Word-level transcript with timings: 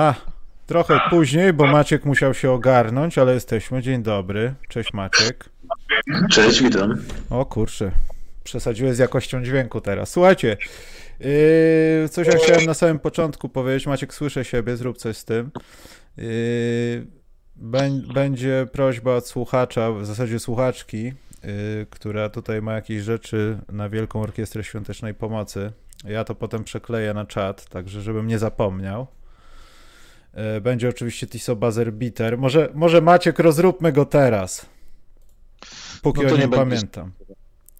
Ha, 0.00 0.14
trochę 0.66 1.00
później, 1.10 1.52
bo 1.52 1.66
Maciek 1.66 2.04
musiał 2.04 2.34
się 2.34 2.50
ogarnąć, 2.50 3.18
ale 3.18 3.34
jesteśmy. 3.34 3.82
Dzień 3.82 4.02
dobry. 4.02 4.54
Cześć 4.68 4.92
Maciek. 4.92 5.50
Cześć, 6.30 6.62
witam. 6.62 6.94
O 7.30 7.44
kurczę, 7.46 7.90
przesadziłeś 8.44 8.94
z 8.94 8.98
jakością 8.98 9.44
dźwięku 9.44 9.80
teraz. 9.80 10.10
Słuchajcie, 10.10 10.56
yy, 11.20 12.08
coś 12.08 12.26
ja 12.26 12.32
chciałem 12.32 12.64
na 12.66 12.74
samym 12.74 12.98
początku 12.98 13.48
powiedzieć. 13.48 13.86
Maciek, 13.86 14.14
słyszę 14.14 14.44
siebie, 14.44 14.76
zrób 14.76 14.98
coś 14.98 15.16
z 15.16 15.24
tym. 15.24 15.50
Yy, 16.16 17.06
będzie 18.14 18.66
prośba 18.72 19.14
od 19.14 19.28
słuchacza, 19.28 19.92
w 19.92 20.06
zasadzie 20.06 20.38
słuchaczki, 20.38 21.04
yy, 21.04 21.12
która 21.90 22.28
tutaj 22.28 22.62
ma 22.62 22.72
jakieś 22.72 23.02
rzeczy 23.02 23.58
na 23.72 23.88
Wielką 23.88 24.22
Orkiestrę 24.22 24.64
Świątecznej 24.64 25.14
Pomocy. 25.14 25.72
Ja 26.04 26.24
to 26.24 26.34
potem 26.34 26.64
przekleję 26.64 27.14
na 27.14 27.26
czat, 27.26 27.68
także 27.68 28.02
żebym 28.02 28.26
nie 28.26 28.38
zapomniał. 28.38 29.06
Yy, 30.34 30.60
będzie 30.60 30.88
oczywiście 30.88 31.26
Tiso 31.26 31.56
Buzzer 31.56 31.92
Bitter. 31.92 32.38
Może, 32.38 32.68
może 32.74 33.00
Maciek, 33.00 33.38
rozróbmy 33.38 33.92
go 33.92 34.04
teraz. 34.04 34.66
Póki 36.02 36.22
no 36.22 36.34
o 36.34 36.36
nie 36.36 36.48
pamiętam. 36.48 37.12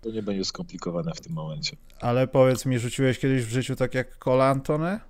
To 0.00 0.10
nie 0.10 0.22
będzie 0.22 0.44
skomplikowane 0.44 1.12
w 1.14 1.20
tym 1.20 1.32
momencie. 1.32 1.76
Ale 2.00 2.28
powiedz 2.28 2.66
mi, 2.66 2.78
rzuciłeś 2.78 3.18
kiedyś 3.18 3.44
w 3.44 3.50
życiu 3.50 3.76
tak 3.76 3.94
jak 3.94 4.18
Kola 4.18 4.48
Antony? 4.48 5.00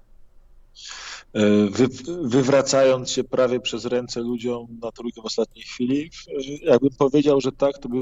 E, 1.33 1.41
wy, 1.71 1.89
wywracając 2.25 3.11
się 3.11 3.25
prawie 3.25 3.61
przez 3.61 3.85
ręce 3.85 4.21
ludziom 4.21 4.67
na 4.83 4.93
trójkę 4.93 5.23
w 5.23 5.25
ostatniej 5.25 5.65
chwili, 5.65 6.11
jakbym 6.63 6.91
powiedział, 6.99 7.41
że 7.41 7.53
tak, 7.53 7.79
to 7.79 7.89
by 7.89 7.97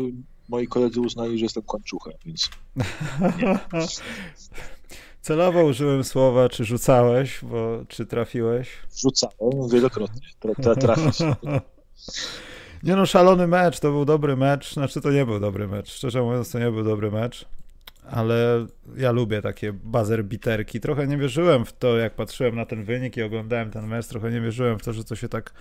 moi 0.48 0.66
koledzy 0.66 1.00
uznali, 1.00 1.38
że 1.38 1.44
jestem 1.44 1.62
kończuchem, 1.62 2.12
więc 2.26 2.50
Celowo 5.28 5.64
użyłem 5.64 6.04
słowa, 6.04 6.48
czy 6.48 6.64
rzucałeś, 6.64 7.40
bo 7.42 7.84
czy 7.88 8.06
trafiłeś? 8.06 8.68
Rzucałem 8.96 9.68
wielokrotnie, 9.72 10.28
tra, 10.62 10.74
trafić. 10.74 11.18
Nie 12.82 12.96
no, 12.96 13.06
szalony 13.06 13.46
mecz, 13.46 13.80
to 13.80 13.90
był 13.90 14.04
dobry 14.04 14.36
mecz, 14.36 14.74
znaczy 14.74 15.00
to 15.00 15.10
nie 15.10 15.26
był 15.26 15.40
dobry 15.40 15.68
mecz, 15.68 15.92
szczerze 15.92 16.22
mówiąc 16.22 16.50
to 16.52 16.58
nie 16.58 16.70
był 16.70 16.84
dobry 16.84 17.10
mecz, 17.10 17.44
ale 18.10 18.66
ja 18.96 19.12
lubię 19.12 19.42
takie 19.42 19.72
buzzer 19.72 20.24
biterki. 20.24 20.80
Trochę 20.80 21.06
nie 21.06 21.16
wierzyłem 21.16 21.64
w 21.64 21.72
to, 21.72 21.96
jak 21.96 22.14
patrzyłem 22.14 22.56
na 22.56 22.66
ten 22.66 22.84
wynik 22.84 23.16
i 23.16 23.22
oglądałem 23.22 23.70
ten 23.70 23.86
mecz, 23.86 24.06
trochę 24.06 24.30
nie 24.30 24.40
wierzyłem 24.40 24.78
w 24.78 24.82
to, 24.82 24.92
że 24.92 25.04
to 25.04 25.16
się 25.16 25.28
tak 25.28 25.52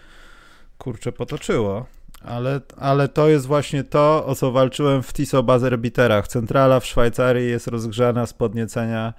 kurczę 0.78 1.12
potoczyło. 1.12 1.86
Ale, 2.22 2.62
ale 2.78 3.08
to 3.08 3.30
jest 3.30 3.46
właśnie 3.46 3.84
to, 3.84 4.26
o 4.26 4.36
co 4.36 4.52
walczyłem 4.52 5.04
w 5.04 5.14
TISO 5.14 5.44
buzzer 5.44 5.80
biterach. 5.80 6.28
Centrala 6.28 6.80
w 6.80 6.86
Szwajcarii 6.86 7.50
jest 7.50 7.68
rozgrzana 7.68 8.26
z 8.26 8.34
podniecenia 8.34 9.14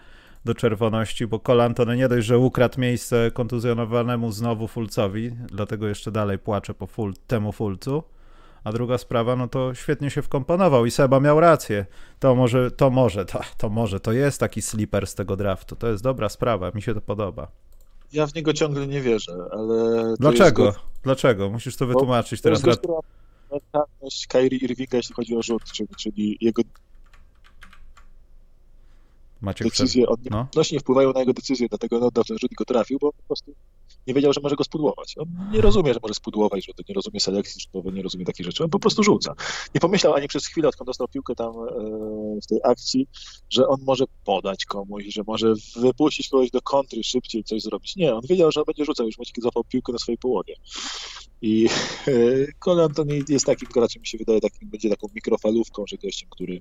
do 0.44 0.55
czerwoności, 0.55 1.27
bo 1.27 1.41
Kolantony 1.41 1.97
nie 1.97 2.08
dość, 2.08 2.27
że 2.27 2.39
ukradł 2.39 2.81
miejsce 2.81 3.31
kontuzjonowanemu 3.31 4.33
znowu 4.33 4.69
Fulcowi, 4.69 5.30
dlatego 5.30 5.89
jeszcze 5.89 6.12
dalej 6.12 6.39
płaczę 6.39 6.75
po 6.75 6.86
ful, 6.86 7.14
temu 7.27 7.53
Fulcu. 7.53 8.03
A 8.64 8.72
druga 8.72 8.98
sprawa, 8.98 9.36
no 9.36 9.48
to 9.48 9.75
świetnie 9.75 10.11
się 10.11 10.22
wkomponował 10.22 10.86
i 10.86 10.91
Seba 10.91 11.20
miał 11.20 11.41
rację. 11.41 11.86
To 12.19 12.34
może, 12.34 12.70
to 12.70 12.91
może, 12.91 13.25
to, 13.25 13.41
to 13.56 13.69
może, 13.69 14.00
to 14.00 14.12
jest 14.12 14.41
taki 14.41 14.62
sleeper 14.62 15.06
z 15.06 15.14
tego 15.14 15.36
draftu. 15.36 15.77
To 15.77 15.89
jest 15.89 16.03
dobra 16.03 16.28
sprawa, 16.28 16.70
mi 16.75 16.83
się 16.83 16.95
to 16.95 17.00
podoba. 17.00 17.48
Ja 18.12 18.27
w 18.27 18.35
niego 18.35 18.52
ciągle 18.52 18.86
nie 18.86 19.01
wierzę, 19.01 19.33
ale. 19.52 20.14
Dlaczego? 20.20 20.64
Jest... 20.64 20.79
Dlaczego? 21.02 21.51
Musisz 21.51 21.77
to 21.77 21.86
wytłumaczyć 21.86 22.41
teraz. 22.41 22.62
Mentalność 23.52 24.27
Kyrie 24.27 24.58
Irvinga, 24.58 24.96
jeśli 24.96 25.14
chodzi 25.14 25.36
o 25.36 25.42
rzut, 25.42 25.64
czyli, 25.64 25.89
czyli 25.96 26.39
jego 26.41 26.62
Maciek 29.40 29.68
decyzje 29.68 30.06
od 30.06 30.20
no. 30.30 30.48
nie 30.72 30.80
wpływają 30.80 31.12
na 31.12 31.20
jego 31.20 31.32
decyzję, 31.32 31.68
dlatego 31.68 31.96
on 31.96 32.02
oddał 32.02 32.24
ten 32.24 32.38
rzut 32.38 32.52
i 32.52 32.54
go 32.54 32.64
trafił, 32.64 32.98
bo 33.00 33.12
po 33.12 33.22
prostu 33.22 33.54
nie 34.06 34.14
wiedział, 34.14 34.32
że 34.32 34.40
może 34.42 34.56
go 34.56 34.64
spudłować. 34.64 35.14
On 35.18 35.26
nie 35.52 35.60
rozumie, 35.60 35.94
że 35.94 36.00
może 36.02 36.14
spudłować 36.14 36.66
to 36.66 36.82
nie 36.88 36.94
rozumie 36.94 37.20
selekcji 37.20 37.60
rzutowej, 37.60 37.92
nie 37.92 38.02
rozumie 38.02 38.24
takich 38.24 38.46
rzeczy. 38.46 38.64
On 38.64 38.70
po 38.70 38.78
prostu 38.78 39.02
rzuca. 39.02 39.34
Nie 39.74 39.80
pomyślał 39.80 40.14
ani 40.14 40.28
przez 40.28 40.46
chwilę, 40.46 40.68
odkąd 40.68 40.86
dostał 40.86 41.08
piłkę 41.08 41.34
tam 41.34 41.48
e, 41.48 42.40
w 42.42 42.46
tej 42.46 42.58
akcji, 42.64 43.06
że 43.50 43.68
on 43.68 43.80
może 43.86 44.04
podać 44.24 44.64
komuś, 44.64 45.04
że 45.08 45.22
może 45.26 45.55
wypuścić 45.76 46.28
kogoś 46.28 46.50
do 46.50 46.62
kontry 46.62 47.05
szybciej, 47.05 47.44
coś 47.44 47.62
zrobić. 47.62 47.96
Nie, 47.96 48.14
on 48.14 48.20
wiedział, 48.28 48.52
że 48.52 48.60
on 48.60 48.64
będzie 48.66 48.84
rzucał 48.84 49.06
już 49.06 49.16
kiedy 49.16 49.42
złapał 49.42 49.64
piłkę 49.64 49.92
na 49.92 49.98
swojej 49.98 50.18
połowie. 50.18 50.55
I 51.42 51.68
Cole 52.64 52.84
Anthony 52.84 53.20
jest 53.28 53.46
takim 53.46 53.68
graczem, 53.74 54.00
mi 54.00 54.06
się 54.06 54.18
wydaje, 54.18 54.40
takim, 54.40 54.68
będzie 54.68 54.90
taką 54.90 55.08
mikrofalówką, 55.14 55.84
że 55.86 55.96
gościem, 55.96 56.28
który 56.30 56.60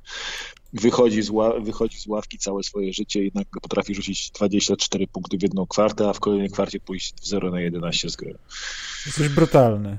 wychodzi 0.73 1.21
z, 1.21 1.29
ła, 1.29 1.59
wychodzi 1.59 1.99
z 1.99 2.07
ławki 2.07 2.38
całe 2.38 2.63
swoje 2.63 2.93
życie, 2.93 3.23
jednak 3.23 3.47
potrafi 3.61 3.95
rzucić 3.95 4.31
24 4.31 5.07
punkty 5.07 5.38
w 5.38 5.41
jedną 5.41 5.67
kwartę, 5.67 6.09
a 6.09 6.13
w 6.13 6.19
kolejnej 6.19 6.49
kwarcie 6.49 6.79
pójść 6.79 7.13
w 7.21 7.27
0 7.27 7.51
na 7.51 7.61
11 7.61 8.09
z 8.09 8.15
gry. 8.15 8.35
Jesteś 9.05 9.29
brutalny. 9.29 9.97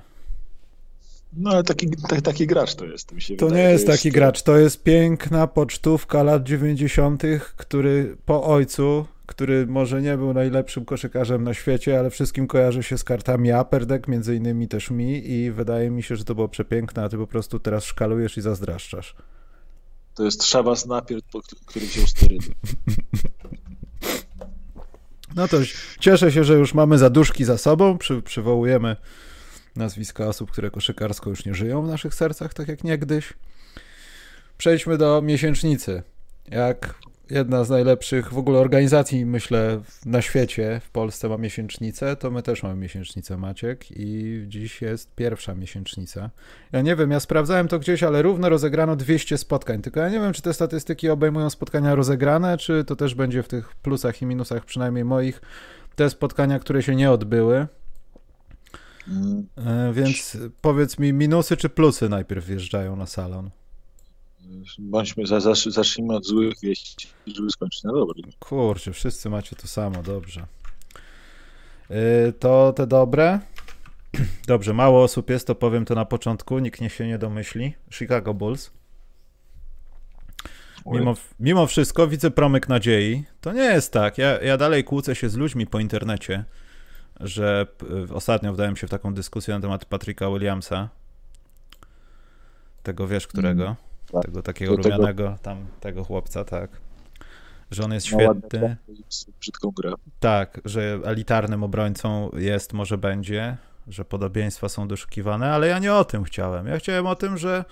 No 1.33 1.51
ale 1.51 1.65
taki, 1.65 1.91
taki, 2.09 2.23
taki 2.23 2.47
gracz 2.47 2.75
to 2.75 2.85
jest. 2.85 3.13
Mi 3.13 3.23
się 3.23 3.37
to 3.37 3.47
wydaje, 3.47 3.65
nie 3.65 3.73
jest, 3.73 3.89
jest 3.89 3.99
taki 3.99 4.13
gracz, 4.13 4.43
to 4.43 4.57
jest 4.59 4.83
piękna 4.83 5.47
pocztówka 5.47 6.23
lat 6.23 6.45
90., 6.45 7.23
który 7.57 8.17
po 8.27 8.45
ojcu 8.45 9.07
który 9.29 9.67
może 9.67 10.03
nie 10.03 10.17
był 10.17 10.35
najlepszym 10.35 10.85
koszykarzem 10.85 11.45
na 11.45 11.55
świecie, 11.55 11.99
ale 11.99 12.11
wszystkim 12.11 12.47
kojarzy 12.47 12.83
się 12.83 12.99
z 12.99 13.05
kartami 13.05 13.51
Upper 13.53 13.87
Deck, 13.87 14.09
między 14.09 14.37
innymi 14.37 14.69
też 14.69 14.91
mi 14.91 15.31
i 15.31 15.51
wydaje 15.51 15.91
mi 15.91 16.03
się, 16.03 16.17
że 16.17 16.25
to 16.25 16.35
było 16.35 16.49
przepiękne, 16.49 17.05
a 17.05 17.09
ty 17.09 17.17
po 17.17 17.27
prostu 17.27 17.59
teraz 17.59 17.85
szkalujesz 17.85 18.37
i 18.37 18.41
zazdraszczasz. 18.41 19.15
To 20.15 20.25
jest 20.25 20.45
Szabas 20.45 20.87
Napier, 20.87 21.21
który 21.67 21.87
wziął 21.87 22.07
sterydy. 22.07 22.47
No 25.37 25.49
to 25.49 25.57
cieszę 26.01 26.33
się, 26.33 26.45
że 26.45 26.55
już 26.55 26.75
mamy 26.75 26.99
zaduszki 26.99 27.45
za 27.45 27.59
sobą, 27.59 27.99
Przy, 27.99 28.23
przywołujemy 28.23 28.97
nazwiska 29.77 30.27
osób, 30.27 30.51
które 30.51 30.71
koszykarsko 30.71 31.31
już 31.31 31.45
nie 31.45 31.55
żyją 31.55 31.83
w 31.83 31.89
naszych 31.89 32.15
sercach, 32.15 32.55
tak 32.55 32.69
jak 32.69 32.85
niegdyś. 32.85 33.33
Przejdźmy 34.59 34.99
do 34.99 35.23
miesięcznicy. 35.23 36.03
Jak 36.51 36.95
jedna 37.31 37.65
z 37.65 37.71
najlepszych 37.71 38.33
w 38.33 38.39
ogóle 38.39 38.59
organizacji, 38.59 39.27
myślę, 39.27 39.81
na 40.07 40.23
świecie. 40.23 40.81
W 40.85 40.91
Polsce 40.91 41.29
ma 41.29 41.37
miesięcznicę, 41.37 42.17
to 42.17 42.31
my 42.31 42.43
też 42.43 42.63
mamy 42.63 42.77
miesięcznicę, 42.77 43.37
Maciek, 43.37 43.85
i 43.91 44.45
dziś 44.49 44.83
jest 44.83 45.15
pierwsza 45.15 45.55
miesięcznica. 45.55 46.31
Ja 46.73 46.83
nie 46.83 46.97
wiem, 46.97 47.11
ja 47.11 47.21
sprawdzałem 47.21 47.69
to 47.69 47.79
gdzieś, 47.79 48.03
ale 48.03 48.23
równo 48.23 48.49
rozegrano 48.49 48.97
200 48.97 49.39
spotkań, 49.39 49.83
tylko 49.83 50.01
ja 50.01 50.09
nie 50.09 50.21
wiem, 50.21 50.33
czy 50.33 50.43
te 50.43 50.55
statystyki 50.55 51.09
obejmują 51.09 51.51
spotkania 51.51 51.95
rozegrane, 51.95 52.59
czy 52.59 52.85
to 52.85 52.97
też 52.97 53.15
będzie 53.15 53.43
w 53.43 53.49
tych 53.49 53.75
plusach 53.75 54.23
i 54.23 54.27
minusach, 54.27 54.65
przynajmniej 54.65 55.05
moich, 55.05 55.41
te 55.97 56.11
spotkania, 56.11 56.59
które 56.59 56.83
się 56.83 56.95
nie 56.95 57.11
odbyły. 57.11 57.67
Mm. 59.09 59.47
Więc 59.93 60.37
powiedz 60.61 60.99
mi, 60.99 61.13
minusy 61.13 61.57
czy 61.57 61.69
plusy 61.69 62.09
najpierw 62.09 62.47
wjeżdżają 62.47 62.97
na 62.97 63.07
salon? 63.07 63.51
Bądźmy, 64.79 65.25
zacznijmy 65.67 66.17
od 66.17 66.27
złych 66.27 66.55
wieści, 66.63 67.09
żeby 67.27 67.51
skończyć 67.51 67.85
na 67.85 67.93
dobre. 67.93 68.23
Kurczę, 68.39 68.93
wszyscy 68.93 69.31
macie 69.31 69.57
to 69.57 69.69
samo, 69.69 70.03
dobrze. 70.03 70.47
Yy, 71.91 72.33
to 72.33 72.73
te 72.73 72.87
dobre? 72.87 73.41
Dobrze, 74.47 74.75
mało 74.75 75.03
osób 75.03 75.31
jest, 75.31 75.47
to 75.47 75.55
powiem 75.55 75.85
to 75.85 75.95
na 75.95 76.05
początku, 76.05 76.59
nikt 76.59 76.81
niech 76.81 76.93
się 76.93 77.07
nie 77.07 77.19
domyśli. 77.19 77.75
Chicago 77.91 78.35
Bulls. 78.35 78.71
Mimo, 80.87 81.15
mimo 81.41 81.67
wszystko 81.67 82.09
widzę 82.09 82.31
promyk 82.31 82.69
nadziei. 82.69 83.25
To 83.41 83.53
nie 83.53 83.63
jest 83.63 83.93
tak. 83.93 84.19
Ja, 84.19 84.41
ja 84.41 84.57
dalej 84.57 84.85
kłócę 84.85 85.15
się 85.15 85.29
z 85.29 85.37
ludźmi 85.37 85.67
po 85.67 85.81
internecie, 85.81 86.45
że 87.21 87.67
ostatnio 88.15 88.53
wdałem 88.53 88.77
się 88.77 88.87
w 88.87 88.91
taką 88.91 89.15
dyskusję 89.15 89.55
na 89.55 89.61
temat 89.61 89.85
Patryka 89.85 90.31
Williamsa. 90.31 90.89
Tego 92.83 93.09
wiesz, 93.09 93.27
którego? 93.27 93.65
Mm. 93.65 93.88
Tak. 94.13 94.23
Tego 94.23 94.43
takiego 94.43 94.77
Do 94.77 94.83
rumianego 94.83 95.25
tego... 95.25 95.39
tam, 95.43 95.67
tego 95.81 96.05
chłopca, 96.05 96.45
tak. 96.45 96.71
Że 97.71 97.85
on 97.85 97.93
jest 97.93 98.07
świetny. 98.07 98.77
Brzydką 99.41 99.71
grę. 99.71 99.93
Tak, 100.21 100.61
że 100.65 101.01
elitarnym 101.05 101.65
obrońcą 101.65 102.31
jest, 102.37 102.73
może 102.73 102.99
będzie, 102.99 103.57
że 103.89 104.05
podobieństwa 104.05 104.69
są 104.69 104.89
doszukiwane, 104.89 105.53
ale 105.53 105.69
ja 105.69 105.79
nie 105.79 105.95
o 105.95 106.05
tym 106.05 106.25
chciałem. 106.25 106.67
Ja 106.67 106.79
chciałem 106.79 107.07
o 107.07 107.15
tym, 107.15 107.39
że 107.39 107.65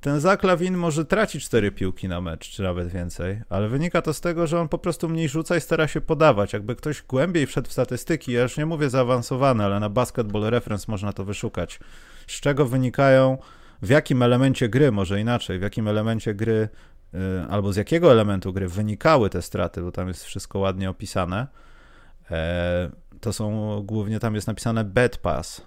ten 0.00 0.20
Zaklawin 0.20 0.76
może 0.76 1.04
tracić 1.04 1.44
cztery 1.44 1.72
piłki 1.72 2.08
na 2.08 2.20
mecz, 2.20 2.50
czy 2.50 2.62
nawet 2.62 2.88
więcej, 2.88 3.42
ale 3.48 3.68
wynika 3.68 4.02
to 4.02 4.14
z 4.14 4.20
tego, 4.20 4.46
że 4.46 4.60
on 4.60 4.68
po 4.68 4.78
prostu 4.78 5.08
mniej 5.08 5.28
rzuca 5.28 5.56
i 5.56 5.60
stara 5.60 5.88
się 5.88 6.00
podawać. 6.00 6.52
Jakby 6.52 6.76
ktoś 6.76 7.02
głębiej 7.02 7.46
wszedł 7.46 7.68
w 7.68 7.72
statystyki, 7.72 8.32
ja 8.32 8.42
już 8.42 8.56
nie 8.56 8.66
mówię 8.66 8.90
zaawansowane, 8.90 9.64
ale 9.64 9.80
na 9.80 9.88
Basketball 9.88 10.42
Reference 10.42 10.84
można 10.88 11.12
to 11.12 11.24
wyszukać, 11.24 11.80
z 12.26 12.40
czego 12.40 12.66
wynikają 12.66 13.38
w 13.82 13.88
jakim 13.88 14.22
elemencie 14.22 14.68
gry, 14.68 14.92
może 14.92 15.20
inaczej, 15.20 15.58
w 15.58 15.62
jakim 15.62 15.88
elemencie 15.88 16.34
gry 16.34 16.68
y, 17.14 17.18
albo 17.50 17.72
z 17.72 17.76
jakiego 17.76 18.12
elementu 18.12 18.52
gry 18.52 18.68
wynikały 18.68 19.30
te 19.30 19.42
straty, 19.42 19.82
bo 19.82 19.92
tam 19.92 20.08
jest 20.08 20.24
wszystko 20.24 20.58
ładnie 20.58 20.90
opisane. 20.90 21.46
E, 22.30 22.90
to 23.20 23.32
są 23.32 23.82
głównie 23.82 24.20
tam 24.20 24.34
jest 24.34 24.46
napisane 24.46 24.84
bad 24.84 25.18
pass. 25.18 25.62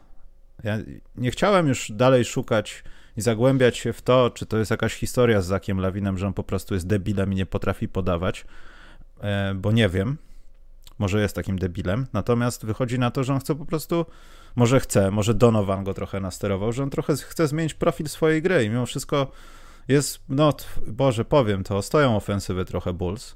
Ja 0.64 0.78
nie 1.16 1.32
chciałem 1.32 1.68
już 1.68 1.92
dalej 1.92 2.26
szukać 2.26 2.84
i 3.18 3.22
zagłębiać 3.22 3.78
się 3.78 3.94
w 3.94 4.02
to, 4.02 4.30
czy 4.30 4.46
to 4.46 4.58
jest 4.58 4.72
jakaś 4.72 4.94
historia 4.94 5.42
z 5.42 5.46
Zakiem 5.46 5.80
Lawinem, 5.80 6.18
że 6.18 6.28
on 6.28 6.34
po 6.34 6.44
prostu 6.44 6.74
jest 6.74 6.88
debilem 6.88 7.34
i 7.34 7.36
nie 7.36 7.46
potrafi 7.46 7.88
podawać, 7.88 8.46
e, 9.22 9.54
bo 9.56 9.72
nie 9.72 9.90
wiem. 9.90 10.18
Może 11.00 11.22
jest 11.22 11.36
takim 11.36 11.60
debilem, 11.60 12.08
natomiast 12.14 12.66
wychodzi 12.66 13.00
na 13.00 13.12
to, 13.12 13.24
że 13.24 13.34
on 13.34 13.40
chce 13.40 13.56
po 13.56 13.66
prostu, 13.66 14.06
może 14.56 14.80
chce, 14.80 15.12
może 15.12 15.34
Donovan 15.34 15.84
go 15.84 15.94
trochę 15.94 16.20
nasterował, 16.20 16.72
że 16.72 16.84
on 16.84 16.90
trochę 16.90 17.16
chce 17.16 17.48
zmienić 17.48 17.74
profil 17.74 18.10
swojej 18.10 18.42
gry 18.42 18.64
i 18.64 18.70
mimo 18.70 18.86
wszystko 18.86 19.32
jest, 19.88 20.24
no 20.30 20.54
Boże, 20.88 21.26
powiem 21.26 21.64
to, 21.64 21.82
stoją 21.82 22.16
ofensywy 22.16 22.66
trochę 22.66 22.94
Bulls, 22.94 23.36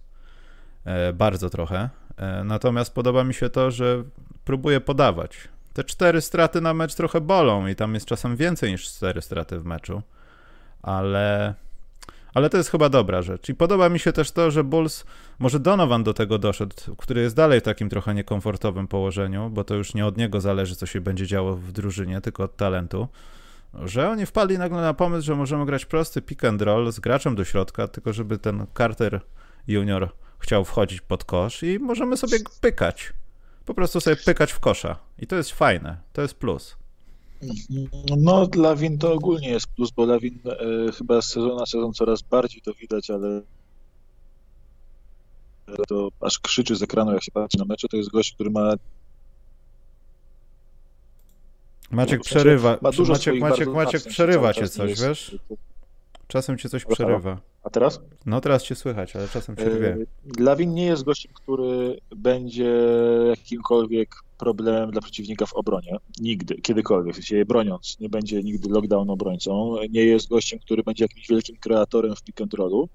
e, 0.85 1.13
bardzo 1.13 1.49
trochę, 1.49 1.89
e, 2.17 2.43
natomiast 2.43 2.93
podoba 2.93 3.23
mi 3.23 3.33
się 3.33 3.49
to, 3.49 3.71
że 3.71 4.03
próbuje 4.45 4.81
podawać. 4.81 5.37
Te 5.73 5.83
cztery 5.83 6.21
straty 6.21 6.61
na 6.61 6.73
mecz 6.73 6.95
trochę 6.95 7.21
bolą 7.21 7.67
i 7.67 7.75
tam 7.75 7.93
jest 7.93 8.05
czasem 8.05 8.35
więcej 8.35 8.71
niż 8.71 8.85
cztery 8.85 9.21
straty 9.21 9.59
w 9.59 9.65
meczu, 9.65 10.01
ale 10.81 11.53
ale 12.37 12.49
to 12.49 12.57
jest 12.57 12.69
chyba 12.69 12.89
dobra 12.89 13.21
rzecz. 13.21 13.49
I 13.49 13.55
podoba 13.55 13.89
mi 13.89 13.99
się 13.99 14.13
też 14.13 14.31
to, 14.31 14.51
że 14.51 14.63
Bulls, 14.63 15.05
może 15.39 15.59
Donovan 15.59 16.03
do 16.03 16.13
tego 16.13 16.37
doszedł, 16.37 16.75
który 16.97 17.21
jest 17.21 17.35
dalej 17.35 17.59
w 17.59 17.63
takim 17.63 17.89
trochę 17.89 18.13
niekomfortowym 18.13 18.87
położeniu, 18.87 19.49
bo 19.49 19.63
to 19.63 19.75
już 19.75 19.93
nie 19.93 20.05
od 20.05 20.17
niego 20.17 20.41
zależy, 20.41 20.75
co 20.75 20.85
się 20.85 21.01
będzie 21.01 21.27
działo 21.27 21.55
w 21.55 21.71
drużynie, 21.71 22.21
tylko 22.21 22.43
od 22.43 22.57
talentu, 22.57 23.07
że 23.73 24.09
oni 24.09 24.25
wpadli 24.25 24.57
nagle 24.57 24.81
na 24.81 24.93
pomysł, 24.93 25.25
że 25.25 25.35
możemy 25.35 25.65
grać 25.65 25.85
prosty 25.85 26.21
pick 26.21 26.43
and 26.43 26.61
roll 26.61 26.91
z 26.91 26.99
graczem 26.99 27.35
do 27.35 27.43
środka, 27.43 27.87
tylko 27.87 28.13
żeby 28.13 28.37
ten 28.37 28.65
Carter 28.77 29.21
Junior 29.67 30.09
chciał 30.39 30.65
wchodzić 30.65 31.01
pod 31.01 31.23
kosz 31.23 31.63
i 31.63 31.79
możemy 31.79 32.17
sobie 32.17 32.37
pykać. 32.61 33.13
Po 33.65 33.73
prostu 33.73 34.01
sobie 34.01 34.15
pykać 34.15 34.51
w 34.51 34.59
kosza. 34.59 34.95
I 35.19 35.27
to 35.27 35.35
jest 35.35 35.51
fajne, 35.51 35.97
to 36.13 36.21
jest 36.21 36.35
plus. 36.35 36.76
No, 38.17 38.47
dla 38.47 38.75
Win 38.75 38.97
to 38.97 39.13
ogólnie 39.13 39.49
jest 39.49 39.67
plus, 39.67 39.91
bo 39.91 40.05
Lawin 40.05 40.39
e, 40.45 40.91
chyba 40.91 41.21
z 41.21 41.25
sezonu 41.25 41.55
na 41.55 41.65
sezon 41.65 41.93
coraz 41.93 42.21
bardziej 42.21 42.61
to 42.61 42.73
widać, 42.73 43.09
ale 43.09 43.41
to 45.87 46.09
aż 46.21 46.39
krzyczy 46.39 46.75
z 46.75 46.83
ekranu, 46.83 47.13
jak 47.13 47.23
się 47.23 47.31
patrzy 47.31 47.57
na 47.57 47.65
mecze, 47.65 47.87
to 47.87 47.97
jest 47.97 48.09
gość, 48.09 48.33
który 48.33 48.49
ma 48.49 48.73
Maciek 51.91 52.21
przerywa. 52.21 52.77
Ma 52.81 52.91
dużo 52.91 53.13
Maciek, 53.13 53.39
Maciek, 53.39 53.69
Maciek 53.69 54.03
przerywa 54.03 54.53
cię 54.53 54.69
coś, 54.69 55.01
wiesz? 55.01 55.35
Czasem 56.27 56.57
cię 56.57 56.69
coś 56.69 56.85
przerywa. 56.85 57.39
A 57.63 57.69
teraz? 57.69 58.01
No 58.25 58.41
teraz 58.41 58.63
cię 58.63 58.75
słychać, 58.75 59.15
ale 59.15 59.27
czasem 59.27 59.55
przerwie. 59.55 59.97
Lawin 60.39 60.73
nie 60.73 60.85
jest 60.85 61.03
gościem, 61.03 61.31
który 61.35 61.99
będzie 62.15 62.73
jakimkolwiek 63.27 64.15
problemem 64.37 64.91
dla 64.91 65.01
przeciwnika 65.01 65.45
w 65.45 65.53
obronie. 65.53 65.97
Nigdy, 66.19 66.55
kiedykolwiek. 66.55 67.13
W 67.13 67.15
sensie 67.15 67.45
broniąc, 67.45 67.99
nie 67.99 68.09
będzie 68.09 68.43
nigdy 68.43 68.69
lockdown 68.69 69.09
obrońcą. 69.09 69.75
Nie 69.89 70.03
jest 70.03 70.29
gościem, 70.29 70.59
który 70.59 70.83
będzie 70.83 71.03
jakimś 71.03 71.27
wielkim 71.27 71.57
kreatorem 71.57 72.15
w 72.15 72.23
pick 72.23 72.41
and 72.41 72.53
rollu, 72.53 72.89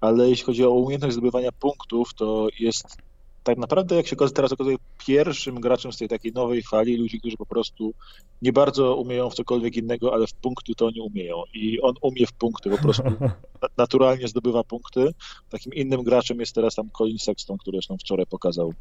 ale 0.00 0.28
jeśli 0.28 0.44
chodzi 0.44 0.64
o 0.64 0.70
umiejętność 0.70 1.14
zdobywania 1.14 1.52
punktów, 1.52 2.14
to 2.14 2.48
jest 2.58 2.96
tak 3.44 3.58
naprawdę, 3.58 3.96
jak 3.96 4.06
się 4.06 4.16
teraz 4.16 4.52
okazuje, 4.52 4.76
pierwszym 5.06 5.60
graczem 5.60 5.92
z 5.92 5.96
tej 5.96 6.08
takiej 6.08 6.32
nowej 6.32 6.62
fali 6.62 6.96
ludzi, 6.96 7.20
którzy 7.20 7.36
po 7.36 7.46
prostu 7.46 7.94
nie 8.42 8.52
bardzo 8.52 8.96
umieją 8.96 9.30
w 9.30 9.34
cokolwiek 9.34 9.76
innego, 9.76 10.14
ale 10.14 10.26
w 10.26 10.34
punkty 10.34 10.74
to 10.74 10.90
nie 10.90 11.02
umieją. 11.02 11.42
I 11.54 11.80
on 11.80 11.94
umie 12.02 12.26
w 12.26 12.32
punkty, 12.32 12.70
po 12.70 12.78
prostu 12.78 13.02
naturalnie 13.76 14.28
zdobywa 14.28 14.64
punkty. 14.64 15.14
Takim 15.50 15.74
innym 15.74 16.02
graczem 16.02 16.40
jest 16.40 16.54
teraz 16.54 16.74
tam 16.74 16.90
Colin 16.90 17.18
Sexton, 17.18 17.58
który 17.58 17.76
zresztą 17.76 17.96
wczoraj 17.98 18.26
pokazał 18.26 18.74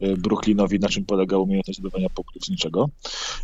e, 0.00 0.16
Brooklynowi, 0.16 0.80
na 0.80 0.88
czym 0.88 1.04
polega 1.04 1.38
umiejętność 1.38 1.78
zdobywania 1.78 2.08
punktów 2.08 2.42
z 2.44 2.50
niczego. 2.50 2.88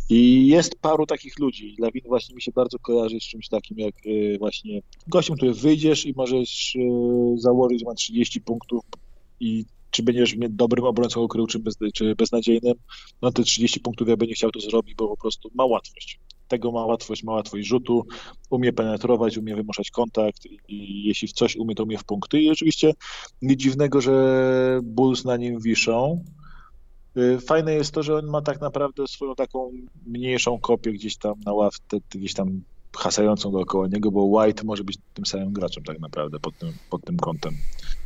I 0.09 0.47
jest 0.47 0.75
paru 0.81 1.05
takich 1.05 1.39
ludzi. 1.39 1.75
Lawin 1.79 2.03
właśnie 2.05 2.35
mi 2.35 2.41
się 2.41 2.51
bardzo 2.51 2.79
kojarzy 2.79 3.19
z 3.19 3.23
czymś 3.23 3.49
takim, 3.49 3.79
jak 3.79 3.95
e, 4.05 4.37
właśnie 4.37 4.81
gościem, 5.07 5.35
który 5.35 5.53
wyjdziesz 5.53 6.05
i 6.05 6.13
możesz 6.13 6.75
e, 6.75 6.79
założyć, 7.37 7.79
że 7.79 7.85
ma 7.85 7.93
30 7.93 8.41
punktów 8.41 8.83
i 9.39 9.65
czy 9.91 10.03
będziesz 10.03 10.35
dobrym 10.49 10.85
obrońcą 10.85 11.21
ukrył, 11.21 11.47
czy, 11.47 11.59
bez, 11.59 11.77
czy 11.93 12.15
beznadziejnym, 12.15 12.73
no 13.21 13.31
te 13.31 13.43
30 13.43 13.79
punktów 13.79 14.07
ja 14.07 14.17
bym 14.17 14.27
nie 14.27 14.33
chciał 14.33 14.51
to 14.51 14.59
zrobić, 14.59 14.95
bo 14.95 15.07
po 15.07 15.17
prostu 15.17 15.49
ma 15.55 15.65
łatwość. 15.65 16.19
Tego 16.47 16.71
ma 16.71 16.85
łatwość, 16.85 17.23
ma 17.23 17.33
łatwość 17.33 17.67
rzutu, 17.67 18.05
umie 18.49 18.73
penetrować, 18.73 19.37
umie 19.37 19.55
wymuszać 19.55 19.91
kontakt 19.91 20.45
i 20.67 21.03
jeśli 21.03 21.27
w 21.27 21.31
coś 21.31 21.55
umie, 21.55 21.75
to 21.75 21.83
umie 21.83 21.97
w 21.97 22.03
punkty. 22.03 22.41
I 22.41 22.49
oczywiście 22.49 22.93
nic 23.41 23.59
dziwnego, 23.59 24.01
że 24.01 24.79
Bulls 24.83 25.25
na 25.25 25.37
nim 25.37 25.59
wiszą. 25.59 26.23
Y, 27.17 27.39
fajne 27.39 27.73
jest 27.73 27.91
to, 27.91 28.03
że 28.03 28.15
on 28.15 28.25
ma 28.25 28.41
tak 28.41 28.61
naprawdę 28.61 29.07
swoją 29.07 29.35
taką 29.35 29.71
mniejszą 30.05 30.59
kopię 30.59 30.91
gdzieś 30.91 31.17
tam 31.17 31.33
na 31.45 31.53
ławce, 31.53 31.97
gdzieś 32.09 32.33
tam 32.33 32.61
hasającą 32.97 33.51
dookoła 33.51 33.87
niego, 33.87 34.11
bo 34.11 34.23
White 34.23 34.63
może 34.63 34.83
być 34.83 34.97
tym 35.13 35.25
samym 35.25 35.53
graczem 35.53 35.83
tak 35.83 35.99
naprawdę 35.99 36.39
pod 36.39 36.57
tym, 36.57 36.73
pod 36.89 37.05
tym 37.05 37.17
kątem. 37.17 37.53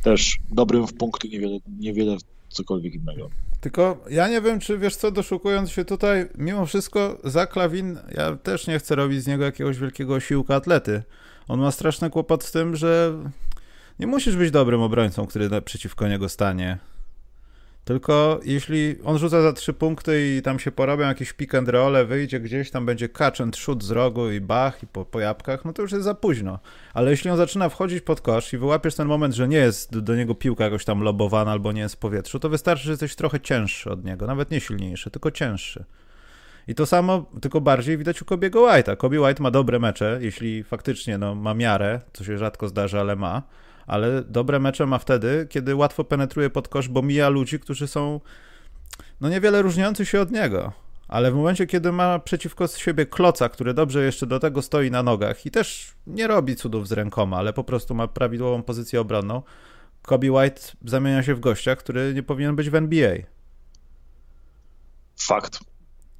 Też 0.02 0.38
dobrym 0.50 0.86
w 0.86 0.94
punkty, 0.94 1.28
niewiele, 1.28 1.58
niewiele 1.78 2.16
cokolwiek 2.48 2.94
innego. 2.94 3.30
Tylko 3.60 4.04
ja 4.10 4.28
nie 4.28 4.40
wiem, 4.40 4.60
czy 4.60 4.78
wiesz 4.78 4.96
co, 4.96 5.10
doszukując 5.10 5.70
się 5.70 5.84
tutaj, 5.84 6.28
mimo 6.38 6.66
wszystko 6.66 7.18
za 7.24 7.46
Klawin, 7.46 7.98
ja 8.16 8.36
też 8.36 8.66
nie 8.66 8.78
chcę 8.78 8.94
robić 8.94 9.22
z 9.22 9.26
niego 9.26 9.44
jakiegoś 9.44 9.78
wielkiego 9.78 10.20
siłka 10.20 10.54
atlety. 10.54 11.02
On 11.48 11.60
ma 11.60 11.70
straszny 11.70 12.10
kłopot 12.10 12.44
z 12.44 12.52
tym, 12.52 12.76
że 12.76 13.12
nie 13.98 14.06
musisz 14.06 14.36
być 14.36 14.50
dobrym 14.50 14.80
obrońcą, 14.80 15.26
który 15.26 15.62
przeciwko 15.62 16.08
niego 16.08 16.28
stanie. 16.28 16.78
Tylko 17.84 18.40
jeśli 18.44 18.96
on 19.04 19.18
rzuca 19.18 19.42
za 19.42 19.52
trzy 19.52 19.72
punkty 19.72 20.36
i 20.36 20.42
tam 20.42 20.58
się 20.58 20.72
porobią 20.72 21.06
jakieś 21.06 21.32
pick 21.32 21.54
and 21.54 21.68
roll, 21.68 22.06
wyjdzie 22.06 22.40
gdzieś, 22.40 22.70
tam 22.70 22.86
będzie 22.86 23.08
catch 23.08 23.40
and 23.40 23.56
shoot 23.56 23.84
z 23.84 23.90
rogu 23.90 24.30
i 24.30 24.40
bach 24.40 24.82
i 24.82 24.86
po, 24.86 25.04
po 25.04 25.20
jabłkach, 25.20 25.64
no 25.64 25.72
to 25.72 25.82
już 25.82 25.92
jest 25.92 26.04
za 26.04 26.14
późno. 26.14 26.58
Ale 26.94 27.10
jeśli 27.10 27.30
on 27.30 27.36
zaczyna 27.36 27.68
wchodzić 27.68 28.00
pod 28.00 28.20
kosz 28.20 28.52
i 28.52 28.58
wyłapiesz 28.58 28.94
ten 28.94 29.08
moment, 29.08 29.34
że 29.34 29.48
nie 29.48 29.56
jest 29.56 29.98
do, 29.98 30.16
niego 30.16 30.34
piłka 30.34 30.64
jakoś 30.64 30.84
tam 30.84 31.00
lobowana 31.00 31.50
albo 31.52 31.72
nie 31.72 31.80
jest 31.80 31.94
w 31.94 31.98
powietrzu, 31.98 32.40
to 32.40 32.48
wystarczy, 32.48 32.84
że 32.84 32.90
jesteś 32.90 33.16
trochę 33.16 33.40
cięższy 33.40 33.90
od 33.90 34.04
niego, 34.04 34.26
nawet 34.26 34.50
nie 34.50 34.60
silniejszy, 34.60 35.10
tylko 35.10 35.30
cięższy. 35.30 35.84
I 36.68 36.74
to 36.74 36.86
samo, 36.86 37.26
tylko 37.40 37.60
bardziej 37.60 37.98
widać 37.98 38.22
u 38.22 38.24
Kobiego 38.24 38.60
White'a. 38.60 38.96
Kobe 38.96 39.20
White 39.20 39.42
ma 39.42 39.50
dobre 39.50 39.78
mecze, 39.78 40.18
jeśli 40.20 40.64
faktycznie 40.64 41.18
no, 41.18 41.34
ma 41.34 41.54
miarę, 41.54 42.00
co 42.12 42.24
się 42.24 42.38
rzadko 42.38 42.68
zdarza, 42.68 43.00
ale 43.00 43.16
ma 43.16 43.42
ale 43.86 44.22
dobre 44.22 44.58
mecze 44.58 44.86
ma 44.86 44.98
wtedy, 44.98 45.46
kiedy 45.50 45.74
łatwo 45.74 46.04
penetruje 46.04 46.50
pod 46.50 46.68
kosz, 46.68 46.88
bo 46.88 47.02
mija 47.02 47.28
ludzi, 47.28 47.60
którzy 47.60 47.88
są 47.88 48.20
no 49.20 49.28
niewiele 49.28 49.62
różniący 49.62 50.06
się 50.06 50.20
od 50.20 50.30
niego. 50.30 50.72
Ale 51.08 51.32
w 51.32 51.34
momencie, 51.34 51.66
kiedy 51.66 51.92
ma 51.92 52.18
przeciwko 52.18 52.68
siebie 52.68 53.06
kloca, 53.06 53.48
który 53.48 53.74
dobrze 53.74 54.04
jeszcze 54.04 54.26
do 54.26 54.40
tego 54.40 54.62
stoi 54.62 54.90
na 54.90 55.02
nogach 55.02 55.46
i 55.46 55.50
też 55.50 55.92
nie 56.06 56.26
robi 56.26 56.56
cudów 56.56 56.88
z 56.88 56.92
rękoma, 56.92 57.36
ale 57.36 57.52
po 57.52 57.64
prostu 57.64 57.94
ma 57.94 58.08
prawidłową 58.08 58.62
pozycję 58.62 59.00
obronną, 59.00 59.42
Kobe 60.02 60.32
White 60.32 60.60
zamienia 60.84 61.22
się 61.22 61.34
w 61.34 61.40
gościa, 61.40 61.76
który 61.76 62.14
nie 62.14 62.22
powinien 62.22 62.56
być 62.56 62.70
w 62.70 62.74
NBA. 62.74 63.14
Fakt. 65.20 65.58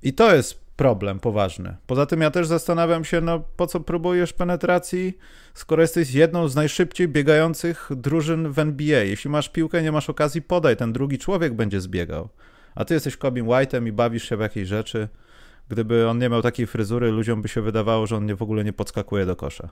I 0.02 0.12
to 0.12 0.35
jest 0.35 0.62
problem 0.76 1.21
poważny. 1.21 1.76
Poza 1.87 2.07
tym 2.07 2.21
ja 2.21 2.31
też 2.31 2.47
zastanawiam 2.47 3.05
się, 3.05 3.21
no 3.21 3.41
po 3.57 3.67
co 3.67 3.81
próbujesz 3.81 4.33
penetracji, 4.33 5.19
skoro 5.55 5.83
jesteś 5.83 6.14
jedną 6.14 6.49
z 6.49 6.57
najszybciej 6.57 7.09
biegających 7.09 7.91
drużyn 7.97 8.52
w 8.52 8.59
NBA. 8.59 9.02
Jeśli 9.02 9.31
masz 9.31 9.49
piłkę, 9.49 9.83
nie 9.83 9.93
masz 9.93 10.11
okazji, 10.11 10.43
podaj, 10.43 10.76
ten 10.76 10.93
drugi 10.93 11.19
człowiek 11.19 11.55
będzie 11.55 11.81
zbiegał. 11.81 12.29
A 12.75 12.85
ty 12.85 12.95
jesteś 12.95 13.17
Kobim 13.17 13.47
White'em 13.47 13.87
i 13.87 13.93
bawisz 13.93 14.29
się 14.29 14.37
w 14.37 14.41
jakieś 14.41 14.69
rzeczy. 14.69 15.09
Gdyby 15.69 16.09
on 16.09 16.19
nie 16.19 16.29
miał 16.29 16.43
takiej 16.43 16.67
fryzury, 16.67 17.11
ludziom 17.11 17.43
by 17.43 17.49
się 17.49 17.62
wydawało, 17.62 18.07
że 18.07 18.17
on 18.17 18.26
nie, 18.26 18.37
w 18.37 18.43
ogóle 18.43 18.64
nie 18.64 18.73
podskakuje 18.73 19.26
do 19.26 19.37
kosza. 19.37 19.69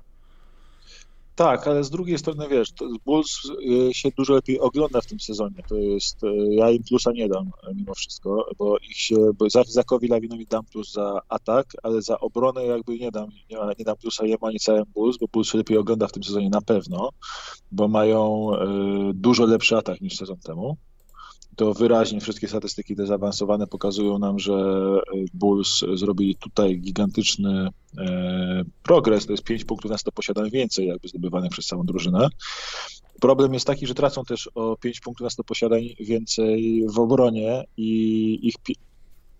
Tak, 1.40 1.66
ale 1.66 1.85
z 1.85 1.90
drugiej 1.90 2.18
strony, 2.18 2.49
wiesz, 2.49 2.68
Bulls 3.04 3.50
y, 3.90 3.94
się 3.94 4.09
dużo 4.18 4.35
lepiej 4.35 4.61
ogląda 4.61 5.00
w 5.00 5.06
tym 5.06 5.20
sezonie. 5.20 5.62
To 5.68 5.76
jest, 5.76 6.25
y, 6.25 6.26
ja 6.50 6.70
im 6.70 6.82
plusa 6.82 7.12
nie 7.12 7.28
dam 7.28 7.47
y, 7.47 7.75
mimo 7.75 7.94
wszystko, 7.94 8.47
bo 8.59 8.78
ich 8.78 8.97
się, 8.97 9.16
bo 9.38 9.50
za, 9.50 9.62
Zakowi 9.66 10.09
Lawinowi 10.09 10.47
dam 10.47 10.64
plus 10.64 10.92
za 10.92 11.20
atak, 11.28 11.66
ale 11.82 12.02
za 12.02 12.20
obronę 12.20 12.64
jakby 12.64 12.99
nie 12.99 13.11
dam, 13.11 13.28
nie, 13.50 13.56
nie 13.78 13.85
dam 13.85 13.97
plusa 13.97 14.26
jemu 14.26 14.47
ani 14.47 14.59
całym 14.59 14.85
Bulls, 14.94 15.18
bo 15.18 15.26
Bulls 15.32 15.49
się 15.49 15.59
lepiej 15.59 15.78
ogląda 15.78 16.09
w 16.09 16.12
tym 16.12 16.23
sezonie 16.23 16.50
na 16.50 16.61
pewno, 16.61 17.09
bo 17.73 17.88
mają 17.88 18.50
y, 19.11 19.14
dużo 19.14 19.47
lepszy 19.47 19.76
atak 19.76 20.00
niż 20.00 20.16
sezon 20.16 20.37
temu 20.38 20.76
to 21.57 21.75
wyraźnie 21.75 22.21
wszystkie 22.21 22.49
statystyki 22.49 22.97
te 22.97 23.07
zaawansowane 23.07 23.66
pokazują 23.66 24.19
nam, 24.19 24.38
że 24.38 24.54
e, 24.54 25.25
Bulls 25.35 25.85
zrobili 25.95 26.37
tutaj 26.37 26.80
gigantyczny 26.80 27.69
e, 27.99 28.64
progres, 28.83 29.26
to 29.26 29.33
jest 29.33 29.45
5 29.45 29.64
punktów 29.64 29.90
na 29.90 29.99
100 29.99 30.12
posiadań 30.12 30.50
więcej 30.50 30.87
jakby 30.87 31.09
zdobywanych 31.09 31.50
przez 31.50 31.66
całą 31.66 31.87
drużynę. 31.87 32.28
Problem 33.21 33.54
jest 33.54 33.66
taki, 33.66 33.87
że 33.87 33.95
tracą 33.95 34.25
też 34.25 34.50
o 34.54 34.76
5 34.76 35.00
punktów 35.00 35.25
na 35.25 35.30
100 35.30 35.45
posiadań 35.45 35.83
więcej 36.00 36.85
w 36.88 36.99
obronie 36.99 37.64
i 37.76 38.38
ich 38.42 38.54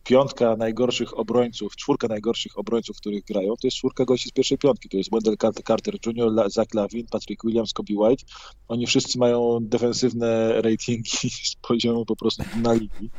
piątka 0.05 0.57
najgorszych 0.57 1.19
obrońców, 1.19 1.77
czwórka 1.77 2.09
najgorszych 2.09 2.59
obrońców, 2.59 2.97
których 2.97 3.25
grają, 3.25 3.49
to 3.49 3.67
jest 3.67 3.77
czwórka 3.77 4.05
gości 4.05 4.29
z 4.29 4.33
pierwszej 4.33 4.59
piątki. 4.59 4.89
To 4.89 4.97
jest 4.97 5.11
Wendell 5.11 5.37
Carter 5.67 5.95
Jr., 6.07 6.51
Zach 6.51 6.75
Lavin, 6.75 7.07
Patrick 7.11 7.45
Williams, 7.45 7.73
Kobe 7.73 7.95
White. 7.97 8.25
Oni 8.69 8.87
wszyscy 8.87 9.19
mają 9.19 9.59
defensywne 9.63 10.63
ratingi 10.63 11.31
z 11.51 11.57
poziomu 11.69 12.07
po 12.07 12.17
prostu 12.17 12.43
na 12.63 12.73
ligi 12.73 13.11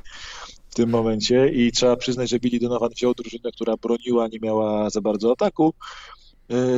w 0.69 0.75
tym 0.75 0.89
momencie 0.89 1.49
i 1.49 1.71
trzeba 1.71 1.95
przyznać, 1.95 2.29
że 2.29 2.39
Billy 2.39 2.59
Donovan 2.59 2.89
wziął 2.89 3.13
drużynę, 3.13 3.51
która 3.51 3.77
broniła, 3.77 4.27
nie 4.27 4.39
miała 4.39 4.89
za 4.89 5.01
bardzo 5.01 5.31
ataku 5.31 5.73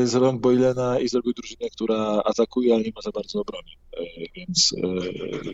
z 0.03 0.15
rąk 0.15 0.41
Boylena 0.41 0.99
i 0.99 1.07
zrobił 1.07 1.33
drużynę, 1.33 1.69
która 1.69 2.21
atakuje, 2.25 2.73
ale 2.73 2.83
nie 2.83 2.91
ma 2.95 3.01
za 3.01 3.11
bardzo 3.11 3.41
obrony. 3.41 3.69
E, 3.97 4.03
więc 4.35 4.75
e, 4.77 4.87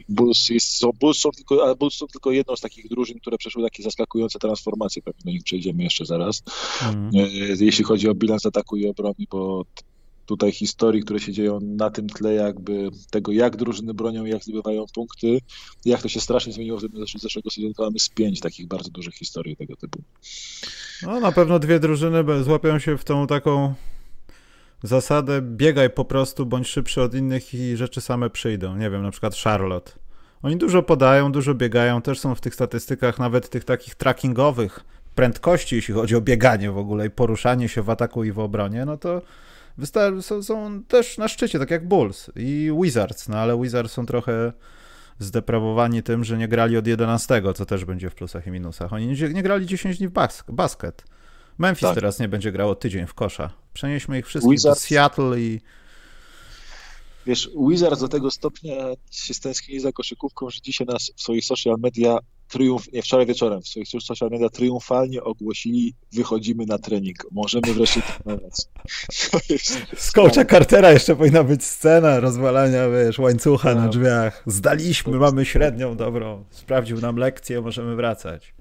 Bulls, 0.10 0.50
jest, 0.50 0.78
są, 0.78 0.92
Bulls, 1.00 1.18
są 1.18 1.32
tylko, 1.32 1.76
Bulls 1.76 1.96
są 1.96 2.08
tylko 2.08 2.32
jedną 2.32 2.56
z 2.56 2.62
takich 2.62 2.90
drużyn, 2.90 3.20
które 3.20 3.38
przeszły 3.38 3.64
takie 3.64 3.84
zaskakujące 3.84 4.40
transformacje. 4.40 5.02
Pewnie 5.02 5.22
do 5.26 5.32
nich 5.32 5.44
przejdziemy 5.44 5.84
jeszcze 5.84 6.06
zaraz. 6.06 6.44
Mm. 6.82 7.10
Jeśli 7.60 7.84
chodzi 7.84 8.10
o 8.10 8.16
bilans 8.16 8.46
ataku 8.46 8.78
i 8.78 8.88
obrony, 8.88 9.26
bo 9.32 9.66
tutaj 10.26 10.52
historii, 10.52 11.02
które 11.02 11.20
się 11.20 11.32
dzieją 11.34 11.60
na 11.62 11.90
tym 11.90 12.10
tle 12.10 12.34
jakby 12.34 12.90
tego, 13.12 13.32
jak 13.32 13.56
drużyny 13.56 13.94
bronią, 13.94 14.26
jak 14.26 14.44
zdobywają 14.44 14.86
punkty, 14.94 15.40
jak 15.86 16.02
to 16.02 16.10
się 16.10 16.22
strasznie 16.22 16.54
zmieniło 16.54 16.78
względem 16.78 17.06
zeszłego 17.18 17.50
sezonu, 17.50 17.74
to 17.74 17.84
mamy 17.84 18.00
z 18.00 18.10
pięć 18.10 18.40
takich 18.40 18.68
bardzo 18.68 18.90
dużych 18.90 19.14
historii 19.14 19.56
tego 19.56 19.76
typu. 19.76 20.02
No 21.04 21.20
na 21.20 21.32
pewno 21.32 21.60
dwie 21.60 21.80
drużyny 21.80 22.44
złapią 22.44 22.80
się 22.80 22.98
w 22.98 23.04
tą 23.04 23.28
taką 23.28 23.74
zasadę 24.84 25.42
biegaj 25.42 25.90
po 25.90 26.06
prostu, 26.06 26.46
bądź 26.46 26.68
szybszy 26.68 27.02
od 27.02 27.14
innych 27.14 27.54
i 27.54 27.78
rzeczy 27.78 28.02
same 28.02 28.30
przyjdą. 28.30 28.76
Nie 28.76 28.90
wiem, 28.90 29.04
na 29.04 29.12
przykład 29.12 29.36
Charlotte. 29.36 29.92
Oni 30.42 30.58
dużo 30.58 30.84
podają, 30.84 31.32
dużo 31.32 31.54
biegają, 31.56 32.02
też 32.02 32.20
są 32.20 32.36
w 32.36 32.42
tych 32.42 32.56
statystykach, 32.56 33.20
nawet 33.20 33.50
tych 33.50 33.64
takich 33.64 33.96
trackingowych 33.96 34.80
prędkości, 35.16 35.76
jeśli 35.76 35.94
chodzi 35.94 36.16
o 36.16 36.22
bieganie 36.22 36.72
w 36.72 36.78
ogóle 36.78 37.06
i 37.06 37.10
poruszanie 37.10 37.70
się 37.70 37.82
w 37.82 37.90
ataku 37.90 38.24
i 38.24 38.32
w 38.32 38.40
obronie, 38.40 38.86
no 38.86 38.98
to 38.98 39.22
są, 40.22 40.44
są 40.44 40.84
też 40.84 41.18
na 41.18 41.28
szczycie, 41.28 41.60
tak 41.60 41.72
jak 41.72 41.88
Bulls 41.88 42.32
i 42.36 42.72
Wizards, 42.82 43.30
no 43.30 43.38
ale 43.38 43.62
Wizards 43.62 43.94
są 43.94 44.06
trochę 44.06 44.54
zdeprawowani 45.20 46.04
tym, 46.04 46.24
że 46.24 46.38
nie 46.38 46.48
grali 46.48 46.78
od 46.78 46.88
11, 46.88 47.42
co 47.56 47.66
też 47.66 47.86
będzie 47.86 48.10
w 48.10 48.16
plusach 48.16 48.48
i 48.48 48.52
minusach. 48.52 48.94
Oni 48.94 49.08
nie, 49.08 49.30
nie 49.30 49.44
grali 49.44 49.66
10 49.66 49.98
dni 49.98 50.08
w 50.08 50.12
bas 50.12 50.44
basket. 50.50 51.04
Memphis 51.60 51.82
tak. 51.82 51.96
teraz 51.96 52.20
nie 52.20 52.28
będzie 52.28 52.52
grało 52.52 52.76
tydzień 52.76 53.08
w 53.08 53.14
kosza. 53.14 53.54
Przenieśmy 53.74 54.20
ich 54.20 54.28
wszystkich 54.28 54.52
Wizards. 54.52 54.82
do 54.82 54.88
Seattle 54.88 55.40
i... 55.40 55.60
Wiesz, 57.26 57.50
Wizards 57.70 58.00
do 58.00 58.08
tego 58.08 58.32
stopnia 58.32 58.76
się 59.12 59.34
stęsknili 59.34 59.80
za 59.80 59.92
koszykówką, 59.92 60.50
że 60.50 60.62
dzisiaj 60.62 60.88
nas 60.88 61.12
w 61.16 61.22
swoich 61.22 61.46
social 61.46 61.76
media 61.80 62.20
triumf, 62.50 62.92
nie, 62.94 63.02
wczoraj 63.02 63.26
wieczorem 63.26 63.62
w 63.62 63.68
swoich 63.68 63.88
social 63.88 64.30
media 64.30 64.50
triumfalnie 64.50 65.24
ogłosili 65.24 65.94
wychodzimy 66.14 66.66
na 66.66 66.78
trening. 66.78 67.18
Możemy 67.32 67.74
wreszcie 67.74 68.02
trenować. 68.24 68.54
Z 69.98 70.12
Cartera 70.50 70.92
jeszcze 70.92 71.16
powinna 71.16 71.44
być 71.44 71.64
scena 71.64 72.20
rozwalania, 72.20 72.90
wiesz, 72.90 73.20
łańcucha 73.20 73.76
no. 73.76 73.82
na 73.82 73.88
drzwiach. 73.88 74.44
Zdaliśmy, 74.46 75.18
mamy 75.18 75.46
średnią 75.46 75.98
dobrą. 75.98 76.46
Sprawdził 76.50 77.02
nam 77.02 77.16
lekcję, 77.16 77.62
możemy 77.62 77.96
wracać. 77.96 78.54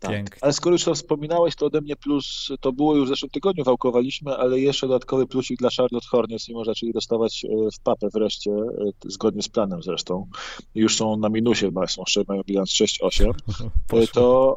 Tak. 0.00 0.38
Ale 0.40 0.52
skoro 0.52 0.74
już 0.74 0.84
to 0.84 0.94
wspominałeś, 0.94 1.56
to 1.56 1.66
ode 1.66 1.80
mnie 1.80 1.96
plus, 1.96 2.48
to 2.60 2.72
było 2.72 2.96
już 2.96 3.06
w 3.06 3.08
zeszłym 3.08 3.30
tygodniu, 3.30 3.64
wałkowaliśmy, 3.64 4.36
ale 4.36 4.60
jeszcze 4.60 4.88
dodatkowy 4.88 5.26
plusik 5.26 5.58
dla 5.58 5.68
Charlotte 5.76 6.06
Hornets, 6.10 6.48
mimo 6.48 6.64
że 6.64 6.70
zaczęli 6.70 6.92
dostawać 6.92 7.44
e, 7.44 7.48
w 7.74 7.80
papę 7.80 8.08
wreszcie, 8.14 8.50
e, 8.50 8.90
zgodnie 9.04 9.42
z 9.42 9.48
planem 9.48 9.82
zresztą. 9.82 10.26
Już 10.74 10.96
są 10.96 11.16
na 11.16 11.28
minusie, 11.28 11.70
są, 11.88 12.02
mają 12.28 12.42
bilans 12.42 12.70
6-8, 12.70 13.30
e, 13.92 14.06
to 14.06 14.56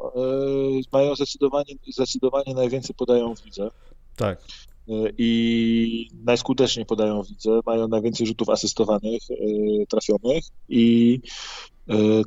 mają 0.92 1.16
zdecydowanie, 1.16 1.74
zdecydowanie 1.94 2.54
najwięcej 2.54 2.96
podają 2.96 3.36
w 3.36 3.46
lidze. 3.46 3.70
Tak. 4.16 4.42
I 5.18 6.08
najskuteczniej 6.24 6.86
podają 6.86 7.24
w 7.24 7.30
lidze, 7.30 7.60
mają 7.66 7.88
najwięcej 7.88 8.28
rzutów 8.28 8.50
asystowanych, 8.50 9.22
trafionych 9.90 10.44
i 10.70 11.20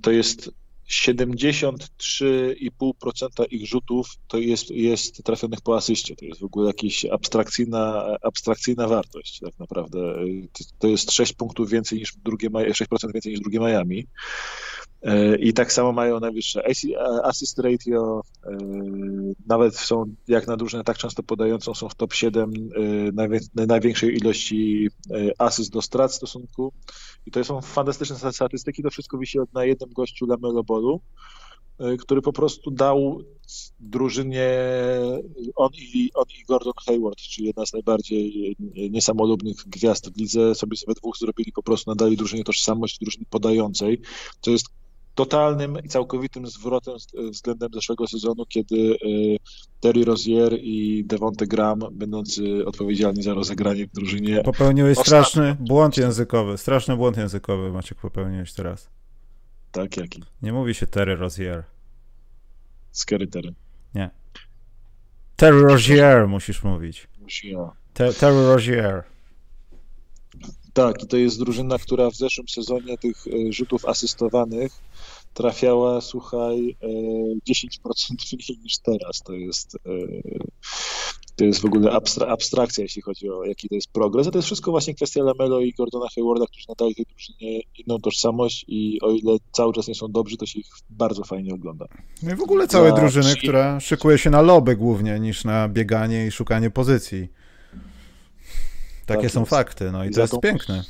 to 0.03 0.11
jest 0.11 0.51
73,5% 0.91 3.47
ich 3.51 3.67
rzutów 3.67 4.09
to 4.29 4.39
jest, 4.39 4.71
jest 4.71 5.25
trafionych 5.25 5.61
po 5.61 5.77
asyście. 5.77 6.17
To 6.17 6.25
jest 6.25 6.41
w 6.41 6.45
ogóle 6.45 6.67
jakaś 6.67 7.05
abstrakcyjna, 7.05 8.17
abstrakcyjna 8.23 8.89
wartość 8.89 9.41
tak 9.41 9.59
naprawdę. 9.59 10.15
To 10.79 10.89
jest 10.89 11.13
6 11.13 11.33
punktów 11.33 11.71
więcej 11.71 11.99
niż 11.99 12.15
drugie, 12.25 12.51
6% 12.51 13.13
więcej 13.15 13.33
niż 13.33 13.41
drugie 13.41 13.59
Miami. 13.59 14.07
E, 15.07 15.37
I 15.37 15.53
tak 15.53 15.73
samo 15.73 15.93
mają 15.93 16.21
najwyższe 16.21 16.63
assist 17.25 17.59
ratio, 17.59 18.23
e, 18.47 18.59
nawet 19.47 19.77
są 19.77 20.05
jak 20.29 20.47
na 20.47 20.57
drużynę 20.57 20.85
tak 20.85 20.99
często 20.99 21.23
podającą, 21.23 21.75
są 21.75 21.89
w 21.89 21.95
top 21.95 22.15
7 22.15 22.53
e, 23.57 23.67
największej 23.67 24.17
ilości 24.17 24.89
asyst 25.39 25.73
do 25.73 25.83
strat 25.83 26.15
stosunku. 26.15 26.73
I 27.27 27.31
to 27.31 27.45
są 27.45 27.61
fantastyczne 27.61 28.33
statystyki, 28.33 28.83
to 28.83 28.91
wszystko 28.91 29.19
wisi 29.19 29.39
na 29.53 29.65
jednym 29.65 29.91
gościu 29.91 30.27
Lamelo 30.27 30.65
Bolu, 30.65 31.01
który 31.99 32.23
po 32.23 32.33
prostu 32.33 32.71
dał 32.71 33.23
drużynie 33.81 34.51
on 35.57 35.71
i, 35.95 36.11
on 36.15 36.25
i 36.41 36.45
Gordon 36.45 36.73
Hayward, 36.87 37.19
czyli 37.19 37.47
jedna 37.47 37.67
z 37.67 37.73
najbardziej 37.73 38.57
niesamolubnych 38.91 39.57
gwiazd 39.57 40.13
w 40.13 40.17
lidze, 40.17 40.55
sobie 40.55 40.77
sobie 40.77 40.95
dwóch 40.95 41.19
zrobili 41.19 41.53
po 41.53 41.63
prostu, 41.63 41.91
nadali 41.91 42.17
drużynie 42.17 42.45
tożsamość 42.45 42.99
drużyny 42.99 43.25
podającej, 43.31 44.01
co 44.41 44.51
jest 44.51 44.67
totalnym 45.17 45.79
i 45.85 45.89
całkowitym 45.89 46.47
zwrotem 46.47 46.95
względem 47.31 47.69
zeszłego 47.75 48.07
sezonu, 48.07 48.47
kiedy 48.49 48.77
y, 48.77 48.97
Terry 49.81 50.05
Rozier 50.05 50.59
i 50.61 51.05
Devonte 51.05 51.47
Graham, 51.47 51.81
będący 51.93 52.67
odpowiedzialni 52.67 53.23
za 53.23 53.35
rozegranie 53.35 53.87
w 53.87 53.93
drużynie... 53.93 54.43
Popełniłeś 54.43 54.99
straszny 54.99 55.57
błąd 55.61 55.97
językowy, 55.97 56.59
straszny 56.59 56.97
błąd 56.97 57.17
językowy 57.17 57.73
Maciek 57.73 57.99
popełniłeś 57.99 58.53
teraz. 58.53 58.91
Tak, 59.73 59.97
jaki? 59.97 60.23
Nie 60.43 60.53
mówi 60.53 60.75
się 60.75 60.87
Terry 60.87 61.17
Rozier. 61.17 61.65
Scary 62.93 63.27
Terry. 63.27 63.55
Nie. 63.95 64.11
Terry 65.37 65.61
Rozier 65.61 66.29
musisz 66.29 66.65
mówić. 66.65 67.09
Te 67.95 68.13
Terry 68.13 68.47
Rozier. 68.47 69.16
Tak, 70.77 71.03
i 71.03 71.07
to 71.07 71.17
jest 71.17 71.39
drużyna, 71.39 71.79
która 71.79 72.11
w 72.11 72.17
zeszłym 72.17 72.49
sezonie 72.49 72.99
tych 72.99 73.27
y, 73.27 73.53
rzutów 73.53 73.85
asystowanych 73.85 74.73
trafiała, 75.35 76.01
słuchaj, 76.01 76.77
10% 77.51 77.57
e, 77.93 78.37
mniej 78.37 78.59
niż 78.63 78.79
teraz. 78.79 79.23
To 79.25 79.33
jest, 79.33 79.77
e, 79.87 79.91
to 81.37 81.45
jest 81.45 81.61
w 81.61 81.65
ogóle 81.65 81.93
abstra 81.93 82.27
abstrakcja, 82.27 82.83
jeśli 82.83 83.03
chodzi 83.03 83.31
o 83.31 83.45
jaki 83.45 83.69
to 83.69 83.75
jest 83.75 83.89
progres. 83.93 84.27
A 84.27 84.31
to 84.31 84.39
jest 84.39 84.47
wszystko 84.47 84.71
właśnie 84.71 84.95
kwestia 84.95 85.23
Lamelo 85.23 85.61
i 85.61 85.73
Gordona 85.73 86.07
Haywarda, 86.15 86.47
którzy 86.47 86.65
nadali 86.69 86.95
tej 86.95 87.05
drużynie 87.05 87.61
inną 87.79 87.99
tożsamość 87.99 88.65
i 88.69 89.01
o 89.03 89.11
ile 89.11 89.37
cały 89.53 89.73
czas 89.73 89.89
nie 89.89 89.95
są 89.95 90.09
dobrzy, 90.09 90.37
to 90.37 90.47
się 90.47 90.59
ich 90.59 90.69
bardzo 90.91 91.25
fajnie 91.25 91.55
ogląda. 91.55 91.87
No 92.23 92.33
i 92.33 92.37
w 92.37 92.43
ogóle 92.43 92.69
całej 92.69 92.95
drużyny, 92.95 93.37
która 93.37 93.81
szykuje 93.81 94.19
się 94.19 94.31
na 94.31 94.43
loby 94.43 94.77
głównie 94.77 95.21
niż 95.21 95.45
na 95.45 95.69
bieganie 95.69 96.27
i 96.27 96.31
szukanie 96.31 96.71
pozycji. 96.71 97.29
Takie 99.07 99.23
tak 99.23 99.31
są 99.31 99.45
fakty, 99.45 99.93
no 99.93 100.05
i, 100.05 100.09
I 100.09 100.11
to 100.11 100.21
jest 100.21 100.33
tą... 100.33 100.41
piękne. 100.41 100.85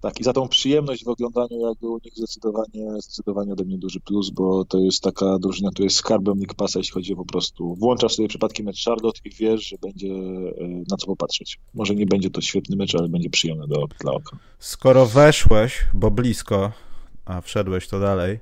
Tak, 0.00 0.20
i 0.20 0.24
za 0.24 0.32
tą 0.32 0.48
przyjemność 0.48 1.04
w 1.04 1.08
oglądaniu 1.08 1.68
jakby 1.68 1.88
u 1.88 1.98
nich 2.04 2.14
zdecydowanie, 2.16 3.00
zdecydowanie 3.00 3.52
ode 3.52 3.64
mnie 3.64 3.78
duży 3.78 4.00
plus, 4.00 4.30
bo 4.30 4.64
to 4.64 4.78
jest 4.78 5.02
taka 5.02 5.38
drużyna, 5.38 5.70
która 5.70 5.84
jest 5.84 5.96
skarbem 5.96 6.38
Nick 6.38 6.54
Passa, 6.54 6.78
jeśli 6.78 6.92
chodzi 6.92 7.12
o 7.12 7.16
po 7.16 7.24
prostu 7.24 7.74
włączasz 7.74 8.14
sobie 8.14 8.28
przypadkiem 8.28 8.66
mecz 8.66 8.84
Charlotte 8.84 9.20
i 9.24 9.30
wiesz, 9.30 9.68
że 9.68 9.76
będzie 9.82 10.08
e, 10.08 10.68
na 10.90 10.96
co 10.96 11.06
popatrzeć. 11.06 11.60
Może 11.74 11.94
nie 11.94 12.06
będzie 12.06 12.30
to 12.30 12.40
świetny 12.40 12.76
mecz, 12.76 12.94
ale 12.94 13.08
będzie 13.08 13.30
przyjemny 13.30 13.68
do, 13.68 13.86
dla 14.00 14.12
oka. 14.12 14.36
Skoro 14.58 15.06
weszłeś, 15.06 15.80
bo 15.94 16.10
blisko, 16.10 16.72
a 17.24 17.40
wszedłeś 17.40 17.88
to 17.88 18.00
dalej, 18.00 18.38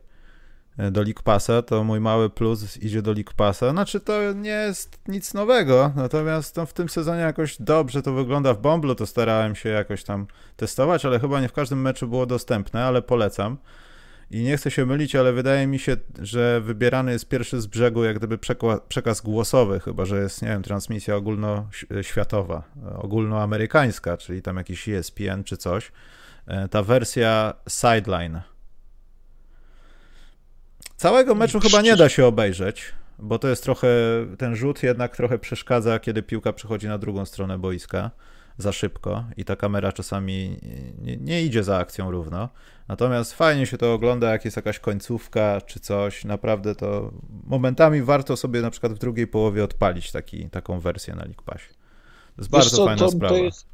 do 0.90 1.02
League 1.02 1.22
Passa, 1.24 1.62
to 1.62 1.84
mój 1.84 2.00
mały 2.00 2.30
plus 2.30 2.76
idzie 2.76 3.02
do 3.02 3.12
League 3.12 3.32
Passa. 3.36 3.70
Znaczy 3.70 4.00
to 4.00 4.32
nie 4.32 4.50
jest 4.50 4.98
nic 5.08 5.34
nowego, 5.34 5.92
natomiast 5.96 6.56
w 6.66 6.72
tym 6.72 6.88
sezonie 6.88 7.20
jakoś 7.20 7.56
dobrze 7.62 8.02
to 8.02 8.12
wygląda 8.12 8.54
w 8.54 8.60
Bomblu, 8.60 8.94
to 8.94 9.06
starałem 9.06 9.54
się 9.54 9.68
jakoś 9.68 10.04
tam 10.04 10.26
testować, 10.56 11.04
ale 11.04 11.20
chyba 11.20 11.40
nie 11.40 11.48
w 11.48 11.52
każdym 11.52 11.80
meczu 11.80 12.08
było 12.08 12.26
dostępne, 12.26 12.84
ale 12.84 13.02
polecam. 13.02 13.56
I 14.30 14.42
nie 14.42 14.56
chcę 14.56 14.70
się 14.70 14.86
mylić, 14.86 15.16
ale 15.16 15.32
wydaje 15.32 15.66
mi 15.66 15.78
się, 15.78 15.96
że 16.18 16.60
wybierany 16.60 17.12
jest 17.12 17.28
pierwszy 17.28 17.60
z 17.60 17.66
brzegu 17.66 18.04
jak 18.04 18.18
gdyby 18.18 18.38
przekaz 18.88 19.20
głosowy, 19.20 19.80
chyba 19.80 20.04
że 20.04 20.20
jest, 20.22 20.42
nie 20.42 20.48
wiem, 20.48 20.62
transmisja 20.62 21.16
ogólnoświatowa, 21.16 22.62
ogólnoamerykańska, 22.94 24.16
czyli 24.16 24.42
tam 24.42 24.56
jakiś 24.56 24.88
ESPN 24.88 25.44
czy 25.44 25.56
coś. 25.56 25.92
E, 26.46 26.68
ta 26.68 26.82
wersja 26.82 27.54
sideline 27.68 28.40
Całego 31.00 31.34
meczu 31.34 31.60
chyba 31.60 31.82
nie 31.82 31.96
da 31.96 32.08
się 32.08 32.26
obejrzeć, 32.26 32.84
bo 33.18 33.38
to 33.38 33.48
jest 33.48 33.62
trochę, 33.62 33.88
ten 34.38 34.56
rzut 34.56 34.82
jednak 34.82 35.16
trochę 35.16 35.38
przeszkadza, 35.38 35.98
kiedy 35.98 36.22
piłka 36.22 36.52
przechodzi 36.52 36.88
na 36.88 36.98
drugą 36.98 37.24
stronę 37.24 37.58
boiska 37.58 38.10
za 38.58 38.72
szybko 38.72 39.24
i 39.36 39.44
ta 39.44 39.56
kamera 39.56 39.92
czasami 39.92 40.56
nie, 41.02 41.16
nie, 41.16 41.42
idzie 41.42 41.64
za 41.64 41.76
akcją 41.76 42.10
równo. 42.10 42.48
Natomiast 42.88 43.34
fajnie 43.34 43.66
się 43.66 43.78
to 43.78 43.92
ogląda, 43.92 44.30
jak 44.30 44.44
jest 44.44 44.56
jakaś 44.56 44.78
końcówka 44.78 45.60
czy 45.60 45.80
coś. 45.80 46.24
Naprawdę 46.24 46.74
to 46.74 47.12
momentami 47.46 48.02
warto 48.02 48.36
sobie 48.36 48.60
na 48.60 48.70
przykład 48.70 48.92
w 48.92 48.98
drugiej 48.98 49.26
połowie 49.26 49.64
odpalić 49.64 50.12
taki, 50.12 50.50
taką 50.50 50.80
wersję 50.80 51.14
na 51.14 51.24
League 51.24 51.42
Passie. 51.42 51.68
To 52.36 52.42
jest 52.42 52.50
Wiesz 52.50 52.60
bardzo 52.60 52.76
co, 52.76 52.84
fajna 52.84 52.98
to, 52.98 53.10
sprawa. 53.10 53.34
To 53.34 53.42
jest, 53.42 53.66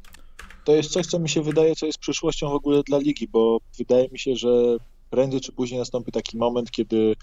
to 0.65 0.77
jest 0.77 0.91
coś, 0.91 1.07
co 1.07 1.19
mi 1.19 1.29
się 1.29 1.43
wydaje, 1.43 1.77
co 1.77 1.87
jest 1.87 1.99
przyszłością 1.99 2.51
w 2.51 2.55
ogóle 2.55 2.83
dla 2.83 2.99
ligi, 2.99 3.29
bo 3.29 3.59
wydaje 3.79 4.09
mi 4.09 4.19
się, 4.19 4.37
że 4.37 4.77
prędzej 5.11 5.41
czy 5.41 5.53
później 5.53 5.79
nastąpi 5.79 6.13
taki 6.13 6.39
moment, 6.39 6.71
kiedy 6.71 7.17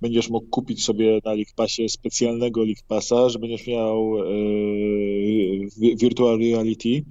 będziesz 0.00 0.28
mógł 0.30 0.46
kupić 0.46 0.84
sobie 0.84 1.20
na 1.24 1.32
League 1.32 1.88
specjalnego 1.88 2.64
League 2.64 2.82
Passa, 2.88 3.28
że 3.28 3.38
będziesz 3.38 3.66
miał 3.66 4.18
e, 4.18 4.24
virtual 5.96 6.38
reality, 6.38 7.04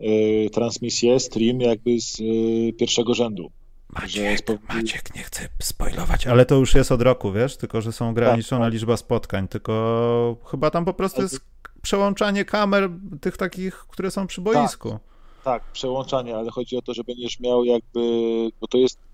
e, 0.00 0.50
transmisję, 0.50 1.20
stream 1.20 1.60
jakby 1.60 2.00
z 2.00 2.20
e, 2.20 2.72
pierwszego 2.72 3.14
rzędu. 3.14 3.50
Maciek, 3.88 4.46
Maciek, 4.68 5.14
nie 5.14 5.22
chcę 5.22 5.48
spoilować, 5.62 6.26
ale 6.26 6.46
to 6.46 6.54
już 6.54 6.74
jest 6.74 6.92
od 6.92 7.02
roku, 7.02 7.32
wiesz, 7.32 7.56
tylko 7.56 7.80
że 7.80 7.92
są 7.92 8.08
ograniczona 8.10 8.60
tak, 8.60 8.66
tak. 8.66 8.72
liczba 8.72 8.96
spotkań, 8.96 9.48
tylko 9.48 10.36
chyba 10.44 10.70
tam 10.70 10.84
po 10.84 10.94
prostu 10.94 11.22
jest 11.22 11.40
przełączanie 11.82 12.44
kamer 12.44 12.90
tych 13.20 13.36
takich, 13.36 13.74
które 13.74 14.10
są 14.10 14.26
przy 14.26 14.40
boisku. 14.40 14.90
Tak, 14.90 15.00
tak, 15.44 15.72
przełączanie, 15.72 16.36
ale 16.36 16.50
chodzi 16.50 16.76
o 16.76 16.82
to, 16.82 16.94
że 16.94 17.04
będziesz 17.04 17.40
miał 17.40 17.64
jakby, 17.64 18.00
bo 18.60 18.66
to 18.66 18.78
jest 18.78 19.07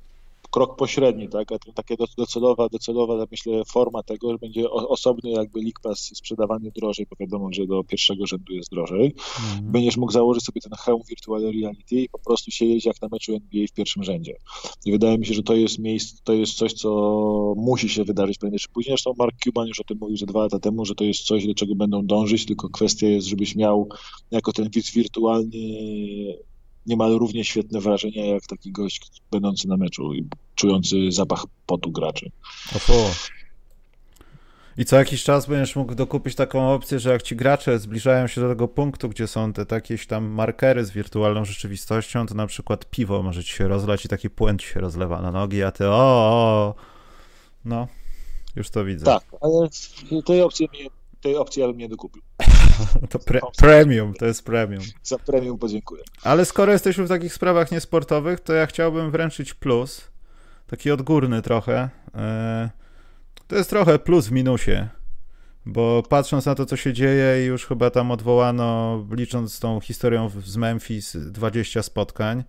krok 0.54 0.76
pośredni, 0.76 1.28
tak? 1.28 1.52
A 1.52 1.72
takie 1.74 1.96
docelowa, 2.18 2.68
docelowa, 2.68 3.26
myślę, 3.30 3.62
forma 3.64 4.02
tego, 4.02 4.32
że 4.32 4.38
będzie 4.38 4.70
osobny 4.70 5.30
jakby 5.30 5.60
League 5.60 5.80
Pass 5.82 6.10
sprzedawany 6.14 6.70
drożej, 6.76 7.06
bo 7.10 7.16
wiadomo, 7.20 7.48
że 7.52 7.66
do 7.66 7.84
pierwszego 7.84 8.26
rzędu 8.26 8.52
jest 8.52 8.70
drożej. 8.70 9.06
Mhm. 9.06 9.72
Będziesz 9.72 9.96
mógł 9.96 10.12
założyć 10.12 10.44
sobie 10.44 10.60
ten 10.60 10.72
hełm 10.78 11.02
Virtual 11.08 11.42
Reality 11.42 11.96
i 11.96 12.08
po 12.08 12.18
prostu 12.18 12.50
siedzieć 12.50 12.84
jak 12.84 13.02
na 13.02 13.08
meczu 13.12 13.32
NBA 13.32 13.66
w 13.66 13.72
pierwszym 13.72 14.04
rzędzie. 14.04 14.36
I 14.84 14.92
wydaje 14.92 15.18
mi 15.18 15.26
się, 15.26 15.34
że 15.34 15.42
to 15.42 15.54
jest 15.54 15.78
miejsce, 15.78 16.22
to 16.24 16.32
jest 16.32 16.54
coś, 16.54 16.72
co 16.72 16.90
musi 17.56 17.88
się 17.88 18.04
wydarzyć 18.04 18.38
prędzej 18.38 18.60
czy 18.60 18.68
później. 18.68 18.90
Zresztą 18.92 19.14
Mark 19.18 19.34
Cuban 19.44 19.68
już 19.68 19.80
o 19.80 19.84
tym 19.84 19.98
mówił 20.00 20.16
ze 20.16 20.26
dwa 20.26 20.40
lata 20.40 20.58
temu, 20.58 20.84
że 20.84 20.94
to 20.94 21.04
jest 21.04 21.22
coś, 21.22 21.46
do 21.46 21.54
czego 21.54 21.74
będą 21.74 22.06
dążyć, 22.06 22.46
tylko 22.46 22.68
kwestia 22.68 23.06
jest, 23.06 23.26
żebyś 23.26 23.56
miał 23.56 23.88
jako 24.30 24.52
ten 24.52 24.70
widz 24.70 24.90
wirtualny 24.90 25.58
niemal 26.86 27.18
równie 27.18 27.44
świetne 27.44 27.80
wrażenie 27.80 28.28
jak 28.28 28.46
taki 28.46 28.72
gość 28.72 29.22
będący 29.30 29.68
na 29.68 29.76
meczu 29.76 30.14
i 30.14 30.28
czujący 30.54 30.96
zapach 31.12 31.44
potu 31.66 31.90
graczy. 31.90 32.30
Opo. 32.76 33.10
I 34.78 34.84
co 34.84 34.96
jakiś 34.96 35.24
czas 35.24 35.46
będziesz 35.46 35.76
mógł 35.76 35.94
dokupić 35.94 36.34
taką 36.34 36.72
opcję, 36.72 36.98
że 36.98 37.12
jak 37.12 37.22
ci 37.22 37.36
gracze 37.36 37.78
zbliżają 37.78 38.26
się 38.26 38.40
do 38.40 38.48
tego 38.48 38.68
punktu, 38.68 39.08
gdzie 39.08 39.26
są 39.26 39.52
te 39.52 39.66
takie 39.66 39.98
tam 39.98 40.24
markery 40.24 40.84
z 40.84 40.90
wirtualną 40.90 41.44
rzeczywistością, 41.44 42.26
to 42.26 42.34
na 42.34 42.46
przykład 42.46 42.90
piwo 42.90 43.22
może 43.22 43.44
ci 43.44 43.52
się 43.52 43.68
rozlać 43.68 44.04
i 44.04 44.08
taki 44.08 44.30
płyn 44.30 44.58
ci 44.58 44.66
się 44.66 44.80
rozlewa 44.80 45.22
na 45.22 45.30
nogi, 45.30 45.62
a 45.62 45.70
ty 45.70 45.88
o, 45.88 45.92
o. 45.92 46.74
no, 47.64 47.88
już 48.56 48.70
to 48.70 48.84
widzę. 48.84 49.04
Tak, 49.04 49.24
ale 49.40 49.68
tej 50.26 50.42
opcji, 50.42 50.68
tej 51.24 51.36
opcji 51.36 51.62
ja 51.62 51.68
bym 51.68 51.78
nie 51.78 51.88
dokupił. 51.88 52.22
To 53.10 53.18
pre 53.18 53.40
premium, 53.56 54.14
to 54.14 54.26
jest 54.26 54.44
premium. 54.44 54.82
Za 55.02 55.18
premium 55.18 55.58
podziękuję. 55.58 56.02
Ale 56.22 56.44
skoro 56.44 56.72
jesteśmy 56.72 57.04
w 57.04 57.08
takich 57.08 57.34
sprawach 57.34 57.72
niesportowych, 57.72 58.40
to 58.40 58.52
ja 58.52 58.66
chciałbym 58.66 59.10
wręczyć 59.10 59.54
plus, 59.54 60.10
taki 60.66 60.90
odgórny 60.90 61.42
trochę. 61.42 61.90
E, 62.14 62.70
to 63.46 63.56
jest 63.56 63.70
trochę 63.70 63.98
plus 63.98 64.26
w 64.26 64.32
minusie, 64.32 64.88
bo 65.66 66.02
patrząc 66.08 66.46
na 66.46 66.54
to, 66.54 66.66
co 66.66 66.76
się 66.76 66.92
dzieje, 66.92 67.46
już 67.46 67.66
chyba 67.66 67.90
tam 67.90 68.10
odwołano, 68.10 68.98
licząc 69.10 69.60
tą 69.60 69.80
historią 69.80 70.30
z 70.44 70.56
Memphis, 70.56 71.16
20 71.16 71.82
spotkań. 71.82 72.44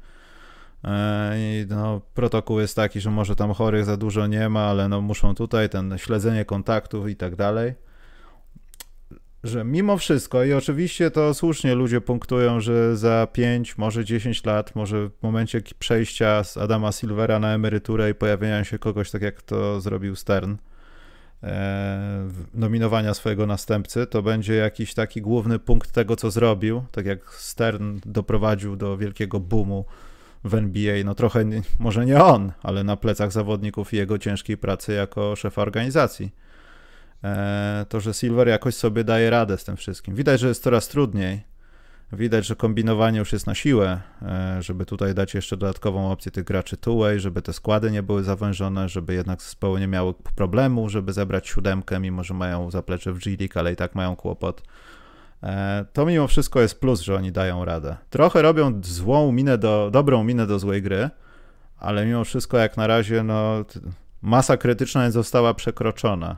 E, 0.83 1.33
I 1.37 1.65
no, 1.69 2.01
protokół 2.13 2.59
jest 2.59 2.75
taki, 2.75 3.01
że 3.01 3.11
może 3.11 3.35
tam 3.35 3.53
chorych 3.53 3.85
za 3.85 3.97
dużo 3.97 4.27
nie 4.27 4.49
ma, 4.49 4.65
ale 4.69 4.89
no 4.89 5.01
muszą 5.01 5.35
tutaj 5.35 5.69
ten 5.69 5.97
śledzenie 5.97 6.45
kontaktów 6.45 7.09
i 7.09 7.15
tak 7.15 7.35
dalej 7.35 7.85
że 9.45 9.63
mimo 9.63 9.97
wszystko, 9.97 10.43
i 10.43 10.53
oczywiście 10.53 11.11
to 11.11 11.33
słusznie 11.33 11.75
ludzie 11.75 12.01
punktują, 12.01 12.59
że 12.59 12.97
za 12.97 13.27
5, 13.33 13.77
może 13.77 14.05
10 14.05 14.45
lat, 14.45 14.75
może 14.75 15.09
w 15.09 15.23
momencie 15.23 15.61
przejścia 15.79 16.43
z 16.43 16.57
Adama 16.57 16.91
Silvera 16.91 17.39
na 17.39 17.53
emeryturę 17.53 18.09
i 18.09 18.13
pojawienia 18.13 18.63
się 18.63 18.79
kogoś 18.79 19.11
tak 19.11 19.21
jak 19.21 19.41
to 19.41 19.81
zrobił 19.81 20.15
Stern, 20.15 20.55
e, 21.43 22.29
nominowania 22.53 23.13
swojego 23.13 23.45
następcy, 23.45 24.07
to 24.07 24.21
będzie 24.21 24.55
jakiś 24.55 24.93
taki 24.93 25.21
główny 25.21 25.59
punkt 25.59 25.91
tego, 25.91 26.15
co 26.15 26.31
zrobił, 26.31 26.83
tak 26.91 27.05
jak 27.05 27.33
Stern 27.33 27.99
doprowadził 28.05 28.75
do 28.75 28.97
wielkiego 28.97 29.39
boomu 29.39 29.85
w 30.43 30.55
NBA, 30.55 31.03
no 31.03 31.15
trochę, 31.15 31.45
może 31.79 32.05
nie 32.05 32.23
on, 32.23 32.51
ale 32.63 32.83
na 32.83 32.97
plecach 32.97 33.31
zawodników 33.31 33.93
i 33.93 33.97
jego 33.97 34.17
ciężkiej 34.17 34.57
pracy 34.57 34.93
jako 34.93 35.35
szefa 35.35 35.61
organizacji 35.61 36.44
to, 37.89 37.99
że 37.99 38.13
Silver 38.13 38.47
jakoś 38.47 38.75
sobie 38.75 39.03
daje 39.03 39.29
radę 39.29 39.57
z 39.57 39.63
tym 39.63 39.77
wszystkim. 39.77 40.15
Widać, 40.15 40.39
że 40.39 40.47
jest 40.47 40.63
coraz 40.63 40.87
trudniej. 40.87 41.55
Widać, 42.13 42.45
że 42.45 42.55
kombinowanie 42.55 43.19
już 43.19 43.33
jest 43.33 43.47
na 43.47 43.55
siłę, 43.55 43.99
e, 44.21 44.57
żeby 44.61 44.85
tutaj 44.85 45.13
dać 45.13 45.33
jeszcze 45.33 45.57
dodatkową 45.57 46.11
opcję 46.11 46.31
tych 46.31 46.43
graczy 46.43 46.77
two-way, 46.77 47.19
żeby 47.19 47.41
te 47.41 47.53
składy 47.53 47.91
nie 47.91 48.03
były 48.03 48.23
zawężone, 48.23 48.89
żeby 48.89 49.13
jednak 49.13 49.41
zespoły 49.41 49.79
nie 49.79 49.87
miały 49.87 50.13
problemu, 50.35 50.89
żeby 50.89 51.13
zebrać 51.13 51.47
siódemkę, 51.47 51.99
mimo 51.99 52.23
że 52.23 52.33
mają 52.33 52.71
zaplecze 52.71 53.13
w 53.13 53.19
G 53.19 53.35
League, 53.39 53.59
ale 53.59 53.73
i 53.73 53.75
tak 53.75 53.95
mają 53.95 54.15
kłopot. 54.15 54.61
E, 55.43 55.85
to 55.93 56.05
mimo 56.05 56.27
wszystko 56.27 56.61
jest 56.61 56.79
plus, 56.79 57.01
że 57.01 57.15
oni 57.15 57.31
dają 57.31 57.65
radę. 57.65 57.97
Trochę 58.09 58.41
robią 58.41 58.81
złą 58.83 59.31
minę 59.31 59.57
do, 59.57 59.89
dobrą 59.91 60.23
minę 60.23 60.47
do 60.47 60.59
złej 60.59 60.81
gry, 60.81 61.09
ale 61.79 62.05
mimo 62.05 62.23
wszystko 62.23 62.57
jak 62.57 62.77
na 62.77 62.87
razie 62.87 63.23
no, 63.23 63.65
masa 64.21 64.57
krytyczna 64.57 65.11
została 65.11 65.53
przekroczona. 65.53 66.37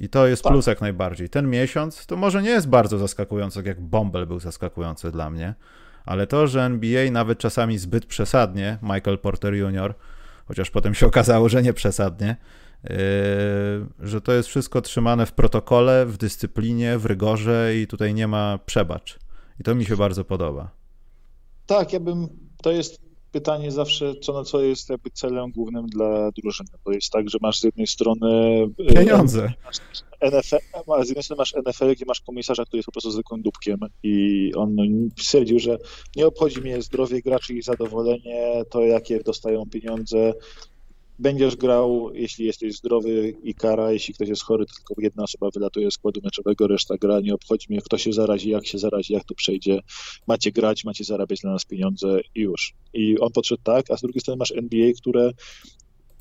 I 0.00 0.08
to 0.08 0.26
jest 0.26 0.42
tak. 0.42 0.52
plus 0.52 0.66
jak 0.66 0.80
najbardziej. 0.80 1.28
Ten 1.28 1.50
miesiąc 1.50 2.06
to 2.06 2.16
może 2.16 2.42
nie 2.42 2.50
jest 2.50 2.68
bardzo 2.68 2.98
zaskakujący, 2.98 3.62
jak 3.66 3.80
Bumble 3.80 4.26
był 4.26 4.40
zaskakujący 4.40 5.10
dla 5.10 5.30
mnie, 5.30 5.54
ale 6.04 6.26
to, 6.26 6.46
że 6.46 6.62
NBA 6.62 7.10
nawet 7.10 7.38
czasami 7.38 7.78
zbyt 7.78 8.06
przesadnie, 8.06 8.78
Michael 8.82 9.18
Porter 9.18 9.54
Jr., 9.54 9.94
chociaż 10.46 10.70
potem 10.70 10.94
się 10.94 11.06
okazało, 11.06 11.48
że 11.48 11.62
nie 11.62 11.72
przesadnie, 11.72 12.36
yy, 12.84 12.90
że 14.00 14.20
to 14.20 14.32
jest 14.32 14.48
wszystko 14.48 14.80
trzymane 14.80 15.26
w 15.26 15.32
protokole, 15.32 16.06
w 16.06 16.16
dyscyplinie, 16.16 16.98
w 16.98 17.06
rygorze 17.06 17.76
i 17.76 17.86
tutaj 17.86 18.14
nie 18.14 18.28
ma 18.28 18.58
przebacz. 18.66 19.18
I 19.60 19.62
to 19.62 19.74
mi 19.74 19.84
się 19.84 19.96
bardzo 19.96 20.24
podoba. 20.24 20.70
Tak, 21.66 21.92
ja 21.92 22.00
bym, 22.00 22.28
to 22.62 22.72
jest 22.72 23.03
pytanie 23.34 23.70
zawsze, 23.70 24.14
co 24.14 24.32
na 24.32 24.44
co 24.44 24.60
jest 24.60 24.90
jakby 24.90 25.10
celem 25.10 25.50
głównym 25.50 25.86
dla 25.86 26.30
drużyny. 26.30 26.68
To 26.84 26.92
jest 26.92 27.10
tak, 27.12 27.30
że 27.30 27.38
masz 27.40 27.60
z 27.60 27.64
jednej 27.64 27.86
strony... 27.86 28.28
E, 28.88 28.94
Pieniądze. 28.94 29.52
NFL, 30.22 30.56
z 31.04 31.08
jednej 31.08 31.22
strony 31.22 31.38
masz 31.38 31.54
NFL, 31.66 31.92
gdzie 31.94 32.04
masz 32.06 32.20
komisarza, 32.20 32.64
który 32.64 32.78
jest 32.78 32.86
po 32.86 32.92
prostu 32.92 33.10
zwykłym 33.10 33.42
dupkiem 33.42 33.78
i 34.02 34.52
on 34.54 34.76
stwierdził, 35.18 35.58
że 35.58 35.78
nie 36.16 36.26
obchodzi 36.26 36.60
mnie 36.60 36.82
zdrowie 36.82 37.22
graczy 37.22 37.54
i 37.54 37.62
zadowolenie, 37.62 38.62
to 38.70 38.80
jakie 38.80 39.20
dostają 39.20 39.62
pieniądze, 39.70 40.32
Będziesz 41.18 41.56
grał, 41.56 42.10
jeśli 42.14 42.46
jesteś 42.46 42.76
zdrowy 42.76 43.34
i 43.42 43.54
kara, 43.54 43.92
jeśli 43.92 44.14
ktoś 44.14 44.28
jest 44.28 44.42
chory, 44.42 44.64
tylko 44.66 45.02
jedna 45.02 45.22
osoba 45.22 45.48
wylatuje 45.54 45.90
z 45.90 45.94
składu 45.94 46.20
meczowego, 46.24 46.66
reszta 46.66 46.96
gra, 46.96 47.20
nie 47.20 47.34
obchodzi 47.34 47.66
mnie, 47.70 47.80
kto 47.82 47.98
się 47.98 48.12
zarazi, 48.12 48.50
jak 48.50 48.66
się 48.66 48.78
zarazi, 48.78 49.12
jak 49.12 49.24
to 49.24 49.34
przejdzie. 49.34 49.80
Macie 50.26 50.52
grać, 50.52 50.84
macie 50.84 51.04
zarabiać 51.04 51.40
dla 51.40 51.52
nas 51.52 51.64
pieniądze 51.64 52.20
i 52.34 52.40
już. 52.40 52.74
I 52.94 53.18
on 53.18 53.32
podszedł 53.32 53.62
tak, 53.62 53.90
a 53.90 53.96
z 53.96 54.00
drugiej 54.00 54.20
strony 54.20 54.38
masz 54.38 54.52
NBA, 54.52 54.92
które 55.00 55.30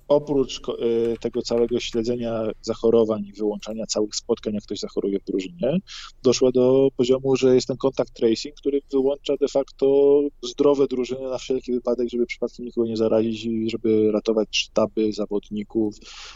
oprócz 0.07 0.61
y, 0.69 1.15
tego 1.21 1.41
całego 1.41 1.79
śledzenia 1.79 2.43
zachorowań 2.61 3.25
i 3.25 3.33
wyłączania 3.33 3.85
całych 3.85 4.15
spotkań, 4.15 4.53
jak 4.53 4.63
ktoś 4.63 4.79
zachoruje 4.79 5.19
w 5.19 5.23
drużynie, 5.23 5.77
doszło 6.23 6.51
do 6.51 6.89
poziomu, 6.97 7.35
że 7.35 7.55
jest 7.55 7.67
ten 7.67 7.77
kontakt 7.77 8.13
tracing, 8.13 8.55
który 8.55 8.81
wyłącza 8.91 9.37
de 9.37 9.47
facto 9.47 10.21
zdrowe 10.43 10.87
drużyny 10.87 11.29
na 11.29 11.37
wszelki 11.37 11.73
wypadek, 11.73 12.09
żeby 12.09 12.25
przypadkiem 12.25 12.65
nikogo 12.65 12.87
nie 12.87 12.97
zarazić 12.97 13.45
i 13.45 13.69
żeby 13.69 14.11
ratować 14.11 14.47
sztaby 14.51 15.13
zawodników 15.13 15.95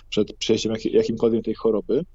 przed 0.09 0.33
przejściem 0.33 0.73
jakimkolwiek 0.91 1.45
tej 1.45 1.53
choroby. 1.53 2.05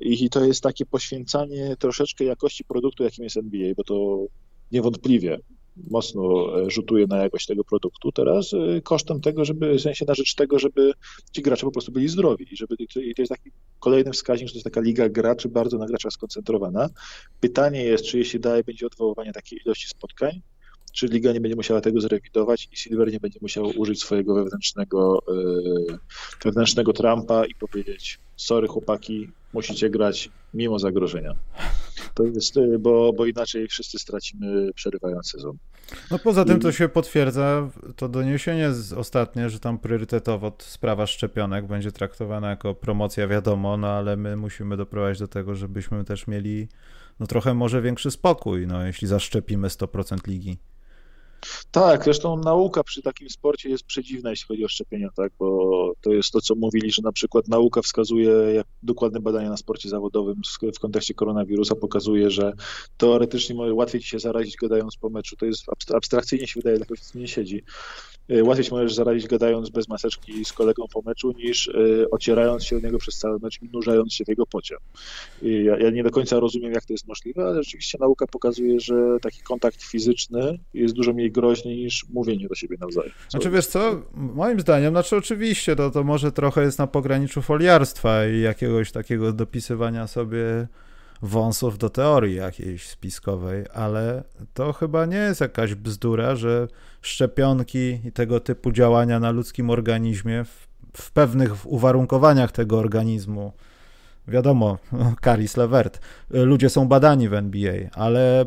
I 0.00 0.30
to 0.30 0.44
jest 0.44 0.62
takie 0.62 0.86
poświęcanie 0.86 1.76
troszeczkę 1.78 2.24
jakości 2.24 2.64
produktu, 2.64 3.04
jakim 3.04 3.24
jest 3.24 3.36
NBA, 3.36 3.74
bo 3.76 3.84
to 3.84 4.26
niewątpliwie 4.72 5.38
mocno 5.90 6.46
e, 6.60 6.70
rzutuje 6.70 7.06
na 7.06 7.16
jakość 7.16 7.46
tego 7.46 7.64
produktu 7.64 8.12
teraz 8.12 8.52
e, 8.52 8.80
kosztem 8.80 9.20
tego, 9.20 9.44
żeby, 9.44 9.74
w 9.74 9.80
sensie 9.80 10.04
na 10.08 10.14
rzecz 10.14 10.34
tego, 10.34 10.58
żeby 10.58 10.92
ci 11.32 11.42
gracze 11.42 11.66
po 11.66 11.72
prostu 11.72 11.92
byli 11.92 12.08
zdrowi 12.08 12.52
i 12.52 12.56
żeby, 12.56 12.74
i 12.80 13.14
to 13.14 13.22
jest 13.22 13.30
taki 13.30 13.50
kolejny 13.80 14.12
wskaźnik, 14.12 14.48
że 14.48 14.52
to 14.52 14.56
jest 14.56 14.64
taka 14.64 14.80
liga 14.80 15.08
graczy 15.08 15.48
bardzo 15.48 15.78
na 15.78 15.86
gracza 15.86 16.10
skoncentrowana. 16.10 16.88
Pytanie 17.40 17.84
jest, 17.84 18.04
czy 18.04 18.18
jeśli 18.18 18.40
dalej 18.40 18.64
będzie 18.64 18.86
odwoływanie 18.86 19.32
takiej 19.32 19.60
ilości 19.66 19.88
spotkań, 19.88 20.40
czy 20.92 21.06
liga 21.06 21.32
nie 21.32 21.40
będzie 21.40 21.56
musiała 21.56 21.80
tego 21.80 22.00
zrewidować 22.00 22.68
i 22.72 22.76
Silver 22.76 23.12
nie 23.12 23.20
będzie 23.20 23.38
musiał 23.42 23.72
użyć 23.76 24.00
swojego 24.00 24.34
wewnętrznego, 24.34 25.22
yy, 25.88 25.98
wewnętrznego 26.44 26.92
Trumpa 26.92 27.46
i 27.46 27.54
powiedzieć 27.54 28.18
sorry 28.36 28.68
chłopaki, 28.68 29.28
musicie 29.52 29.90
grać 29.90 30.30
mimo 30.54 30.78
zagrożenia. 30.78 31.34
To 32.14 32.24
jest, 32.24 32.54
bo, 32.78 33.12
bo 33.12 33.26
inaczej 33.26 33.68
wszyscy 33.68 33.98
stracimy 33.98 34.70
przerywając 34.74 35.30
sezon. 35.30 35.56
No 36.10 36.18
poza 36.18 36.44
tym 36.44 36.60
to 36.60 36.72
się 36.72 36.88
potwierdza 36.88 37.68
to 37.96 38.08
doniesienie 38.08 38.70
ostatnie, 38.96 39.50
że 39.50 39.60
tam 39.60 39.78
priorytetowo 39.78 40.52
sprawa 40.58 41.06
szczepionek 41.06 41.66
będzie 41.66 41.92
traktowana 41.92 42.50
jako 42.50 42.74
promocja, 42.74 43.28
wiadomo, 43.28 43.76
no 43.76 43.88
ale 43.88 44.16
my 44.16 44.36
musimy 44.36 44.76
doprowadzić 44.76 45.20
do 45.20 45.28
tego, 45.28 45.54
żebyśmy 45.54 46.04
też 46.04 46.26
mieli 46.26 46.68
no 47.20 47.26
trochę 47.26 47.54
może 47.54 47.82
większy 47.82 48.10
spokój, 48.10 48.66
no 48.66 48.86
jeśli 48.86 49.08
zaszczepimy 49.08 49.68
100% 49.68 50.28
ligi. 50.28 50.58
Tak, 51.70 52.04
zresztą 52.04 52.36
nauka 52.36 52.84
przy 52.84 53.02
takim 53.02 53.30
sporcie 53.30 53.68
jest 53.68 53.84
przedziwna, 53.84 54.30
jeśli 54.30 54.46
chodzi 54.46 54.64
o 54.64 54.68
szczepienia, 54.68 55.08
tak, 55.16 55.32
bo 55.38 55.70
to 56.00 56.12
jest 56.12 56.30
to, 56.30 56.40
co 56.40 56.54
mówili, 56.54 56.92
że 56.92 57.02
na 57.02 57.12
przykład 57.12 57.48
nauka 57.48 57.82
wskazuje, 57.82 58.30
jak 58.30 58.66
dokładne 58.82 59.20
badania 59.20 59.50
na 59.50 59.56
sporcie 59.56 59.88
zawodowym 59.88 60.40
w 60.76 60.78
kontekście 60.78 61.14
koronawirusa 61.14 61.74
pokazuje, 61.74 62.30
że 62.30 62.52
teoretycznie 62.96 63.56
łatwiej 63.56 64.00
ci 64.00 64.08
się 64.08 64.18
zarazić 64.18 64.56
gadając 64.56 64.96
po 64.96 65.10
meczu. 65.10 65.36
To 65.36 65.46
jest 65.46 65.64
abstrakcyjnie 65.94 66.46
się 66.46 66.60
wydaje, 66.60 66.78
jakoś 66.78 67.14
nie 67.14 67.28
siedzi. 67.28 67.62
Y, 68.30 68.44
łatwiej 68.44 68.64
się 68.64 68.74
możesz 68.74 68.94
zarazić 68.94 69.26
gadając 69.26 69.70
bez 69.70 69.88
maseczki 69.88 70.44
z 70.44 70.52
kolegą 70.52 70.84
po 70.92 71.02
meczu, 71.02 71.32
niż 71.32 71.66
y, 71.66 72.06
ocierając 72.10 72.64
się 72.64 72.76
o 72.76 72.80
niego 72.80 72.98
przez 72.98 73.18
cały 73.18 73.38
mecz 73.38 73.62
i 73.62 73.68
nurzając 73.72 74.14
się 74.14 74.24
w 74.24 74.28
jego 74.28 74.46
pocie. 74.46 74.76
Ja, 75.42 75.78
ja, 75.78 75.90
nie 75.90 76.02
do 76.02 76.10
końca 76.10 76.40
rozumiem, 76.40 76.72
jak 76.72 76.84
to 76.84 76.92
jest 76.92 77.08
możliwe, 77.08 77.44
ale 77.44 77.62
rzeczywiście 77.62 77.98
nauka 78.00 78.26
pokazuje, 78.26 78.80
że 78.80 78.94
taki 79.22 79.42
kontakt 79.42 79.82
fizyczny 79.82 80.58
jest 80.74 80.94
dużo 80.94 81.12
mniej 81.12 81.29
groźny 81.30 81.76
niż 81.76 82.06
mówienie 82.08 82.48
do 82.48 82.54
siebie 82.54 82.76
nawzajem. 82.80 83.12
Co 83.12 83.30
znaczy 83.30 83.50
wiesz 83.50 83.66
co, 83.66 84.02
moim 84.14 84.60
zdaniem, 84.60 84.92
znaczy 84.92 85.16
oczywiście 85.16 85.76
to, 85.76 85.90
to 85.90 86.04
może 86.04 86.32
trochę 86.32 86.62
jest 86.62 86.78
na 86.78 86.86
pograniczu 86.86 87.42
foliarstwa 87.42 88.26
i 88.26 88.40
jakiegoś 88.40 88.92
takiego 88.92 89.32
dopisywania 89.32 90.06
sobie 90.06 90.66
wąsów 91.22 91.78
do 91.78 91.90
teorii 91.90 92.36
jakiejś 92.36 92.88
spiskowej, 92.88 93.64
ale 93.74 94.24
to 94.54 94.72
chyba 94.72 95.06
nie 95.06 95.16
jest 95.16 95.40
jakaś 95.40 95.74
bzdura, 95.74 96.36
że 96.36 96.68
szczepionki 97.02 97.98
i 98.04 98.12
tego 98.12 98.40
typu 98.40 98.72
działania 98.72 99.20
na 99.20 99.30
ludzkim 99.30 99.70
organizmie 99.70 100.44
w, 100.44 100.68
w 101.02 101.12
pewnych 101.12 101.66
uwarunkowaniach 101.66 102.52
tego 102.52 102.78
organizmu 102.78 103.52
wiadomo, 104.28 104.78
Caris 105.24 105.56
Levert. 105.56 106.00
Ludzie 106.30 106.70
są 106.70 106.88
badani 106.88 107.28
w 107.28 107.34
NBA, 107.34 107.74
ale 107.92 108.46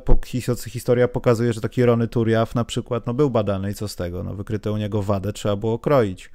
historia 0.69 1.07
pokazuje, 1.07 1.53
że 1.53 1.62
taki 1.62 1.86
Rony 1.86 2.07
Turiaf 2.07 2.55
na 2.55 2.65
przykład 2.65 3.07
no, 3.07 3.13
był 3.13 3.29
badany 3.29 3.71
i 3.71 3.73
co 3.73 3.88
z 3.88 3.95
tego? 3.95 4.23
No, 4.23 4.36
wykryto 4.36 4.73
u 4.73 4.77
niego 4.77 5.03
wadę, 5.03 5.33
trzeba 5.33 5.55
było 5.55 5.79
kroić. 5.79 6.31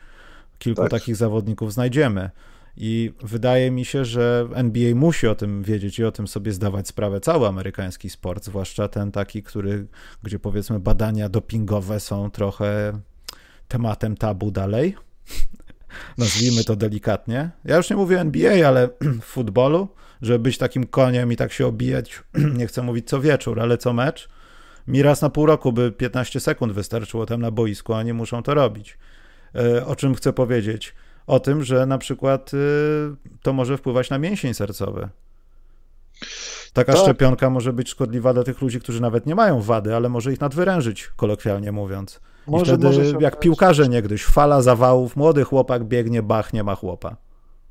Kilku 0.59 0.83
tak. 0.83 0.90
takich 0.90 1.16
zawodników 1.16 1.72
znajdziemy. 1.72 2.31
I 2.81 3.12
wydaje 3.22 3.70
mi 3.70 3.85
się, 3.85 4.05
że 4.05 4.48
NBA 4.55 4.94
musi 4.94 5.27
o 5.27 5.35
tym 5.35 5.62
wiedzieć 5.62 5.98
i 5.98 6.05
o 6.05 6.12
tym 6.12 6.29
sobie 6.29 6.53
zdawać 6.53 6.88
sprawę. 6.88 7.20
Cały 7.20 7.48
amerykański 7.48 8.11
sport, 8.11 8.44
zwłaszcza 8.44 8.88
ten 8.88 9.12
taki, 9.12 9.42
który, 9.42 9.87
gdzie 10.22 10.38
powiedzmy 10.38 10.81
badania 10.81 11.29
dopingowe 11.29 12.01
są 12.01 12.31
trochę 12.31 13.01
tematem 13.68 14.16
tabu 14.16 14.51
dalej. 14.51 14.96
Nazwijmy 16.18 16.64
to 16.64 16.77
delikatnie. 16.77 17.51
Ja 17.64 17.77
już 17.77 17.90
nie 17.90 17.96
mówię 17.96 18.20
NBA, 18.20 18.68
ale 18.68 18.88
w 19.22 19.24
futbolu, 19.24 19.88
żeby 20.22 20.38
być 20.38 20.59
takim 20.59 20.87
koniem 20.87 21.33
i 21.33 21.37
tak 21.37 21.53
się 21.53 21.66
obijać, 21.66 22.22
nie 22.59 22.66
chcę 22.66 22.83
mówić 22.83 23.09
co 23.09 23.20
wieczór, 23.20 23.61
ale 23.61 23.79
co 23.79 23.92
mecz, 23.92 24.29
mi 24.87 25.03
raz 25.03 25.22
na 25.22 25.31
pół 25.31 25.46
roku 25.46 25.72
by 25.72 25.92
15 25.92 26.40
sekund 26.40 26.72
wystarczyło 26.72 27.27
tam 27.27 27.40
na 27.40 27.51
boisku, 27.51 27.94
a 27.94 28.03
nie 28.03 28.14
muszą 28.14 28.42
to 28.42 28.55
robić. 28.55 28.98
E, 29.55 29.87
o 29.87 29.96
czym 29.96 30.14
chcę 30.14 30.33
powiedzieć? 30.33 30.94
o 31.29 31.40
tym, 31.40 31.64
że 31.64 31.87
na 31.87 31.98
przykład 31.98 32.55
y, 32.55 32.57
to 33.42 33.53
może 33.53 33.77
wpływać 33.77 34.11
na 34.11 34.18
mięsień 34.18 34.55
sercowy. 34.55 35.09
Taka 36.72 36.92
tak. 36.92 37.03
szczepionka 37.03 37.51
może 37.51 37.72
być 37.72 37.88
szkodliwa 37.88 38.35
dla 38.35 38.44
tych 38.44 38.61
ludzi, 38.62 38.81
którzy 38.81 39.03
nawet 39.03 39.27
nie 39.27 39.35
mają 39.35 39.62
wady, 39.62 39.96
ale 39.96 40.09
może 40.09 40.33
ich 40.33 40.40
nadwyrężyć, 40.40 41.11
kolokwialnie 41.16 41.72
mówiąc. 41.72 42.20
Może, 42.49 42.73
wtedy, 42.73 42.87
może 42.87 43.13
jak 43.21 43.41
piłkarze 43.41 43.89
niegdyś, 43.89 44.25
fala 44.25 44.63
zawałów, 44.63 45.17
młody 45.17 45.45
chłopak 45.45 45.85
biegnie, 45.85 46.23
bach, 46.23 46.53
nie 46.53 46.65
ma 46.65 46.75
chłopa 46.75 47.17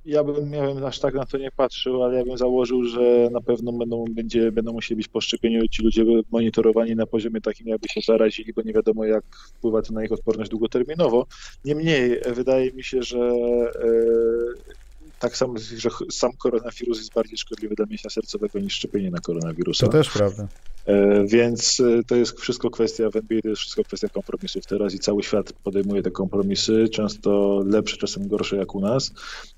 ja 0.08 0.24
bym, 0.24 0.54
ja 0.54 0.74
bym 0.74 0.86
aż 0.86 1.00
tak 1.00 1.14
na 1.14 1.26
to 1.26 1.38
nie 1.38 1.52
patrzył, 1.52 2.04
ale 2.04 2.18
ja 2.18 2.26
bym 2.26 2.38
założył, 2.38 2.84
że 2.84 3.30
na 3.32 3.42
pewno 3.42 3.72
będą, 3.72 4.06
będzie, 4.10 4.52
będą 4.52 4.74
musieli 4.74 4.96
być 4.96 5.08
po 5.08 5.22
szczepieniu 5.22 5.68
ci 5.68 5.84
ludzie 5.84 6.06
monitorowani 6.32 6.96
na 6.96 7.06
poziomie 7.06 7.42
takim, 7.42 7.68
jakby 7.68 7.88
się 7.88 8.02
zarazili, 8.02 8.54
bo 8.54 8.62
nie 8.62 8.74
wiadomo, 8.74 9.06
jak 9.06 9.24
wpływa 9.58 9.82
to 9.82 9.94
na 9.94 10.06
ich 10.06 10.12
odporność 10.12 10.52
długoterminowo. 10.52 11.26
Niemniej, 11.66 12.22
wydaje 12.36 12.72
mi 12.72 12.84
się, 12.84 13.04
że 13.04 13.20
e, 13.20 14.78
tak 15.20 15.38
samo, 15.38 15.54
że 15.78 15.90
sam 16.12 16.32
koronawirus 16.38 16.98
jest 16.98 17.14
bardziej 17.14 17.38
szkodliwy 17.38 17.76
dla 17.76 17.86
mięśnia 17.86 18.10
sercowego 18.10 18.60
niż 18.60 18.74
szczepienie 18.74 19.12
na 19.12 19.20
koronawirusa. 19.20 19.86
To 19.86 19.92
też 19.92 20.10
prawda. 20.10 20.48
E, 20.86 21.26
więc 21.26 21.80
e, 21.80 22.04
to 22.04 22.16
jest 22.16 22.40
wszystko 22.40 22.70
kwestia, 22.70 23.10
w 23.10 23.16
NBA 23.16 23.42
to 23.42 23.50
jest 23.50 23.62
wszystko 23.62 23.84
kwestia 23.84 24.10
kompromisów 24.10 24.66
teraz 24.66 24.94
i 24.94 25.00
cały 25.00 25.24
świat 25.24 25.54
podejmuje 25.54 26.04
te 26.04 26.12
kompromisy, 26.12 26.90
często 26.90 27.62
lepsze, 27.66 27.98
czasem 27.98 28.28
gorsze 28.28 28.58
jak 28.58 28.76
u 28.76 28.80
nas, 28.80 29.12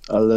ale 0.07 0.35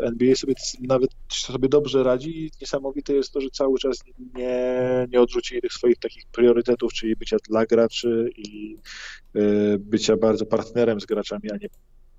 e, 0.00 0.02
NBA 0.02 0.34
sobie 0.34 0.54
nawet 0.80 1.10
sobie 1.28 1.68
dobrze 1.68 2.02
radzi 2.02 2.46
i 2.46 2.50
niesamowite 2.60 3.12
jest 3.12 3.32
to, 3.32 3.40
że 3.40 3.48
cały 3.52 3.78
czas 3.78 3.98
nie, 4.34 5.06
nie 5.12 5.20
odrzucili 5.20 5.60
tych 5.60 5.72
swoich 5.72 5.98
takich 5.98 6.26
priorytetów, 6.26 6.92
czyli 6.92 7.16
bycia 7.16 7.36
dla 7.48 7.66
graczy 7.66 8.30
i 8.36 8.76
bycia 9.78 10.16
bardzo 10.16 10.46
partnerem 10.46 11.00
z 11.00 11.06
graczami, 11.06 11.50
a 11.50 11.56
nie 11.56 11.68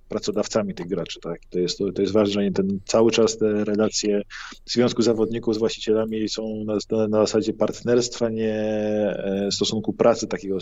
pracodawcami 0.09 0.73
tych 0.73 0.87
graczy. 0.87 1.19
Tak? 1.19 1.39
To, 1.49 1.59
jest, 1.59 1.77
to, 1.77 1.91
to 1.91 2.01
jest 2.01 2.13
ważne, 2.13 2.51
ten, 2.51 2.79
cały 2.85 3.11
czas 3.11 3.37
te 3.37 3.63
relacje 3.65 4.21
związku 4.65 5.01
zawodników 5.01 5.55
z 5.55 5.57
właścicielami 5.57 6.29
są 6.29 6.63
na, 6.65 7.07
na 7.07 7.19
zasadzie 7.19 7.53
partnerstwa, 7.53 8.29
nie 8.29 8.53
e, 8.53 9.49
stosunku 9.51 9.93
pracy 9.93 10.27
takiego 10.27 10.57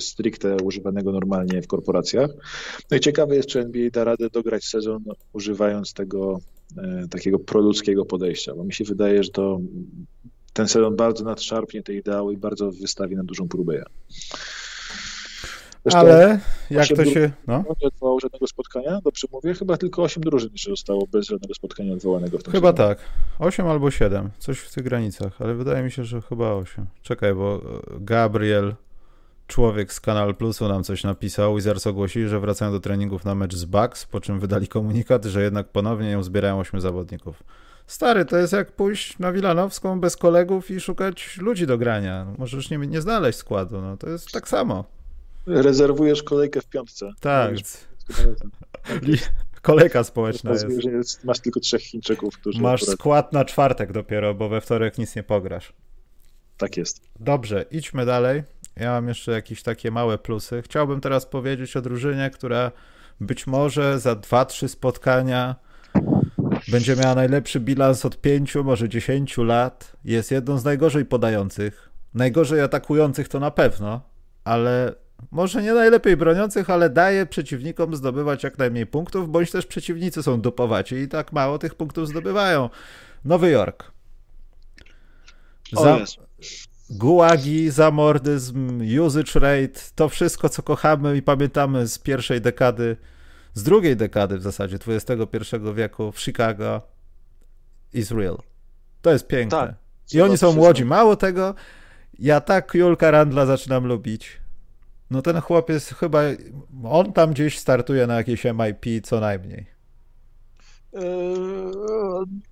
stricte 0.00 0.56
używanego 0.62 1.12
normalnie 1.12 1.62
w 1.62 1.66
korporacjach. 1.66 2.30
No 2.90 2.96
i 2.96 3.00
ciekawe 3.00 3.36
jest, 3.36 3.48
czy 3.48 3.60
NBA 3.60 3.90
da 3.90 4.04
radę 4.04 4.30
dograć 4.30 4.64
sezon 4.64 5.04
używając 5.32 5.92
tego 5.92 6.38
e, 6.78 7.08
takiego 7.10 7.38
proludzkiego 7.38 8.04
podejścia, 8.04 8.54
bo 8.54 8.64
mi 8.64 8.72
się 8.72 8.84
wydaje, 8.84 9.22
że 9.22 9.30
to 9.30 9.60
ten 10.52 10.68
sezon 10.68 10.96
bardzo 10.96 11.24
nadszarpnie 11.24 11.82
te 11.82 11.94
ideały 11.94 12.34
i 12.34 12.36
bardzo 12.36 12.70
wystawi 12.70 13.16
na 13.16 13.24
dużą 13.24 13.48
próbę. 13.48 13.84
Zresztą 15.84 16.00
Ale 16.00 16.38
jak 16.70 16.88
to 16.88 17.04
się. 17.04 17.30
No? 17.46 17.64
Nie 17.82 17.88
odwołał 17.88 18.20
żadnego 18.20 18.46
spotkania, 18.46 19.00
dobrze 19.04 19.26
mówię? 19.32 19.54
Chyba 19.54 19.76
tylko 19.76 20.02
8 20.02 20.22
drużyn 20.22 20.50
jeszcze 20.52 20.70
zostało 20.70 21.06
bez 21.06 21.26
żadnego 21.26 21.54
spotkania 21.54 21.92
odwołanego 21.92 22.38
w 22.38 22.42
tym 22.42 22.52
Chyba 22.52 22.72
tak. 22.72 22.98
8 23.38 23.66
albo 23.66 23.90
7, 23.90 24.30
coś 24.38 24.58
w 24.58 24.74
tych 24.74 24.84
granicach, 24.84 25.42
ale 25.42 25.54
wydaje 25.54 25.82
mi 25.82 25.90
się, 25.90 26.04
że 26.04 26.20
chyba 26.20 26.52
8. 26.52 26.86
Czekaj, 27.02 27.34
bo 27.34 27.56
e, 27.56 27.60
Gabriel, 28.00 28.74
człowiek 29.46 29.92
z 29.92 30.00
Kanal 30.00 30.34
Plusu, 30.34 30.68
nam 30.68 30.84
coś 30.84 31.04
napisał. 31.04 31.54
Wizards 31.54 31.86
ogłosili, 31.86 32.28
że 32.28 32.40
wracają 32.40 32.72
do 32.72 32.80
treningów 32.80 33.24
na 33.24 33.34
mecz 33.34 33.54
z 33.54 33.64
Bucks, 33.64 34.06
po 34.06 34.20
czym 34.20 34.40
wydali 34.40 34.68
komunikat, 34.68 35.24
że 35.24 35.42
jednak 35.42 35.68
ponownie 35.68 36.10
ją 36.10 36.22
zbierają 36.22 36.60
8 36.60 36.80
zawodników. 36.80 37.42
Stary, 37.86 38.24
to 38.24 38.36
jest 38.36 38.52
jak 38.52 38.72
pójść 38.72 39.18
na 39.18 39.32
Wilanowską 39.32 40.00
bez 40.00 40.16
kolegów 40.16 40.70
i 40.70 40.80
szukać 40.80 41.38
ludzi 41.40 41.66
do 41.66 41.78
grania. 41.78 42.26
Możesz 42.38 42.70
nie, 42.70 42.78
nie 42.78 43.00
znaleźć 43.00 43.38
składu, 43.38 43.80
no 43.80 43.96
to 43.96 44.08
jest 44.08 44.32
tak 44.32 44.48
samo. 44.48 44.84
Rezerwujesz 45.46 46.22
kolejkę 46.22 46.60
w 46.60 46.66
piątce. 46.66 47.12
Tak. 47.20 47.54
Kolejka 49.62 50.04
społeczna 50.04 50.50
jest. 50.50 50.66
Jest. 50.84 51.24
Masz 51.24 51.40
tylko 51.40 51.60
trzech 51.60 51.82
Chińczyków, 51.82 52.38
którzy. 52.38 52.60
Masz 52.60 52.82
akurat... 52.82 52.98
skład 52.98 53.32
na 53.32 53.44
czwartek 53.44 53.92
dopiero, 53.92 54.34
bo 54.34 54.48
we 54.48 54.60
wtorek 54.60 54.98
nic 54.98 55.16
nie 55.16 55.22
pograsz. 55.22 55.72
Tak 56.56 56.76
jest. 56.76 57.00
Dobrze, 57.20 57.64
idźmy 57.70 58.06
dalej. 58.06 58.42
Ja 58.76 58.90
mam 58.90 59.08
jeszcze 59.08 59.32
jakieś 59.32 59.62
takie 59.62 59.90
małe 59.90 60.18
plusy. 60.18 60.62
Chciałbym 60.62 61.00
teraz 61.00 61.26
powiedzieć 61.26 61.76
o 61.76 61.82
drużynie, 61.82 62.30
która 62.30 62.72
być 63.20 63.46
może 63.46 64.00
za 64.00 64.14
dwa, 64.14 64.44
trzy 64.44 64.68
spotkania 64.68 65.54
będzie 66.68 66.96
miała 66.96 67.14
najlepszy 67.14 67.60
bilans 67.60 68.04
od 68.04 68.20
pięciu, 68.20 68.64
może 68.64 68.88
dziesięciu 68.88 69.44
lat. 69.44 69.96
Jest 70.04 70.30
jedną 70.30 70.58
z 70.58 70.64
najgorzej 70.64 71.04
podających. 71.04 71.90
Najgorzej 72.14 72.60
atakujących 72.60 73.28
to 73.28 73.40
na 73.40 73.50
pewno, 73.50 74.00
ale 74.44 74.94
może 75.30 75.62
nie 75.62 75.74
najlepiej 75.74 76.16
broniących, 76.16 76.70
ale 76.70 76.90
daje 76.90 77.26
przeciwnikom 77.26 77.96
zdobywać 77.96 78.42
jak 78.42 78.58
najmniej 78.58 78.86
punktów, 78.86 79.30
bądź 79.30 79.50
też 79.50 79.66
przeciwnicy 79.66 80.22
są 80.22 80.40
dupowaci 80.40 80.94
i 80.94 81.08
tak 81.08 81.32
mało 81.32 81.58
tych 81.58 81.74
punktów 81.74 82.08
zdobywają. 82.08 82.70
Nowy 83.24 83.50
Jork. 83.50 83.92
Za... 85.72 85.98
Gułagi, 86.90 87.70
zamordyzm, 87.70 88.82
usage 89.00 89.40
rate, 89.40 89.80
to 89.94 90.08
wszystko, 90.08 90.48
co 90.48 90.62
kochamy 90.62 91.16
i 91.16 91.22
pamiętamy 91.22 91.88
z 91.88 91.98
pierwszej 91.98 92.40
dekady, 92.40 92.96
z 93.54 93.62
drugiej 93.62 93.96
dekady 93.96 94.38
w 94.38 94.42
zasadzie 94.42 94.78
XXI 94.86 95.56
wieku 95.74 96.12
w 96.12 96.20
Chicago, 96.20 96.82
is 97.92 98.10
real. 98.10 98.38
To 99.02 99.12
jest 99.12 99.26
piękne. 99.26 99.58
Tak, 99.58 99.74
I 100.12 100.20
oni 100.20 100.38
są 100.38 100.52
młodzi. 100.52 100.84
Mało 100.84 101.16
tego, 101.16 101.54
ja 102.18 102.40
tak 102.40 102.74
Julka 102.74 103.10
Randla 103.10 103.46
zaczynam 103.46 103.86
lubić. 103.86 104.43
No 105.14 105.22
ten 105.22 105.40
chłopiec 105.40 105.88
chyba, 105.88 106.22
on 106.84 107.12
tam 107.12 107.30
gdzieś 107.30 107.58
startuje 107.58 108.06
na 108.06 108.14
jakieś 108.14 108.44
MIP 108.44 109.06
co 109.06 109.20
najmniej. 109.20 109.66
Eee, 110.92 111.02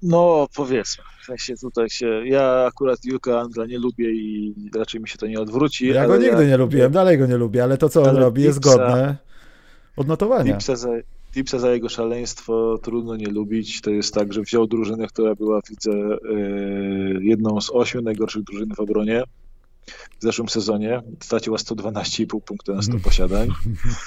no, 0.02 0.46
powiedzmy. 0.56 1.04
W 1.22 1.24
sensie 1.24 1.56
tutaj 1.56 1.90
się. 1.90 2.22
Ja 2.24 2.64
akurat 2.66 3.04
Julka 3.04 3.40
Andra 3.40 3.66
nie 3.66 3.78
lubię 3.78 4.10
i 4.12 4.54
raczej 4.76 5.00
mi 5.00 5.08
się 5.08 5.18
to 5.18 5.26
nie 5.26 5.40
odwróci. 5.40 5.86
Ja 5.86 6.06
go 6.06 6.16
nigdy 6.16 6.42
ja... 6.42 6.48
nie 6.48 6.56
lubiłem, 6.56 6.92
dalej 6.92 7.18
go 7.18 7.26
nie 7.26 7.36
lubię, 7.36 7.64
ale 7.64 7.78
to, 7.78 7.88
co 7.88 8.02
on 8.02 8.16
robi, 8.16 8.42
jest 8.42 8.60
godne 8.60 9.16
odnotowania. 9.96 10.52
Tipsa 10.52 10.76
za, 10.76 10.88
tipsa 11.34 11.58
za 11.58 11.70
jego 11.72 11.88
szaleństwo 11.88 12.78
trudno 12.82 13.16
nie 13.16 13.28
lubić. 13.28 13.80
To 13.80 13.90
jest 13.90 14.14
tak, 14.14 14.32
że 14.32 14.42
wziął 14.42 14.66
drużynę, 14.66 15.06
która 15.06 15.34
była, 15.34 15.60
widzę, 15.70 15.90
eee, 15.90 17.28
jedną 17.28 17.60
z 17.60 17.70
ośmiu 17.70 18.02
najgorszych 18.02 18.42
drużyn 18.42 18.74
w 18.74 18.80
obronie 18.80 19.22
w 20.18 20.22
zeszłym 20.22 20.48
sezonie. 20.48 21.02
Straciła 21.22 21.56
112,5 21.58 22.40
punktu 22.40 22.74
na 22.74 22.82
100 22.82 22.98
posiadań. 22.98 23.48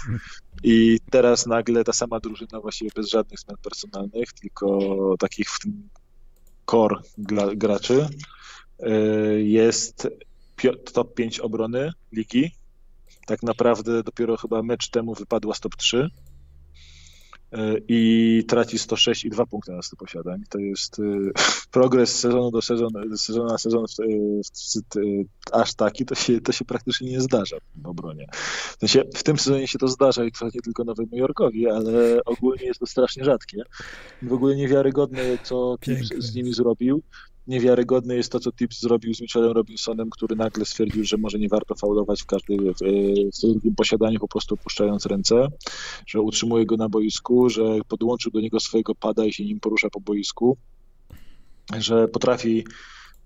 I 0.64 1.00
teraz 1.10 1.46
nagle 1.46 1.84
ta 1.84 1.94
sama 1.94 2.20
drużyna 2.20 2.62
właściwie 2.62 2.92
bez 2.96 3.10
żadnych 3.10 3.40
zmian 3.40 3.58
personalnych, 3.64 4.34
tylko 4.34 4.80
takich 5.20 5.50
w 5.50 5.60
tym 5.60 5.90
core 6.66 6.96
graczy 7.56 8.08
y, 8.80 9.44
jest 9.44 10.08
top 10.94 11.14
5 11.14 11.40
obrony 11.40 11.92
ligi. 12.12 12.52
Tak 13.28 13.44
naprawdę 13.44 14.04
dopiero 14.04 14.38
chyba 14.38 14.64
mecz 14.64 14.90
temu 14.90 15.14
wypadła 15.14 15.56
top 15.62 15.76
3 15.76 15.98
E, 15.98 16.35
i 17.88 18.44
traci 18.48 18.80
106 18.80 19.26
i 19.26 19.30
2 19.30 19.46
punkty 19.46 19.72
na 19.72 19.82
100 19.82 19.96
posiadań. 19.96 20.44
To 20.50 20.60
jest 20.60 21.00
e, 21.00 21.04
progres 21.72 22.20
sezonu 22.20 22.52
do 22.52 22.62
sezonu, 22.62 23.18
sezonu 23.18 23.48
na 23.48 23.58
sezon 23.58 23.86
w, 23.88 23.96
aż 25.52 25.74
taki, 25.74 26.06
to 26.06 26.16
się, 26.16 26.42
to 26.42 26.52
się 26.52 26.66
praktycznie 26.66 27.12
nie 27.12 27.22
zdarza 27.22 27.58
w 27.76 27.88
obronie. 27.88 28.28
W, 28.32 28.78
sensie, 28.80 29.04
w 29.16 29.24
tym 29.24 29.38
sezonie 29.38 29.68
się 29.68 29.80
to 29.80 29.88
zdarza 29.88 30.26
i 30.26 30.32
to 30.32 30.46
nie 30.46 30.62
tylko 30.62 30.84
Nowemu 30.84 31.18
Jorkowi, 31.18 31.70
ale 31.70 32.24
ogólnie 32.26 32.66
jest 32.66 32.80
to 32.80 32.86
strasznie 32.86 33.24
rzadkie. 33.24 33.64
W 34.22 34.34
ogóle 34.34 34.56
niewiarygodne, 34.56 35.38
co 35.44 35.78
z 36.18 36.36
nimi 36.36 36.54
zrobił 36.54 37.04
niewiarygodne 37.48 38.16
jest 38.16 38.32
to, 38.32 38.40
co 38.40 38.52
Tips 38.52 38.82
zrobił 38.82 39.14
z 39.14 39.22
Mitchellem 39.22 39.52
Robinsonem, 39.52 40.10
który 40.10 40.36
nagle 40.36 40.66
stwierdził, 40.66 41.04
że 41.04 41.18
może 41.18 41.40
nie 41.40 41.50
warto 41.50 41.76
faulować 41.76 42.22
w 42.22 42.26
każdym 42.26 42.74
w, 42.74 42.80
w 43.38 43.42
drugim 43.42 43.76
posiadaniu, 43.76 44.20
po 44.20 44.28
prostu 44.28 44.56
opuszczając 44.56 45.06
ręce, 45.06 45.48
że 46.08 46.22
utrzymuje 46.22 46.66
go 46.66 46.78
na 46.78 46.90
boisku, 46.90 47.50
że 47.50 47.64
podłączył 47.88 48.32
do 48.32 48.42
niego 48.42 48.60
swojego 48.60 48.96
pada 48.96 49.26
i 49.26 49.34
się 49.34 49.46
nim 49.46 49.60
porusza 49.60 49.90
po 49.90 50.02
boisku, 50.02 50.58
że 51.80 52.08
potrafi 52.08 52.64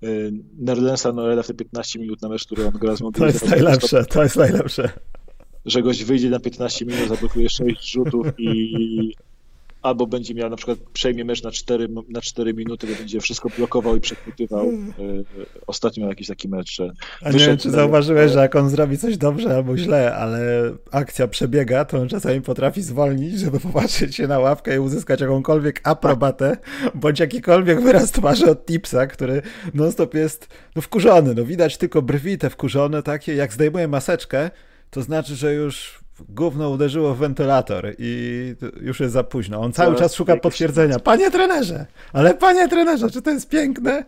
y, 0.03 0.31
Nerlensa 0.57 1.11
Noela 1.13 1.43
w 1.43 1.47
te 1.47 1.53
15 1.53 1.99
minut 1.99 2.21
na 2.21 2.29
mecz, 2.29 2.45
który 2.45 2.67
on 2.67 2.73
gra 2.73 2.95
z 2.95 2.99
To 3.13 3.25
jest 3.25 3.49
najlepsze, 3.49 4.05
to 4.05 4.23
jest 4.23 4.35
najlepsze. 4.35 4.91
Że 5.65 5.81
gość 5.81 6.03
wyjdzie 6.03 6.29
na 6.29 6.39
15 6.39 6.85
minut, 6.85 7.09
zablokuje 7.09 7.49
6 7.49 7.91
rzutów 7.91 8.27
i 8.37 9.13
albo 9.81 10.07
będzie 10.07 10.33
miał 10.33 10.49
na 10.49 10.55
przykład 10.55 10.79
przejmie 10.93 11.25
mecz 11.25 11.43
na 11.43 11.51
4, 11.51 11.87
na 12.09 12.21
4 12.21 12.53
minuty, 12.53 12.87
bo 12.87 12.95
będzie 12.95 13.19
wszystko 13.19 13.49
blokował 13.57 13.95
i 13.95 14.01
przechwytywał. 14.01 14.65
Hmm. 14.65 14.89
E, 14.89 15.23
ostatnio 15.67 16.01
miał 16.01 16.09
jakiś 16.09 16.27
taki 16.27 16.49
mecz, 16.49 16.75
że 16.75 16.91
A 17.21 17.31
nie 17.31 17.39
wiem, 17.39 17.57
czy 17.57 17.71
zauważyłeś, 17.71 18.31
że 18.31 18.39
jak 18.39 18.55
on 18.55 18.69
zrobi 18.69 18.97
coś 18.97 19.17
dobrze 19.17 19.55
albo 19.55 19.77
źle, 19.77 20.15
ale 20.15 20.39
akcja 20.91 21.27
przebiega, 21.27 21.85
to 21.85 21.97
on 21.97 22.09
czasami 22.09 22.41
potrafi 22.41 22.81
zwolnić, 22.81 23.39
żeby 23.39 23.59
popatrzeć 23.69 24.15
się 24.15 24.27
na 24.27 24.39
ławkę 24.39 24.75
i 24.75 24.79
uzyskać 24.79 25.21
jakąkolwiek 25.21 25.81
aprobatę, 25.83 26.57
bądź 26.95 27.19
jakikolwiek 27.19 27.81
wyraz 27.81 28.11
twarzy 28.11 28.51
od 28.51 28.65
Tipsa, 28.65 29.07
który 29.07 29.41
non-stop 29.73 30.13
jest 30.13 30.47
no, 30.75 30.81
wkurzony. 30.81 31.35
No 31.35 31.45
widać 31.45 31.77
tylko 31.77 32.01
brwi 32.01 32.37
te 32.37 32.49
wkurzone 32.49 33.03
takie, 33.03 33.35
jak 33.35 33.53
zdejmuje 33.53 33.87
maseczkę, 33.87 34.51
to 34.89 35.01
znaczy, 35.01 35.35
że 35.35 35.53
już 35.53 35.99
gówno 36.29 36.69
uderzyło 36.69 37.15
w 37.15 37.17
wentylator 37.17 37.93
i 37.97 38.55
już 38.81 38.99
jest 38.99 39.13
za 39.13 39.23
późno. 39.23 39.61
On 39.61 39.73
cały 39.73 39.95
czas 39.95 40.15
szuka 40.15 40.37
potwierdzenia. 40.37 40.99
Panie 40.99 41.31
trenerze! 41.31 41.85
Ale 42.13 42.33
panie 42.33 42.67
trenerze, 42.67 43.09
czy 43.09 43.21
to 43.21 43.31
jest 43.31 43.49
piękne? 43.49 44.05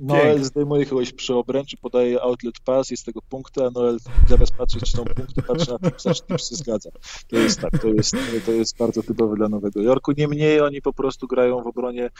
Noel 0.00 0.44
zdejmuje 0.44 0.86
kogoś 0.86 1.12
przy 1.12 1.34
obręczy, 1.34 1.76
podaje 1.76 2.22
outlet 2.22 2.54
pass, 2.64 2.90
jest 2.90 3.06
tego 3.06 3.22
punktu, 3.22 3.64
a 3.64 3.70
Noel 3.70 3.98
zamiast 4.28 4.52
patrzeć, 4.52 4.84
czy 4.84 4.96
są 4.96 5.04
punkty, 5.04 5.42
patrzy 5.42 5.70
na 5.70 5.78
tipsa, 5.78 6.14
czy 6.14 6.22
tips 6.22 6.50
się 6.50 6.56
zgadza. 6.56 6.90
To 7.28 7.36
jest 7.36 7.60
tak, 7.60 7.78
to 7.82 7.88
jest, 7.88 8.16
to 8.46 8.52
jest 8.52 8.76
bardzo 8.76 9.02
typowe 9.02 9.36
dla 9.36 9.48
Nowego 9.48 9.82
Jorku. 9.82 10.12
Niemniej 10.16 10.60
oni 10.60 10.82
po 10.82 10.92
prostu 10.92 11.26
grają 11.26 11.62
w 11.62 11.66
obronie 11.66 12.10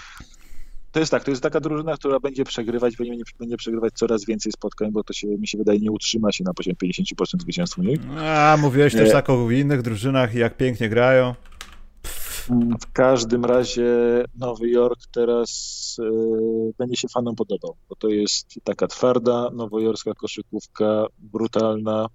to 0.93 1.01
jest 1.01 1.11
tak, 1.13 1.25
to 1.25 1.31
jest 1.31 1.43
taka 1.43 1.61
drużyna, 1.61 1.97
która 1.97 2.21
będzie 2.21 2.45
przegrywać, 2.45 2.97
będzie, 2.97 3.25
będzie 3.39 3.57
przegrywać 3.57 3.93
coraz 3.95 4.25
więcej 4.25 4.53
spotkań, 4.53 4.93
bo 4.93 5.05
to 5.05 5.13
się, 5.13 5.27
mi 5.27 5.49
się 5.49 5.59
wydaje, 5.59 5.79
nie 5.79 5.91
utrzyma 5.91 6.33
się 6.33 6.45
na 6.45 6.55
poziomie 6.55 6.77
50% 6.77 7.41
zwycięstw 7.41 7.79
u 7.79 7.83
nich. 7.83 8.01
A, 8.19 8.57
mówiłeś 8.61 8.93
też 8.93 9.13
tak 9.13 9.31
o 9.31 9.51
innych 9.51 9.83
drużynach, 9.83 10.35
jak 10.35 10.57
pięknie 10.57 10.89
grają. 10.89 11.35
W 12.81 12.93
każdym 12.93 13.45
razie 13.45 13.85
Nowy 14.39 14.71
Jork 14.71 15.01
teraz 15.13 15.97
y, 15.99 16.73
będzie 16.79 16.97
się 16.97 17.09
fanom 17.09 17.37
podobał, 17.37 17.77
bo 17.89 17.97
to 17.97 18.09
jest 18.09 18.47
taka 18.65 18.87
twarda, 18.87 19.51
nowojorska 19.53 20.15
koszykówka, 20.15 21.07
brutalna, 21.19 22.07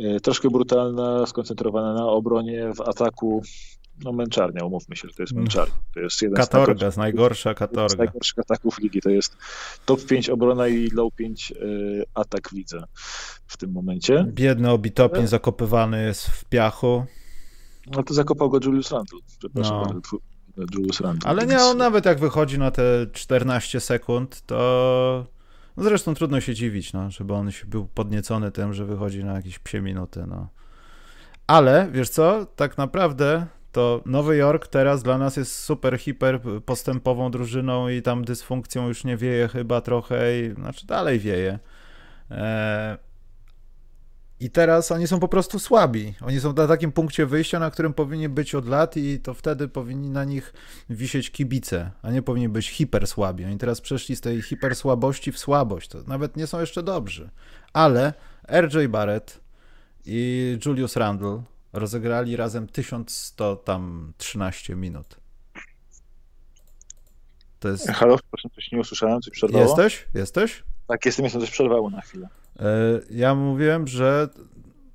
y, 0.00 0.20
troszkę 0.20 0.50
brutalna, 0.50 1.26
skoncentrowana 1.26 1.94
na 1.94 2.06
obronie, 2.06 2.72
w 2.74 2.80
ataku 2.80 3.42
no 4.04 4.12
męczarnia, 4.12 4.64
umówmy 4.64 4.96
się, 4.96 5.08
że 5.08 5.14
to 5.14 5.22
jest 5.22 5.32
mm. 5.32 5.44
męczarnia. 5.44 5.74
To 5.94 6.00
jest 6.00 6.22
jeden 6.22 6.36
katorga, 6.36 6.90
z, 6.90 6.96
najgorsza 6.96 7.54
katorga. 7.54 7.88
Z 7.88 7.98
najgorszych 7.98 8.38
ataków 8.38 8.78
ligi. 8.78 9.00
To 9.00 9.10
jest 9.10 9.36
top 9.86 10.06
5 10.06 10.30
obrona 10.30 10.68
i 10.68 10.88
low 10.90 11.14
5 11.14 11.52
y, 11.52 12.04
atak 12.14 12.48
widzę 12.52 12.84
w 13.46 13.56
tym 13.56 13.72
momencie. 13.72 14.26
Biedny 14.28 14.70
obitopin 14.70 15.26
zakopywany 15.26 16.04
jest 16.04 16.26
w 16.26 16.44
piachu. 16.44 17.04
No 17.86 18.02
to 18.02 18.14
zakopał 18.14 18.50
go 18.50 18.58
Julius 18.64 18.90
Randle. 18.90 19.18
Przepraszam 19.38 20.00
no. 20.56 20.64
Julius 20.74 21.00
Randle. 21.00 21.30
Ale 21.30 21.46
nie, 21.46 21.60
on 21.60 21.78
nawet 21.78 22.04
jak 22.04 22.20
wychodzi 22.20 22.58
na 22.58 22.70
te 22.70 23.06
14 23.12 23.80
sekund, 23.80 24.42
to 24.46 25.26
no 25.76 25.84
zresztą 25.84 26.14
trudno 26.14 26.40
się 26.40 26.54
dziwić, 26.54 26.92
no, 26.92 27.10
żeby 27.10 27.34
on 27.34 27.50
był 27.66 27.86
podniecony 27.86 28.50
tym, 28.50 28.74
że 28.74 28.84
wychodzi 28.84 29.24
na 29.24 29.32
jakieś 29.32 29.58
psie 29.58 29.80
minuty, 29.80 30.24
no. 30.28 30.48
Ale, 31.46 31.88
wiesz 31.92 32.08
co, 32.08 32.46
tak 32.46 32.78
naprawdę 32.78 33.46
to 33.72 34.02
Nowy 34.06 34.36
Jork 34.36 34.66
teraz 34.66 35.02
dla 35.02 35.18
nas 35.18 35.36
jest 35.36 35.58
super, 35.58 35.98
hiper 35.98 36.40
postępową 36.66 37.30
drużyną 37.30 37.88
i 37.88 38.02
tam 38.02 38.24
dysfunkcją 38.24 38.88
już 38.88 39.04
nie 39.04 39.16
wieje 39.16 39.48
chyba 39.48 39.80
trochę, 39.80 40.40
i, 40.40 40.54
znaczy 40.54 40.86
dalej 40.86 41.18
wieje. 41.18 41.58
E, 42.30 42.98
I 44.40 44.50
teraz 44.50 44.92
oni 44.92 45.06
są 45.06 45.20
po 45.20 45.28
prostu 45.28 45.58
słabi. 45.58 46.14
Oni 46.20 46.40
są 46.40 46.52
na 46.52 46.66
takim 46.66 46.92
punkcie 46.92 47.26
wyjścia, 47.26 47.58
na 47.58 47.70
którym 47.70 47.94
powinni 47.94 48.28
być 48.28 48.54
od 48.54 48.66
lat 48.66 48.96
i 48.96 49.20
to 49.20 49.34
wtedy 49.34 49.68
powinni 49.68 50.10
na 50.10 50.24
nich 50.24 50.52
wisieć 50.90 51.30
kibice, 51.30 51.90
a 52.02 52.10
nie 52.10 52.22
powinni 52.22 52.48
być 52.48 52.70
hiper 52.70 53.06
słabi. 53.06 53.44
Oni 53.44 53.58
teraz 53.58 53.80
przeszli 53.80 54.16
z 54.16 54.20
tej 54.20 54.42
hiper 54.42 54.76
słabości 54.76 55.32
w 55.32 55.38
słabość. 55.38 55.88
To 55.88 56.02
nawet 56.06 56.36
nie 56.36 56.46
są 56.46 56.60
jeszcze 56.60 56.82
dobrzy. 56.82 57.30
Ale 57.72 58.12
RJ 58.48 58.88
Barrett 58.88 59.40
i 60.06 60.58
Julius 60.66 60.96
Randle 60.96 61.42
rozegrali 61.72 62.36
razem 62.36 62.68
1113 62.68 64.76
minut. 64.76 65.16
To 67.60 67.68
jest... 67.68 67.88
Halo, 67.88 68.18
proszę, 68.30 68.48
coś 68.54 68.72
nie 68.72 68.80
usłyszałem, 68.80 69.20
coś 69.20 69.32
przerwało? 69.32 69.64
Jesteś? 69.64 70.08
Jesteś? 70.14 70.62
Tak, 70.88 71.06
jestem, 71.06 71.24
jestem, 71.24 71.40
coś 71.40 71.50
przerwało 71.50 71.90
na 71.90 72.00
chwilę. 72.00 72.28
E, 72.58 73.00
ja 73.10 73.34
mówiłem, 73.34 73.86
że 73.86 74.28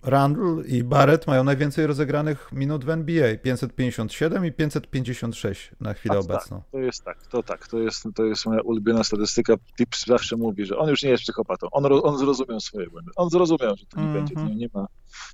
Randall 0.05 0.63
i 0.67 0.83
Barrett 0.83 1.27
mają 1.27 1.43
najwięcej 1.43 1.87
rozegranych 1.87 2.51
minut 2.51 2.85
w 2.85 2.89
NBA. 2.89 3.37
557 3.37 4.45
i 4.45 4.51
556 4.51 5.71
na 5.79 5.93
chwilę 5.93 6.15
tak, 6.15 6.23
obecną. 6.23 6.57
Tak, 6.57 6.71
to 6.71 6.79
jest 6.79 7.03
tak, 7.03 7.27
to 7.27 7.43
tak, 7.43 7.67
to 7.67 7.79
jest, 7.79 8.03
to 8.15 8.25
jest 8.25 8.45
moja 8.45 8.61
ulubiona 8.61 9.03
statystyka. 9.03 9.53
Tips 9.77 10.05
zawsze 10.05 10.37
mówi, 10.37 10.65
że 10.65 10.77
on 10.77 10.89
już 10.89 11.03
nie 11.03 11.09
jest 11.09 11.23
psychopatą. 11.23 11.67
On, 11.71 11.85
on 12.03 12.17
zrozumiał 12.17 12.59
swoje 12.59 12.87
błędy. 12.87 13.11
On 13.15 13.29
zrozumiał, 13.29 13.75
że 13.77 13.85
to 13.85 13.99
nie 13.99 14.07
mm 14.07 14.25
-hmm. 14.25 14.33
będzie, 14.33 14.53
nie, 14.53 14.55
nie, 14.55 14.67
ma, 14.73 14.87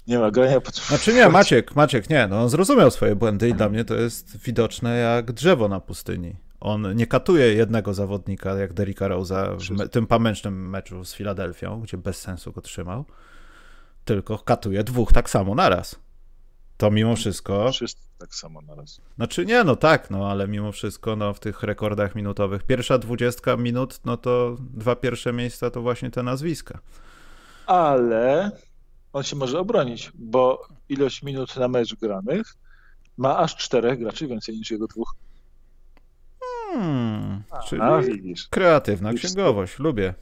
nie 0.07 0.19
ma 0.19 0.31
grania. 0.31 0.61
Pod... 0.61 0.75
Znaczy 0.75 1.13
nie, 1.13 1.29
Maciek, 1.29 1.75
Maciek, 1.75 2.09
nie, 2.09 2.27
no 2.27 2.41
on 2.41 2.49
zrozumiał 2.49 2.91
swoje 2.91 3.15
błędy 3.15 3.49
i 3.49 3.53
dla 3.53 3.69
mnie 3.69 3.85
to 3.85 3.95
jest 3.95 4.37
widoczne 4.37 4.97
jak 4.97 5.31
drzewo 5.31 5.67
na 5.67 5.79
pustyni. 5.79 6.35
On 6.59 6.95
nie 6.95 7.07
katuje 7.07 7.53
jednego 7.53 7.93
zawodnika, 7.93 8.55
jak 8.55 8.73
Derricka 8.73 9.09
Rose'a 9.09 9.57
w 9.85 9.89
tym 9.89 10.07
pamiętnym 10.07 10.69
meczu 10.69 11.05
z 11.05 11.13
Filadelfią, 11.13 11.81
gdzie 11.81 11.97
bez 11.97 12.19
sensu 12.19 12.51
go 12.51 12.61
trzymał 12.61 13.05
tylko 14.05 14.37
katuje 14.37 14.83
dwóch 14.83 15.13
tak 15.13 15.29
samo 15.29 15.55
naraz. 15.55 15.99
To 16.77 16.91
mimo 16.91 17.15
wszystko. 17.15 17.71
Wszyscy 17.71 18.01
tak 18.17 18.35
samo 18.35 18.61
naraz. 18.61 19.01
Znaczy 19.15 19.45
nie, 19.45 19.63
no 19.63 19.75
tak, 19.75 20.09
no 20.09 20.31
ale 20.31 20.47
mimo 20.47 20.71
wszystko 20.71 21.15
no, 21.15 21.33
w 21.33 21.39
tych 21.39 21.63
rekordach 21.63 22.15
minutowych. 22.15 22.63
Pierwsza 22.63 22.97
dwudziestka 22.97 23.57
minut, 23.57 23.99
no 24.05 24.17
to 24.17 24.57
dwa 24.59 24.95
pierwsze 24.95 25.33
miejsca 25.33 25.71
to 25.71 25.81
właśnie 25.81 26.11
te 26.11 26.23
nazwiska. 26.23 26.79
Ale 27.65 28.51
on 29.13 29.23
się 29.23 29.35
może 29.35 29.59
obronić, 29.59 30.11
bo 30.15 30.67
ilość 30.89 31.23
minut 31.23 31.55
na 31.57 31.67
mecz 31.67 31.95
granych 31.95 32.55
ma 33.17 33.37
aż 33.37 33.55
czterech 33.55 33.99
graczy 33.99 34.27
więcej 34.27 34.57
niż 34.57 34.71
jego 34.71 34.87
dwóch. 34.87 35.15
Hmm, 36.73 37.43
A, 37.51 37.59
czyli 37.59 37.81
widzisz. 38.21 38.47
kreatywna 38.47 39.13
księgowość, 39.13 39.79
lubię. 39.79 40.13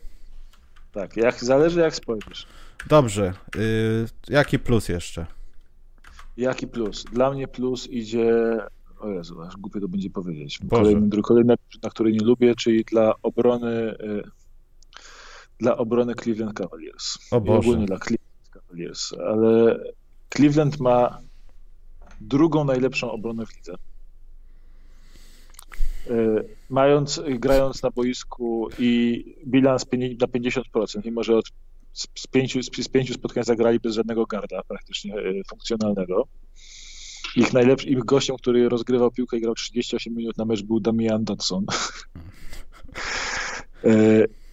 Tak, 0.92 1.18
jak, 1.18 1.44
zależy 1.44 1.80
jak 1.80 1.96
spojrzysz. 1.96 2.46
Dobrze. 2.88 3.34
Y, 3.56 4.06
jaki 4.30 4.60
plus 4.60 4.90
jeszcze? 4.90 5.26
Jaki 6.38 6.68
plus? 6.68 7.04
Dla 7.04 7.32
mnie 7.32 7.48
plus 7.48 7.88
idzie. 7.88 8.58
O 9.00 9.10
Jezu, 9.10 9.42
aż 9.42 9.58
głupio 9.58 9.80
to 9.80 9.88
będzie 9.88 10.10
powiedzieć. 10.10 10.60
Kolejny, 10.70 11.22
kolejny, 11.22 11.56
na 11.84 11.90
który 11.90 12.12
nie 12.12 12.20
lubię, 12.20 12.56
czyli 12.56 12.84
dla 12.84 13.14
obrony 13.24 13.98
y, 14.00 14.24
dla 15.60 15.78
obrony 15.78 16.16
Cleveland 16.16 16.54
Cavaliers. 16.54 17.18
O 17.32 17.42
Boże. 17.42 17.60
ogólnie 17.60 17.86
dla 17.86 17.98
Cleveland 18.00 18.50
Cavaliers. 18.52 19.14
Ale 19.14 19.80
Cleveland 20.30 20.80
ma 20.80 21.20
drugą 22.22 22.64
najlepszą 22.64 23.12
obronę 23.12 23.46
w 23.46 23.56
lidze. 23.56 23.76
Y, 26.10 26.46
mając, 26.70 27.22
grając 27.28 27.84
na 27.84 27.92
boisku 27.92 28.70
i 28.80 29.24
bilans 29.48 29.86
na 30.20 30.28
50%, 30.28 31.06
mimo 31.06 31.24
że 31.24 31.38
od 31.38 31.46
z, 32.16 32.28
pięciu, 32.28 32.64
z, 32.64 32.70
z 32.84 32.88
pięciu 32.88 33.14
spotkań 33.14 33.44
zagrali 33.44 33.80
bez 33.80 33.96
żadnego 33.96 34.26
garda 34.26 34.62
praktycznie 34.68 35.14
funkcjonalnego. 35.50 36.28
Ich 37.36 37.54
najlepszym 37.54 37.90
ich 37.90 38.00
gościem, 38.00 38.36
który 38.38 38.70
rozgrywał 38.70 39.12
piłkę 39.12 39.38
i 39.38 39.42
grał 39.42 39.56
38 39.56 40.14
minut 40.16 40.38
na 40.38 40.46
mecz 40.46 40.64
był 40.64 40.80
Damian 40.80 41.24
Dodson. 41.24 41.66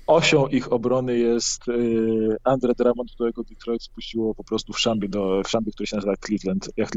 osią 0.06 0.46
ich 0.46 0.72
obrony 0.72 1.18
jest 1.18 1.68
y, 1.68 2.37
Andre 2.44 2.74
Drummond, 2.74 3.12
którego 3.12 3.42
Detroit 3.42 3.82
spuściło 3.82 4.35
po 4.35 4.44
prostu 4.44 4.72
w 4.72 4.80
szambie, 4.80 5.09
do, 5.09 5.42
w 5.44 5.48
szambie 5.48 5.72
który 5.72 5.87
się 5.87 5.96
nazywa 5.96 6.14
Cleveland, 6.16 6.70
jak, 6.76 6.90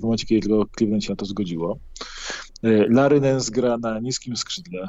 w 0.00 0.02
momencie, 0.02 0.26
kiedy 0.26 0.40
tylko 0.40 0.64
Cleveland 0.78 1.04
się 1.04 1.12
na 1.12 1.16
to 1.16 1.26
zgodziło. 1.26 1.78
Larry 2.88 3.20
Nance 3.20 3.50
gra 3.52 3.78
na 3.78 4.00
niskim 4.00 4.36
skrzydle. 4.36 4.86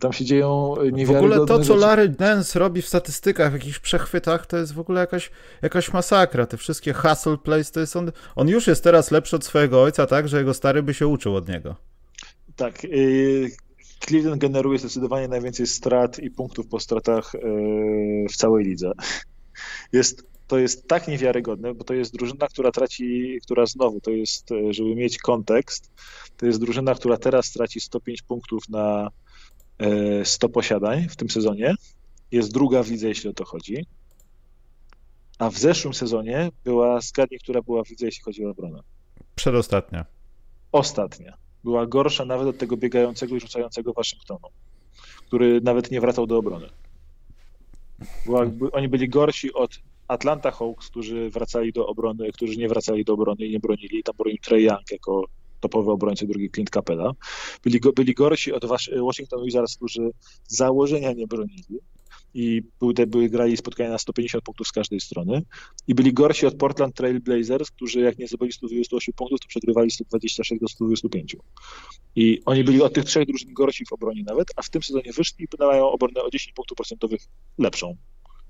Tam 0.00 0.12
się 0.12 0.24
dzieją 0.24 0.74
niewiarygodne 0.92 1.36
W 1.36 1.40
ogóle 1.40 1.46
to, 1.46 1.64
co 1.64 1.76
Larry 1.76 2.14
Nance 2.18 2.58
robi 2.58 2.82
w 2.82 2.88
statystykach, 2.88 3.50
w 3.50 3.54
jakichś 3.54 3.78
przechwytach, 3.78 4.46
to 4.46 4.56
jest 4.56 4.74
w 4.74 4.80
ogóle 4.80 5.00
jakaś, 5.00 5.30
jakaś 5.62 5.92
masakra. 5.92 6.46
Te 6.46 6.56
wszystkie 6.56 6.92
hustle 6.92 7.38
plays, 7.38 7.70
to 7.70 7.80
jest 7.80 7.96
on, 7.96 8.12
on 8.36 8.48
już 8.48 8.66
jest 8.66 8.84
teraz 8.84 9.10
lepszy 9.10 9.36
od 9.36 9.44
swojego 9.44 9.82
ojca, 9.82 10.06
tak, 10.06 10.28
że 10.28 10.38
jego 10.38 10.54
stary 10.54 10.82
by 10.82 10.94
się 10.94 11.06
uczył 11.06 11.36
od 11.36 11.48
niego. 11.48 11.76
Tak. 12.56 12.84
Y, 12.84 13.50
Cleveland 14.00 14.40
generuje 14.40 14.78
zdecydowanie 14.78 15.28
najwięcej 15.28 15.66
strat 15.66 16.18
i 16.18 16.30
punktów 16.30 16.66
po 16.66 16.80
stratach 16.80 17.34
e, 17.34 17.38
w 18.28 18.36
całej 18.36 18.64
lidze. 18.64 18.92
Jest, 19.92 20.22
to 20.46 20.58
jest 20.58 20.88
tak 20.88 21.08
niewiarygodne, 21.08 21.74
bo 21.74 21.84
to 21.84 21.94
jest 21.94 22.12
drużyna, 22.12 22.48
która 22.48 22.70
traci, 22.70 23.38
która 23.42 23.66
znowu, 23.66 24.00
to 24.00 24.10
jest, 24.10 24.52
e, 24.52 24.72
żeby 24.72 24.94
mieć 24.94 25.18
kontekst, 25.18 25.90
to 26.36 26.46
jest 26.46 26.60
drużyna, 26.60 26.94
która 26.94 27.16
teraz 27.16 27.52
traci 27.52 27.80
105 27.80 28.22
punktów 28.22 28.68
na 28.68 29.10
100 30.24 30.46
e, 30.46 30.50
posiadań 30.50 31.08
w 31.08 31.16
tym 31.16 31.30
sezonie. 31.30 31.74
Jest 32.32 32.52
druga 32.52 32.82
w 32.82 32.90
lidze, 32.90 33.08
jeśli 33.08 33.30
o 33.30 33.32
to 33.32 33.44
chodzi. 33.44 33.86
A 35.38 35.50
w 35.50 35.58
zeszłym 35.58 35.94
sezonie 35.94 36.50
była, 36.64 37.00
zgadnij, 37.00 37.40
która 37.40 37.62
była 37.62 37.84
w 37.84 37.90
lidze, 37.90 38.06
jeśli 38.06 38.22
chodzi 38.22 38.46
o 38.46 38.50
obronę. 38.50 38.82
Przedostatnia. 39.34 40.04
Ostatnia 40.72 41.36
była 41.64 41.86
gorsza 41.86 42.24
nawet 42.24 42.48
od 42.48 42.58
tego 42.58 42.76
biegającego 42.76 43.36
i 43.36 43.40
rzucającego 43.40 43.92
Waszyngtonu, 43.92 44.48
który 45.26 45.60
nawet 45.60 45.90
nie 45.90 46.00
wracał 46.00 46.26
do 46.26 46.38
obrony. 46.38 46.68
Była, 48.26 48.46
oni 48.72 48.88
byli 48.88 49.08
gorsi 49.08 49.52
od 49.52 49.78
Atlanta 50.08 50.50
Hawks, 50.50 50.88
którzy 50.88 51.30
wracali 51.30 51.72
do 51.72 51.86
obrony, 51.86 52.32
którzy 52.32 52.56
nie 52.56 52.68
wracali 52.68 53.04
do 53.04 53.14
obrony 53.14 53.46
i 53.46 53.50
nie 53.50 53.60
bronili. 53.60 54.02
Tam 54.02 54.14
bronił 54.18 54.38
Trey 54.38 54.62
Young 54.62 54.92
jako 54.92 55.24
topowy 55.60 55.90
obrońca, 55.90 56.26
drugi 56.26 56.50
Clint 56.50 56.70
Capella. 56.70 57.12
Byli, 57.64 57.80
byli 57.96 58.14
gorsi 58.14 58.52
od 58.52 58.64
Washington 59.06 59.44
Wizards, 59.44 59.76
którzy 59.76 60.10
założenia 60.48 61.12
nie 61.12 61.26
bronili 61.26 61.80
i 62.34 62.62
były, 62.80 62.94
były 63.06 63.28
grali 63.28 63.56
spotkania 63.56 63.90
na 63.90 63.98
150 63.98 64.44
punktów 64.44 64.68
z 64.68 64.72
każdej 64.72 65.00
strony 65.00 65.42
i 65.86 65.94
byli 65.94 66.12
gorsi 66.12 66.46
od 66.46 66.56
Portland 66.56 66.94
Trail 66.94 67.20
Blazers, 67.20 67.70
którzy 67.70 68.00
jak 68.00 68.18
nie 68.18 68.28
zdobyli 68.28 68.52
128 68.52 69.14
punktów, 69.14 69.40
to 69.40 69.48
przegrywali 69.48 69.90
126 69.90 70.60
do 70.60 70.68
125. 70.68 71.36
I 72.16 72.40
oni 72.44 72.64
byli 72.64 72.82
od 72.82 72.92
tych 72.92 73.04
trzech 73.04 73.26
drużyn 73.26 73.52
gorsi 73.52 73.84
w 73.86 73.92
obronie 73.92 74.22
nawet, 74.26 74.48
a 74.56 74.62
w 74.62 74.70
tym 74.70 74.82
sezonie 74.82 75.12
wyszli 75.12 75.44
i 75.44 75.48
mają 75.58 75.90
obronę 75.90 76.22
o 76.22 76.30
10 76.30 76.52
punktów 76.52 76.76
procentowych 76.76 77.20
lepszą 77.58 77.96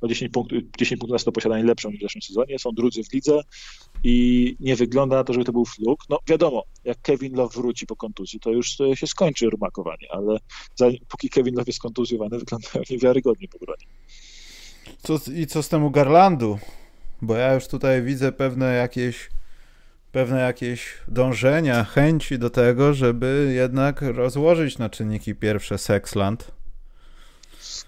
o 0.01 0.09
10 0.09 0.33
punktów, 0.33 0.59
10 0.79 1.01
punktów 1.01 1.13
na 1.13 1.19
100 1.19 1.33
posiadań 1.33 1.63
lepszą 1.63 1.91
niż 1.91 1.99
w 1.99 2.03
zeszłym 2.03 2.23
sezonie, 2.23 2.59
są 2.59 2.71
drudzy 2.73 3.05
w 3.05 3.13
lidze 3.13 3.41
i 4.05 4.57
nie 4.61 4.77
wygląda 4.77 5.17
na 5.17 5.25
to, 5.25 5.33
żeby 5.33 5.45
to 5.45 5.53
był 5.53 5.65
fluk. 5.65 6.01
No 6.09 6.19
wiadomo, 6.27 6.65
jak 6.85 7.01
Kevin 7.03 7.37
Love 7.37 7.55
wróci 7.55 7.87
po 7.87 7.97
kontuzji, 7.97 8.41
to 8.41 8.51
już 8.51 8.77
się 8.95 9.07
skończy 9.07 9.51
rumakowanie, 9.51 10.07
ale 10.11 10.39
póki 11.09 11.29
Kevin 11.29 11.55
Love 11.55 11.67
jest 11.67 11.81
kontuzjowany, 11.81 12.39
wyglądają 12.45 12.85
niewiarygodnie 12.91 13.49
po 13.49 13.59
bronie. 13.59 13.85
Co, 15.03 15.19
I 15.35 15.47
co 15.47 15.63
z 15.63 15.69
temu 15.69 15.91
Garlandu? 15.91 16.59
Bo 17.23 17.35
ja 17.35 17.55
już 17.55 17.69
tutaj 17.69 18.03
widzę 18.03 18.33
pewne 18.33 18.75
jakieś 18.75 19.31
pewne 20.13 20.41
jakieś 20.41 20.95
dążenia, 21.09 21.85
chęci 21.85 22.39
do 22.39 22.51
tego, 22.51 22.95
żeby 22.95 23.53
jednak 23.55 24.03
rozłożyć 24.03 24.79
na 24.79 24.91
czynniki 24.91 25.35
pierwsze 25.35 25.79
Sexland. 25.79 26.53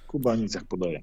Kuba 0.06 0.36
nic 0.36 0.54
jak 0.54 0.64
podaje 0.64 1.02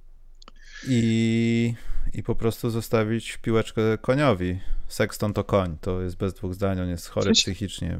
i, 0.87 1.73
i 2.13 2.23
po 2.23 2.35
prostu 2.35 2.69
zostawić 2.69 3.37
piłeczkę 3.37 3.97
koniowi. 3.97 4.59
Sexton 4.87 5.33
to 5.33 5.43
koń, 5.43 5.77
to 5.81 6.01
jest 6.01 6.17
bez 6.17 6.33
dwóch 6.33 6.53
zdań, 6.53 6.81
on 6.81 6.89
jest 6.89 7.07
chory 7.07 7.31
psychicznie. 7.31 7.99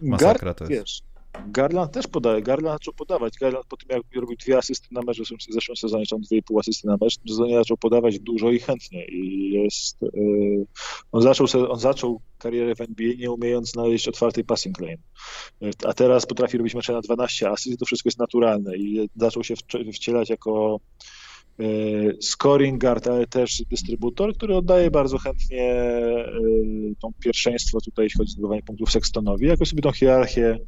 Masakra 0.00 0.54
to 0.54 0.64
jest. 0.64 0.74
Wiesz, 0.74 1.02
Garland 1.46 1.92
też 1.92 2.06
podaje, 2.06 2.42
Garland 2.42 2.74
zaczął 2.74 2.94
podawać. 2.94 3.34
Garland 3.40 3.66
po 3.66 3.76
tym, 3.76 3.88
jak 3.90 4.02
robił 4.14 4.36
dwie 4.36 4.58
asysty 4.58 4.88
na 4.90 5.00
mecz, 5.02 5.20
w 5.20 5.52
zeszłym 5.52 5.76
sezonie, 5.76 6.04
on 6.12 6.20
dwie 6.20 6.36
i 6.36 6.42
pół 6.42 6.58
asysty 6.58 6.86
na 6.86 6.96
mecz, 7.00 7.18
sezonie 7.28 7.54
zaczął 7.54 7.76
podawać 7.76 8.18
dużo 8.18 8.50
i 8.50 8.58
chętnie. 8.58 9.04
I 9.06 9.50
jest, 9.50 10.02
yy, 10.02 10.66
on, 11.12 11.22
zaczął, 11.22 11.46
on 11.68 11.78
zaczął 11.78 12.20
karierę 12.38 12.74
w 12.74 12.80
NBA 12.80 13.14
nie 13.18 13.30
umiejąc 13.30 13.70
znaleźć 13.70 14.08
otwartej 14.08 14.44
passing 14.44 14.80
lane. 14.80 15.02
A 15.86 15.92
teraz 15.92 16.26
potrafi 16.26 16.58
robić 16.58 16.74
mecze 16.74 16.92
na 16.92 17.00
12 17.00 17.50
asyst 17.50 17.74
i 17.74 17.78
to 17.78 17.84
wszystko 17.84 18.06
jest 18.06 18.18
naturalne. 18.18 18.76
I 18.76 19.08
zaczął 19.16 19.44
się 19.44 19.54
wcielać 19.92 20.30
jako 20.30 20.80
scoring 22.20 22.80
guard, 22.80 23.06
ale 23.06 23.26
też 23.26 23.62
dystrybutor, 23.70 24.34
który 24.34 24.56
oddaje 24.56 24.90
bardzo 24.90 25.18
chętnie 25.18 25.72
e, 25.72 26.24
tą 27.00 27.12
pierwszeństwo 27.20 27.80
tutaj, 27.80 28.04
jeśli 28.04 28.18
chodzi 28.18 28.30
o 28.30 28.32
zdobywanie 28.32 28.62
punktów 28.62 28.92
Sextonowi. 28.92 29.46
Jakoś 29.46 29.68
sobie 29.68 29.82
tą 29.82 29.92
hierarchię, 29.92 30.58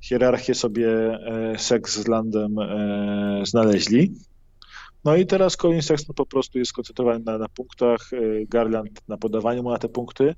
hierarchię 0.00 0.54
sobie 0.54 0.88
e, 0.90 1.58
Sex 1.58 1.98
z 1.98 2.06
Landem 2.06 2.56
znaleźli. 3.44 4.14
No 5.04 5.16
i 5.16 5.26
teraz 5.26 5.56
Colin 5.56 5.82
Sexton 5.82 6.14
po 6.14 6.26
prostu 6.26 6.58
jest 6.58 6.68
skoncentrowany 6.68 7.24
na, 7.24 7.38
na 7.38 7.48
punktach, 7.48 8.10
Garland 8.48 9.08
na 9.08 9.16
podawaniu 9.16 9.62
mu 9.62 9.70
na 9.70 9.78
te 9.78 9.88
punkty. 9.88 10.34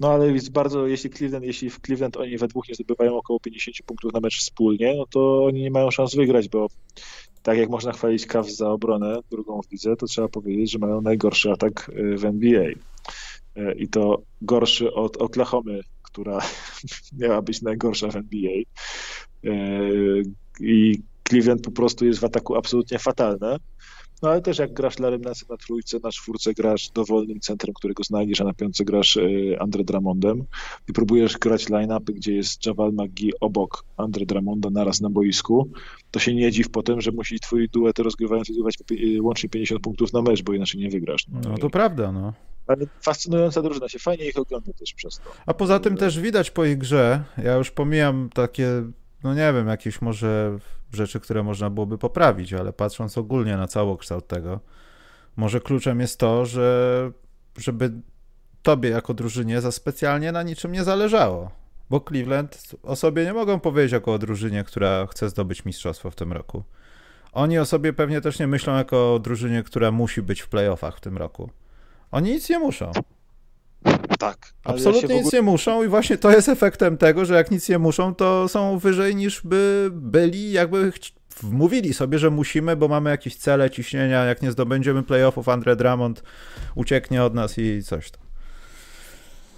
No 0.00 0.12
ale 0.12 0.32
jest 0.32 0.52
bardzo, 0.52 0.86
jeśli 0.86 1.10
Cleveland, 1.10 1.44
jeśli 1.44 1.70
w 1.70 1.80
Cleveland 1.80 2.16
oni 2.16 2.38
we 2.38 2.48
dwóch 2.48 2.68
nie 2.68 2.74
zdobywają 2.74 3.16
około 3.16 3.40
50 3.40 3.76
punktów 3.86 4.12
na 4.12 4.20
mecz 4.20 4.38
wspólnie, 4.38 4.94
no 4.96 5.04
to 5.10 5.44
oni 5.44 5.62
nie 5.62 5.70
mają 5.70 5.90
szans 5.90 6.14
wygrać, 6.14 6.48
bo 6.48 6.68
tak 7.48 7.58
jak 7.58 7.68
można 7.68 7.92
chwalić 7.92 8.26
Cavs 8.26 8.56
za 8.56 8.70
obronę, 8.70 9.18
drugą 9.30 9.62
w 9.62 9.70
lidze, 9.72 9.96
to 9.96 10.06
trzeba 10.06 10.28
powiedzieć, 10.28 10.70
że 10.70 10.78
mają 10.78 11.00
najgorszy 11.00 11.50
atak 11.50 11.88
y, 11.88 12.16
w 12.18 12.24
NBA. 12.24 12.64
Y, 12.68 12.76
I 13.76 13.88
to 13.88 14.22
gorszy 14.42 14.94
od 14.94 15.16
Oklahomy, 15.16 15.80
która 16.02 16.38
miała 17.20 17.42
być 17.42 17.62
najgorsza 17.62 18.08
w 18.08 18.16
NBA. 18.16 18.52
Y, 19.44 20.22
I 20.60 21.02
Cleveland 21.28 21.62
po 21.62 21.70
prostu 21.70 22.06
jest 22.06 22.20
w 22.20 22.24
ataku 22.24 22.56
absolutnie 22.56 22.98
fatalne. 22.98 23.56
No 24.22 24.28
ale 24.28 24.42
też 24.42 24.58
jak 24.58 24.72
grasz 24.72 24.98
Larry 24.98 25.18
Nance 25.18 25.46
na 25.50 25.56
trójce, 25.56 25.98
na 26.02 26.10
czwórce 26.10 26.54
grasz 26.54 26.90
dowolnym 26.90 27.40
centrum, 27.40 27.74
którego 27.74 28.04
znajdziesz, 28.04 28.40
a 28.40 28.44
na 28.44 28.54
piątce 28.54 28.84
grasz 28.84 29.16
e, 29.16 29.22
Andre 29.60 29.84
Drummondem 29.84 30.44
i 30.88 30.92
próbujesz 30.92 31.38
grać 31.38 31.68
line-upy, 31.68 32.12
gdzie 32.12 32.34
jest 32.34 32.66
Javal 32.66 32.92
McGee 32.92 33.32
obok 33.40 33.84
Andre 33.96 34.26
Drummonda 34.26 34.70
naraz 34.70 35.00
na 35.00 35.10
boisku, 35.10 35.70
to 36.10 36.18
się 36.18 36.34
nie 36.34 36.52
dziw 36.52 36.70
potem, 36.70 37.00
że 37.00 37.12
musi 37.12 37.40
twój 37.40 37.68
duet 37.68 37.98
rozgrywający 37.98 38.52
zdobywać 38.52 38.74
e, 38.90 39.22
łącznie 39.22 39.48
50 39.48 39.82
punktów 39.82 40.12
na 40.12 40.22
mecz, 40.22 40.42
bo 40.42 40.52
inaczej 40.52 40.80
nie 40.80 40.90
wygrasz. 40.90 41.26
No, 41.28 41.40
no 41.50 41.58
to 41.58 41.70
prawda, 41.70 42.12
no. 42.12 42.32
Ale 42.66 42.86
fascynująca 43.00 43.62
drużyna, 43.62 43.88
się 43.88 43.98
fajnie 43.98 44.28
ich 44.28 44.38
ogląda 44.38 44.72
też 44.72 44.94
przez 44.94 45.16
to. 45.16 45.30
A 45.46 45.54
poza 45.54 45.80
tym 45.80 45.96
też 45.96 46.20
widać 46.20 46.50
po 46.50 46.64
ich 46.64 46.78
grze, 46.78 47.24
ja 47.44 47.56
już 47.56 47.70
pomijam 47.70 48.30
takie, 48.34 48.68
no 49.24 49.34
nie 49.34 49.52
wiem, 49.52 49.68
jakieś 49.68 50.02
może 50.02 50.58
rzeczy, 50.92 51.20
które 51.20 51.42
można 51.42 51.70
byłoby 51.70 51.98
poprawić, 51.98 52.52
ale 52.52 52.72
patrząc 52.72 53.18
ogólnie 53.18 53.56
na 53.56 53.68
całokształt 53.68 54.26
tego, 54.26 54.60
może 55.36 55.60
kluczem 55.60 56.00
jest 56.00 56.18
to, 56.18 56.46
że 56.46 57.10
żeby 57.56 57.92
tobie 58.62 58.88
jako 58.88 59.14
drużynie 59.14 59.60
za 59.60 59.72
specjalnie 59.72 60.32
na 60.32 60.42
niczym 60.42 60.72
nie 60.72 60.84
zależało. 60.84 61.50
Bo 61.90 62.00
Cleveland 62.00 62.74
o 62.82 62.96
sobie 62.96 63.24
nie 63.24 63.32
mogą 63.32 63.60
powiedzieć 63.60 63.92
jako 63.92 64.12
o 64.12 64.18
drużynie, 64.18 64.64
która 64.64 65.06
chce 65.06 65.28
zdobyć 65.28 65.64
mistrzostwo 65.64 66.10
w 66.10 66.14
tym 66.14 66.32
roku. 66.32 66.64
Oni 67.32 67.58
o 67.58 67.64
sobie 67.64 67.92
pewnie 67.92 68.20
też 68.20 68.38
nie 68.38 68.46
myślą 68.46 68.76
jako 68.76 69.14
o 69.14 69.18
drużynie, 69.18 69.62
która 69.62 69.90
musi 69.90 70.22
być 70.22 70.40
w 70.40 70.48
playoffach 70.48 70.96
w 70.96 71.00
tym 71.00 71.16
roku. 71.16 71.50
Oni 72.10 72.30
nic 72.30 72.50
nie 72.50 72.58
muszą. 72.58 72.92
Tak. 74.18 74.54
Absolutnie 74.64 75.00
ja 75.00 75.06
ogóle... 75.06 75.22
nic 75.22 75.32
nie 75.32 75.42
muszą 75.42 75.84
i 75.84 75.88
właśnie 75.88 76.18
to 76.18 76.30
jest 76.30 76.48
efektem 76.48 76.96
tego, 76.96 77.24
że 77.24 77.34
jak 77.34 77.50
nic 77.50 77.68
nie 77.68 77.78
muszą, 77.78 78.14
to 78.14 78.48
są 78.48 78.78
wyżej 78.78 79.16
niż 79.16 79.40
by 79.44 79.90
byli, 79.92 80.52
jakby 80.52 80.92
wmówili 81.40 81.94
sobie, 81.94 82.18
że 82.18 82.30
musimy, 82.30 82.76
bo 82.76 82.88
mamy 82.88 83.10
jakieś 83.10 83.36
cele, 83.36 83.70
ciśnienia, 83.70 84.24
jak 84.24 84.42
nie 84.42 84.52
zdobędziemy 84.52 85.02
playoffów, 85.02 85.48
Andre 85.48 85.76
Drummond 85.76 86.22
ucieknie 86.74 87.22
od 87.24 87.34
nas 87.34 87.58
i 87.58 87.82
coś 87.82 88.10
tam. 88.10 88.22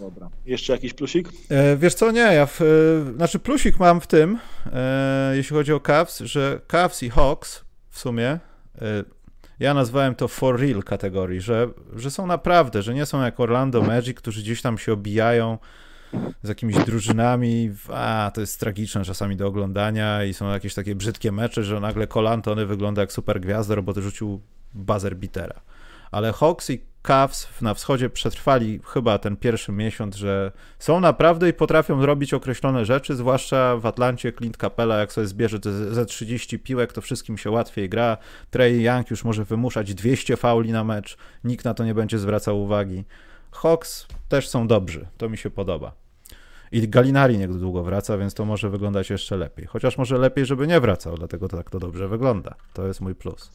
Dobra. 0.01 0.31
Jeszcze 0.47 0.73
jakiś 0.73 0.95
plusik? 0.95 1.29
E, 1.49 1.77
wiesz 1.77 1.95
co, 1.95 2.11
nie, 2.11 2.21
ja 2.21 2.47
w, 2.47 2.63
e, 2.63 2.65
znaczy 3.17 3.39
plusik 3.39 3.79
mam 3.79 4.01
w 4.01 4.07
tym, 4.07 4.39
e, 4.73 5.33
jeśli 5.37 5.57
chodzi 5.57 5.73
o 5.73 5.81
Cavs, 5.81 6.21
że 6.21 6.61
Cavs 6.67 7.03
i 7.03 7.11
Hawks 7.11 7.65
w 7.91 7.99
sumie 7.99 8.27
e, 8.29 8.41
ja 9.61 9.75
nazwałem 9.75 10.15
to 10.15 10.29
for 10.29 10.61
real 10.61 10.83
kategorii, 10.83 11.41
że, 11.41 11.69
że 11.97 12.11
są 12.11 12.27
naprawdę, 12.27 12.83
że 12.83 12.95
nie 12.95 13.07
są 13.07 13.23
jak 13.23 13.41
Orlando 13.41 13.83
Magic, 13.83 14.19
którzy 14.19 14.41
gdzieś 14.41 14.63
tam 14.63 14.79
się 14.79 14.93
obijają 14.93 15.59
z 16.43 16.49
jakimiś 16.49 16.77
drużynami, 16.77 17.71
a 17.89 18.31
to 18.35 18.41
jest 18.41 18.61
tragiczne 18.61 19.05
czasami 19.05 19.37
do 19.37 19.47
oglądania 19.47 20.25
i 20.25 20.35
są 20.35 20.51
jakieś 20.53 20.75
takie 20.75 20.95
brzydkie 20.95 21.33
mecze, 21.33 21.65
że 21.65 21.81
nagle 21.81 22.07
Colantony 22.07 22.67
wygląda 22.67 23.01
jak 23.01 23.13
super 23.13 23.41
gwiazda, 23.41 23.83
bo 23.83 23.95
to 23.95 24.03
rzucił 24.03 24.41
buzzer 24.75 25.17
bitera. 25.17 25.61
Ale 26.11 26.33
Hawks 26.33 26.71
i 26.71 26.91
Cavs 27.03 27.49
na 27.61 27.75
wschodzie 27.75 28.11
przetrwali 28.11 28.81
chyba 28.85 29.19
ten 29.19 29.37
pierwszy 29.37 29.73
miesiąc, 29.73 30.17
że 30.17 30.53
są 30.79 31.01
naprawdę 31.01 31.49
i 31.49 31.53
potrafią 31.53 32.01
zrobić 32.01 32.35
określone 32.35 32.85
rzeczy, 32.85 33.17
zwłaszcza 33.17 33.77
w 33.77 33.87
Atlancie 33.87 34.33
Clint 34.33 34.57
Capella, 34.57 34.99
jak 34.99 35.13
sobie 35.13 35.27
zbierze 35.27 35.59
ze 35.91 36.07
30 36.07 36.59
piłek, 36.59 36.93
to 36.93 37.01
wszystkim 37.01 37.39
się 37.39 37.51
łatwiej 37.51 37.89
gra. 37.89 38.17
Trey 38.51 38.83
Young 38.83 39.11
już 39.11 39.25
może 39.25 39.45
wymuszać 39.45 39.95
200 39.95 40.37
fauli 40.37 40.73
na 40.73 40.85
mecz, 40.85 41.17
nikt 41.45 41.65
na 41.65 41.75
to 41.75 41.85
nie 41.85 41.95
będzie 41.95 42.19
zwracał 42.19 42.63
uwagi. 42.63 43.05
Hawks 43.53 44.07
też 44.29 44.49
są 44.49 44.67
dobrzy, 44.67 45.07
to 45.17 45.29
mi 45.29 45.39
się 45.39 45.51
podoba. 45.51 45.93
I 46.73 46.89
Galinari 46.89 47.39
niedługo 47.39 47.83
wraca, 47.83 48.19
więc 48.19 48.35
to 48.35 48.45
może 48.45 48.71
wyglądać 48.71 49.11
jeszcze 49.11 49.37
lepiej. 49.37 49.67
Chociaż 49.67 49.99
może 49.99 50.19
lepiej, 50.19 50.47
żeby 50.47 50.67
nie 50.67 50.81
wracał, 50.81 51.17
dlatego 51.17 51.49
tak 51.49 51.71
to 51.71 51.79
dobrze 51.79 52.09
wygląda. 52.09 52.55
To 52.73 52.87
jest 52.87 53.01
mój 53.01 53.15
plus. 53.15 53.51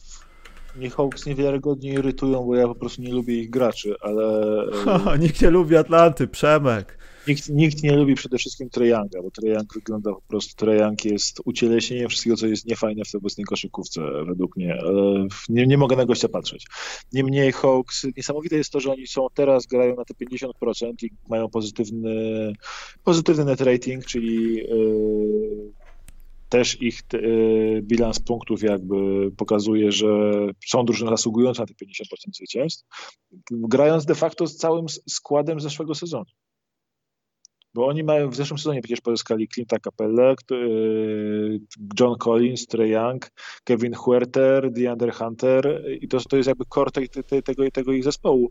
Mnie 0.76 0.90
Hawks 0.90 1.26
niewiarygodnie 1.26 1.92
irytują, 1.92 2.44
bo 2.44 2.54
ja 2.54 2.68
po 2.68 2.74
prostu 2.74 3.02
nie 3.02 3.12
lubię 3.12 3.40
ich 3.40 3.50
graczy, 3.50 3.94
ale... 4.00 4.66
nikt 5.24 5.42
nie 5.42 5.50
lubi 5.50 5.76
Atlanty, 5.76 6.28
Przemek. 6.28 6.98
Nikt, 7.28 7.48
nikt 7.48 7.82
nie 7.82 7.96
lubi 7.96 8.14
przede 8.14 8.38
wszystkim 8.38 8.70
Treyanga, 8.70 9.22
bo 9.22 9.30
Treyang 9.30 9.74
wygląda 9.74 10.12
po 10.12 10.20
prostu, 10.28 10.56
Treyang 10.56 11.04
jest 11.04 11.40
ucieleśnieniem 11.44 12.08
wszystkiego, 12.08 12.36
co 12.36 12.46
jest 12.46 12.66
niefajne 12.66 13.04
w 13.04 13.10
tej 13.10 13.18
obecnej 13.18 13.44
koszykówce, 13.44 14.00
według 14.26 14.56
mnie. 14.56 14.78
Nie, 15.48 15.66
nie 15.66 15.78
mogę 15.78 15.96
na 15.96 16.04
gościa 16.04 16.28
patrzeć. 16.28 16.66
Niemniej 17.12 17.52
Hawks, 17.52 18.06
niesamowite 18.16 18.56
jest 18.56 18.72
to, 18.72 18.80
że 18.80 18.92
oni 18.92 19.06
są 19.06 19.26
teraz, 19.34 19.66
grają 19.66 19.96
na 19.96 20.04
te 20.04 20.14
50% 20.14 20.92
i 21.02 21.10
mają 21.28 21.48
pozytywny, 21.48 22.52
pozytywny 23.04 23.44
net 23.44 23.60
rating, 23.60 24.04
czyli 24.04 24.54
yy, 24.54 25.72
też 26.48 26.82
ich 26.82 27.00
yy, 27.12 27.82
bilans 27.82 28.20
punktów 28.20 28.62
jakby 28.62 29.30
pokazuje, 29.36 29.92
że 29.92 30.06
są 30.66 30.84
drużyny 30.84 31.10
zasługujące 31.10 31.62
na 31.62 31.66
te 31.66 31.74
50% 31.74 31.76
zwycięstw, 32.34 32.84
grając 33.50 34.04
de 34.04 34.14
facto 34.14 34.46
z 34.46 34.56
całym 34.56 34.86
składem 35.08 35.60
zeszłego 35.60 35.94
sezonu. 35.94 36.24
Bo 37.76 37.86
oni 37.86 38.04
mają 38.04 38.30
w 38.30 38.36
zeszłym 38.36 38.58
sezonie 38.58 38.82
przecież 38.82 39.00
pozyskali 39.00 39.48
Clint'a 39.48 39.80
Capelle, 39.80 40.34
y, 40.52 41.60
John 42.00 42.18
Collins, 42.18 42.66
Trey 42.66 42.90
Young, 42.90 43.30
Kevin 43.64 43.94
Huerter, 43.94 44.72
DeAndre 44.72 45.12
Hunter 45.12 45.84
i 46.00 46.08
to, 46.08 46.20
to 46.20 46.36
jest 46.36 46.46
jakby 46.46 46.64
core 46.74 46.90
te, 46.90 47.22
te, 47.22 47.42
tego, 47.42 47.70
tego 47.70 47.92
ich 47.92 48.04
zespołu. 48.04 48.48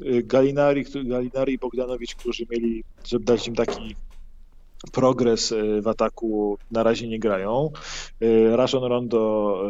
Y, 0.00 0.22
Galinari, 0.22 0.84
Galinari 1.04 1.52
i 1.54 1.58
Bogdanowicz, 1.58 2.14
którzy 2.14 2.46
mieli, 2.50 2.84
żeby 3.04 3.24
dać 3.24 3.48
im 3.48 3.54
taki 3.54 3.96
progres 4.92 5.52
y, 5.52 5.82
w 5.82 5.88
ataku, 5.88 6.58
na 6.70 6.82
razie 6.82 7.08
nie 7.08 7.18
grają. 7.18 7.70
Rajon 8.50 8.84
Rondo 8.84 9.62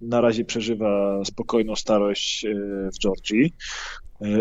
na 0.00 0.20
razie 0.20 0.44
przeżywa 0.44 1.24
spokojną 1.24 1.76
starość 1.76 2.46
w 2.94 2.98
Georgii. 3.02 3.52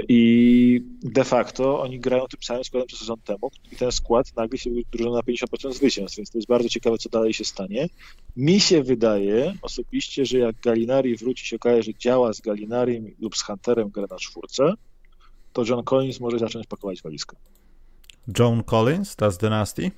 I 0.07 0.81
de 1.03 1.23
facto 1.23 1.81
oni 1.81 1.99
grają 1.99 2.25
tym 2.27 2.43
samym 2.43 2.63
składem 2.63 2.87
co 2.87 2.97
sezon 2.97 3.17
temu 3.25 3.51
i 3.71 3.75
ten 3.75 3.91
skład 3.91 4.35
nagle 4.35 4.57
się 4.57 4.69
drużyna 4.91 5.15
na 5.15 5.21
50% 5.21 5.73
zwycięstw, 5.73 6.17
więc 6.17 6.29
to 6.29 6.37
jest 6.37 6.47
bardzo 6.47 6.69
ciekawe, 6.69 6.97
co 6.97 7.09
dalej 7.09 7.33
się 7.33 7.45
stanie. 7.45 7.87
Mi 8.37 8.59
się 8.59 8.83
wydaje 8.83 9.53
osobiście, 9.61 10.25
że 10.25 10.37
jak 10.37 10.55
Galinari 10.63 11.15
wróci 11.15 11.45
się 11.45 11.55
okaże, 11.55 11.83
że 11.83 11.93
działa 11.93 12.33
z 12.33 12.41
Galinarim 12.41 13.15
lub 13.19 13.37
z 13.37 13.43
Hunterem 13.43 13.89
gra 13.89 14.05
na 14.09 14.17
czwórce, 14.17 14.73
to 15.53 15.63
John 15.65 15.83
Collins 15.83 16.19
może 16.19 16.39
zacząć 16.39 16.67
pakować 16.67 17.01
walizkę. 17.01 17.37
John 18.39 18.63
Collins, 18.63 19.15
ta 19.15 19.31
z 19.31 19.37
Dynasty? 19.37 19.91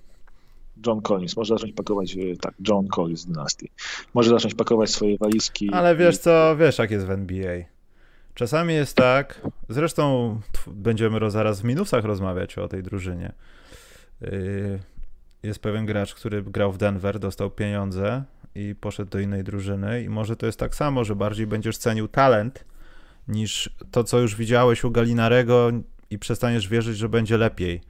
John 0.85 1.01
Collins, 1.01 1.37
może 1.37 1.55
zacząć 1.55 1.73
pakować, 1.73 2.17
e, 2.17 2.37
tak, 2.41 2.53
John 2.67 2.87
Collins 2.87 3.19
z 3.19 3.25
Dynasty. 3.25 3.67
Może 4.13 4.29
zacząć 4.29 4.55
pakować 4.55 4.89
swoje 4.89 5.17
walizki. 5.17 5.69
Ale 5.73 5.95
wiesz 5.95 6.17
co, 6.17 6.55
wiesz 6.57 6.77
jak 6.77 6.91
jest 6.91 7.05
w 7.05 7.11
NBA. 7.11 7.63
Czasami 8.33 8.73
jest 8.73 8.95
tak, 8.95 9.41
zresztą 9.69 10.39
będziemy 10.67 11.31
zaraz 11.31 11.61
w 11.61 11.63
minusach 11.63 12.05
rozmawiać 12.05 12.57
o 12.57 12.67
tej 12.67 12.83
drużynie. 12.83 13.31
Y, 14.21 14.79
jest 15.43 15.59
pewien 15.59 15.85
gracz, 15.85 16.15
który 16.15 16.43
grał 16.43 16.71
w 16.71 16.77
Denver, 16.77 17.19
dostał 17.19 17.51
pieniądze 17.51 18.23
i 18.55 18.75
poszedł 18.79 19.11
do 19.11 19.19
innej 19.19 19.43
drużyny 19.43 20.03
i 20.03 20.09
może 20.09 20.35
to 20.35 20.45
jest 20.45 20.59
tak 20.59 20.75
samo, 20.75 21.03
że 21.03 21.15
bardziej 21.15 21.47
będziesz 21.47 21.77
cenił 21.77 22.07
talent 22.07 22.65
niż 23.27 23.69
to, 23.91 24.03
co 24.03 24.19
już 24.19 24.35
widziałeś 24.35 24.83
u 24.83 24.91
Galinarego 24.91 25.71
i 26.09 26.19
przestaniesz 26.19 26.67
wierzyć, 26.67 26.97
że 26.97 27.09
będzie 27.09 27.37
lepiej 27.37 27.81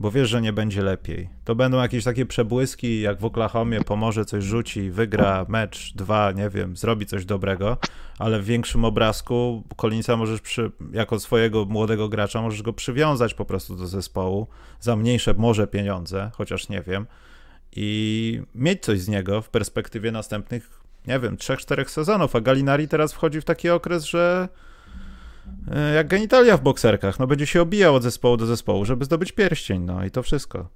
bo 0.00 0.10
wiesz, 0.10 0.28
że 0.28 0.42
nie 0.42 0.52
będzie 0.52 0.82
lepiej. 0.82 1.28
To 1.44 1.54
będą 1.54 1.82
jakieś 1.82 2.04
takie 2.04 2.26
przebłyski, 2.26 3.00
jak 3.00 3.20
w 3.20 3.24
Oklahomie 3.24 3.80
pomoże, 3.80 4.24
coś 4.24 4.44
rzuci, 4.44 4.90
wygra 4.90 5.46
mecz, 5.48 5.92
dwa, 5.94 6.32
nie 6.32 6.50
wiem, 6.50 6.76
zrobi 6.76 7.06
coś 7.06 7.24
dobrego, 7.24 7.76
ale 8.18 8.40
w 8.40 8.44
większym 8.44 8.84
obrazku 8.84 9.64
Collinsa 9.76 10.16
możesz 10.16 10.40
przy, 10.40 10.70
jako 10.92 11.20
swojego 11.20 11.64
młodego 11.64 12.08
gracza 12.08 12.42
możesz 12.42 12.62
go 12.62 12.72
przywiązać 12.72 13.34
po 13.34 13.44
prostu 13.44 13.76
do 13.76 13.86
zespołu 13.86 14.46
za 14.80 14.96
mniejsze 14.96 15.34
może 15.34 15.66
pieniądze, 15.66 16.30
chociaż 16.34 16.68
nie 16.68 16.82
wiem, 16.82 17.06
i 17.76 18.42
mieć 18.54 18.82
coś 18.82 19.00
z 19.00 19.08
niego 19.08 19.42
w 19.42 19.48
perspektywie 19.48 20.12
następnych, 20.12 20.80
nie 21.06 21.20
wiem, 21.20 21.36
trzech, 21.36 21.58
czterech 21.58 21.90
sezonów, 21.90 22.36
a 22.36 22.40
Galinari 22.40 22.88
teraz 22.88 23.12
wchodzi 23.12 23.40
w 23.40 23.44
taki 23.44 23.70
okres, 23.70 24.04
że 24.04 24.48
jak 25.94 26.08
genitalia 26.08 26.56
w 26.56 26.62
bokserkach. 26.62 27.18
No 27.18 27.26
będzie 27.26 27.46
się 27.46 27.62
obijał 27.62 27.94
od 27.94 28.02
zespołu 28.02 28.36
do 28.36 28.46
zespołu, 28.46 28.84
żeby 28.84 29.04
zdobyć 29.04 29.32
pierścień, 29.32 29.82
no 29.82 30.04
i 30.04 30.10
to 30.10 30.22
wszystko. 30.22 30.68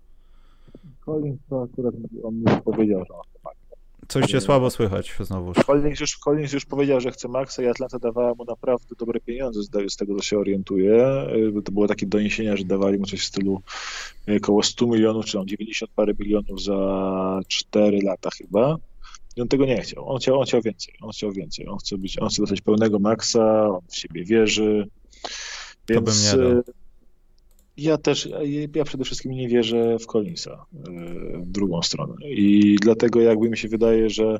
Collins 1.05 1.39
to 1.51 1.63
akurat 1.63 1.95
on 2.23 2.35
mi 2.35 2.45
powiedział, 2.65 3.05
że 3.05 3.15
on 3.15 3.23
chce 3.23 3.39
Maxa. 3.45 3.77
Coś 4.09 4.27
cię 4.27 4.41
słabo 4.41 4.71
słychać 4.71 5.17
znowu. 5.21 5.53
Collins 5.67 6.01
już, 6.01 6.19
Collins 6.19 6.53
już 6.53 6.65
powiedział, 6.65 7.01
że 7.01 7.11
chce 7.11 7.29
Maxa 7.29 7.63
i 7.63 7.67
Atlanta 7.67 7.99
dawała 7.99 8.35
mu 8.35 8.45
naprawdę 8.45 8.95
dobre 8.99 9.21
pieniądze, 9.21 9.61
z 9.89 9.97
tego 9.97 10.17
co 10.17 10.23
się 10.23 10.39
orientuje. 10.39 11.05
E, 11.59 11.63
to 11.65 11.73
było 11.73 11.89
takie 11.89 12.07
doniesienia, 12.07 12.57
że 12.57 12.65
dawali 12.65 12.99
mu 12.99 13.07
coś 13.07 13.21
w 13.21 13.25
stylu 13.25 13.63
e, 14.29 14.37
około 14.37 14.63
100 14.63 14.87
milionów, 14.87 15.25
czy 15.25 15.33
tam 15.33 15.47
90 15.47 15.91
parę 15.95 16.13
milionów 16.19 16.63
za 16.63 17.41
4 17.49 17.99
lata 18.03 18.31
chyba. 18.31 18.77
I 19.37 19.41
on 19.41 19.49
tego 19.49 19.67
nie 19.67 19.81
chciał. 19.81 20.09
On 20.09 20.19
chciał, 20.19 20.41
on 20.41 20.47
chciał 20.47 20.63
więcej. 20.63 20.95
On 21.01 21.11
chciał 21.11 21.33
więcej. 21.33 21.69
On 21.69 21.79
chce 21.79 21.99
być, 21.99 22.19
on 22.19 22.29
chce 22.29 22.43
dostać 22.43 22.61
pełnego 22.61 22.99
maksa, 22.99 23.69
on 23.69 23.81
w 23.89 23.97
siebie 23.97 24.25
wierzy. 24.25 24.87
Więc 25.89 26.31
to 26.31 26.37
bym 26.37 26.49
nie 26.49 26.55
dał. 26.55 26.63
ja 27.77 27.99
też, 27.99 28.29
ja 28.75 28.85
przede 28.85 29.05
wszystkim 29.05 29.33
nie 29.33 29.49
wierzę 29.49 29.99
w 29.99 30.07
Collinsa 30.07 30.51
e, 30.51 30.91
w 31.39 31.47
drugą 31.47 31.83
stronę. 31.83 32.15
I 32.29 32.77
dlatego 32.83 33.21
jakby 33.21 33.51
mi 33.51 33.59
się 33.59 33.69
wydaje, 33.69 34.11
że 34.11 34.39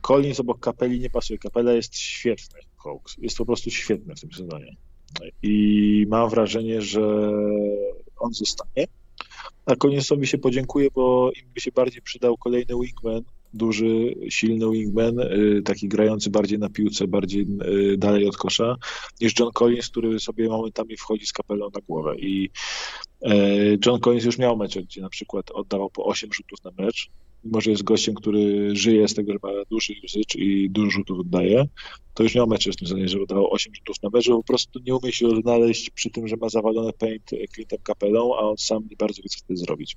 Collins 0.00 0.40
obok 0.40 0.60
Kapeli 0.60 1.00
nie 1.00 1.10
pasuje. 1.10 1.38
Kapela 1.38 1.72
jest 1.72 1.96
świetny, 1.96 2.60
Hawks. 2.84 3.16
Jest 3.18 3.36
po 3.36 3.46
prostu 3.46 3.70
świetny 3.70 4.14
w 4.14 4.20
tym 4.20 4.32
sezonie. 4.32 4.76
I 5.42 6.06
mam 6.08 6.30
wrażenie, 6.30 6.82
że 6.82 7.32
on 8.18 8.32
zostanie. 8.32 8.86
A 9.66 9.76
Collinsowi 9.76 10.26
się 10.26 10.38
podziękuję, 10.38 10.88
bo 10.94 11.30
im 11.42 11.48
by 11.54 11.60
się 11.60 11.72
bardziej 11.72 12.02
przydał 12.02 12.36
kolejny 12.36 12.74
wingman, 12.82 13.22
duży, 13.56 14.14
silny 14.30 14.70
wingman, 14.70 15.20
y, 15.20 15.62
taki 15.64 15.88
grający 15.88 16.30
bardziej 16.30 16.58
na 16.58 16.68
piłce, 16.70 17.06
bardziej 17.08 17.46
y, 17.92 17.96
dalej 17.98 18.28
od 18.28 18.36
kosza, 18.36 18.76
niż 19.20 19.38
John 19.40 19.50
Collins, 19.52 19.88
który 19.88 20.20
sobie 20.20 20.48
momentami 20.48 20.96
wchodzi 20.96 21.26
z 21.26 21.32
kapelą 21.32 21.70
na 21.74 21.80
głowę. 21.88 22.16
I 22.18 22.50
e, 23.22 23.36
John 23.86 24.00
Collins 24.00 24.24
już 24.24 24.38
miał 24.38 24.56
mecze, 24.56 24.82
gdzie 24.82 25.00
na 25.00 25.08
przykład 25.08 25.50
oddawał 25.50 25.90
po 25.90 26.04
8 26.04 26.32
rzutów 26.32 26.64
na 26.64 26.84
mecz, 26.84 27.10
mimo 27.46 27.60
że 27.60 27.70
jest 27.70 27.82
gościem, 27.82 28.14
który 28.14 28.76
żyje 28.76 29.08
z 29.08 29.14
tego, 29.14 29.32
że 29.32 29.38
ma 29.42 29.50
duży 29.70 29.92
usage 30.04 30.38
i 30.38 30.70
dużo 30.70 30.90
rzutów 30.90 31.20
oddaje, 31.20 31.64
to 32.14 32.22
już 32.22 32.34
miał 32.34 32.46
mecze 32.46 32.72
w 32.72 32.76
tym 32.76 32.88
sensie, 32.88 33.08
że 33.08 33.22
oddawał 33.22 33.52
8 33.52 33.74
rzutów 33.74 34.02
na 34.02 34.10
mecz, 34.12 34.28
po 34.28 34.42
prostu 34.42 34.80
nie 34.86 34.94
umie 34.94 35.12
się 35.12 35.26
odnaleźć 35.26 35.90
przy 35.90 36.10
tym, 36.10 36.28
że 36.28 36.36
ma 36.36 36.48
zawalone 36.48 36.92
paint 36.92 37.30
Clintem 37.54 37.78
Capelą, 37.86 38.34
a 38.36 38.40
on 38.40 38.56
sam 38.58 38.82
nie 38.90 38.96
bardzo 38.96 39.22
wie, 39.22 39.28
co 39.28 39.38
chce 39.38 39.56
zrobić. 39.56 39.96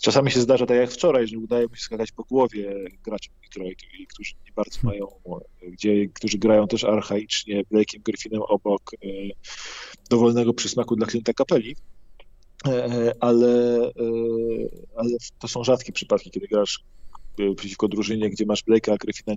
Czasami 0.00 0.30
się 0.30 0.40
zdarza 0.40 0.66
tak 0.66 0.76
jak 0.76 0.90
wczoraj, 0.90 1.28
że 1.28 1.38
udaje 1.38 1.66
mu 1.66 1.74
się 1.74 1.82
skakać 1.82 2.12
po 2.12 2.24
głowie 2.24 2.74
graczom 3.04 3.34
Detroit, 3.42 3.78
którzy 4.08 4.32
nie 4.46 4.52
bardzo 4.56 4.78
mają, 4.82 5.06
gdzie, 5.62 6.08
którzy 6.08 6.38
grają 6.38 6.68
też 6.68 6.84
archaicznie, 6.84 7.64
Blake'iem 7.64 8.02
Griffinem 8.04 8.42
obok 8.42 8.90
e, 8.94 9.08
dowolnego 10.10 10.54
przysmaku 10.54 10.96
dla 10.96 11.06
Clint'a 11.06 11.34
Capeli, 11.34 11.70
e, 11.70 11.97
ale, 13.20 13.78
e, 13.78 13.92
ale 14.96 15.10
to 15.38 15.48
są 15.48 15.64
rzadkie 15.64 15.92
przypadki, 15.92 16.30
kiedy 16.30 16.46
grasz 16.48 16.84
przeciwko 17.56 17.88
drużynie, 17.88 18.30
gdzie 18.30 18.46
masz 18.46 18.64
Blake'a 18.64 18.96
Griffina 18.96 19.36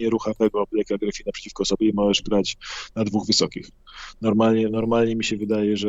nieruchawego, 0.00 0.64
Blake'a 0.64 0.98
Griffina 0.98 1.32
przeciwko 1.32 1.64
sobie 1.64 1.88
i 1.88 1.92
możesz 1.92 2.22
grać 2.22 2.56
na 2.96 3.04
dwóch 3.04 3.26
wysokich. 3.26 3.70
Normalnie, 4.20 4.68
normalnie 4.68 5.16
mi 5.16 5.24
się 5.24 5.36
wydaje, 5.36 5.76
że 5.76 5.88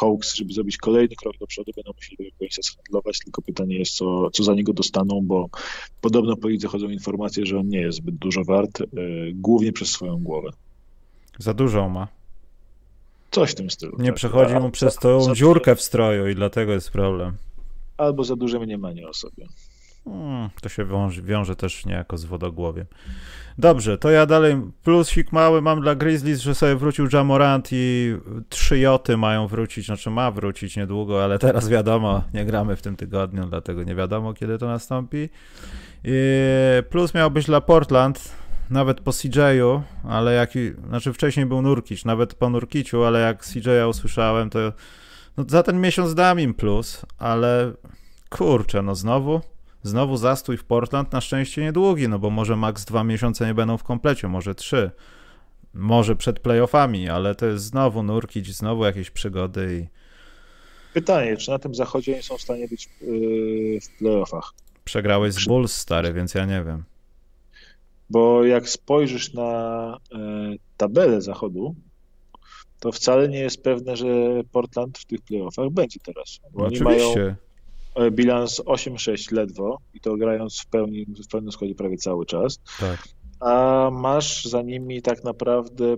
Hawks, 0.00 0.34
żeby 0.34 0.52
zrobić 0.52 0.76
kolejny 0.76 1.16
krok 1.16 1.38
do 1.40 1.46
przodu, 1.46 1.72
będą 1.76 1.92
musieli 1.96 2.16
tego 2.16 2.30
końca 2.38 2.62
zhandlować, 2.62 3.18
tylko 3.18 3.42
pytanie 3.42 3.78
jest, 3.78 3.92
co, 3.92 4.30
co 4.30 4.44
za 4.44 4.54
niego 4.54 4.72
dostaną, 4.72 5.20
bo 5.22 5.48
podobno 6.00 6.36
po 6.36 6.48
lidze 6.48 6.68
chodzą 6.68 6.88
informacje, 6.88 7.46
że 7.46 7.58
on 7.58 7.68
nie 7.68 7.80
jest 7.80 7.98
zbyt 7.98 8.14
dużo 8.14 8.44
wart, 8.44 8.80
e, 8.80 8.84
głównie 9.34 9.72
przez 9.72 9.88
swoją 9.88 10.18
głowę. 10.18 10.50
Za 11.38 11.54
dużo 11.54 11.88
ma. 11.88 12.17
Coś 13.38 13.50
w 13.50 13.54
tym 13.54 13.70
stylu. 13.70 13.96
Nie 13.98 14.06
tak. 14.06 14.14
przechodzi 14.14 14.54
mu 14.54 14.70
przez 14.70 14.96
tą 14.96 15.34
dziurkę 15.34 15.74
w 15.76 15.82
stroju 15.82 16.28
i 16.28 16.34
dlatego 16.34 16.72
jest 16.72 16.90
problem. 16.90 17.36
Albo 17.96 18.24
za 18.24 18.36
duże 18.36 18.58
mniemanie 18.58 19.08
o 19.08 19.14
sobie. 19.14 19.46
Hmm, 20.04 20.50
to 20.62 20.68
się 20.68 20.84
wiąże, 20.84 21.22
wiąże 21.22 21.56
też 21.56 21.86
niejako 21.86 22.16
z 22.16 22.24
wodogłowiem. 22.24 22.86
Dobrze, 23.58 23.98
to 23.98 24.10
ja 24.10 24.26
dalej 24.26 24.60
plusik 24.84 25.32
mały 25.32 25.62
mam 25.62 25.80
dla 25.80 25.94
Grizzlies, 25.94 26.40
że 26.40 26.54
sobie 26.54 26.76
wrócił 26.76 27.08
Jamorant 27.12 27.68
i 27.72 28.16
trzy 28.48 28.78
joty 28.78 29.16
mają 29.16 29.46
wrócić, 29.46 29.86
znaczy 29.86 30.10
ma 30.10 30.30
wrócić 30.30 30.76
niedługo, 30.76 31.24
ale 31.24 31.38
teraz 31.38 31.68
wiadomo, 31.68 32.22
nie 32.34 32.44
gramy 32.44 32.76
w 32.76 32.82
tym 32.82 32.96
tygodniu, 32.96 33.46
dlatego 33.46 33.82
nie 33.82 33.94
wiadomo 33.94 34.34
kiedy 34.34 34.58
to 34.58 34.66
nastąpi. 34.66 35.28
I 36.04 36.18
plus 36.90 37.14
miał 37.14 37.30
być 37.30 37.46
dla 37.46 37.60
Portland, 37.60 38.32
nawet 38.70 39.00
po 39.00 39.12
CJ-u, 39.12 39.82
ale 40.08 40.34
jak, 40.34 40.50
znaczy 40.88 41.12
wcześniej 41.12 41.46
był 41.46 41.62
Nurkic, 41.62 42.04
nawet 42.04 42.34
po 42.34 42.50
Nurkiciu, 42.50 43.04
ale 43.04 43.20
jak 43.20 43.44
CJ-a 43.44 43.86
usłyszałem, 43.86 44.50
to 44.50 44.58
no 45.36 45.44
za 45.48 45.62
ten 45.62 45.80
miesiąc 45.80 46.14
dam 46.14 46.40
im 46.40 46.54
plus, 46.54 47.06
ale 47.18 47.72
kurczę, 48.30 48.82
no 48.82 48.94
znowu 48.94 49.40
Znowu 49.82 50.16
zastój 50.16 50.56
w 50.56 50.64
Portland, 50.64 51.12
na 51.12 51.20
szczęście 51.20 51.62
niedługi, 51.62 52.08
no 52.08 52.18
bo 52.18 52.30
może 52.30 52.56
maks 52.56 52.84
dwa 52.84 53.04
miesiące 53.04 53.46
nie 53.46 53.54
będą 53.54 53.76
w 53.76 53.84
komplecie, 53.84 54.28
może 54.28 54.54
trzy. 54.54 54.90
Może 55.74 56.16
przed 56.16 56.40
playoffami, 56.40 57.08
ale 57.08 57.34
to 57.34 57.46
jest 57.46 57.64
znowu 57.64 58.02
nurkić, 58.02 58.54
znowu 58.56 58.84
jakieś 58.84 59.10
przygody 59.10 59.78
i... 59.80 59.98
Pytanie, 60.94 61.36
czy 61.36 61.50
na 61.50 61.58
tym 61.58 61.74
zachodzie 61.74 62.12
nie 62.12 62.22
są 62.22 62.38
w 62.38 62.42
stanie 62.42 62.68
być 62.68 62.88
yy, 63.00 63.80
w 63.80 63.98
playoffach? 63.98 64.52
Przegrałeś 64.84 65.34
z 65.34 65.46
Bulls, 65.46 65.72
stary, 65.72 66.12
więc 66.12 66.34
ja 66.34 66.44
nie 66.44 66.64
wiem. 66.64 66.84
Bo 68.10 68.44
jak 68.44 68.68
spojrzysz 68.68 69.32
na 69.32 69.96
y, 70.54 70.58
tabelę 70.76 71.22
zachodu, 71.22 71.74
to 72.80 72.92
wcale 72.92 73.28
nie 73.28 73.38
jest 73.38 73.62
pewne, 73.62 73.96
że 73.96 74.06
Portland 74.52 74.98
w 74.98 75.04
tych 75.04 75.20
playoffach 75.20 75.70
będzie 75.70 76.00
teraz. 76.00 76.40
Bo 76.52 76.62
Oczywiście. 76.62 76.86
Oni 76.86 77.16
mają 77.16 77.36
E, 77.98 78.10
bilans 78.10 78.60
8-6 78.60 79.32
ledwo 79.32 79.78
i 79.94 80.00
to 80.00 80.16
grając 80.16 80.60
w, 80.60 80.66
pełni, 80.66 81.06
w 81.06 81.28
pełnym 81.28 81.52
składzie 81.52 81.74
prawie 81.74 81.96
cały 81.96 82.26
czas. 82.26 82.60
Tak. 82.80 83.08
A 83.40 83.90
masz 83.92 84.44
za 84.44 84.62
nimi 84.62 85.02
tak 85.02 85.24
naprawdę 85.24 85.96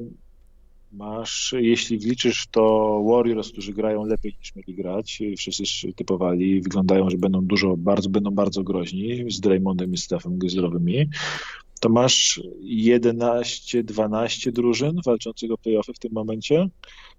masz, 0.93 1.55
jeśli 1.59 1.99
wliczysz 1.99 2.47
to 2.51 3.03
Warriors, 3.09 3.53
którzy 3.53 3.73
grają 3.73 4.05
lepiej 4.05 4.37
niż 4.39 4.55
mieli 4.57 4.75
grać, 4.75 5.23
wszyscy 5.37 5.93
typowali, 5.97 6.61
wyglądają, 6.61 7.11
że 7.11 7.17
będą 7.17 7.41
dużo, 7.47 7.77
bardzo, 7.77 8.11
będą 8.11 8.31
bardzo 8.31 8.63
groźni 8.63 9.31
z 9.33 9.41
Draymondem 9.41 9.93
i 9.93 9.97
Stephem 9.97 10.39
zdrowymi, 10.47 11.07
to 11.81 11.89
masz 11.89 12.41
11-12 12.63 14.53
drużyn 14.53 15.01
walczących 15.07 15.51
o 15.51 15.59
playoffy 15.59 15.93
w 15.93 15.99
tym 15.99 16.13
momencie. 16.13 16.69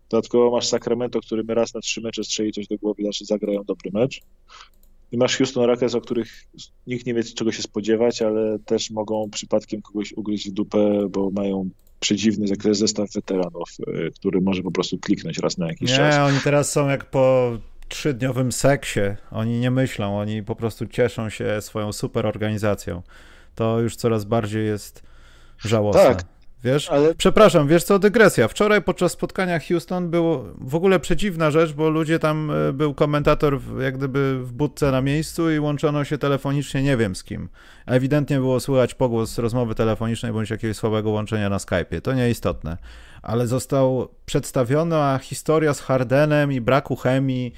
Dodatkowo 0.09 0.51
masz 0.51 0.67
Sacramento, 0.67 1.21
którym 1.21 1.49
raz 1.49 1.73
na 1.73 1.81
trzy 1.81 2.01
mecze 2.01 2.23
strzeli 2.23 2.51
coś 2.51 2.67
do 2.67 2.77
głowy, 2.77 3.03
znaczy 3.03 3.25
zagrają 3.25 3.63
dobry 3.63 3.91
mecz. 3.93 4.21
I 5.11 5.17
masz 5.17 5.37
Houston 5.37 5.63
Rockets, 5.63 5.95
o 5.95 6.01
których 6.01 6.47
nikt 6.87 7.05
nie 7.05 7.13
wie, 7.13 7.23
czego 7.23 7.51
się 7.51 7.61
spodziewać, 7.61 8.21
ale 8.21 8.59
też 8.59 8.91
mogą 8.91 9.29
przypadkiem 9.29 9.81
kogoś 9.81 10.13
ugryźć 10.13 10.49
w 10.49 10.53
dupę, 10.53 11.07
bo 11.09 11.29
mają 11.31 11.69
przedziwny 11.99 12.47
zakres 12.47 12.77
zestaw 12.77 13.13
weteranów, 13.13 13.69
y, 13.79 14.11
który 14.15 14.41
może 14.41 14.63
po 14.63 14.71
prostu 14.71 14.97
kliknąć 14.97 15.37
raz 15.37 15.57
na 15.57 15.67
jakiś 15.67 15.89
nie, 15.89 15.97
czas. 15.97 16.15
Nie, 16.15 16.21
oni 16.21 16.37
teraz 16.43 16.71
są 16.71 16.89
jak 16.89 17.05
po 17.05 17.57
trzydniowym 17.87 18.51
seksie. 18.51 18.99
Oni 19.31 19.59
nie 19.59 19.71
myślą, 19.71 20.19
oni 20.19 20.43
po 20.43 20.55
prostu 20.55 20.87
cieszą 20.87 21.29
się 21.29 21.61
swoją 21.61 21.93
super 21.93 22.25
organizacją. 22.25 23.01
To 23.55 23.79
już 23.79 23.95
coraz 23.95 24.25
bardziej 24.25 24.65
jest 24.65 25.03
żałosne. 25.57 26.15
Tak, 26.15 26.23
Wiesz? 26.63 26.89
Ale... 26.89 27.15
Przepraszam, 27.15 27.67
wiesz 27.67 27.83
co, 27.83 27.99
dygresja. 27.99 28.47
Wczoraj 28.47 28.81
podczas 28.81 29.11
spotkania 29.11 29.59
Houston 29.59 30.09
było 30.09 30.45
w 30.61 30.75
ogóle 30.75 30.99
przedziwna 30.99 31.51
rzecz, 31.51 31.73
bo 31.73 31.89
ludzie 31.89 32.19
tam, 32.19 32.51
e, 32.51 32.73
był 32.73 32.93
komentator 32.93 33.59
w, 33.59 33.81
jak 33.81 33.97
gdyby 33.97 34.39
w 34.43 34.51
budce 34.53 34.91
na 34.91 35.01
miejscu 35.01 35.51
i 35.51 35.59
łączono 35.59 36.03
się 36.03 36.17
telefonicznie 36.17 36.83
nie 36.83 36.97
wiem 36.97 37.15
z 37.15 37.23
kim. 37.23 37.49
Ewidentnie 37.85 38.37
było 38.37 38.59
słychać 38.59 38.93
pogłos 38.93 39.37
rozmowy 39.37 39.75
telefonicznej 39.75 40.31
bądź 40.31 40.49
jakiegoś 40.49 40.77
słabego 40.77 41.09
łączenia 41.09 41.49
na 41.49 41.57
Skype'ie. 41.57 42.01
To 42.01 42.13
nieistotne. 42.13 42.77
Ale 43.21 43.47
został 43.47 44.07
przedstawiona 44.25 45.19
historia 45.23 45.73
z 45.73 45.81
Hardenem 45.81 46.51
i 46.51 46.61
braku 46.61 46.95
chemii, 46.95 47.53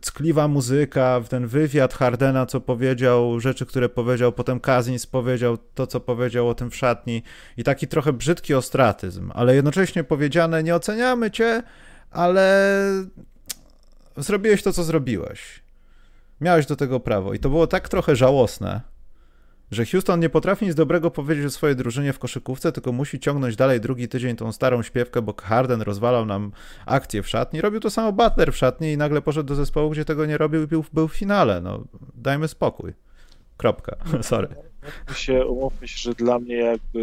ckliwa 0.00 0.48
muzyka, 0.48 1.20
ten 1.28 1.46
wywiad 1.46 1.94
Hardena, 1.94 2.46
co 2.46 2.60
powiedział, 2.60 3.40
rzeczy, 3.40 3.66
które 3.66 3.88
powiedział, 3.88 4.32
potem 4.32 4.60
Kazins 4.60 5.06
powiedział 5.06 5.58
to, 5.74 5.86
co 5.86 6.00
powiedział 6.00 6.48
o 6.48 6.54
tym 6.54 6.70
w 6.70 6.76
szatni 6.76 7.22
i 7.56 7.64
taki 7.64 7.88
trochę 7.88 8.12
brzydki 8.12 8.54
ostratyzm, 8.54 9.30
ale 9.34 9.54
jednocześnie 9.54 10.04
powiedziane, 10.04 10.62
nie 10.62 10.74
oceniamy 10.74 11.30
cię, 11.30 11.62
ale 12.10 12.70
zrobiłeś 14.16 14.62
to, 14.62 14.72
co 14.72 14.84
zrobiłeś. 14.84 15.64
Miałeś 16.40 16.66
do 16.66 16.76
tego 16.76 17.00
prawo 17.00 17.34
i 17.34 17.38
to 17.38 17.48
było 17.48 17.66
tak 17.66 17.88
trochę 17.88 18.16
żałosne, 18.16 18.80
że 19.70 19.86
Houston 19.86 20.20
nie 20.20 20.28
potrafi 20.30 20.66
nic 20.66 20.74
dobrego 20.74 21.10
powiedzieć 21.10 21.44
o 21.46 21.50
swojej 21.50 21.76
drużynie 21.76 22.12
w 22.12 22.18
koszykówce, 22.18 22.72
tylko 22.72 22.92
musi 22.92 23.20
ciągnąć 23.20 23.56
dalej 23.56 23.80
drugi 23.80 24.08
tydzień 24.08 24.36
tą 24.36 24.52
starą 24.52 24.82
śpiewkę, 24.82 25.22
bo 25.22 25.34
Harden 25.42 25.82
rozwalał 25.82 26.26
nam 26.26 26.52
akcję 26.86 27.22
w 27.22 27.28
szatni. 27.28 27.60
Robił 27.60 27.80
to 27.80 27.90
samo 27.90 28.12
Butler 28.12 28.52
w 28.52 28.56
szatni 28.56 28.92
i 28.92 28.96
nagle 28.96 29.22
poszedł 29.22 29.48
do 29.48 29.54
zespołu, 29.54 29.90
gdzie 29.90 30.04
tego 30.04 30.26
nie 30.26 30.38
robił 30.38 30.62
i 30.62 30.66
był, 30.66 30.84
był 30.92 31.08
w 31.08 31.16
finale. 31.16 31.60
No, 31.60 31.84
dajmy 32.14 32.48
spokój. 32.48 32.92
Kropka. 33.56 33.96
Sorry. 34.22 34.48
Umówmy 34.48 35.14
się, 35.14 35.46
umówmy 35.46 35.88
się, 35.88 35.98
że 35.98 36.14
dla 36.14 36.38
mnie 36.38 36.56
jakby 36.56 37.02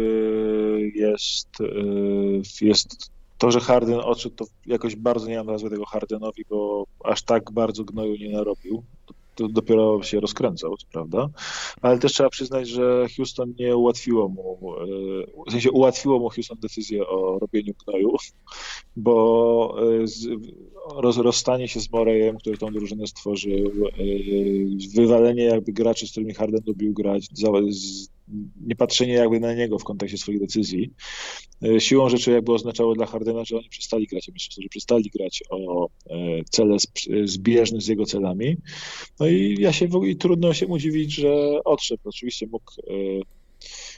jest, 0.94 1.60
y, 1.60 2.64
jest 2.64 3.10
to, 3.38 3.50
że 3.50 3.60
Harden 3.60 4.00
odszedł, 4.00 4.36
to 4.36 4.44
jakoś 4.66 4.96
bardzo 4.96 5.28
nie 5.28 5.36
mam 5.36 5.46
nazwy 5.46 5.70
tego 5.70 5.86
Hardenowi, 5.86 6.44
bo 6.50 6.86
aż 7.04 7.22
tak 7.22 7.50
bardzo 7.50 7.84
gnoju 7.84 8.16
nie 8.16 8.30
narobił 8.30 8.82
to 9.34 9.48
dopiero 9.48 10.02
się 10.02 10.20
rozkręcał, 10.20 10.74
prawda, 10.92 11.28
ale 11.82 11.98
też 11.98 12.12
trzeba 12.12 12.30
przyznać, 12.30 12.68
że 12.68 13.06
Houston 13.16 13.54
nie 13.58 13.76
ułatwiło 13.76 14.28
mu, 14.28 14.74
e, 14.80 14.86
w 15.46 15.50
sensie 15.50 15.70
ułatwiło 15.70 16.18
mu 16.18 16.28
Houston 16.28 16.58
decyzję 16.58 17.06
o 17.06 17.38
robieniu 17.38 17.72
gnoju, 17.84 18.16
bo 18.96 19.76
e, 20.02 20.06
roz, 20.96 21.16
rozstanie 21.16 21.68
się 21.68 21.80
z 21.80 21.90
Morejem, 21.90 22.38
który 22.38 22.58
tą 22.58 22.72
drużynę 22.72 23.06
stworzył, 23.06 23.72
e, 23.86 23.92
wywalenie 24.94 25.42
jakby 25.42 25.72
graczy, 25.72 26.06
z 26.06 26.10
którymi 26.10 26.34
Harden 26.34 26.62
lubił 26.66 26.92
grać, 26.92 27.26
nie 28.66 28.76
patrzenie 28.76 29.12
jakby 29.12 29.40
na 29.40 29.54
niego 29.54 29.78
w 29.78 29.84
kontekście 29.84 30.18
swoich 30.18 30.40
decyzji, 30.40 30.90
e, 31.62 31.80
siłą 31.80 32.08
rzeczy 32.08 32.30
jakby 32.30 32.52
oznaczało 32.52 32.94
dla 32.94 33.06
Hardena, 33.06 33.44
że 33.44 33.56
oni 33.56 33.68
przestali 33.68 34.06
grać 34.06 34.28
o 34.28 34.32
mistrzostwo, 34.32 34.62
że 34.62 34.68
przestali 34.68 35.10
grać 35.14 35.42
o 35.50 35.86
e, 35.86 36.16
cele 36.50 36.76
zbieżne 37.24 37.80
z 37.80 37.88
jego 37.88 38.06
celami. 38.06 38.56
No 39.20 39.26
i 39.26 39.56
ja 39.60 39.72
się 39.72 39.88
i 40.06 40.16
trudno 40.16 40.54
się 40.54 40.66
mu 40.66 40.78
dziwić, 40.78 41.14
że 41.14 41.64
odszedł. 41.64 42.02
Oczywiście 42.04 42.46
mógł 42.46 42.72
e, 42.80 42.92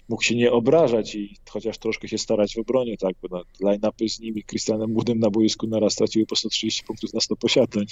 mógł 0.08 0.22
się 0.22 0.36
nie 0.36 0.52
obrażać 0.52 1.14
i 1.14 1.36
chociaż 1.50 1.78
troszkę 1.78 2.08
się 2.08 2.18
starać 2.18 2.54
w 2.54 2.58
obronie, 2.58 2.96
tak, 2.96 3.14
bo 3.22 3.42
line-upy 3.60 4.08
z 4.08 4.20
nimi, 4.20 4.44
Christianem 4.44 4.94
Woodem 4.94 5.18
na 5.18 5.30
boisku 5.30 5.66
naraz 5.66 5.92
straciły 5.92 6.26
po 6.26 6.36
130 6.36 6.84
punktów 6.84 7.14
na 7.14 7.20
100 7.20 7.36
posiadeń. 7.36 7.86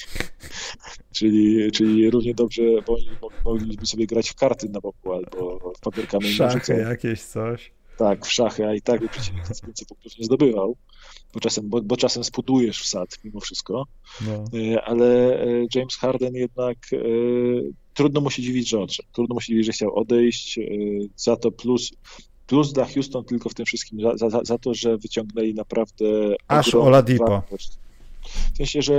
czyli, 1.17 1.73
czyli 1.73 2.11
równie 2.11 2.35
dobrze, 2.35 2.63
bo 2.87 2.95
oni 2.95 3.11
mogliby 3.45 3.87
sobie 3.87 4.07
grać 4.07 4.31
w 4.31 4.35
karty 4.35 4.69
na 4.69 4.81
boku 4.81 5.13
albo 5.13 5.73
w 5.77 5.81
papierkami. 5.81 6.33
Szachy 6.33 6.75
jakieś 6.75 7.23
coś. 7.23 7.73
Tak, 7.97 8.27
w 8.27 8.33
szachy, 8.33 8.67
a 8.67 8.75
i 8.75 8.81
tak 8.81 9.01
by 9.01 9.09
przeciwnik 9.09 9.45
więcej 9.47 9.87
punktów 9.89 10.19
nie 10.19 10.25
zdobywał, 10.25 10.77
bo 11.35 11.41
czasem, 11.41 11.69
bo, 11.69 11.83
bo 11.83 11.97
czasem 11.97 12.25
spudujesz 12.25 12.83
w 12.83 12.87
sad 12.87 13.19
mimo 13.25 13.41
wszystko. 13.41 13.87
No. 14.27 14.45
E, 14.61 14.83
ale 14.83 15.41
e, 15.43 15.47
James 15.75 15.97
Harden 15.97 16.35
jednak 16.35 16.77
e, 16.93 16.97
trudno 17.95 18.21
mu 18.21 18.31
się 18.31 18.43
dziwić, 18.43 18.69
że 18.69 18.81
odszedł. 18.81 19.09
Trudno 19.13 19.35
mu 19.35 19.41
się 19.41 19.47
dziwić, 19.47 19.67
że 19.67 19.73
chciał 19.73 19.99
odejść. 19.99 20.59
Za 21.17 21.37
to 21.37 21.51
plus, 21.51 21.91
plus 22.47 22.73
dla 22.73 22.85
Houston 22.85 23.25
tylko 23.25 23.49
w 23.49 23.55
tym 23.55 23.67
wszystkim, 23.67 24.01
za, 24.01 24.31
za, 24.31 24.41
za 24.45 24.59
to, 24.59 24.75
że 24.75 24.99
wyciągnęli 24.99 25.55
naprawdę. 25.55 26.05
Aż 26.49 26.75
Oladipo. 26.75 27.27
Wartość. 27.29 27.73
W 28.55 28.57
sensie, 28.57 28.83
że 28.83 28.95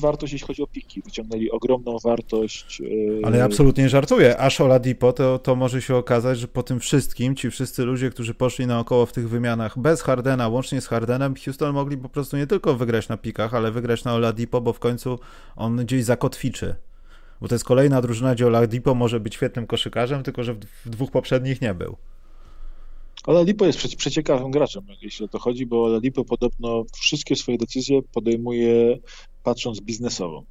wartość, 0.00 0.32
jeśli 0.32 0.46
chodzi 0.46 0.62
o 0.62 0.66
piki, 0.66 1.02
wyciągnęli 1.02 1.50
ogromną 1.50 1.98
wartość. 2.04 2.80
E, 2.80 3.26
Ale 3.26 3.38
ja 3.38 3.44
absolutnie 3.44 3.82
nie 3.82 3.88
żartuję. 3.88 4.38
Aż 4.38 4.60
Oladipo, 4.60 5.12
to, 5.12 5.38
to 5.38 5.56
może 5.56 5.82
się 5.82 5.96
okazać, 5.96 6.38
że 6.38 6.48
po 6.48 6.62
tym 6.62 6.80
wszystkim 6.80 7.36
ci 7.36 7.50
wszyscy 7.50 7.84
ludzie, 7.84 8.10
którzy 8.10 8.34
poszli 8.34 8.66
naokoło 8.66 9.06
w 9.06 9.12
tych 9.12 9.28
wymianach 9.28 9.78
bez 9.78 10.02
Hardena, 10.02 10.48
łącznie 10.48 10.80
z 10.80 10.86
Hardenem, 10.86 11.34
Houston 11.44 11.74
mogli 11.74 11.96
po 11.96 12.08
prostu 12.08 12.36
nie 12.36 12.46
tylko 12.46 12.74
wygrać 12.74 13.08
na 13.08 13.16
pikach, 13.16 13.54
ale 13.54 13.70
wygrać 13.70 14.04
na 14.04 14.14
Oladipo, 14.14 14.60
bo 14.60 14.72
w 14.72 14.78
końcu 14.78 15.18
on 15.56 15.76
gdzieś 15.76 16.04
zakotwiczy. 16.04 16.74
Bo 17.40 17.48
to 17.48 17.54
jest 17.54 17.64
kolejna 17.64 18.02
drużyna, 18.02 18.34
gdzie 18.34 18.46
Oladipo 18.46 18.94
może 18.94 19.20
być 19.20 19.34
świetnym 19.34 19.66
koszykarzem, 19.66 20.22
tylko 20.22 20.44
że 20.44 20.54
w 20.84 20.90
dwóch 20.90 21.10
poprzednich 21.10 21.60
nie 21.60 21.74
był. 21.74 21.96
Oladipo 23.26 23.66
jest 23.66 23.78
przecie, 23.78 23.96
przeciekawym 23.96 24.50
graczem, 24.50 24.86
jeśli 25.02 25.24
o 25.24 25.28
to 25.28 25.38
chodzi, 25.38 25.66
bo 25.66 25.84
Oladipo 25.84 26.24
podobno 26.24 26.84
wszystkie 26.94 27.36
swoje 27.36 27.58
decyzje 27.58 28.02
podejmuje 28.02 28.98
patrząc 29.42 29.80
biznesowo. 29.80 30.44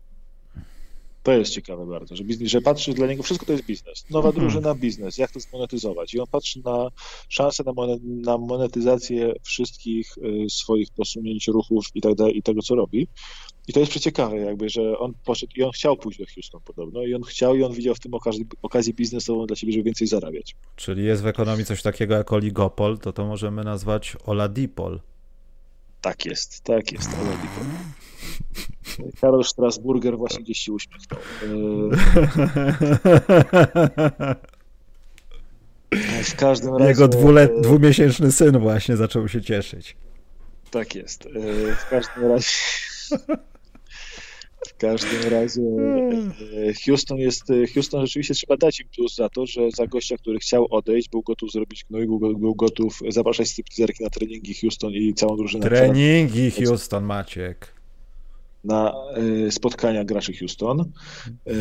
To 1.23 1.31
jest 1.31 1.51
ciekawe 1.51 1.85
bardzo, 1.85 2.15
że, 2.15 2.23
biznes, 2.23 2.49
że 2.49 2.61
patrzy 2.61 2.93
dla 2.93 3.07
niego, 3.07 3.23
wszystko 3.23 3.45
to 3.45 3.51
jest 3.51 3.65
biznes. 3.65 4.05
Nowa 4.09 4.29
mhm. 4.29 4.45
drużyna, 4.45 4.75
biznes, 4.75 5.17
jak 5.17 5.31
to 5.31 5.39
zmonetyzować. 5.39 6.13
I 6.13 6.19
on 6.19 6.27
patrzy 6.31 6.61
na 6.65 6.89
szansę 7.29 7.63
na, 7.63 7.73
na 8.03 8.37
monetyzację 8.37 9.33
wszystkich 9.43 10.17
y, 10.17 10.49
swoich 10.49 10.87
posunięć, 10.95 11.47
ruchów 11.47 11.85
i 11.95 12.01
tak 12.01 12.15
dalej, 12.15 12.37
i 12.37 12.43
tego, 12.43 12.61
co 12.61 12.75
robi. 12.75 13.07
I 13.67 13.73
to 13.73 13.79
jest 13.79 13.89
przeciekawe, 13.89 14.37
jakby, 14.37 14.69
że 14.69 14.97
on 14.97 15.13
poszedł 15.25 15.51
i 15.55 15.63
on 15.63 15.71
chciał 15.71 15.97
pójść 15.97 16.19
do 16.19 16.25
Houston 16.35 16.61
podobno 16.65 17.03
i 17.03 17.13
on 17.13 17.23
chciał 17.23 17.55
i 17.55 17.63
on 17.63 17.73
widział 17.73 17.95
w 17.95 17.99
tym 17.99 18.13
okazji, 18.13 18.45
okazję 18.61 18.93
biznesową 18.93 19.45
dla 19.45 19.55
siebie, 19.55 19.73
żeby 19.73 19.83
więcej 19.83 20.07
zarabiać. 20.07 20.55
Czyli 20.75 21.03
jest 21.03 21.23
w 21.23 21.27
ekonomii 21.27 21.65
coś 21.65 21.81
takiego 21.81 22.15
jak 22.15 22.33
oligopol, 22.33 22.97
to 22.97 23.13
to 23.13 23.25
możemy 23.25 23.63
nazwać 23.63 24.17
oladipol. 24.25 24.99
Tak 26.01 26.25
jest, 26.25 26.61
tak 26.63 26.91
jest, 26.91 27.09
oladipol. 27.13 27.65
Karol 29.21 29.43
Strasburger 29.43 30.17
właśnie 30.17 30.43
gdzieś 30.43 30.59
się 30.59 30.71
uśmiechnął. 30.71 31.19
E, 35.91 36.23
w 36.23 36.35
każdym 36.35 36.75
razie... 36.75 36.89
Jego 36.89 37.07
dwulet, 37.07 37.51
dwumiesięczny 37.61 38.31
syn 38.31 38.59
właśnie 38.59 38.97
zaczął 38.97 39.27
się 39.27 39.41
cieszyć. 39.41 39.95
Tak 40.71 40.95
jest. 40.95 41.25
E, 41.25 41.29
w 41.75 41.89
każdym 41.89 42.25
razie... 42.31 42.47
W 44.67 44.77
każdym 44.77 45.31
razie 45.31 45.61
e, 45.61 46.73
Houston 46.85 47.17
jest, 47.17 47.43
Houston 47.73 48.05
rzeczywiście 48.05 48.33
trzeba 48.33 48.57
dać 48.57 48.79
im 48.79 48.87
plus 48.95 49.15
za 49.15 49.29
to, 49.29 49.45
że 49.45 49.61
za 49.71 49.87
gościa, 49.87 50.17
który 50.17 50.39
chciał 50.39 50.67
odejść, 50.69 51.09
był 51.09 51.21
gotów 51.21 51.51
zrobić 51.51 51.85
gnój, 51.89 52.07
był, 52.07 52.37
był 52.37 52.55
gotów 52.55 52.99
zapraszać 53.09 53.47
stripteaserki 53.47 54.03
na 54.03 54.09
treningi 54.09 54.53
Houston 54.53 54.91
i 54.93 55.13
całą 55.13 55.37
drużynę. 55.37 55.65
Treningi 55.65 56.51
Houston, 56.51 57.03
Maciek. 57.03 57.75
Na 58.63 58.93
e, 59.47 59.51
spotkania 59.51 60.03
graczy 60.03 60.33
Houston. 60.33 60.79
E, 60.81 61.53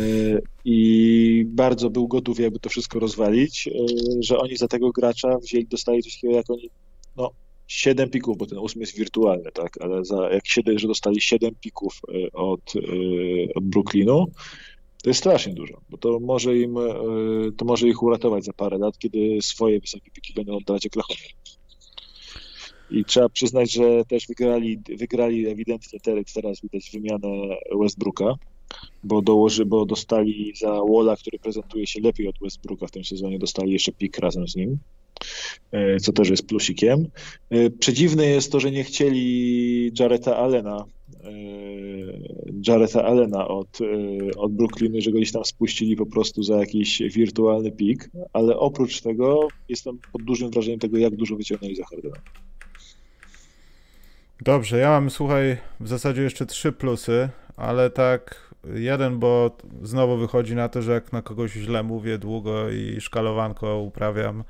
i 0.65 1.45
bardzo 1.49 1.91
był 1.91 2.09
gotów 2.09 2.41
jakby 2.41 2.59
to 2.61 2.69
wszystko 2.69 2.99
rozwalić, 2.99 3.69
e, 3.69 3.73
że 4.21 4.39
oni 4.39 4.57
za 4.57 4.69
tego 4.69 4.91
gracza 4.91 5.39
wzięli, 5.39 5.67
dostali 5.67 6.03
coś 6.03 6.15
takiego 6.15 6.35
jak 6.35 6.51
oni, 6.51 6.71
no 7.17 7.31
7 7.67 8.11
pików, 8.11 8.39
bo 8.39 8.47
ten 8.47 8.59
ósmy 8.59 8.81
jest 8.81 8.97
wirtualny, 8.97 9.53
tak, 9.53 9.79
ale 9.81 10.05
za, 10.05 10.31
jak 10.31 10.47
7, 10.47 10.79
że 10.79 10.89
dostali 10.89 11.21
7 11.21 11.55
pików 11.61 12.01
od, 12.33 12.73
od 13.55 13.65
Brooklynu, 13.65 14.27
to 15.03 15.11
jest 15.11 15.21
strasznie 15.21 15.55
dużo, 15.55 15.81
bo 15.91 15.99
to 15.99 16.21
może 16.21 16.59
im, 16.59 16.77
to 17.57 17.65
może 17.65 17.89
ich 17.89 18.03
uratować 18.03 18.45
za 18.45 18.53
parę 18.53 18.79
lat, 18.79 18.99
kiedy 18.99 19.39
swoje 19.43 19.81
wysokie 19.81 20.11
piki 20.11 20.33
będą 20.35 20.57
oddawać 20.57 20.87
Oklahoma. 20.87 21.21
I 22.91 23.05
trzeba 23.05 23.29
przyznać, 23.29 23.73
że 23.73 24.05
też 24.05 24.27
wygrali, 24.27 24.79
wygrali 24.99 25.47
ewidentnie 25.47 26.01
teraz 26.35 26.61
widać 26.61 26.91
wymianę 26.93 27.29
Westbrooka, 27.81 28.35
bo, 29.05 29.23
dołoży, 29.23 29.67
bo 29.67 29.87
dostali 29.87 30.53
za 30.57 30.81
Walla, 30.93 31.17
który 31.17 31.39
prezentuje 31.39 31.87
się 31.87 32.01
lepiej 32.01 32.29
od 32.29 32.39
Westbrooka 32.43 32.87
w 32.87 32.91
tym 32.91 33.05
sezonie, 33.05 33.39
dostali 33.39 33.73
jeszcze 33.73 33.93
pik 33.93 34.19
razem 34.19 34.49
z 34.49 34.57
nim, 34.57 34.71
e, 34.71 34.77
co 36.01 36.13
też 36.13 36.31
jest 36.31 36.47
plusikiem. 36.47 37.07
E, 37.51 37.71
przedziwne 37.71 38.27
jest 38.27 38.53
to, 38.53 38.61
że 38.61 38.71
nie 38.71 38.85
chcieli 38.85 39.93
Jareta 39.99 40.37
Allena, 40.37 40.85
e, 41.25 41.31
Jareta 42.67 43.05
Allena 43.05 43.49
od, 43.49 43.79
od 44.37 44.53
Brooklynu, 44.53 45.01
że 45.01 45.11
go 45.11 45.17
gdzieś 45.17 45.33
tam 45.33 45.45
spuścili 45.45 45.97
po 45.97 46.07
prostu 46.07 46.43
za 46.43 46.57
jakiś 46.57 47.03
wirtualny 47.03 47.73
pik, 47.73 48.11
ale 48.33 48.57
oprócz 48.57 49.01
tego 49.01 49.49
jestem 49.69 49.99
pod 50.13 50.23
dużym 50.23 50.51
wrażeniem 50.51 50.81
tego, 50.81 50.99
jak 50.99 51.17
dużo 51.17 51.37
wyciągnęli 51.37 51.77
za 51.77 51.85
Hardena. 51.85 52.17
Dobrze, 54.41 54.79
ja 54.79 54.89
mam, 54.89 55.11
słuchaj, 55.11 55.57
w 55.81 55.89
zasadzie 55.89 56.23
jeszcze 56.23 56.47
trzy 56.47 56.73
plusy, 56.73 57.29
ale 57.57 57.91
tak 57.91 58.55
jeden, 58.75 59.19
bo 59.19 59.57
znowu 59.83 60.17
wychodzi 60.17 60.55
na 60.55 60.69
to, 60.69 60.83
że 60.83 60.93
jak 60.93 61.13
na 61.13 61.23
kogoś 61.23 61.53
źle 61.53 61.83
mówię 61.83 62.19
długo 62.19 62.71
i 62.71 63.01
szkalowanko 63.01 63.79
uprawiam, 63.79 64.45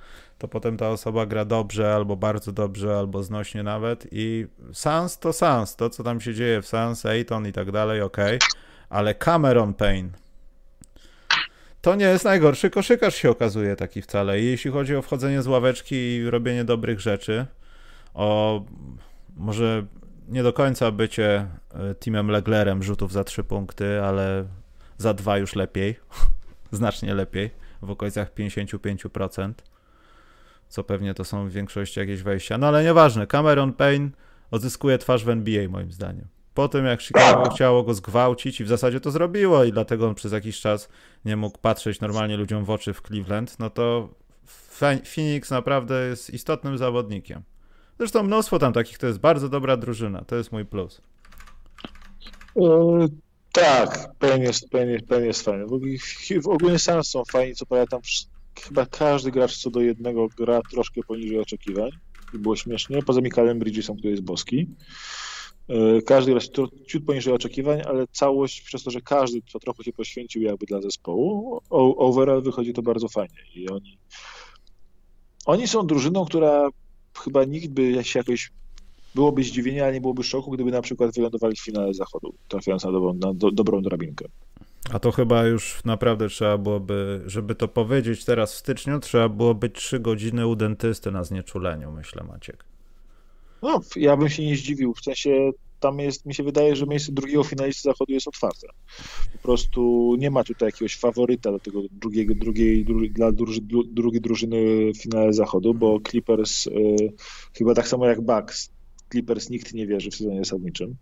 to 0.45 0.49
potem 0.49 0.77
ta 0.77 0.91
osoba 0.91 1.27
gra 1.27 1.45
dobrze, 1.45 1.95
albo 1.95 2.17
bardzo 2.17 2.53
dobrze, 2.53 2.99
albo 2.99 3.23
znośnie 3.23 3.63
nawet 3.63 4.07
i 4.13 4.47
Sans 4.73 5.19
to 5.19 5.33
Sans, 5.33 5.77
to 5.77 5.91
co 5.91 6.03
tam 6.03 6.21
się 6.21 6.35
dzieje 6.35 6.63
w 6.63 6.67
Sans, 6.67 7.07
Ayton 7.07 7.47
i 7.47 7.53
tak 7.53 7.71
dalej, 7.71 8.01
ok, 8.01 8.17
ale 8.89 9.15
Cameron 9.15 9.75
Payne 9.75 10.09
to 11.81 11.95
nie 11.95 12.05
jest 12.05 12.25
najgorszy 12.25 12.71
koszykarz 12.71 13.15
się 13.15 13.31
okazuje 13.31 13.77
taki 13.77 14.03
wcale. 14.03 14.41
I 14.41 14.45
jeśli 14.45 14.71
chodzi 14.71 14.97
o 14.97 15.03
wchodzenie 15.03 15.43
z 15.43 15.47
ławeczki 15.47 15.95
i 15.95 16.31
robienie 16.31 16.65
dobrych 16.65 17.01
rzeczy, 17.01 17.47
o 18.15 18.61
może 19.37 19.87
nie 20.29 20.43
do 20.43 20.53
końca 20.53 20.91
bycie 20.91 21.47
e, 21.75 21.95
teamem 21.95 22.31
Leglerem 22.31 22.83
rzutów 22.83 23.13
za 23.13 23.25
trzy 23.25 23.45
punkty, 23.45 24.03
ale 24.03 24.45
za 24.99 25.15
dwa 25.15 25.39
już 25.39 25.55
lepiej, 25.55 25.97
znacznie 26.73 27.15
lepiej, 27.15 27.51
w 27.83 27.91
okolicach 27.91 28.35
55%, 28.35 29.53
co 30.75 30.85
pewnie 30.85 31.15
to 31.15 31.25
są 31.25 31.49
w 31.49 31.51
większości 31.51 32.01
jakieś 32.01 32.23
wejścia. 32.23 32.59
No 32.59 32.67
ale 32.67 32.85
nieważne, 32.85 33.27
Cameron 33.27 33.73
Payne 33.73 34.11
odzyskuje 34.51 34.99
twarz 34.99 35.25
w 35.25 35.29
NBA 35.29 35.69
moim 35.69 35.93
zdaniem. 35.93 36.27
Po 36.55 36.69
tym 36.69 36.87
jak 36.87 37.03
Chicago 37.03 37.51
chciało 37.51 37.83
go 37.83 37.95
zgwałcić 37.95 38.61
i 38.61 38.65
w 38.65 38.69
zasadzie 38.69 39.01
to 39.01 39.11
zrobiło 39.11 39.65
i 39.65 39.73
dlatego 39.73 40.09
on 40.09 40.15
przez 40.15 40.33
jakiś 40.33 40.61
czas 40.61 40.89
nie 41.25 41.37
mógł 41.37 41.59
patrzeć 41.59 42.01
normalnie 42.01 42.37
ludziom 42.37 42.65
w 42.65 42.71
oczy 42.71 42.95
w 42.95 43.03
Cleveland, 43.03 43.59
no 43.59 43.71
to 43.71 44.09
Phoenix 45.15 45.51
naprawdę 45.51 46.09
jest 46.09 46.31
istotnym 46.31 46.79
zawodnikiem. 46.79 47.43
Zresztą 47.99 48.23
mnóstwo 48.23 48.59
tam 48.59 48.73
takich, 48.73 48.99
to 48.99 49.07
jest 49.07 49.19
bardzo 49.19 49.49
dobra 49.49 49.77
drużyna, 49.77 50.25
to 50.25 50.37
jest 50.37 50.53
mój 50.53 50.65
plus. 50.65 51.01
Yy, 52.57 53.09
tak, 53.53 54.09
pewnie 54.19 54.45
jest, 54.45 54.71
pewnie, 54.71 55.01
pewnie 55.01 55.27
jest 55.27 55.45
fajny. 55.45 55.67
W, 55.67 56.43
w 56.43 56.49
ogóle 56.49 56.79
Suns 56.79 57.09
są 57.09 57.23
fajni, 57.25 57.55
co 57.55 57.67
prawda 57.67 57.87
tam 57.87 58.01
chyba 58.61 58.87
każdy 58.87 59.31
gracz 59.31 59.57
co 59.57 59.71
do 59.71 59.81
jednego 59.81 60.29
gra 60.29 60.61
troszkę 60.71 61.01
poniżej 61.03 61.39
oczekiwań 61.39 61.91
i 62.33 62.39
było 62.39 62.57
śmiesznie, 62.57 63.03
poza 63.03 63.21
Michaelem 63.21 63.59
Bridgesem, 63.59 63.97
który 63.97 64.11
jest 64.11 64.23
boski. 64.23 64.67
Yy, 65.69 66.03
każdy 66.03 66.33
gracz 66.33 66.51
ciut 66.87 67.05
poniżej 67.05 67.35
oczekiwań, 67.35 67.83
ale 67.87 68.07
całość, 68.13 68.61
przez 68.61 68.83
to, 68.83 68.91
że 68.91 69.01
każdy 69.01 69.43
to 69.53 69.59
trochę 69.59 69.85
się 69.85 69.93
poświęcił 69.93 70.43
jakby 70.43 70.67
dla 70.67 70.81
zespołu, 70.81 71.61
overall 71.71 72.43
wychodzi 72.43 72.73
to 72.73 72.83
bardzo 72.83 73.09
fajnie 73.09 73.39
i 73.55 73.69
oni 73.69 73.99
oni 75.47 75.69
są 75.69 75.87
drużyną, 75.87 76.25
która 76.25 76.69
chyba 77.19 77.45
nikt 77.45 77.69
by 77.69 78.05
się 78.05 78.19
jakoś 78.19 78.53
byłoby 79.15 79.45
zdziwienie, 79.45 79.85
ale 79.85 79.93
nie 79.93 80.01
byłoby 80.01 80.23
szoku, 80.23 80.51
gdyby 80.51 80.71
na 80.71 80.83
przykład 80.83 81.15
wylądowali 81.15 81.57
w 81.57 81.65
finale 81.65 81.95
zachodu, 81.95 82.35
trafiając 82.49 82.85
na 82.85 82.93
dobrą, 82.93 83.15
na 83.15 83.35
do, 83.35 83.51
dobrą 83.51 83.83
drabinkę. 83.83 84.25
A 84.93 84.99
to 84.99 85.13
chyba 85.13 85.47
już 85.47 85.85
naprawdę 85.85 86.29
trzeba 86.29 86.59
byłoby, 86.59 87.23
żeby 87.27 87.55
to 87.55 87.69
powiedzieć 87.69 88.25
teraz 88.25 88.55
w 88.55 88.59
styczniu, 88.59 89.01
trzeba 89.01 89.29
byłoby 89.29 89.71
trzy 89.71 90.01
godziny 90.01 90.47
u 90.47 90.57
dentysty 90.57 91.11
na 91.11 91.25
znieczuleniu, 91.25 91.93
myślę, 91.93 92.25
Maciek. 92.25 92.65
No, 93.63 93.81
ja 93.97 94.17
bym 94.17 94.29
się 94.29 94.47
nie 94.47 94.57
zdziwił, 94.57 94.95
w 94.95 95.01
sensie 95.01 95.51
tam 95.81 95.99
jest, 95.99 96.27
mi 96.27 96.35
się 96.35 96.43
wydaje, 96.43 96.77
że 96.77 96.87
miejsce 96.87 97.13
drugiego 97.13 97.45
finalisty 97.45 97.83
zachodu 97.83 98.13
jest 98.13 98.29
otwarte. 98.29 98.67
Po 99.33 99.39
prostu 99.39 100.15
nie 100.19 100.31
ma 100.31 100.45
tutaj 100.45 100.69
jakiegoś 100.69 100.97
faworyta 100.97 101.53
do 101.53 101.59
tego 101.59 101.81
drugiego, 101.91 102.35
drugiej, 102.35 102.85
drugiej 102.85 103.11
dla 103.11 103.33
druży, 103.33 103.61
drugiej 103.87 104.21
drużyny 104.21 104.57
w 104.93 105.03
finale 105.03 105.33
zachodu, 105.33 105.75
bo 105.75 106.01
Clippers 106.11 106.67
y, 106.67 106.97
chyba 107.59 107.75
tak 107.75 107.89
samo 107.89 108.07
jak 108.07 108.21
Bucks, 108.21 108.71
Clippers 109.11 109.51
nikt 109.51 109.75
nie 109.75 109.87
wierzy 109.87 110.11
w 110.11 110.15
sezonie 110.15 110.39
zasadniczym 110.39 110.97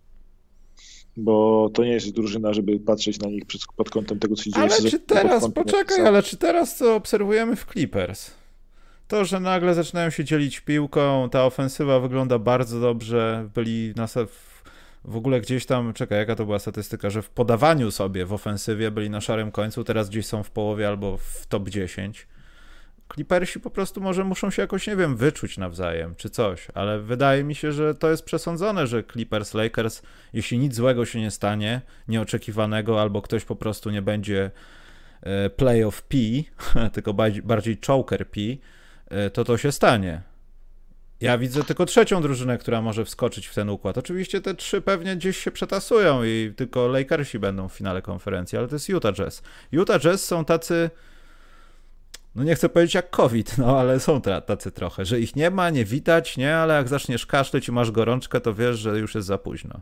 bo 1.17 1.69
to 1.73 1.83
nie 1.83 1.91
jest 1.91 2.11
drużyna, 2.11 2.53
żeby 2.53 2.79
patrzeć 2.79 3.19
na 3.19 3.27
nich 3.27 3.43
pod 3.75 3.89
kątem 3.89 4.19
tego, 4.19 4.35
co 4.35 4.43
się 4.43 4.51
dzieje. 4.51 4.63
Ale 4.63 4.89
czy 4.89 4.99
teraz, 4.99 5.51
poczekaj, 5.51 6.07
ale 6.07 6.23
czy 6.23 6.37
teraz 6.37 6.77
co 6.77 6.95
obserwujemy 6.95 7.55
w 7.55 7.65
Clippers? 7.65 8.31
To, 9.07 9.25
że 9.25 9.39
nagle 9.39 9.73
zaczynają 9.73 10.09
się 10.09 10.23
dzielić 10.23 10.59
piłką, 10.59 11.29
ta 11.29 11.45
ofensywa 11.45 11.99
wygląda 11.99 12.39
bardzo 12.39 12.79
dobrze, 12.79 13.49
byli 13.55 13.93
na, 13.95 14.07
w 15.05 15.15
ogóle 15.15 15.41
gdzieś 15.41 15.65
tam, 15.65 15.93
czekaj, 15.93 16.17
jaka 16.17 16.35
to 16.35 16.45
była 16.45 16.59
statystyka, 16.59 17.09
że 17.09 17.21
w 17.21 17.29
podawaniu 17.29 17.91
sobie 17.91 18.25
w 18.25 18.33
ofensywie 18.33 18.91
byli 18.91 19.09
na 19.09 19.21
szarym 19.21 19.51
końcu, 19.51 19.83
teraz 19.83 20.09
gdzieś 20.09 20.25
są 20.25 20.43
w 20.43 20.51
połowie 20.51 20.87
albo 20.87 21.17
w 21.17 21.45
top 21.47 21.69
10. 21.69 22.27
Clippersi 23.13 23.59
po 23.59 23.69
prostu 23.69 24.01
może 24.01 24.23
muszą 24.23 24.51
się 24.51 24.61
jakoś, 24.61 24.87
nie 24.87 24.95
wiem, 24.95 25.15
wyczuć 25.15 25.57
nawzajem, 25.57 26.15
czy 26.15 26.29
coś, 26.29 26.67
ale 26.73 26.99
wydaje 26.99 27.43
mi 27.43 27.55
się, 27.55 27.71
że 27.71 27.95
to 27.95 28.09
jest 28.09 28.23
przesądzone, 28.23 28.87
że 28.87 29.03
Clippers, 29.03 29.53
Lakers, 29.53 30.01
jeśli 30.33 30.57
nic 30.57 30.75
złego 30.75 31.05
się 31.05 31.21
nie 31.21 31.31
stanie, 31.31 31.81
nieoczekiwanego, 32.07 33.01
albo 33.01 33.21
ktoś 33.21 33.45
po 33.45 33.55
prostu 33.55 33.89
nie 33.89 34.01
będzie 34.01 34.51
e, 35.21 35.49
playoff 35.49 36.01
P, 36.01 36.17
tylko 36.93 37.13
bardziej 37.43 37.77
choker 37.87 38.29
P, 38.29 38.41
e, 39.09 39.29
to 39.29 39.43
to 39.43 39.57
się 39.57 39.71
stanie. 39.71 40.21
Ja 41.21 41.37
widzę 41.37 41.63
tylko 41.63 41.85
trzecią 41.85 42.21
drużynę, 42.21 42.57
która 42.57 42.81
może 42.81 43.05
wskoczyć 43.05 43.47
w 43.47 43.55
ten 43.55 43.69
układ. 43.69 43.97
Oczywiście 43.97 44.41
te 44.41 44.55
trzy 44.55 44.81
pewnie 44.81 45.15
gdzieś 45.15 45.37
się 45.37 45.51
przetasują 45.51 46.23
i 46.23 46.53
tylko 46.55 46.87
Lakersi 46.87 47.39
będą 47.39 47.67
w 47.67 47.73
finale 47.73 48.01
konferencji, 48.01 48.57
ale 48.57 48.67
to 48.67 48.75
jest 48.75 48.89
Utah 48.89 49.13
Jazz. 49.13 49.43
Utah 49.71 50.01
Jazz 50.01 50.25
są 50.25 50.45
tacy, 50.45 50.89
no 52.35 52.43
nie 52.43 52.55
chcę 52.55 52.69
powiedzieć 52.69 52.95
jak 52.95 53.09
COVID, 53.09 53.57
no 53.57 53.79
ale 53.79 53.99
są 53.99 54.21
tacy 54.21 54.71
trochę, 54.71 55.05
że 55.05 55.19
ich 55.19 55.35
nie 55.35 55.51
ma, 55.51 55.69
nie 55.69 55.85
widać, 55.85 56.37
nie, 56.37 56.55
ale 56.55 56.73
jak 56.73 56.87
zaczniesz 56.87 57.25
kaszleć 57.25 57.67
i 57.67 57.71
masz 57.71 57.91
gorączkę, 57.91 58.41
to 58.41 58.53
wiesz, 58.53 58.79
że 58.79 58.99
już 58.99 59.15
jest 59.15 59.27
za 59.27 59.37
późno. 59.37 59.79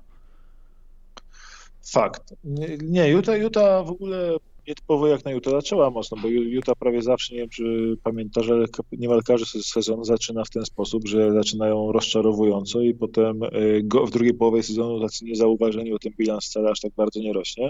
Fakt. 1.92 2.34
Nie, 2.44 2.78
nie 2.78 3.10
Utah, 3.10 3.40
Utah 3.40 3.86
w 3.86 3.90
ogóle 3.90 4.38
nietypowo 4.68 5.08
jak 5.08 5.26
na 5.26 5.32
Utah 5.32 5.54
zaczęła 5.54 5.90
mocno, 5.90 6.18
bo 6.22 6.28
Utah 6.28 6.76
prawie 6.76 7.02
zawsze, 7.02 7.34
nie 7.34 7.40
wiem 7.40 7.50
czy 7.50 7.98
pamiętasz, 8.04 8.50
ale 8.50 8.66
niemal 8.92 9.24
każdy 9.24 9.64
sezon 9.64 10.06
zaczyna 10.06 10.44
w 10.44 10.50
ten 10.50 10.66
sposób, 10.66 11.08
że 11.08 11.34
zaczynają 11.34 11.92
rozczarowująco 11.92 12.82
i 12.82 12.94
potem 12.94 13.44
y, 13.44 13.84
w 14.08 14.12
drugiej 14.12 14.34
połowie 14.34 14.64
sezonu 14.64 15.02
tacy 15.02 15.26
niezauważeni, 15.26 15.92
bo 15.92 16.00
ten 16.00 16.14
bilans 16.18 16.46
wcale 16.46 16.70
aż 16.70 16.80
tak 16.80 16.92
bardzo 16.98 17.20
nie 17.20 17.34
rośnie, 17.34 17.70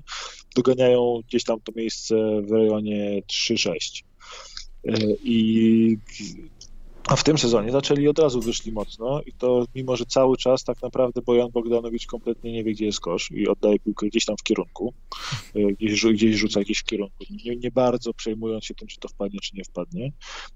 doganiają 0.55 1.21
gdzieś 1.27 1.43
tam 1.43 1.59
to 1.61 1.71
miejsce 1.75 2.41
w 2.41 2.51
rejonie 2.51 3.21
3-6. 3.31 4.03
Y, 4.85 5.17
I 5.23 5.97
a 7.07 7.15
w 7.15 7.23
tym 7.23 7.37
sezonie 7.37 7.71
zaczęli 7.71 8.07
od 8.07 8.19
razu 8.19 8.41
wyszli 8.41 8.71
mocno 8.71 9.21
i 9.25 9.33
to 9.33 9.65
mimo, 9.75 9.95
że 9.95 10.05
cały 10.05 10.37
czas 10.37 10.63
tak 10.63 10.81
naprawdę 10.81 11.21
Bojan 11.21 11.51
Bogdanowicz 11.51 12.05
kompletnie 12.05 12.51
nie 12.51 12.63
wie, 12.63 12.71
gdzie 12.71 12.85
jest 12.85 12.99
kosz 12.99 13.31
i 13.31 13.47
oddaje 13.47 13.79
piłkę 13.79 14.07
gdzieś 14.07 14.25
tam 14.25 14.37
w 14.37 14.43
kierunku, 14.43 14.93
e, 15.55 15.73
gdzieś, 15.73 16.05
gdzieś 16.05 16.35
rzuca 16.35 16.61
gdzieś 16.61 16.79
w 16.79 16.83
kierunku, 16.83 17.23
nie, 17.45 17.55
nie 17.55 17.71
bardzo 17.71 18.13
przejmując 18.13 18.65
się 18.65 18.73
tym, 18.73 18.87
czy 18.87 18.99
to 18.99 19.07
wpadnie, 19.07 19.39
czy 19.39 19.55
nie 19.55 19.63
wpadnie, 19.63 20.11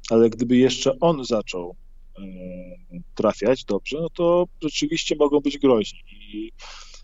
ale 0.09 0.29
gdyby 0.29 0.57
jeszcze 0.57 0.99
on 0.99 1.25
zaczął 1.25 1.75
e, 2.19 2.21
trafiać 3.15 3.65
dobrze, 3.65 3.97
no 4.01 4.09
to 4.09 4.47
rzeczywiście 4.61 5.15
mogą 5.19 5.39
być 5.39 5.57
groźni 5.57 5.99
i 6.09 6.51
E, 6.51 6.94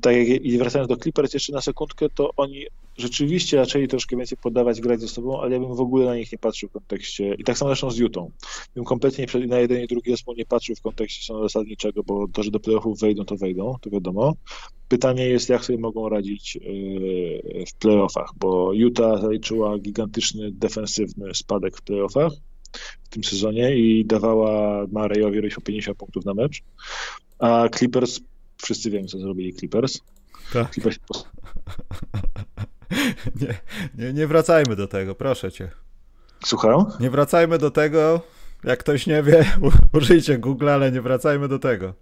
tak 0.00 0.16
jak 0.16 0.28
i 0.28 0.58
wracając 0.58 0.88
do 0.88 0.96
Clippers 0.96 1.34
jeszcze 1.34 1.52
na 1.52 1.60
sekundkę, 1.60 2.06
to 2.14 2.30
oni 2.36 2.66
rzeczywiście 2.96 3.56
zaczęli 3.56 3.88
troszkę 3.88 4.16
więcej 4.16 4.38
podawać, 4.42 4.80
grać 4.80 5.00
ze 5.00 5.08
sobą, 5.08 5.40
ale 5.40 5.52
ja 5.54 5.60
bym 5.60 5.74
w 5.74 5.80
ogóle 5.80 6.06
na 6.06 6.16
nich 6.16 6.32
nie 6.32 6.38
patrzył 6.38 6.68
w 6.68 6.72
kontekście, 6.72 7.34
i 7.34 7.44
tak 7.44 7.58
samo 7.58 7.68
zresztą 7.68 7.90
z 7.90 7.98
Utah, 7.98 8.24
bym 8.74 8.84
kompletnie 8.84 9.26
na 9.46 9.58
jeden 9.58 9.84
i 9.84 9.86
drugi 9.86 10.10
zespół 10.10 10.34
nie 10.34 10.46
patrzył 10.46 10.76
w 10.76 10.80
kontekście 10.80 11.26
są 11.26 11.42
zasadniczego, 11.42 12.02
bo 12.02 12.28
to, 12.28 12.42
że 12.42 12.50
do 12.50 12.60
playoffów 12.60 13.00
wejdą, 13.00 13.24
to 13.24 13.36
wejdą, 13.36 13.74
to 13.80 13.90
wiadomo. 13.90 14.34
Pytanie 14.88 15.24
jest, 15.24 15.48
jak 15.48 15.64
sobie 15.64 15.78
mogą 15.78 16.08
radzić 16.08 16.56
e, 16.56 16.60
w 17.66 17.74
playoffach, 17.74 18.30
bo 18.36 18.72
Utah 18.72 19.20
zaliczyła 19.20 19.78
gigantyczny 19.78 20.52
defensywny 20.52 21.34
spadek 21.34 21.76
w 21.76 21.82
playoffach 21.82 22.32
w 23.04 23.08
tym 23.08 23.24
sezonie 23.24 23.76
i 23.76 24.04
dawała 24.04 24.84
Marejowi 24.92 25.40
50 25.64 25.98
punktów 25.98 26.24
na 26.24 26.34
mecz, 26.34 26.62
a 27.38 27.68
Clippers 27.68 28.20
wszyscy 28.62 28.90
wiemy, 28.90 29.08
co 29.08 29.18
zrobili 29.18 29.54
Clippers. 29.54 30.00
Tak. 30.52 30.72
Clippers... 30.72 30.98
nie, 33.40 33.58
nie, 33.98 34.12
nie 34.12 34.26
wracajmy 34.26 34.76
do 34.76 34.88
tego, 34.88 35.14
proszę 35.14 35.52
cię. 35.52 35.70
Słucham? 36.44 36.84
Nie 37.00 37.10
wracajmy 37.10 37.58
do 37.58 37.70
tego. 37.70 38.20
Jak 38.64 38.78
ktoś 38.78 39.06
nie 39.06 39.22
wie, 39.22 39.44
użyjcie 39.98 40.38
Google, 40.38 40.68
ale 40.68 40.92
nie 40.92 41.00
wracajmy 41.00 41.48
do 41.48 41.58
tego. 41.58 41.94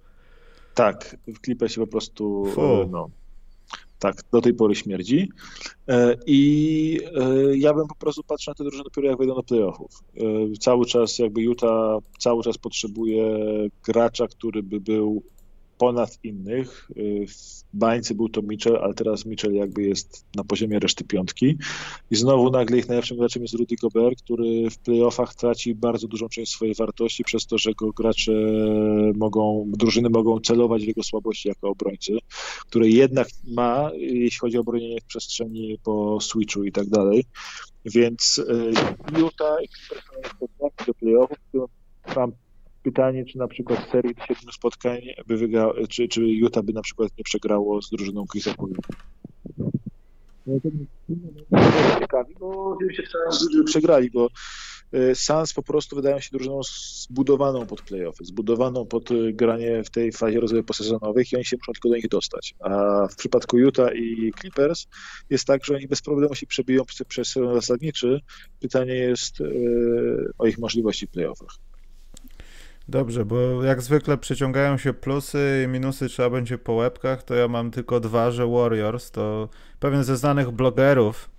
Tak, 0.75 1.17
w 1.27 1.41
Clippersie 1.41 1.81
po 1.81 1.87
prostu 1.87 2.47
Fu. 2.55 2.89
no, 2.91 3.11
tak, 3.99 4.17
do 4.33 4.41
tej 4.41 4.55
pory 4.55 4.75
śmierdzi. 4.75 5.31
E, 5.89 6.17
I 6.27 7.01
e, 7.15 7.57
ja 7.57 7.75
bym 7.75 7.87
po 7.87 7.95
prostu 7.95 8.23
patrzył 8.23 8.51
na 8.51 8.55
te 8.55 8.65
drużyny 8.65 8.85
dopiero 8.85 9.09
jak 9.09 9.19
wejdą 9.19 9.35
do 9.35 9.43
playoffów. 9.43 9.91
E, 10.17 10.21
cały 10.61 10.87
czas 10.87 11.19
jakby 11.19 11.43
Utah 11.43 12.01
cały 12.19 12.43
czas 12.43 12.59
potrzebuje 12.59 13.39
gracza, 13.85 14.27
który 14.27 14.63
by 14.63 14.81
był 14.81 15.23
ponad 15.79 16.19
innych. 16.23 16.91
Y, 16.97 17.27
w 17.29 17.65
bańce 17.73 18.15
był 18.15 18.29
to 18.29 18.43
Mitchell, 18.43 18.77
ale 18.77 18.95
teraz 18.95 19.27
Mitchell 19.27 19.55
jakby 19.55 19.83
jest 19.83 20.25
na 20.35 20.45
poziomie 20.45 20.79
reszty 20.79 21.05
piątki. 21.05 21.59
I 22.11 22.17
znowu 22.17 22.51
nagle 22.51 22.79
ich 22.79 22.89
najlepszym 22.89 23.17
graczem 23.17 23.43
jest 23.43 23.55
Rudy 23.55 23.77
Gobert, 23.83 24.23
który 24.23 24.71
w 24.71 24.79
playoffach 24.79 25.35
traci 25.35 25.75
bardzo 25.75 26.09
dużą 26.09 26.29
część 26.29 26.53
swojej 26.53 26.75
wartości 26.75 27.25
przez 27.25 27.47
to, 27.47 27.59
że 27.59 27.73
go 27.73 27.93
gracze 27.93 28.33
mogą, 29.15 29.71
drużyny 29.77 30.11
mogą 30.11 30.41
celować 30.41 30.85
w 30.85 30.89
jego 30.89 31.03
słabości 31.03 31.49
jako 31.49 31.69
obrońcy, 31.69 32.19
które 32.69 32.89
jednak 32.89 33.29
ma, 33.47 33.91
jeśli 33.95 34.39
chodzi 34.39 34.59
o 34.59 34.65
bronienie 34.65 35.01
w 35.01 35.05
przestrzeni 35.05 35.79
po 35.85 36.21
switchu 36.21 36.65
i 36.65 36.73
tak 36.73 36.89
dalej. 36.89 37.25
Więc 37.85 38.39
y, 38.39 38.73
Utah 39.19 39.59
do 40.87 40.95
playoffów, 40.95 41.71
tam 42.15 42.33
pytanie, 42.87 43.25
czy 43.25 43.39
na 43.39 43.49
przykład 43.49 43.87
w 43.87 43.91
serii 43.91 44.15
siedmiu 44.29 44.53
spotkań 44.53 45.01
by 45.27 45.37
wygrał, 45.37 45.73
czy, 45.89 46.09
czy 46.09 46.21
Utah 46.21 46.65
by 46.65 46.73
na 46.73 46.83
przykład 46.83 47.11
nie 47.19 47.25
przegrało 47.25 47.83
z 47.83 47.91
drużyną 47.91 48.27
Chrisa 48.27 48.55
Paulina. 48.55 48.79
No 50.47 50.61
ciekawi, 52.01 52.35
bo 52.41 52.77
oczywiście 52.77 53.03
wcale 53.03 53.65
przegrali, 53.65 54.11
bo 54.11 54.29
e, 54.93 55.15
Suns 55.15 55.53
po 55.53 55.63
prostu 55.63 55.97
wydają 55.97 56.21
się 56.21 56.29
drużyną 56.33 56.61
zbudowaną 56.63 57.67
pod 57.67 57.83
playoffy, 57.83 58.25
zbudowaną 58.25 58.87
pod 58.87 59.11
e, 59.11 59.33
granie 59.33 59.85
w 59.85 59.91
tej 59.91 60.13
fazie 60.13 60.41
rozwoju 60.41 60.65
posezonowych 60.65 61.33
i 61.33 61.37
oni 61.37 61.45
się 61.45 61.57
muszą 61.57 61.73
tylko 61.73 61.89
do 61.89 61.97
nich 61.97 62.09
dostać. 62.09 62.55
A 62.61 62.71
w 63.11 63.17
przypadku 63.17 63.59
Utah 63.59 63.97
i 63.97 64.33
Clippers 64.41 64.87
jest 65.31 65.47
tak, 65.47 65.65
że 65.65 65.75
oni 65.75 65.89
bez 65.89 66.03
problemu 66.03 66.35
się 66.35 66.47
przebiją 66.47 66.83
przez 67.09 67.29
sezon 67.29 67.55
zasadniczy. 67.55 68.21
Pytanie 68.61 68.95
jest 68.95 69.41
e, 69.41 69.45
o 70.39 70.47
ich 70.47 70.59
możliwości 70.59 71.07
w 71.07 71.11
playoffach. 71.11 71.66
Dobrze, 72.89 73.25
bo 73.25 73.65
jak 73.65 73.83
zwykle 73.83 74.19
przyciągają 74.19 74.79
się 74.79 74.93
plusy 74.93 75.63
i 75.65 75.69
minusy 75.69 76.09
trzeba 76.09 76.31
będzie 76.31 76.59
po 76.59 76.73
łebkach, 76.73 77.23
to 77.23 77.35
ja 77.35 77.49
mam 77.49 77.71
tylko 77.71 78.01
dwa, 78.01 78.31
że 78.31 78.47
Warriors 78.47 79.11
to 79.11 79.49
pewien 79.81 80.05
ze 80.05 80.17
znanych 80.17 80.51
blogerów 80.51 81.31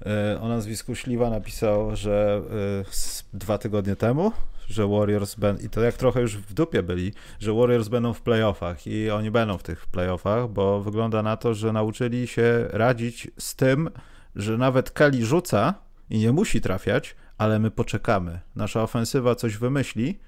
yy, 0.00 0.40
o 0.40 0.48
nazwisku 0.48 0.94
Śliwa 0.94 1.30
napisał, 1.30 1.96
że 1.96 2.42
yy, 2.82 3.38
dwa 3.38 3.58
tygodnie 3.58 3.96
temu, 3.96 4.32
że 4.68 4.88
Warriors 4.88 5.34
będą, 5.34 5.62
i 5.62 5.68
to 5.68 5.80
jak 5.80 5.94
trochę 5.94 6.20
już 6.20 6.36
w 6.36 6.54
dupie 6.54 6.82
byli, 6.82 7.12
że 7.38 7.52
Warriors 7.52 7.88
będą 7.88 8.12
w 8.12 8.22
playoffach 8.22 8.86
i 8.86 9.10
oni 9.10 9.30
będą 9.30 9.58
w 9.58 9.62
tych 9.62 9.86
playoffach, 9.86 10.48
bo 10.48 10.80
wygląda 10.80 11.22
na 11.22 11.36
to, 11.36 11.54
że 11.54 11.72
nauczyli 11.72 12.26
się 12.26 12.68
radzić 12.70 13.30
z 13.38 13.56
tym, 13.56 13.90
że 14.34 14.58
nawet 14.58 14.90
Kelly 14.90 15.26
rzuca 15.26 15.74
i 16.10 16.18
nie 16.18 16.32
musi 16.32 16.60
trafiać, 16.60 17.16
ale 17.38 17.58
my 17.58 17.70
poczekamy. 17.70 18.40
Nasza 18.56 18.82
ofensywa 18.82 19.34
coś 19.34 19.56
wymyśli, 19.56 20.18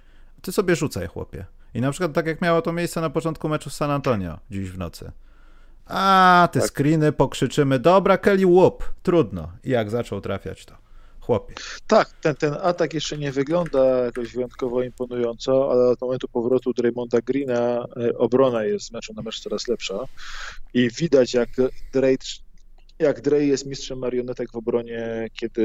ty 0.43 0.53
sobie 0.53 0.77
rzucaj, 0.77 1.07
chłopie. 1.07 1.47
I 1.75 1.81
na 1.81 1.91
przykład 1.91 2.13
tak 2.13 2.27
jak 2.27 2.43
miało 2.43 2.63
to 2.63 2.73
miejsce 2.73 3.01
na 3.01 3.11
początku 3.11 3.49
meczu 3.49 3.71
z 3.71 3.75
San 3.77 3.91
Antonio 3.91 4.39
dziś 4.51 4.71
w 4.71 4.79
nocy. 4.79 5.13
A, 5.87 6.49
te 6.53 6.61
tak. 6.61 6.69
screeny 6.69 7.13
pokrzyczymy, 7.13 7.79
dobra 7.79 8.19
Kelly 8.19 8.47
Whoop, 8.47 8.85
trudno. 9.03 9.53
I 9.65 9.71
jak 9.71 9.91
zaczął 9.91 10.21
trafiać 10.21 10.65
to, 10.65 10.75
chłopie. 11.21 11.55
Tak, 11.87 12.11
ten, 12.23 12.35
ten 12.35 12.55
atak 12.63 12.95
jeszcze 12.95 13.19
nie 13.19 13.33
wygląda 13.33 13.85
jakoś 13.85 14.33
wyjątkowo 14.33 14.83
imponująco, 14.83 15.71
ale 15.71 15.89
od 15.89 16.01
momentu 16.01 16.29
powrotu 16.29 16.73
Draymonda 16.73 17.21
Greena 17.21 17.85
e, 17.97 18.19
obrona 18.19 18.65
jest 18.65 18.87
z 18.87 18.93
meczu 18.93 19.15
na 19.15 19.23
mecz 19.23 19.41
coraz 19.41 19.69
lepsza 19.69 19.99
i 20.75 20.91
widać 20.91 21.35
jak 21.35 21.49
Drake 21.93 22.27
jak 22.99 23.21
Dre 23.21 23.45
jest 23.45 23.67
mistrzem 23.67 23.99
marionetek 23.99 24.53
w 24.53 24.57
obronie, 24.57 25.29
kiedy 25.33 25.65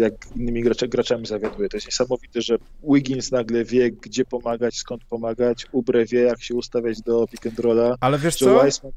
jak 0.00 0.12
innymi 0.36 0.62
graczami 0.88 1.26
zawiaduje. 1.26 1.68
To 1.68 1.76
jest 1.76 1.86
niesamowite, 1.86 2.42
że 2.42 2.56
Wiggins 2.82 3.32
nagle 3.32 3.64
wie, 3.64 3.90
gdzie 3.90 4.24
pomagać, 4.24 4.76
skąd 4.76 5.04
pomagać, 5.04 5.66
Ubre 5.72 6.04
wie, 6.04 6.20
jak 6.20 6.42
się 6.42 6.54
ustawiać 6.54 7.02
do 7.02 7.26
pick 7.26 7.46
and 7.46 7.58
rolla. 7.58 7.96
Ale 8.00 8.18
wiesz 8.18 8.36
co? 8.36 8.62
Weissman 8.62 8.92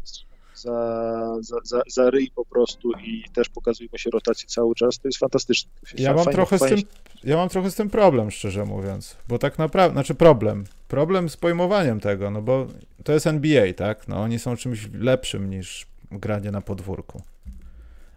za, 0.55 1.37
za, 1.41 1.55
za, 1.63 1.81
za 1.87 2.09
ryj 2.09 2.31
po 2.35 2.45
prostu 2.45 2.91
i 3.05 3.23
też 3.33 3.49
pokazuje 3.49 3.89
mu 3.91 3.97
się 3.97 4.09
rotację 4.09 4.49
cały 4.49 4.75
czas, 4.75 4.99
to 4.99 5.07
jest 5.07 5.17
fantastyczne. 5.17 5.71
ja, 5.97 6.13
mam 6.13 6.25
trochę 6.25 6.57
z 6.57 6.61
tym, 6.61 6.79
ja 7.23 7.37
mam 7.37 7.49
trochę 7.49 7.71
z 7.71 7.75
tym 7.75 7.89
problem, 7.89 8.31
szczerze 8.31 8.65
mówiąc, 8.65 9.17
bo 9.27 9.39
tak 9.39 9.59
naprawdę, 9.59 9.93
znaczy 9.93 10.15
problem, 10.15 10.63
problem 10.87 11.29
z 11.29 11.37
pojmowaniem 11.37 11.99
tego, 11.99 12.31
no 12.31 12.41
bo 12.41 12.67
to 13.03 13.13
jest 13.13 13.27
NBA, 13.27 13.73
tak, 13.73 14.07
no 14.07 14.21
oni 14.21 14.39
są 14.39 14.57
czymś 14.57 14.89
lepszym 14.93 15.49
niż 15.49 15.92
granie 16.19 16.51
na 16.51 16.61
podwórku. 16.61 17.21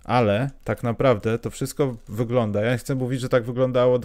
Ale 0.05 0.51
tak 0.65 0.83
naprawdę 0.83 1.39
to 1.39 1.51
wszystko 1.51 1.97
wygląda. 2.09 2.63
Ja 2.63 2.79
chcę 2.79 2.95
mówić, 2.95 3.21
że 3.21 3.29
tak 3.29 3.45
wyglądało 3.45 4.01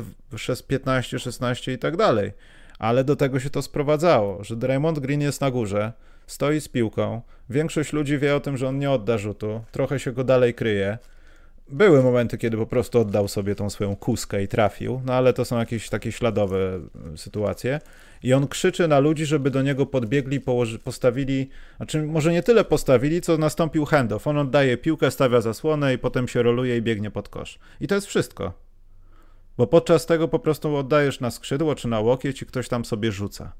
15, 0.67 1.19
16 1.19 1.73
i 1.73 1.77
tak 1.77 1.97
dalej. 1.97 2.31
Ale 2.79 3.03
do 3.03 3.15
tego 3.15 3.39
się 3.39 3.49
to 3.49 3.61
sprowadzało, 3.61 4.43
że 4.43 4.55
Draymond 4.55 4.99
Green 4.99 5.21
jest 5.21 5.41
na 5.41 5.51
górze, 5.51 5.93
stoi 6.27 6.61
z 6.61 6.67
piłką. 6.67 7.21
Większość 7.49 7.93
ludzi 7.93 8.17
wie 8.17 8.35
o 8.35 8.39
tym, 8.39 8.57
że 8.57 8.67
on 8.67 8.79
nie 8.79 8.91
odda 8.91 9.17
rzutu, 9.17 9.63
trochę 9.71 9.99
się 9.99 10.11
go 10.11 10.23
dalej 10.23 10.53
kryje. 10.53 10.97
Były 11.71 12.03
momenty, 12.03 12.37
kiedy 12.37 12.57
po 12.57 12.65
prostu 12.65 12.99
oddał 12.99 13.27
sobie 13.27 13.55
tą 13.55 13.69
swoją 13.69 13.95
kuskę 13.95 14.43
i 14.43 14.47
trafił, 14.47 15.01
no 15.05 15.13
ale 15.13 15.33
to 15.33 15.45
są 15.45 15.59
jakieś 15.59 15.89
takie 15.89 16.11
śladowe 16.11 16.79
sytuacje 17.15 17.79
i 18.23 18.33
on 18.33 18.47
krzyczy 18.47 18.87
na 18.87 18.99
ludzi, 18.99 19.25
żeby 19.25 19.51
do 19.51 19.61
niego 19.61 19.85
podbiegli, 19.85 20.39
położy, 20.39 20.79
postawili, 20.79 21.49
znaczy 21.77 22.03
może 22.03 22.31
nie 22.31 22.43
tyle 22.43 22.63
postawili, 22.63 23.21
co 23.21 23.37
nastąpił 23.37 23.85
handoff. 23.85 24.27
On 24.27 24.37
oddaje 24.37 24.77
piłkę, 24.77 25.11
stawia 25.11 25.41
zasłonę 25.41 25.93
i 25.93 25.97
potem 25.97 26.27
się 26.27 26.43
roluje 26.43 26.77
i 26.77 26.81
biegnie 26.81 27.11
pod 27.11 27.29
kosz. 27.29 27.59
I 27.79 27.87
to 27.87 27.95
jest 27.95 28.07
wszystko. 28.07 28.53
Bo 29.57 29.67
podczas 29.67 30.05
tego 30.05 30.27
po 30.27 30.39
prostu 30.39 30.75
oddajesz 30.75 31.19
na 31.19 31.31
skrzydło 31.31 31.75
czy 31.75 31.87
na 31.87 31.99
łokieć 31.99 32.41
i 32.41 32.45
ktoś 32.45 32.67
tam 32.67 32.85
sobie 32.85 33.11
rzuca. 33.11 33.51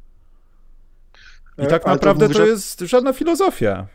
I 1.58 1.62
e, 1.62 1.68
tak 1.68 1.86
naprawdę 1.86 2.26
to, 2.26 2.28
mówi, 2.28 2.40
to 2.40 2.46
jest 2.46 2.80
żadna 2.80 3.14
filozofia. 3.14 3.88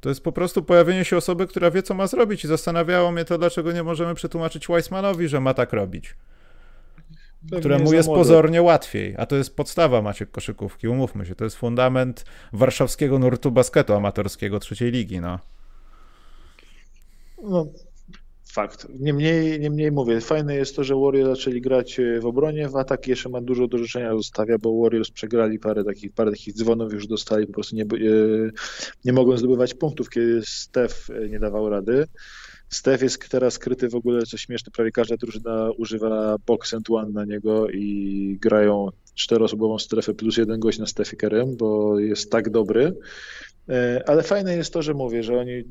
To 0.00 0.08
jest 0.08 0.24
po 0.24 0.32
prostu 0.32 0.62
pojawienie 0.62 1.04
się 1.04 1.16
osoby, 1.16 1.46
która 1.46 1.70
wie, 1.70 1.82
co 1.82 1.94
ma 1.94 2.06
zrobić. 2.06 2.44
I 2.44 2.48
zastanawiało 2.48 3.12
mnie 3.12 3.24
to, 3.24 3.38
dlaczego 3.38 3.72
nie 3.72 3.82
możemy 3.82 4.14
przetłumaczyć 4.14 4.68
Weissmanowi, 4.68 5.28
że 5.28 5.40
ma 5.40 5.54
tak 5.54 5.72
robić. 5.72 6.14
Pewnie 7.42 7.58
któremu 7.58 7.92
jest 7.92 8.08
pozornie 8.08 8.62
łatwiej, 8.62 9.14
a 9.18 9.26
to 9.26 9.36
jest 9.36 9.56
podstawa 9.56 10.02
Maciek 10.02 10.30
koszykówki, 10.30 10.88
umówmy 10.88 11.26
się, 11.26 11.34
to 11.34 11.44
jest 11.44 11.56
fundament 11.56 12.24
warszawskiego 12.52 13.18
nurtu 13.18 13.50
basketu 13.50 13.94
amatorskiego 13.94 14.60
trzeciej 14.60 14.90
ligi, 14.90 15.20
no. 15.20 15.38
No, 17.42 17.66
fakt. 18.58 18.86
Niemniej, 19.00 19.60
niemniej 19.60 19.92
mówię, 19.92 20.20
fajne 20.20 20.54
jest 20.54 20.76
to, 20.76 20.84
że 20.84 20.94
Warriors 20.94 21.38
zaczęli 21.38 21.60
grać 21.60 22.00
e, 22.00 22.20
w 22.20 22.26
obronie, 22.26 22.68
w 22.68 22.76
atak 22.76 23.08
jeszcze 23.08 23.28
ma 23.28 23.40
dużo 23.40 23.68
do 23.68 23.78
życzenia 23.78 24.16
zostawia, 24.16 24.58
bo 24.58 24.82
Warriors 24.82 25.10
przegrali 25.10 25.58
parę 25.58 25.84
takich, 25.84 26.12
parę 26.12 26.30
takich 26.30 26.54
dzwonów 26.54 26.92
już 26.92 27.06
dostali, 27.06 27.46
po 27.46 27.52
prostu 27.52 27.76
nie, 27.76 27.82
e, 27.82 27.86
nie 29.04 29.12
mogą 29.12 29.36
zdobywać 29.36 29.74
punktów, 29.74 30.10
kiedy 30.10 30.42
Steph 30.46 31.10
e, 31.10 31.28
nie 31.28 31.38
dawał 31.38 31.68
rady. 31.68 32.06
Steph 32.68 33.02
jest 33.02 33.28
teraz 33.28 33.54
skryty 33.54 33.88
w 33.88 33.94
ogóle, 33.94 34.22
co 34.22 34.36
śmieszne, 34.36 34.72
prawie 34.72 34.90
każda 34.90 35.16
drużyna 35.16 35.70
używa 35.78 36.36
box 36.46 36.74
and 36.74 36.90
one 36.90 37.10
na 37.10 37.24
niego 37.24 37.68
i 37.70 38.36
grają 38.40 38.88
czteroosobową 39.14 39.78
strefę 39.78 40.14
plus 40.14 40.36
jeden 40.36 40.60
gość 40.60 40.78
na 40.78 40.86
Stefie 40.86 41.16
Kerem, 41.16 41.56
bo 41.56 41.98
jest 41.98 42.30
tak 42.30 42.50
dobry. 42.50 42.94
E, 43.68 44.02
ale 44.06 44.22
fajne 44.22 44.56
jest 44.56 44.72
to, 44.72 44.82
że 44.82 44.94
mówię, 44.94 45.22
że 45.22 45.38
oni 45.38 45.64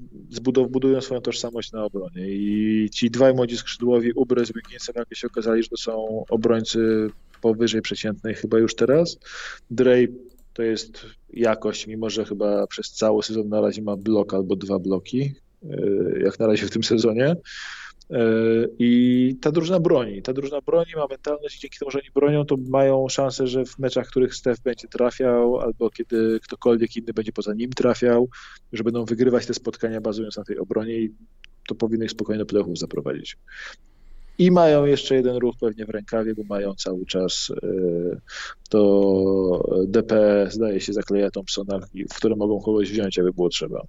budują 0.69 1.01
swoją 1.01 1.21
tożsamość 1.21 1.71
na 1.71 1.85
obronie 1.85 2.29
i 2.29 2.89
ci 2.93 3.11
dwaj 3.11 3.33
młodzi 3.33 3.57
skrzydłowi, 3.57 4.11
Ubre 4.11 4.45
z 4.45 4.51
Wigginsem, 4.51 4.95
jak 4.97 5.15
się 5.15 5.27
okazali, 5.27 5.63
że 5.63 5.69
to 5.69 5.77
są 5.77 6.25
obrońcy 6.29 7.09
powyżej 7.41 7.81
przeciętnej 7.81 8.35
chyba 8.35 8.59
już 8.59 8.75
teraz. 8.75 9.17
Dre 9.71 9.97
to 10.53 10.63
jest 10.63 11.05
jakość, 11.33 11.87
mimo 11.87 12.09
że 12.09 12.25
chyba 12.25 12.67
przez 12.67 12.91
cały 12.91 13.23
sezon 13.23 13.49
na 13.49 13.61
razie 13.61 13.81
ma 13.81 13.97
blok 13.97 14.33
albo 14.33 14.55
dwa 14.55 14.79
bloki, 14.79 15.33
e, 15.63 16.19
jak 16.19 16.39
na 16.39 16.47
razie 16.47 16.65
w 16.65 16.71
tym 16.71 16.83
sezonie. 16.83 17.35
E, 18.11 18.19
I 18.79 19.35
ta 19.41 19.51
drużyna 19.51 19.79
broni. 19.79 20.21
Ta 20.21 20.33
drużyna 20.33 20.61
broni 20.61 20.91
ma 20.95 21.07
mentalność 21.09 21.57
i 21.57 21.59
dzięki 21.59 21.79
temu, 21.79 21.91
że 21.91 21.99
oni 21.99 22.09
bronią, 22.15 22.45
to 22.45 22.55
mają 22.69 23.09
szansę, 23.09 23.47
że 23.47 23.65
w 23.65 23.79
meczach, 23.79 24.07
w 24.07 24.09
których 24.09 24.35
Steph 24.35 24.61
będzie 24.61 24.87
trafiał, 24.87 25.59
albo 25.59 25.89
kiedy 25.89 26.39
ktokolwiek 26.43 26.95
inny 26.95 27.13
będzie 27.13 27.31
poza 27.31 27.53
nim 27.53 27.69
trafiał, 27.69 28.29
że 28.73 28.83
będą 28.83 29.05
wygrywać 29.05 29.45
te 29.45 29.53
spotkania 29.53 30.01
bazując 30.01 30.37
na 30.37 30.43
tej 30.43 30.57
obronie 30.59 30.99
i 30.99 31.15
to 31.67 31.75
powinno 31.75 32.05
ich 32.05 32.11
spokojnie 32.11 32.39
do 32.39 32.45
playoffów 32.45 32.77
zaprowadzić. 32.77 33.37
I 34.39 34.51
mają 34.51 34.85
jeszcze 34.85 35.15
jeden 35.15 35.35
ruch 35.35 35.55
pewnie 35.59 35.85
w 35.85 35.89
rękawie, 35.89 36.33
bo 36.35 36.43
mają 36.43 36.73
cały 36.73 37.05
czas 37.05 37.51
e, 37.63 37.67
to 38.69 39.83
DP, 39.87 40.45
zdaje 40.49 40.81
się, 40.81 40.93
zakleja 40.93 41.31
Thompsona, 41.31 41.79
w 42.11 42.15
które 42.15 42.35
mogą 42.35 42.61
kogoś 42.61 42.91
wziąć, 42.91 43.17
jakby 43.17 43.33
było 43.33 43.49
trzeba. 43.49 43.81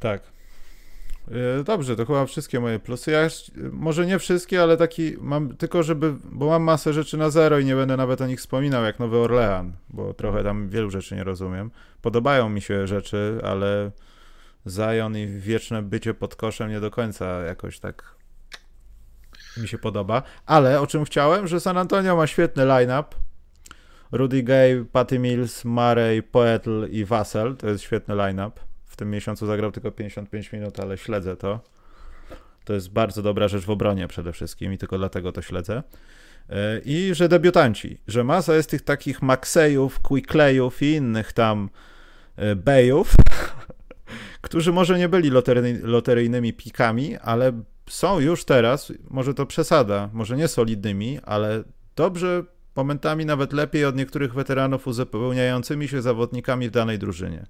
Tak, 0.00 0.22
E, 0.22 0.39
dobrze, 1.64 1.96
to 1.96 2.06
chyba 2.06 2.26
wszystkie 2.26 2.60
moje 2.60 2.78
plusy. 2.78 3.10
Ja 3.10 3.28
może 3.72 4.06
nie 4.06 4.18
wszystkie, 4.18 4.62
ale 4.62 4.76
taki 4.76 5.16
mam 5.20 5.56
tylko, 5.56 5.82
żeby, 5.82 6.14
bo 6.24 6.46
mam 6.46 6.62
masę 6.62 6.92
rzeczy 6.92 7.16
na 7.16 7.30
zero 7.30 7.58
i 7.58 7.64
nie 7.64 7.74
będę 7.74 7.96
nawet 7.96 8.20
o 8.20 8.26
nich 8.26 8.38
wspominał, 8.38 8.84
jak 8.84 8.98
Nowy 8.98 9.18
Orlean, 9.18 9.72
bo 9.88 10.14
trochę 10.14 10.44
tam 10.44 10.68
wielu 10.68 10.90
rzeczy 10.90 11.16
nie 11.16 11.24
rozumiem. 11.24 11.70
Podobają 12.02 12.48
mi 12.48 12.60
się 12.60 12.86
rzeczy, 12.86 13.40
ale 13.44 13.90
Zion 14.68 15.16
i 15.16 15.26
wieczne 15.26 15.82
bycie 15.82 16.14
pod 16.14 16.36
koszem 16.36 16.70
nie 16.70 16.80
do 16.80 16.90
końca 16.90 17.40
jakoś 17.40 17.80
tak 17.80 18.14
mi 19.56 19.68
się 19.68 19.78
podoba. 19.78 20.22
Ale 20.46 20.80
o 20.80 20.86
czym 20.86 21.04
chciałem, 21.04 21.46
że 21.46 21.60
San 21.60 21.76
Antonio 21.76 22.16
ma 22.16 22.26
świetny 22.26 22.64
line-up. 22.64 23.16
Rudy 24.12 24.42
Gay, 24.42 24.84
Patty 24.92 25.18
Mills, 25.18 25.64
Murray, 25.64 26.22
Poetl 26.22 26.86
i 26.90 27.04
Vassell. 27.04 27.56
To 27.56 27.68
jest 27.68 27.84
świetny 27.84 28.14
line-up 28.14 28.69
tym 28.96 29.10
miesiącu 29.10 29.46
zagrał 29.46 29.72
tylko 29.72 29.90
55 29.90 30.52
minut, 30.52 30.80
ale 30.80 30.98
śledzę 30.98 31.36
to. 31.36 31.60
To 32.64 32.74
jest 32.74 32.90
bardzo 32.90 33.22
dobra 33.22 33.48
rzecz 33.48 33.64
w 33.64 33.70
obronie 33.70 34.08
przede 34.08 34.32
wszystkim 34.32 34.72
i 34.72 34.78
tylko 34.78 34.98
dlatego 34.98 35.32
to 35.32 35.42
śledzę. 35.42 35.82
E, 36.48 36.80
I 36.84 37.14
że 37.14 37.28
debiutanci, 37.28 38.00
że 38.08 38.24
masa 38.24 38.54
jest 38.54 38.70
tych 38.70 38.82
takich 38.82 39.22
Maxejów, 39.22 40.00
Quicklejów 40.00 40.82
i 40.82 40.92
innych 40.92 41.32
tam 41.32 41.70
e, 42.36 42.56
Bejów, 42.56 43.14
którzy 44.40 44.72
może 44.72 44.98
nie 44.98 45.08
byli 45.08 45.30
lotery, 45.30 45.80
loteryjnymi 45.82 46.52
pikami, 46.52 47.16
ale 47.16 47.52
są 47.88 48.20
już 48.20 48.44
teraz, 48.44 48.92
może 49.10 49.34
to 49.34 49.46
przesada, 49.46 50.10
może 50.12 50.36
nie 50.36 50.48
solidnymi, 50.48 51.18
ale 51.22 51.64
dobrze, 51.96 52.44
momentami 52.76 53.26
nawet 53.26 53.52
lepiej 53.52 53.84
od 53.84 53.96
niektórych 53.96 54.34
weteranów 54.34 54.86
uzupełniającymi 54.86 55.88
się 55.88 56.02
zawodnikami 56.02 56.68
w 56.68 56.72
danej 56.72 56.98
drużynie. 56.98 57.46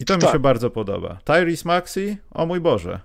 I 0.00 0.04
to 0.04 0.14
mi 0.14 0.20
tak. 0.20 0.32
się 0.32 0.38
bardzo 0.38 0.70
podoba. 0.70 1.18
Tyrese 1.24 1.64
Maxi, 1.64 2.16
o 2.30 2.46
mój 2.46 2.60
Boże. 2.60 3.00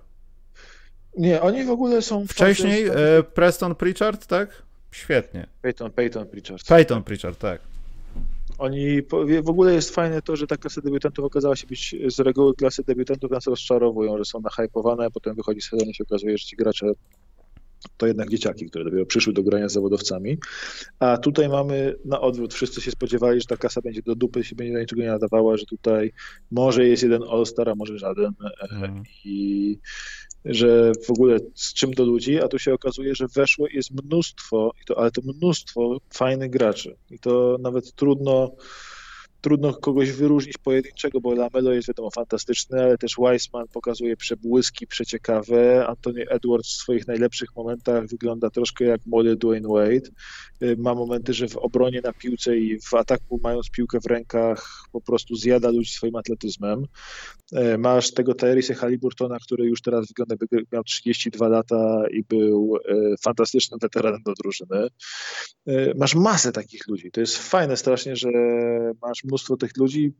Nie, 1.18 1.42
oni 1.42 1.64
w 1.64 1.70
ogóle 1.70 2.02
są... 2.02 2.28
Wcześniej 2.28 2.88
e, 2.88 3.24
Preston 3.34 3.76
Pritchard, 3.76 4.28
tak? 4.28 4.64
Świetnie. 4.92 5.48
Peyton, 5.62 5.92
Peyton 5.92 6.28
Pritchard. 6.28 6.68
Peyton 6.68 7.04
Pritchard, 7.04 7.40
tak. 7.40 7.62
Oni, 8.58 9.02
w 9.44 9.50
ogóle 9.50 9.74
jest 9.74 9.96
fajne 9.96 10.22
to, 10.22 10.36
że 10.36 10.48
ta 10.48 10.58
klasa 10.58 10.82
debiutantów 10.82 11.26
okazała 11.26 11.56
się 11.56 11.68
być 11.68 11.96
z 12.08 12.20
reguły 12.20 12.56
klasy 12.56 12.84
debiutantów 12.84 13.32
nas 13.32 13.48
rozczarowują, 13.48 14.18
że 14.18 14.26
są 14.26 14.40
nahypowane, 14.42 15.06
a 15.06 15.10
potem 15.10 15.36
wychodzi 15.36 15.62
sezon 15.62 15.88
i 15.88 15.94
się 15.94 16.04
okazuje, 16.04 16.38
że 16.38 16.46
ci 16.46 16.56
gracze 16.56 16.86
to 17.98 18.08
jednak 18.08 18.30
dzieciaki, 18.30 18.66
które 18.66 18.86
dopiero 18.86 19.06
przyszły 19.06 19.34
do 19.34 19.44
grania 19.44 19.70
z 19.70 19.74
zawodowcami. 19.74 20.38
A 21.00 21.18
tutaj 21.18 21.50
mamy 21.50 21.96
na 22.06 22.22
odwrót. 22.22 22.54
Wszyscy 22.54 22.82
się 22.82 22.92
spodziewali, 22.92 23.42
że 23.42 23.48
ta 23.48 23.58
kasa 23.58 23.82
będzie 23.82 24.02
do 24.02 24.16
dupy, 24.16 24.44
się 24.44 24.56
będzie 24.56 24.74
do 24.74 24.80
niczego 24.80 25.02
nie 25.02 25.08
nadawała, 25.08 25.58
że 25.58 25.66
tutaj 25.66 26.12
może 26.52 26.88
jest 26.88 27.04
jeden 27.04 27.24
All-Star, 27.24 27.70
a 27.70 27.76
może 27.76 27.98
żaden. 27.98 28.34
Mm. 28.72 29.04
I 29.26 29.78
że 30.46 30.92
w 31.06 31.10
ogóle 31.10 31.38
z 31.56 31.74
czym 31.74 31.92
do 31.92 32.06
ludzi, 32.06 32.40
a 32.40 32.48
tu 32.48 32.60
się 32.60 32.74
okazuje, 32.74 33.16
że 33.16 33.26
weszło 33.36 33.68
jest 33.74 33.92
mnóstwo, 34.04 34.74
i 34.82 34.86
to, 34.86 35.00
ale 35.00 35.12
to 35.12 35.22
mnóstwo 35.22 35.98
fajnych 36.14 36.50
graczy. 36.50 36.96
I 37.12 37.20
to 37.20 37.58
nawet 37.60 37.94
trudno 37.94 38.52
trudno 39.42 39.74
kogoś 39.74 40.12
wyróżnić 40.12 40.58
pojedynczego, 40.58 41.22
bo 41.22 41.34
Lamelo 41.34 41.72
jest 41.72 41.88
wiadomo 41.88 42.10
fantastyczny, 42.12 42.84
ale 42.84 42.98
też 42.98 43.18
Weissman 43.18 43.68
pokazuje 43.68 44.18
przebłyski 44.18 44.88
przeciekawe. 44.88 45.88
Anthony 45.88 46.26
Edwards 46.30 46.70
w 46.70 46.82
swoich 46.82 47.08
najlepszych 47.08 47.56
momentach 47.56 48.08
wygląda 48.08 48.50
troszkę 48.50 48.86
jak 48.86 49.06
młody 49.06 49.36
Dwayne 49.36 49.68
Wade. 49.68 50.10
Y, 50.64 50.78
ma 50.78 50.96
momenty, 50.96 51.34
że 51.34 51.48
w 51.48 51.58
obronie 51.58 52.02
na 52.04 52.14
piłce 52.14 52.58
i 52.58 52.80
w 52.80 52.94
ataku 52.94 53.40
mając 53.44 53.70
piłkę 53.70 54.00
w 54.00 54.06
rękach 54.06 54.86
po 54.92 55.02
prostu 55.02 55.36
zjada 55.36 55.70
ludzi 55.70 55.92
swoim 55.92 56.16
atletyzmem. 56.16 56.86
Y, 57.58 57.78
masz 57.78 58.12
tego 58.12 58.34
Tyrese 58.34 58.74
Haliburtona, 58.74 59.38
który 59.40 59.66
już 59.66 59.82
teraz 59.82 60.08
wygląda, 60.08 60.36
by 60.36 60.64
miał 60.72 60.84
32 60.84 61.48
lata 61.48 62.04
i 62.12 62.24
był 62.24 62.76
y, 62.76 63.16
fantastycznym 63.24 63.80
weteranem 63.80 64.22
do 64.26 64.34
drużyny. 64.34 64.88
Masz 65.96 66.16
masę 66.16 66.52
takich 66.52 66.88
ludzi. 66.88 67.12
To 67.12 67.20
jest 67.20 67.38
fajne 67.38 67.78
strasznie, 67.78 68.16
że 68.16 68.30
masz 69.02 69.24
mnóstwo 69.24 69.58
tych 69.58 69.78
ludzi. 69.78 70.14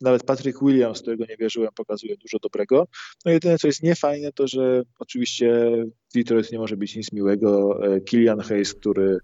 Nawet 0.00 0.24
Patrick 0.24 0.58
Williams, 0.62 1.02
którego 1.02 1.24
nie 1.28 1.36
wierzyłem, 1.36 1.70
pokazuje 1.76 2.16
dużo 2.16 2.38
dobrego. 2.38 2.86
No 3.24 3.32
jedyne, 3.32 3.58
co 3.58 3.66
jest 3.66 3.82
niefajne, 3.82 4.32
to 4.32 4.46
że 4.46 4.82
oczywiście 4.98 5.70
Detroit 6.14 6.52
nie 6.52 6.58
może 6.58 6.76
być 6.76 6.96
nic 6.96 7.12
miłego. 7.12 7.80
Killian 8.04 8.40
Hayes, 8.40 8.74
który 8.74 9.18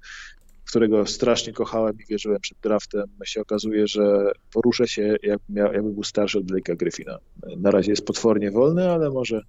którego 0.70 1.06
strasznie 1.06 1.52
kochałem 1.52 1.94
i 2.00 2.06
wierzyłem 2.06 2.40
przed 2.40 2.58
draftem, 2.62 3.04
się 3.24 3.40
okazuje, 3.40 3.86
że 3.86 4.32
poruszę 4.52 4.88
się 4.88 5.16
jakby, 5.22 5.52
miał, 5.52 5.72
jakby 5.72 5.92
był 5.92 6.04
starszy 6.04 6.38
od 6.38 6.44
Blake'a 6.44 6.76
Griffina. 6.76 7.18
Na 7.56 7.70
razie 7.70 7.90
jest 7.90 8.06
potwornie 8.06 8.50
wolny, 8.50 8.90
ale 8.90 9.10
może 9.10 9.42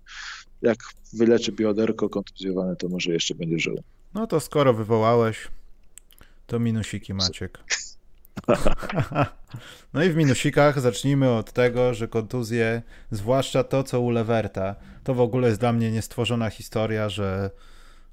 jak 0.62 0.78
wyleczy 1.14 1.52
bioderko 1.52 2.10
kontuzjowane, 2.10 2.76
to 2.76 2.90
może 2.90 3.14
jeszcze 3.14 3.36
będzie 3.36 3.60
żył. 3.60 3.76
No 4.14 4.28
to 4.28 4.40
skoro 4.40 4.74
wywołałeś, 4.74 5.48
to 6.48 6.60
minusiki 6.60 7.14
Maciek. 7.14 7.60
No 9.94 10.04
i 10.04 10.10
w 10.10 10.16
minusikach 10.16 10.80
zacznijmy 10.80 11.30
od 11.30 11.52
tego, 11.52 11.94
że 11.94 12.08
kontuzje, 12.08 12.82
zwłaszcza 13.12 13.64
to, 13.64 13.84
co 13.84 14.02
u 14.02 14.10
Leverta, 14.10 14.76
to 15.04 15.14
w 15.14 15.22
ogóle 15.22 15.48
jest 15.48 15.60
dla 15.60 15.74
mnie 15.74 15.92
niestworzona 15.92 16.50
historia, 16.50 17.10
że 17.10 17.52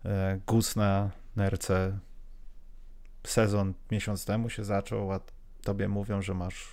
e, 0.04 0.40
Gus 0.46 0.76
na 0.76 1.10
nerce 1.36 1.98
sezon 3.30 3.74
miesiąc 3.90 4.24
temu 4.24 4.50
się 4.50 4.64
zaczął, 4.64 5.12
a 5.12 5.20
tobie 5.62 5.88
mówią, 5.88 6.22
że 6.22 6.34
masz 6.34 6.66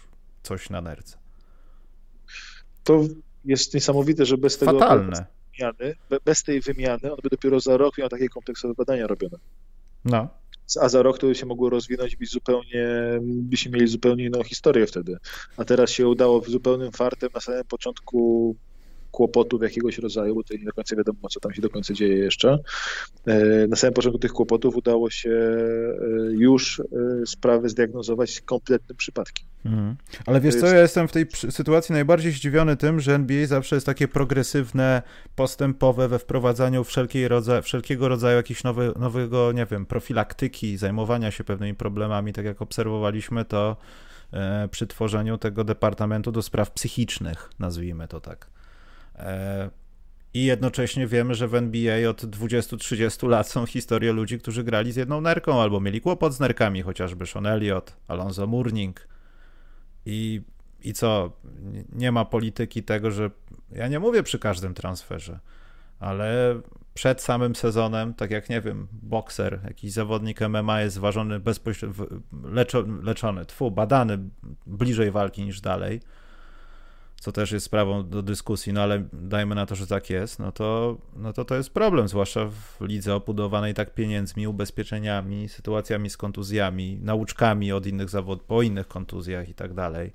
coś 0.43 0.69
na 0.69 0.81
nerce. 0.81 1.17
To 2.83 3.03
jest 3.45 3.73
niesamowite, 3.73 4.25
że 4.25 4.37
bez 4.37 4.57
tego 4.57 4.79
Fatalne. 4.79 5.25
Wymiany, 5.57 5.95
bez 6.25 6.43
tej 6.43 6.61
wymiany 6.61 7.13
on 7.13 7.19
by 7.23 7.29
dopiero 7.29 7.59
za 7.59 7.77
rok 7.77 7.97
miał 7.97 8.09
takie 8.09 8.29
kompleksowe 8.29 8.73
badania 8.73 9.07
robione. 9.07 9.37
No. 10.05 10.27
A 10.81 10.89
za 10.89 11.01
rok 11.01 11.17
to 11.19 11.27
by 11.27 11.35
się 11.35 11.45
mogło 11.45 11.69
rozwinąć 11.69 12.13
i 12.13 12.17
być 12.17 12.31
zupełnie, 12.31 12.87
byśmy 13.21 13.71
mieli 13.71 13.87
zupełnie 13.87 14.25
inną 14.25 14.43
historię 14.43 14.87
wtedy. 14.87 15.17
A 15.57 15.65
teraz 15.65 15.89
się 15.89 16.07
udało 16.07 16.41
zupełnym 16.41 16.91
fartem 16.91 17.29
na 17.33 17.41
samym 17.41 17.65
początku 17.65 18.55
kłopotów 19.16 19.61
jakiegoś 19.61 19.97
rodzaju, 19.97 20.36
bo 20.36 20.43
tutaj 20.43 20.59
nie 20.59 20.66
do 20.66 20.74
końca 20.74 20.95
wiadomo, 20.95 21.30
co 21.30 21.39
tam 21.39 21.53
się 21.53 21.61
do 21.61 21.70
końca 21.70 21.93
dzieje 21.93 22.18
jeszcze. 22.18 22.59
E, 23.26 23.68
na 23.68 23.76
samym 23.76 23.93
początku 23.93 24.20
tych 24.20 24.32
kłopotów 24.32 24.76
udało 24.76 25.09
się 25.09 25.30
e, 25.30 25.95
już 26.32 26.82
sprawy 27.26 27.70
zdiagnozować 27.70 28.41
kompletnym 28.41 28.97
przypadkiem. 28.97 29.47
Mhm. 29.66 29.95
Ale 30.26 30.41
wiesz 30.41 30.55
co, 30.55 30.68
ja 30.68 30.82
jestem 30.82 31.07
w 31.07 31.11
tej 31.11 31.26
sytuacji 31.49 31.93
najbardziej 31.93 32.32
zdziwiony 32.32 32.78
tym, 32.78 32.99
że 32.99 33.16
NBA 33.16 33.47
zawsze 33.47 33.76
jest 33.76 33.86
takie 33.86 34.07
progresywne, 34.07 35.01
postępowe 35.36 36.07
we 36.07 36.20
wprowadzaniu 36.20 36.84
wszelkiej 36.84 37.28
rodza 37.28 37.61
wszelkiego 37.61 38.07
rodzaju 38.07 38.38
jakichś 38.38 38.63
nowy, 38.63 38.93
nowego, 38.99 39.51
nie 39.51 39.66
wiem, 39.66 39.86
profilaktyki, 39.86 40.78
zajmowania 40.78 41.32
się 41.32 41.43
pewnymi 41.43 41.76
problemami, 41.76 42.34
tak 42.34 42.45
jak 42.45 42.61
obserwowaliśmy 42.61 43.45
to 43.45 43.78
e, 44.34 44.68
przy 44.72 44.88
tworzeniu 44.88 45.38
tego 45.38 45.63
Departamentu 45.63 46.32
do 46.32 46.41
Spraw 46.41 46.72
Psychicznych, 46.72 47.49
nazwijmy 47.59 48.07
to 48.07 48.22
tak. 48.22 48.54
E, 49.20 49.70
I 50.34 50.45
jednocześnie 50.45 51.07
wiemy, 51.07 51.36
że 51.36 51.47
w 51.47 51.55
NBA 51.55 52.09
od 52.09 52.24
20-30 52.24 53.28
lat 53.30 53.49
są 53.49 53.66
historie 53.66 54.13
ludzi, 54.13 54.39
którzy 54.39 54.63
grali 54.63 54.91
z 54.91 54.95
jedną 54.95 55.22
nerką 55.22 55.61
albo 55.61 55.80
mieli 55.80 56.01
kłopot 56.01 56.34
z 56.34 56.39
nerkami, 56.39 56.82
chociażby 56.82 57.26
Sean 57.26 57.45
Elliott, 57.45 57.97
Alonzo 58.07 58.47
Mourning. 58.47 59.07
I, 60.05 60.41
I 60.84 60.93
co? 60.93 61.32
Nie 61.93 62.11
ma 62.11 62.26
polityki 62.26 62.84
tego, 62.84 63.11
że. 63.11 63.32
Ja 63.72 63.88
nie 63.88 63.99
mówię 63.99 64.24
przy 64.24 64.39
każdym 64.39 64.74
transferze, 64.74 65.39
ale 65.99 66.61
przed 66.95 67.22
samym 67.22 67.55
sezonem, 67.55 68.13
tak 68.13 68.32
jak 68.32 68.49
nie 68.49 68.61
wiem, 68.61 68.88
bokser, 68.91 69.59
jakiś 69.63 69.91
zawodnik 69.91 70.41
MMA 70.41 70.82
jest 70.82 70.97
ważony 70.97 71.39
bezpośrednio, 71.39 72.05
leczo, 72.43 72.84
leczony, 73.03 73.45
tfu, 73.45 73.72
badany 73.72 74.20
bliżej 74.68 75.11
walki 75.11 75.45
niż 75.45 75.61
dalej, 75.61 76.01
co 77.26 77.32
też 77.32 77.51
jest 77.51 77.65
sprawą 77.65 78.09
do 78.09 78.21
dyskusji, 78.21 78.73
no 78.73 78.82
ale 78.82 79.03
dajmy 79.13 79.55
na 79.55 79.65
to, 79.65 79.76
że 79.76 79.88
tak 79.88 80.09
jest, 80.09 80.39
no 80.39 80.51
to, 80.51 80.97
no 81.15 81.34
to 81.34 81.45
to 81.45 81.55
jest 81.55 81.69
problem, 81.69 82.07
zwłaszcza 82.07 82.45
w 82.45 82.82
lidze 82.82 83.15
obudowanej 83.15 83.73
tak 83.73 83.93
pieniędzmi, 83.93 84.47
ubezpieczeniami, 84.47 85.49
sytuacjami 85.49 86.09
z 86.09 86.17
kontuzjami, 86.17 86.99
nauczkami 87.01 87.71
od 87.71 87.86
innych 87.88 88.09
zawodów, 88.09 88.45
po 88.45 88.61
innych 88.61 88.88
kontuzjach 88.88 89.49
i 89.49 89.53
tak 89.53 89.73
dalej. 89.73 90.13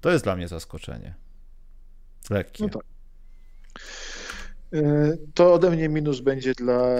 To 0.00 0.10
jest 0.10 0.24
dla 0.24 0.36
mnie 0.36 0.48
zaskoczenie. 0.48 1.14
Lekkie. 2.30 2.64
No 2.64 2.70
tak. 2.70 2.82
E, 4.72 5.16
to 5.34 5.54
ode 5.54 5.70
mnie 5.70 5.88
minus 5.88 6.20
będzie 6.20 6.52
dla 6.54 6.96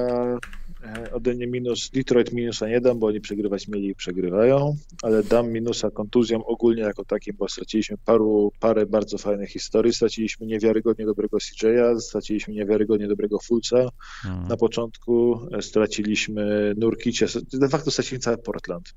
ode 1.12 1.34
mnie 1.34 1.46
minus 1.46 1.90
Detroit 1.90 2.32
minusa 2.32 2.68
nie 2.68 2.80
dam, 2.80 2.98
bo 2.98 3.06
oni 3.06 3.20
przegrywać 3.20 3.68
mieli 3.68 3.88
i 3.88 3.94
przegrywają, 3.94 4.76
ale 5.02 5.22
dam 5.22 5.52
minusa 5.52 5.90
kontuzjom 5.90 6.42
ogólnie 6.46 6.82
jako 6.82 7.04
takim, 7.04 7.36
bo 7.36 7.48
straciliśmy 7.48 7.96
paru, 8.04 8.52
parę 8.60 8.86
bardzo 8.86 9.18
fajnych 9.18 9.50
historii, 9.50 9.94
straciliśmy 9.94 10.46
niewiarygodnie 10.46 11.06
dobrego 11.06 11.38
CJ'a, 11.38 12.00
straciliśmy 12.00 12.54
niewiarygodnie 12.54 13.08
dobrego 13.08 13.38
Fulca 13.38 13.88
hmm. 14.22 14.48
na 14.48 14.56
początku, 14.56 15.40
e, 15.52 15.62
straciliśmy 15.62 16.74
Nurkicie, 16.76 17.26
de 17.52 17.68
facto 17.68 17.90
straciliśmy 17.90 18.18
cały 18.18 18.38
Portland. 18.38 18.94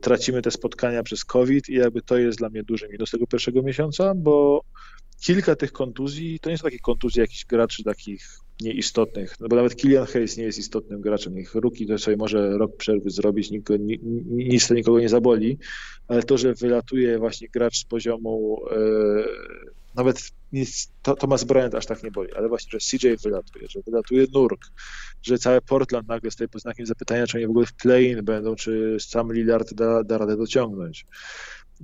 Tracimy 0.00 0.42
te 0.42 0.50
spotkania 0.50 1.02
przez 1.02 1.24
COVID 1.24 1.68
i 1.68 1.74
jakby 1.74 2.02
to 2.02 2.18
jest 2.18 2.38
dla 2.38 2.48
mnie 2.48 2.62
duży 2.62 2.88
minus 2.88 3.10
tego 3.10 3.26
pierwszego 3.26 3.62
miesiąca, 3.62 4.12
bo 4.16 4.64
kilka 5.20 5.56
tych 5.56 5.72
kontuzji, 5.72 6.40
to 6.40 6.50
nie 6.50 6.58
są 6.58 6.62
takie 6.62 6.78
kontuzje 6.78 7.20
jakichś 7.20 7.44
graczy 7.44 7.84
takich 7.84 8.40
nieistotnych, 8.60 9.40
no 9.40 9.48
bo 9.48 9.56
nawet 9.56 9.76
Killian 9.76 10.06
Hayes 10.06 10.36
nie 10.36 10.44
jest 10.44 10.58
istotnym 10.58 11.00
graczem. 11.00 11.38
Ich 11.38 11.54
ruki 11.54 11.86
to 11.86 11.98
sobie 11.98 12.16
może 12.16 12.58
rok 12.58 12.76
przerwy 12.76 13.10
zrobić, 13.10 13.50
nikogo, 13.50 13.84
nic 14.30 14.68
to 14.68 14.74
nikogo 14.74 15.00
nie 15.00 15.08
zaboli, 15.08 15.58
ale 16.08 16.22
to, 16.22 16.38
że 16.38 16.54
wylatuje 16.54 17.18
właśnie 17.18 17.48
gracz 17.48 17.78
z 17.78 17.84
poziomu 17.84 18.60
e, 18.70 18.76
nawet 19.94 20.30
nic, 20.52 20.92
Thomas 21.02 21.44
Bryant 21.44 21.74
aż 21.74 21.86
tak 21.86 22.02
nie 22.02 22.10
boli, 22.10 22.34
ale 22.34 22.48
właśnie, 22.48 22.80
że 22.80 22.98
CJ 22.98 23.08
wylatuje, 23.22 23.66
że 23.68 23.80
wylatuje 23.86 24.26
Nurk, 24.34 24.60
że 25.22 25.38
cały 25.38 25.60
Portland 25.60 26.08
nagle 26.08 26.30
stoi 26.30 26.48
pod 26.48 26.62
znakiem 26.62 26.86
zapytania, 26.86 27.26
czy 27.26 27.36
oni 27.38 27.46
w 27.46 27.50
ogóle 27.50 27.66
w 27.66 27.72
play-in 27.72 28.24
będą, 28.24 28.54
czy 28.54 28.96
sam 29.00 29.32
Lillard 29.32 29.74
da, 29.74 30.04
da 30.04 30.18
radę 30.18 30.36
dociągnąć 30.36 31.06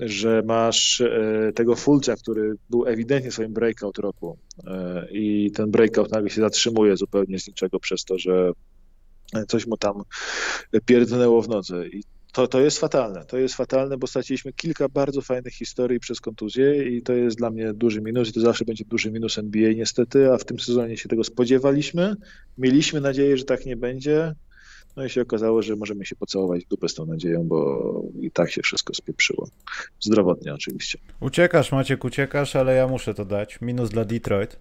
że 0.00 0.42
masz 0.46 1.00
e, 1.00 1.52
tego 1.54 1.76
Fulca, 1.76 2.16
który 2.16 2.54
był 2.70 2.86
ewidentnie 2.86 3.30
swoim 3.32 3.52
breakout 3.52 3.98
roku 3.98 4.38
e, 4.66 5.06
i 5.10 5.50
ten 5.50 5.70
breakout 5.70 6.12
nagle 6.12 6.30
się 6.30 6.40
zatrzymuje 6.40 6.96
zupełnie 6.96 7.38
z 7.38 7.46
niczego 7.48 7.80
przez 7.80 8.04
to, 8.04 8.18
że 8.18 8.52
coś 9.48 9.66
mu 9.66 9.76
tam 9.76 10.02
pierdnęło 10.86 11.42
w 11.42 11.48
nodze 11.48 11.88
i 11.88 12.02
to, 12.36 12.46
to 12.46 12.60
jest 12.60 12.78
fatalne. 12.78 13.24
To 13.24 13.38
jest 13.38 13.54
fatalne, 13.54 13.96
bo 13.98 14.06
straciliśmy 14.06 14.52
kilka 14.52 14.88
bardzo 14.88 15.20
fajnych 15.20 15.54
historii 15.54 16.00
przez 16.00 16.20
kontuzję 16.20 16.96
i 16.96 17.02
to 17.02 17.12
jest 17.12 17.36
dla 17.36 17.50
mnie 17.50 17.72
duży 17.72 18.00
minus 18.00 18.28
i 18.28 18.32
to 18.32 18.40
zawsze 18.40 18.64
będzie 18.64 18.84
duży 18.84 19.10
minus 19.10 19.38
NBA 19.38 19.72
niestety, 19.72 20.32
a 20.32 20.38
w 20.38 20.44
tym 20.44 20.60
sezonie 20.60 20.96
się 20.96 21.08
tego 21.08 21.24
spodziewaliśmy. 21.24 22.14
Mieliśmy 22.58 23.00
nadzieję, 23.00 23.36
że 23.36 23.44
tak 23.44 23.66
nie 23.66 23.76
będzie. 23.76 24.34
No 24.96 25.04
i 25.04 25.10
się 25.10 25.22
okazało, 25.22 25.62
że 25.62 25.76
możemy 25.76 26.06
się 26.06 26.16
pocałować 26.16 26.64
w 26.64 26.68
dupę 26.68 26.88
z 26.88 26.94
tą 26.94 27.06
nadzieją, 27.06 27.44
bo 27.44 28.02
i 28.20 28.30
tak 28.30 28.50
się 28.50 28.62
wszystko 28.62 28.94
spieprzyło. 28.94 29.48
Zdrowotnie 30.00 30.54
oczywiście. 30.54 30.98
Uciekasz, 31.20 31.72
Maciek, 31.72 32.04
uciekasz, 32.04 32.56
ale 32.56 32.74
ja 32.74 32.88
muszę 32.88 33.14
to 33.14 33.24
dać. 33.24 33.60
Minus 33.60 33.90
dla 33.90 34.04
Detroit. 34.04 34.58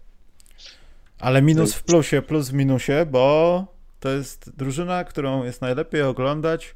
Ale 1.19 1.41
minus 1.41 1.73
w 1.73 1.83
plusie, 1.83 2.21
plus 2.21 2.49
w 2.49 2.53
minusie, 2.53 3.05
bo 3.11 3.65
to 3.99 4.09
jest 4.09 4.57
drużyna, 4.57 5.03
którą 5.03 5.43
jest 5.43 5.61
najlepiej 5.61 6.01
oglądać 6.01 6.75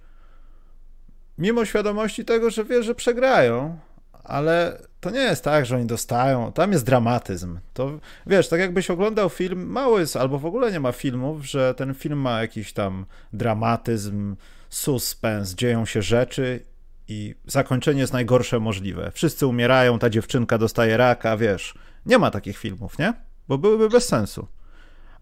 mimo 1.40 1.66
świadomości 1.66 2.26
tego, 2.26 2.50
że 2.50 2.66
wie, 2.66 2.84
że 2.84 2.96
przegrają, 2.96 3.80
ale 4.24 4.82
to 5.00 5.10
nie 5.10 5.20
jest 5.20 5.44
tak, 5.44 5.66
że 5.66 5.76
oni 5.76 5.86
dostają. 5.86 6.52
Tam 6.52 6.72
jest 6.72 6.86
dramatyzm. 6.86 7.60
To 7.74 8.00
wiesz, 8.28 8.50
tak 8.50 8.60
jakbyś 8.60 8.90
oglądał 8.90 9.30
film, 9.30 9.68
mały 9.68 10.00
jest, 10.00 10.16
albo 10.16 10.40
w 10.40 10.46
ogóle 10.46 10.72
nie 10.72 10.80
ma 10.80 10.92
filmów, 10.92 11.46
że 11.46 11.74
ten 11.74 11.94
film 11.94 12.20
ma 12.20 12.42
jakiś 12.42 12.74
tam 12.74 13.06
dramatyzm, 13.34 14.36
suspens, 14.70 15.56
dzieją 15.56 15.86
się 15.86 16.02
rzeczy 16.02 16.64
i 17.08 17.36
zakończenie 17.46 18.02
jest 18.02 18.14
najgorsze 18.14 18.60
możliwe. 18.60 19.12
Wszyscy 19.14 19.48
umierają, 19.48 20.00
ta 20.00 20.10
dziewczynka 20.10 20.58
dostaje 20.58 20.98
raka, 20.98 21.38
wiesz. 21.38 21.74
Nie 22.06 22.18
ma 22.18 22.32
takich 22.32 22.58
filmów, 22.58 23.00
nie? 23.00 23.14
Bo 23.48 23.58
byłyby 23.58 23.90
bez 23.90 24.08
sensu. 24.08 24.48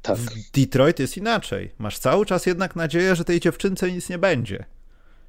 Tak. 0.02 0.18
W 0.18 0.52
Detroit 0.52 1.00
jest 1.00 1.18
inaczej. 1.18 1.72
Masz 1.78 2.00
cały 2.00 2.26
czas 2.26 2.46
jednak 2.46 2.76
nadzieję, 2.76 3.16
że 3.16 3.26
tej 3.26 3.40
dziewczynce 3.40 3.92
nic 3.92 4.10
nie 4.10 4.18
będzie. 4.18 4.66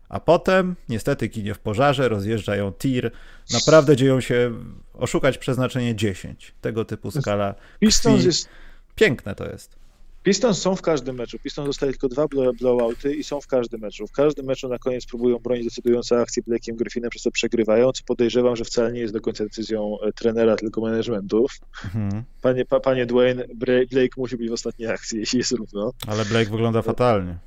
A 0.09 0.21
potem, 0.21 0.77
niestety, 0.89 1.29
ginie 1.29 1.55
w 1.55 1.59
pożarze, 1.59 2.09
rozjeżdżają 2.09 2.73
tir. 2.73 3.11
Naprawdę 3.53 3.97
dzieją 3.97 4.21
się 4.21 4.53
oszukać 4.95 5.39
przeznaczenie 5.39 5.95
10. 5.95 6.55
Tego 6.61 6.85
typu 6.85 7.11
skala. 7.11 7.55
Pistons 7.81 8.25
jest... 8.25 8.49
Piękne 8.95 9.35
to 9.35 9.51
jest. 9.51 9.79
Pistons 10.23 10.59
są 10.59 10.77
w 10.77 10.83
każdym 10.83 11.17
meczu. 11.17 11.39
Pistons 11.39 11.67
dostaje 11.67 11.93
tylko 11.93 12.09
dwa 12.09 12.27
blowouty 12.61 13.15
i 13.15 13.25
są 13.25 13.41
w 13.41 13.47
każdym 13.47 13.81
meczu. 13.81 14.07
W 14.07 14.13
każdym 14.13 14.47
meczu 14.47 14.69
na 14.69 14.79
koniec 14.79 15.07
próbują 15.07 15.39
bronić 15.39 15.65
decydujące 15.65 16.21
akcje 16.21 16.43
Blake'iem 16.43 16.75
Griffinem, 16.75 17.11
przez 17.11 17.23
co 17.23 17.31
przegrywają, 17.31 17.93
co 17.93 18.05
podejrzewam, 18.05 18.57
że 18.57 18.65
wcale 18.65 18.93
nie 18.93 19.01
jest 19.01 19.15
do 19.15 19.21
końca 19.21 19.45
decyzją 19.45 19.97
e, 20.01 20.13
trenera, 20.13 20.57
tylko 20.57 20.81
managementu. 20.81 21.47
Mhm. 21.85 22.25
Panie, 22.43 22.65
pa, 22.65 22.81
panie 22.81 23.07
Dwayne, 23.07 23.45
Blake 23.55 24.15
musi 24.17 24.37
być 24.37 24.51
w 24.51 24.53
ostatniej 24.53 24.89
akcji, 24.89 25.19
jeśli 25.19 25.39
jest 25.39 25.53
równo. 25.53 25.93
Ale 26.07 26.25
Blake 26.25 26.51
wygląda 26.51 26.83
fatalnie. 26.83 27.39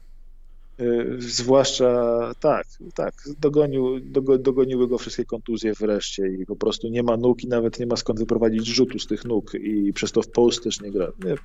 Y, 0.82 1.16
zwłaszcza 1.20 2.32
tak, 2.40 2.68
tak, 2.96 3.14
dogonił, 3.40 4.00
dogoniły 4.40 4.88
go 4.88 4.98
wszystkie 4.98 5.26
kontuzje 5.26 5.74
wreszcie 5.74 6.28
i 6.28 6.46
po 6.46 6.56
prostu 6.56 6.88
nie 6.88 7.04
ma 7.04 7.18
nóg 7.18 7.44
i 7.44 7.48
nawet 7.48 7.80
nie 7.80 7.86
ma 7.86 7.96
skąd 7.96 8.20
wyprowadzić 8.20 8.68
rzutu 8.68 9.00
z 9.00 9.08
tych 9.08 9.26
nóg 9.26 9.54
i 9.54 9.94
przez 9.94 10.12
to 10.12 10.22
w 10.22 10.28
Polsce 10.28 10.64
też 10.64 10.82
nie 10.82 10.92
gra. 10.92 11.12
Nie. 11.24 11.36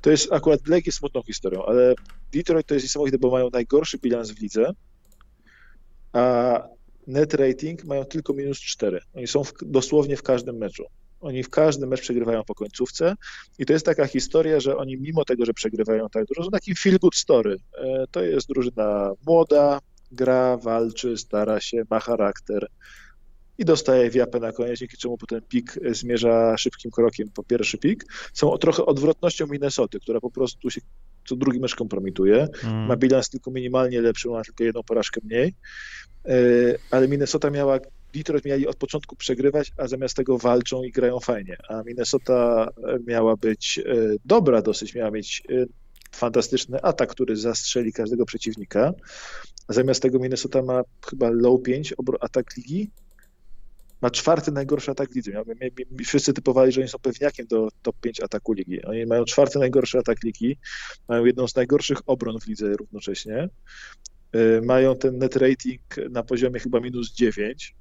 To 0.00 0.10
jest 0.10 0.32
akurat 0.32 0.62
Blake 0.62 0.92
smutną 0.92 1.22
historią, 1.22 1.64
ale 1.64 1.94
Detroit 2.32 2.66
to 2.66 2.74
jest 2.74 2.84
niesamowite, 2.84 3.18
bo 3.18 3.30
mają 3.30 3.50
najgorszy 3.52 3.98
bilans 3.98 4.30
w 4.30 4.42
lidze, 4.42 4.72
a 6.12 6.62
net 7.06 7.34
rating 7.34 7.84
mają 7.84 8.04
tylko 8.04 8.32
minus 8.32 8.60
4. 8.60 9.00
Oni 9.14 9.26
są 9.26 9.44
w, 9.44 9.52
dosłownie 9.62 10.16
w 10.16 10.22
każdym 10.22 10.56
meczu. 10.56 10.84
Oni 11.24 11.42
w 11.42 11.50
każdym 11.50 11.88
mecz 11.88 12.00
przegrywają 12.00 12.44
po 12.44 12.54
końcówce 12.54 13.14
i 13.58 13.66
to 13.66 13.72
jest 13.72 13.86
taka 13.86 14.06
historia, 14.06 14.60
że 14.60 14.76
oni 14.76 14.96
mimo 14.96 15.24
tego, 15.24 15.44
że 15.44 15.54
przegrywają 15.54 16.08
tak 16.08 16.24
dużo, 16.24 16.44
są 16.44 16.50
taki 16.50 16.74
feel 16.74 16.98
good 16.98 17.16
story. 17.16 17.56
E, 17.78 18.04
to 18.10 18.22
jest 18.22 18.48
drużyna 18.48 19.12
młoda, 19.26 19.78
gra, 20.12 20.56
walczy, 20.56 21.16
stara 21.16 21.60
się, 21.60 21.82
ma 21.90 22.00
charakter 22.00 22.66
i 23.58 23.64
dostaje 23.64 24.10
wiapę 24.10 24.40
na 24.40 24.52
koniec, 24.52 24.78
dzięki 24.78 24.96
czemu 24.96 25.18
potem 25.18 25.40
pik 25.48 25.78
zmierza 25.92 26.56
szybkim 26.56 26.90
krokiem 26.90 27.28
po 27.34 27.42
pierwszy 27.42 27.78
pik. 27.78 28.04
Są 28.32 28.58
trochę 28.58 28.86
odwrotnością 28.86 29.46
Minnesoty, 29.46 30.00
która 30.00 30.20
po 30.20 30.30
prostu 30.30 30.70
się 30.70 30.80
co 31.28 31.36
drugi 31.36 31.60
mecz 31.60 31.74
kompromituje. 31.74 32.48
Mm. 32.64 32.86
Ma 32.86 32.96
bilans 32.96 33.28
tylko 33.28 33.50
minimalnie 33.50 34.00
lepszy, 34.00 34.28
ma 34.28 34.42
tylko 34.42 34.64
jedną 34.64 34.82
porażkę 34.82 35.20
mniej. 35.24 35.54
E, 36.24 36.34
ale 36.90 37.08
Minnesota 37.08 37.50
miała 37.50 37.78
Detroit 38.14 38.44
mieli 38.44 38.66
od 38.66 38.76
początku 38.76 39.16
przegrywać, 39.16 39.72
a 39.76 39.88
zamiast 39.88 40.16
tego 40.16 40.38
walczą 40.38 40.82
i 40.82 40.92
grają 40.92 41.20
fajnie. 41.20 41.56
A 41.68 41.82
Minnesota 41.82 42.68
miała 43.06 43.36
być 43.36 43.78
e, 43.78 43.94
dobra 44.24 44.62
dosyć, 44.62 44.94
miała 44.94 45.10
mieć 45.10 45.42
e, 45.50 45.66
fantastyczny 46.14 46.82
atak, 46.82 47.10
który 47.10 47.36
zastrzeli 47.36 47.92
każdego 47.92 48.26
przeciwnika. 48.26 48.92
A 49.68 49.72
zamiast 49.72 50.02
tego 50.02 50.18
Minnesota 50.18 50.62
ma 50.62 50.82
chyba 51.10 51.30
low 51.30 51.62
5 51.62 51.94
atak 52.20 52.56
ligi. 52.56 52.90
ma 54.00 54.10
czwarty 54.10 54.52
najgorszy 54.52 54.90
atak 54.90 55.14
lidze. 55.14 55.32
Wszyscy 56.06 56.32
typowali, 56.32 56.72
że 56.72 56.80
oni 56.80 56.88
są 56.88 56.98
pewniakiem 56.98 57.46
do 57.46 57.68
top 57.82 57.96
5 58.00 58.20
ataku 58.20 58.52
ligi. 58.52 58.84
Oni 58.84 59.06
mają 59.06 59.24
czwarty 59.24 59.58
najgorszy 59.58 59.98
atak 59.98 60.22
ligi, 60.22 60.58
mają 61.08 61.24
jedną 61.24 61.48
z 61.48 61.56
najgorszych 61.56 61.98
obron 62.06 62.40
w 62.40 62.46
lidze 62.46 62.72
równocześnie. 62.72 63.48
Y, 64.36 64.60
mają 64.62 64.96
ten 64.96 65.18
net 65.18 65.36
rating 65.36 65.82
na 66.10 66.22
poziomie 66.22 66.60
chyba 66.60 66.80
minus 66.80 67.12
9. 67.12 67.74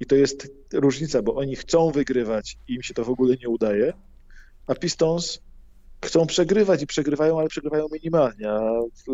I 0.00 0.06
to 0.06 0.16
jest 0.16 0.48
różnica, 0.72 1.22
bo 1.22 1.34
oni 1.34 1.56
chcą 1.56 1.90
wygrywać 1.90 2.58
i 2.68 2.74
im 2.74 2.82
się 2.82 2.94
to 2.94 3.04
w 3.04 3.10
ogóle 3.10 3.36
nie 3.42 3.48
udaje, 3.48 3.92
a 4.66 4.74
Pistons 4.74 5.40
chcą 6.04 6.26
przegrywać 6.26 6.82
i 6.82 6.86
przegrywają, 6.86 7.38
ale 7.38 7.48
przegrywają 7.48 7.86
minimalnie, 7.92 8.50
a 8.50 8.60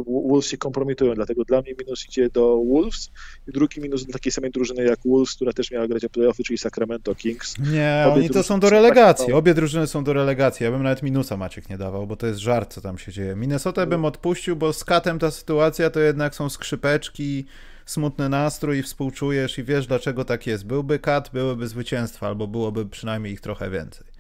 Wolves 0.07 0.51
się 0.51 0.57
kompromitują, 0.57 1.15
dlatego 1.15 1.45
dla 1.45 1.63
mnie 1.63 1.75
minus 1.79 2.07
idzie 2.09 2.31
do 2.31 2.57
Wolves 2.73 3.11
i 3.49 3.53
drugi 3.53 3.81
minus 3.81 4.07
do 4.07 4.13
takiej 4.13 4.33
samej 4.33 4.51
drużyny 4.51 4.85
jak 4.85 4.99
Wolves, 5.05 5.35
która 5.35 5.53
też 5.53 5.71
miała 5.71 5.89
grać 5.89 6.05
o 6.05 6.11
playoffy, 6.11 6.43
czyli 6.45 6.59
Sacramento 6.59 7.15
Kings. 7.15 7.59
Nie, 7.59 8.05
Obie 8.07 8.15
oni 8.15 8.31
to 8.31 8.43
są 8.43 8.61
do 8.61 8.71
relegacji, 8.71 9.27
tak 9.27 9.35
obie 9.35 9.55
drużyny 9.55 9.87
są 9.87 10.05
do 10.05 10.13
relegacji, 10.13 10.65
ja 10.65 10.71
bym 10.71 10.83
nawet 10.83 11.03
minusa 11.03 11.37
Maciek 11.37 11.69
nie 11.69 11.79
dawał, 11.79 12.07
bo 12.07 12.17
to 12.17 12.27
jest 12.27 12.41
żart, 12.41 12.75
co 12.75 12.81
tam 12.81 12.99
się 12.99 13.13
dzieje. 13.13 13.37
Minnesota 13.37 13.87
bym 13.87 14.05
odpuścił, 14.05 14.57
bo 14.57 14.73
z 14.73 14.85
Katem 14.85 15.19
ta 15.19 15.31
sytuacja 15.31 15.91
to 15.91 16.01
jednak 16.01 16.35
są 16.35 16.51
skrzypeczki, 16.51 17.45
smutny 17.87 18.29
nastrój, 18.29 18.83
współczujesz 18.83 19.59
i 19.59 19.65
wiesz 19.65 19.87
dlaczego 19.87 20.25
tak 20.25 20.47
jest. 20.47 20.67
Byłby 20.67 20.99
Kat, 20.99 21.31
byłyby 21.33 21.69
zwycięstwa, 21.69 22.27
albo 22.27 22.47
byłoby 22.47 22.87
przynajmniej 22.87 23.33
ich 23.33 23.41
trochę 23.41 23.71
więcej 23.71 24.15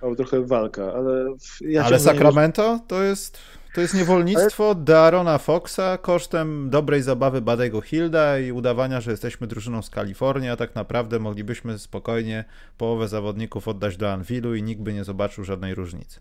albo 0.00 0.16
trochę 0.16 0.46
walka, 0.46 0.92
ale... 0.92 1.34
Ja 1.60 1.84
ale 1.84 2.00
Sacramento 2.00 2.80
to 2.88 3.02
jest, 3.02 3.38
to 3.74 3.80
jest 3.80 3.94
niewolnictwo 3.94 4.70
ale... 4.70 4.84
Darona 4.84 5.38
Foxa 5.38 5.98
kosztem 6.02 6.70
dobrej 6.70 7.02
zabawy 7.02 7.40
Badego 7.40 7.80
Hilda 7.80 8.38
i 8.38 8.52
udawania, 8.52 9.00
że 9.00 9.10
jesteśmy 9.10 9.46
drużyną 9.46 9.82
z 9.82 9.90
Kalifornii, 9.90 10.48
a 10.48 10.56
tak 10.56 10.74
naprawdę 10.74 11.18
moglibyśmy 11.18 11.78
spokojnie 11.78 12.44
połowę 12.78 13.08
zawodników 13.08 13.68
oddać 13.68 13.96
do 13.96 14.12
Anvilu 14.12 14.54
i 14.54 14.62
nikt 14.62 14.82
by 14.82 14.94
nie 14.94 15.04
zobaczył 15.04 15.44
żadnej 15.44 15.74
różnicy. 15.74 16.20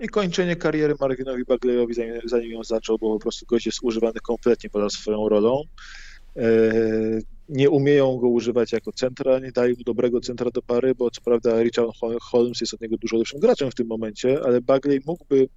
I 0.00 0.08
kończenie 0.08 0.56
kariery 0.56 0.94
Marvinowi 1.00 1.44
Bagleyowi, 1.44 1.94
zanim, 1.94 2.14
zanim 2.24 2.50
ją 2.50 2.64
zaczął, 2.64 2.98
bo 2.98 3.12
po 3.12 3.18
prostu 3.18 3.46
gość 3.46 3.66
jest 3.66 3.78
używany 3.82 4.20
kompletnie 4.20 4.70
poza 4.70 4.90
swoją 4.90 5.28
rolą. 5.28 5.62
E, 6.36 6.72
nie 7.48 7.70
umieją 7.70 8.16
go 8.16 8.28
używać 8.28 8.72
jako 8.72 8.92
centra, 8.92 9.38
nie 9.38 9.52
dają 9.52 9.74
dobrego 9.86 10.20
centra 10.20 10.50
do 10.50 10.62
pary, 10.62 10.94
bo 10.94 11.10
co 11.10 11.20
prawda 11.20 11.62
Richard 11.62 11.90
Holmes 12.22 12.60
jest 12.60 12.74
od 12.74 12.80
niego 12.80 12.96
dużo 12.96 13.16
lepszym 13.16 13.40
graczem 13.40 13.70
w 13.70 13.74
tym 13.74 13.86
momencie, 13.86 14.40
ale 14.44 14.60
Bagley 14.60 15.00
mógłby 15.06 15.48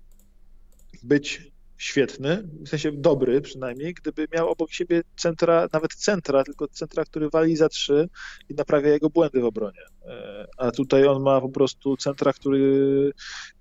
być 1.03 1.55
świetny, 1.77 2.47
w 2.65 2.69
sensie 2.69 2.91
dobry 2.91 3.41
przynajmniej, 3.41 3.93
gdyby 3.93 4.27
miał 4.33 4.49
obok 4.49 4.71
siebie 4.71 5.01
centra, 5.17 5.67
nawet 5.73 5.93
centra, 5.93 6.43
tylko 6.43 6.67
centra, 6.67 7.05
który 7.05 7.29
wali 7.29 7.55
za 7.55 7.69
trzy 7.69 8.09
i 8.49 8.53
naprawia 8.53 8.89
jego 8.89 9.09
błędy 9.09 9.41
w 9.41 9.45
obronie. 9.45 9.81
E, 10.07 10.47
a 10.57 10.71
tutaj 10.71 11.05
on 11.05 11.23
ma 11.23 11.41
po 11.41 11.49
prostu 11.49 11.97
centra, 11.97 12.33
który 12.33 13.11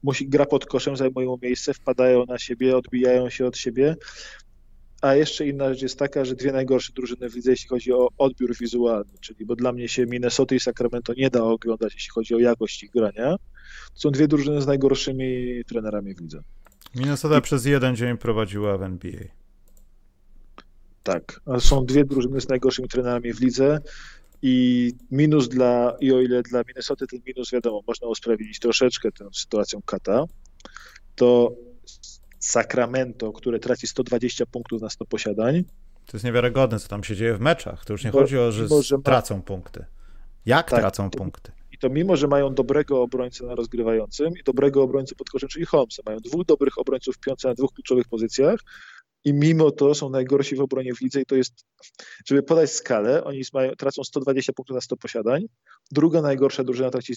musi 0.03 0.29
gra 0.29 0.47
pod 0.47 0.67
koszem, 0.67 0.97
zajmują 0.97 1.39
miejsce, 1.43 1.75
wpadają 1.75 2.27
na 2.27 2.39
siebie, 2.39 2.77
odbijają 2.77 3.31
się 3.31 3.47
od 3.47 3.57
siebie. 3.57 3.97
A 5.05 5.15
jeszcze 5.15 5.47
inna 5.47 5.69
rzecz 5.69 5.83
jest 5.83 5.99
taka, 5.99 6.25
że 6.25 6.35
dwie 6.35 6.53
najgorsze 6.53 6.93
drużyny 6.93 7.31
w 7.31 7.35
lidze, 7.35 7.51
jeśli 7.51 7.69
chodzi 7.69 7.93
o 7.93 8.09
odbiór 8.19 8.57
wizualny, 8.61 9.13
czyli 9.21 9.47
bo 9.47 9.57
dla 9.57 9.73
mnie 9.73 9.89
się 9.89 10.07
Minnesota 10.07 10.55
i 10.55 10.61
Sacramento 10.61 11.15
nie 11.15 11.31
da 11.31 11.45
oglądać, 11.45 11.95
jeśli 11.95 12.11
chodzi 12.11 12.35
o 12.35 12.39
jakość 12.39 12.83
ich 12.83 12.91
grania. 12.91 13.37
To 13.95 14.01
są 14.01 14.11
dwie 14.11 14.29
drużyny 14.29 14.63
z 14.63 14.67
najgorszymi 14.67 15.63
trenerami 15.67 16.15
w 16.15 16.21
lidze. 16.21 16.41
Minnesota 16.95 17.39
I... 17.39 17.43
przez 17.43 17.65
jeden 17.65 17.97
dzień 17.97 18.17
prowadziła 18.17 18.79
w 18.79 18.83
NBA. 18.83 19.21
Tak, 21.03 21.41
są 21.59 21.85
dwie 21.85 22.05
drużyny 22.05 22.41
z 22.41 22.49
najgorszymi 22.49 22.89
trenerami 22.89 23.33
w 23.33 23.41
lidze 23.41 23.81
i 24.43 24.93
minus 25.11 25.49
dla, 25.49 25.97
i 26.01 26.13
o 26.13 26.21
ile 26.21 26.43
dla 26.43 26.63
Minnesota 26.69 27.07
ten 27.07 27.21
minus 27.27 27.51
wiadomo, 27.51 27.81
można 27.87 28.09
usprawiedliwić 28.09 28.59
troszeczkę 28.59 29.13
tę 29.13 29.29
sytuacją 29.33 29.81
Kata, 29.83 30.25
to 31.15 31.57
Sacramento, 32.45 33.33
które 33.33 33.59
traci 33.59 33.87
120 33.87 34.47
punktów 34.47 34.83
na 34.83 34.91
100 34.91 35.05
posiadań. 35.05 35.65
To 36.07 36.17
jest 36.17 36.25
niewiarygodne, 36.25 36.79
co 36.79 36.89
tam 36.89 37.05
się 37.05 37.17
dzieje 37.17 37.35
w 37.35 37.41
meczach. 37.41 37.85
To 37.85 37.93
już 37.93 38.05
nie 38.05 38.11
Bo, 38.11 38.21
chodzi 38.21 38.39
o, 38.39 38.53
że, 38.53 38.69
że 38.83 38.99
tracą 38.99 39.37
ma... 39.37 39.43
punkty. 39.43 39.85
Jak 40.47 40.71
tak, 40.71 40.81
tracą 40.81 41.11
to, 41.11 41.19
punkty? 41.19 41.53
I 41.73 41.79
to 41.79 41.89
mimo, 41.89 42.17
że 42.17 42.29
mają 42.29 42.55
dobrego 42.55 43.03
obrońcę 43.03 43.45
na 43.45 43.55
rozgrywającym 43.55 44.29
i 44.41 44.43
dobrego 44.45 44.83
obrońcę 44.83 45.15
pod 45.15 45.31
koszem, 45.31 45.49
czyli 45.49 45.65
Holmesa. 45.65 46.03
Mają 46.07 46.19
dwóch 46.19 46.47
dobrych 46.47 46.79
obrońców 46.79 47.17
w 47.17 47.19
piące 47.19 47.49
na 47.49 47.55
dwóch 47.55 47.73
kluczowych 47.73 48.09
pozycjach 48.09 48.61
i 49.25 49.33
mimo 49.33 49.70
to 49.70 49.95
są 49.95 50.11
najgorsi 50.11 50.57
w 50.57 50.61
obronie 50.61 50.95
w 50.95 51.01
lidze 51.01 51.20
i 51.20 51.27
to 51.27 51.37
jest, 51.37 51.64
żeby 52.27 52.43
podać 52.43 52.70
skalę, 52.72 53.25
oni 53.25 53.43
mają, 53.53 53.72
tracą 53.72 54.05
120 54.05 54.53
punktów 54.53 54.75
na 54.75 54.81
100 54.81 54.97
posiadań, 54.97 55.45
druga 55.91 56.22
najgorsza 56.22 56.64
drużyna 56.64 56.91
traci 56.91 57.14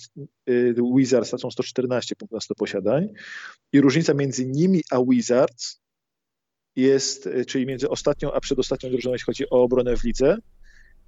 y, 0.50 0.76
Wizards, 0.96 1.30
tracą 1.30 1.52
114 1.52 2.16
punktów 2.16 2.36
na 2.36 2.42
100 2.42 2.56
posiadań 2.56 3.08
i 3.74 3.82
różnica 3.82 4.14
między 4.14 4.46
nimi 4.46 4.82
a 4.92 4.98
Wizards 5.10 5.82
jest, 6.76 7.28
y, 7.28 7.46
czyli 7.46 7.66
między 7.66 7.90
ostatnią 7.90 8.32
a 8.32 8.40
przedostatnią 8.40 8.90
drużyną, 8.90 9.14
jeśli 9.14 9.26
chodzi 9.26 9.50
o 9.50 9.64
obronę 9.64 9.98
w 9.98 10.04
lidze, 10.04 10.38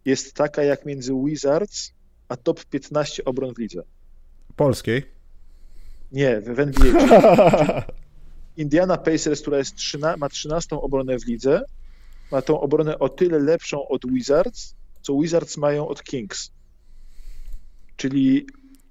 jest 0.06 0.34
taka 0.34 0.64
jak 0.64 0.86
między 0.86 1.14
Wizards 1.26 1.92
a 2.30 2.38
top 2.38 2.66
15 2.66 3.26
obron 3.26 3.54
w 3.54 3.58
lidze. 3.58 3.84
Polskiej? 4.56 5.04
Nie, 6.12 6.42
w 6.42 6.60
NBA. 6.60 7.86
Indiana 8.60 8.98
Pacers, 8.98 9.42
która 9.42 9.58
jest 9.58 9.76
trzyna, 9.76 10.18
ma 10.18 10.30
13 10.30 10.76
obronę 10.76 11.20
w 11.20 11.28
lidze, 11.28 11.62
ma 12.32 12.42
tą 12.42 12.62
obronę 12.62 13.00
o 13.00 13.10
tyle 13.10 13.40
lepszą 13.40 13.88
od 13.88 14.12
Wizards, 14.12 14.76
co 15.02 15.20
Wizards 15.20 15.58
mają 15.58 15.88
od 15.88 16.04
Kings. 16.04 16.52
Czyli 17.96 18.48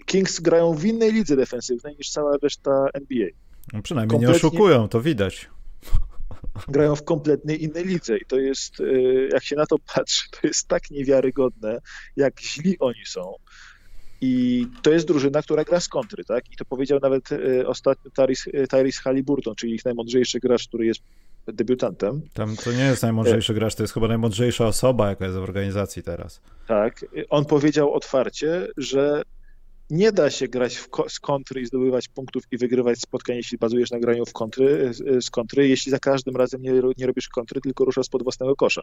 Kings 0.06 0.40
grają 0.40 0.74
w 0.74 0.84
innej 0.84 1.12
lidze 1.12 1.36
defensywnej 1.36 1.96
niż 1.96 2.10
cała 2.10 2.36
reszta 2.42 2.86
NBA. 2.92 3.28
No 3.72 3.82
przynajmniej 3.82 4.10
Kompletnie... 4.10 4.40
nie 4.40 4.48
oszukują, 4.48 4.88
to 4.88 5.00
widać. 5.00 5.50
Grają 6.68 6.96
w 6.96 7.04
kompletnie 7.04 7.56
innej 7.56 7.84
lidze 7.84 8.18
i 8.18 8.24
to 8.26 8.38
jest, 8.38 8.80
e, 8.80 8.84
jak 9.32 9.44
się 9.44 9.56
na 9.56 9.66
to 9.66 9.76
patrzy, 9.94 10.30
to 10.30 10.46
jest 10.46 10.68
tak 10.68 10.90
niewiarygodne, 10.90 11.78
jak 12.16 12.40
źli 12.40 12.78
oni 12.78 13.06
są. 13.06 13.34
I 14.20 14.66
to 14.82 14.90
jest 14.90 15.06
drużyna, 15.06 15.42
która 15.42 15.64
gra 15.64 15.80
z 15.80 15.88
kontry, 15.88 16.24
tak? 16.24 16.52
I 16.52 16.56
to 16.56 16.64
powiedział 16.64 16.98
nawet 17.02 17.32
e, 17.32 17.66
ostatnio 17.66 18.10
Tyrese, 18.10 18.50
Tyrese 18.50 19.00
Halliburton, 19.02 19.54
czyli 19.54 19.74
ich 19.74 19.84
najmądrzejszy 19.84 20.40
gracz, 20.40 20.68
który 20.68 20.86
jest 20.86 21.00
debiutantem. 21.46 22.22
Tam 22.34 22.56
to 22.56 22.72
nie 22.72 22.84
jest 22.84 23.02
najmądrzejszy 23.02 23.54
gracz, 23.54 23.74
to 23.74 23.82
jest 23.82 23.94
chyba 23.94 24.08
najmądrzejsza 24.08 24.66
osoba, 24.66 25.08
jaka 25.08 25.24
jest 25.24 25.36
w 25.36 25.42
organizacji 25.42 26.02
teraz. 26.02 26.40
Tak. 26.66 27.04
On 27.30 27.44
powiedział 27.44 27.94
otwarcie, 27.94 28.68
że 28.76 29.22
nie 29.90 30.12
da 30.12 30.30
się 30.30 30.48
grać 30.48 30.78
ko 30.90 31.08
z 31.08 31.20
kontry 31.20 31.60
i 31.60 31.66
zdobywać 31.66 32.08
punktów 32.08 32.42
i 32.50 32.58
wygrywać 32.58 33.00
spotkań, 33.00 33.36
jeśli 33.36 33.58
bazujesz 33.58 33.90
na 33.90 33.98
graniu 33.98 34.26
w 34.26 34.32
kontry, 34.32 34.92
z 35.20 35.30
kontry, 35.30 35.68
jeśli 35.68 35.90
za 35.90 35.98
każdym 35.98 36.36
razem 36.36 36.62
nie, 36.62 36.72
nie 36.96 37.06
robisz 37.06 37.28
kontry, 37.28 37.60
tylko 37.60 37.84
ruszasz 37.84 38.06
spod 38.06 38.22
własnego 38.22 38.56
kosza 38.56 38.82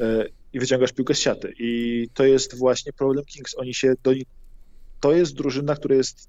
e, 0.00 0.26
i 0.52 0.60
wyciągasz 0.60 0.92
piłkę 0.92 1.14
z 1.14 1.18
siaty. 1.18 1.52
I 1.58 2.08
to 2.14 2.24
jest 2.24 2.58
właśnie 2.58 2.92
problem 2.92 3.24
Kings. 3.24 3.58
Oni 3.58 3.74
się 3.74 3.94
do 4.02 4.12
To 5.00 5.12
jest 5.12 5.34
drużyna, 5.34 5.76
która 5.76 5.94
jest 5.94 6.28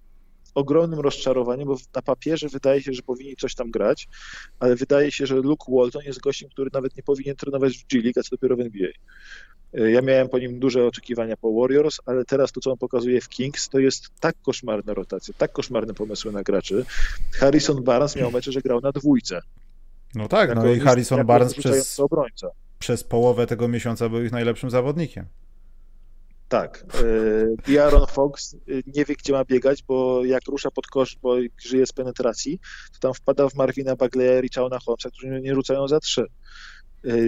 ogromnym 0.56 1.00
rozczarowaniem, 1.00 1.68
bo 1.68 1.78
na 1.96 2.02
papierze 2.02 2.50
wydaje 2.50 2.82
się, 2.82 2.94
że 2.94 3.02
powinni 3.02 3.36
coś 3.36 3.56
tam 3.56 3.72
grać, 3.72 4.08
ale 4.60 4.76
wydaje 4.76 5.12
się, 5.12 5.26
że 5.26 5.36
Luke 5.36 5.72
Walton 5.76 6.04
jest 6.06 6.20
gościem, 6.20 6.50
który 6.50 6.70
nawet 6.74 6.98
nie 6.98 7.04
powinien 7.04 7.36
trenować 7.36 7.78
w 7.78 7.88
G 7.88 8.02
League, 8.02 8.20
a 8.20 8.24
co 8.24 8.30
dopiero 8.36 8.56
w 8.56 8.60
NBA. 8.60 8.90
E, 9.74 9.92
ja 9.92 10.02
miałem 10.02 10.30
po 10.30 10.40
nim 10.40 10.60
duże 10.60 10.86
oczekiwania 10.86 11.38
po 11.38 11.54
Warriors, 11.54 12.00
ale 12.06 12.26
teraz 12.26 12.52
to, 12.52 12.62
co 12.62 12.72
on 12.72 12.78
pokazuje 12.78 13.22
w 13.22 13.30
Kings, 13.30 13.70
to 13.70 13.80
jest 13.80 14.10
tak 14.20 14.36
koszmarna 14.42 14.94
rotacja, 14.94 15.34
tak 15.38 15.52
koszmarne 15.52 15.94
pomysły 15.94 16.32
na 16.32 16.44
graczy. 16.44 16.86
Harrison 17.32 17.84
Barnes 17.84 18.16
miał 18.16 18.32
mecze, 18.32 18.52
że 18.52 18.62
grał 18.62 18.82
na 18.82 18.92
dwójce. 18.92 19.42
No 20.16 20.28
tak, 20.28 20.56
no 20.56 20.72
i 20.72 20.80
Harrison 20.80 21.26
Barnes 21.26 21.54
przez, 21.54 22.00
obrońca. 22.00 22.48
przez 22.80 23.04
połowę 23.04 23.48
tego 23.48 23.68
miesiąca 23.68 24.10
był 24.10 24.24
ich 24.24 24.32
najlepszym 24.32 24.70
zawodnikiem. 24.70 25.26
Tak. 26.52 26.86
I 27.68 27.78
e, 27.78 27.84
Aaron 27.84 28.08
Fox 28.08 28.54
e, 28.54 28.58
nie 28.96 29.06
wie, 29.06 29.16
gdzie 29.16 29.34
ma 29.34 29.46
biegać, 29.46 29.84
bo 29.84 30.26
jak 30.26 30.48
rusza 30.48 30.72
pod 30.72 30.88
kosz, 30.88 31.18
bo 31.22 31.36
żyje 31.66 31.86
z 31.86 31.94
penetracji, 31.94 32.60
to 32.94 33.00
tam 33.00 33.14
wpada 33.14 33.50
w 33.50 33.56
Marvina 33.56 33.96
Bagleya 33.96 34.40
i 34.40 34.42
Richarda 34.42 34.80
Holmesa, 34.80 35.10
którzy 35.10 35.42
nie 35.42 35.56
rzucają 35.56 35.88
za 35.88 36.00
trzy. 36.00 36.26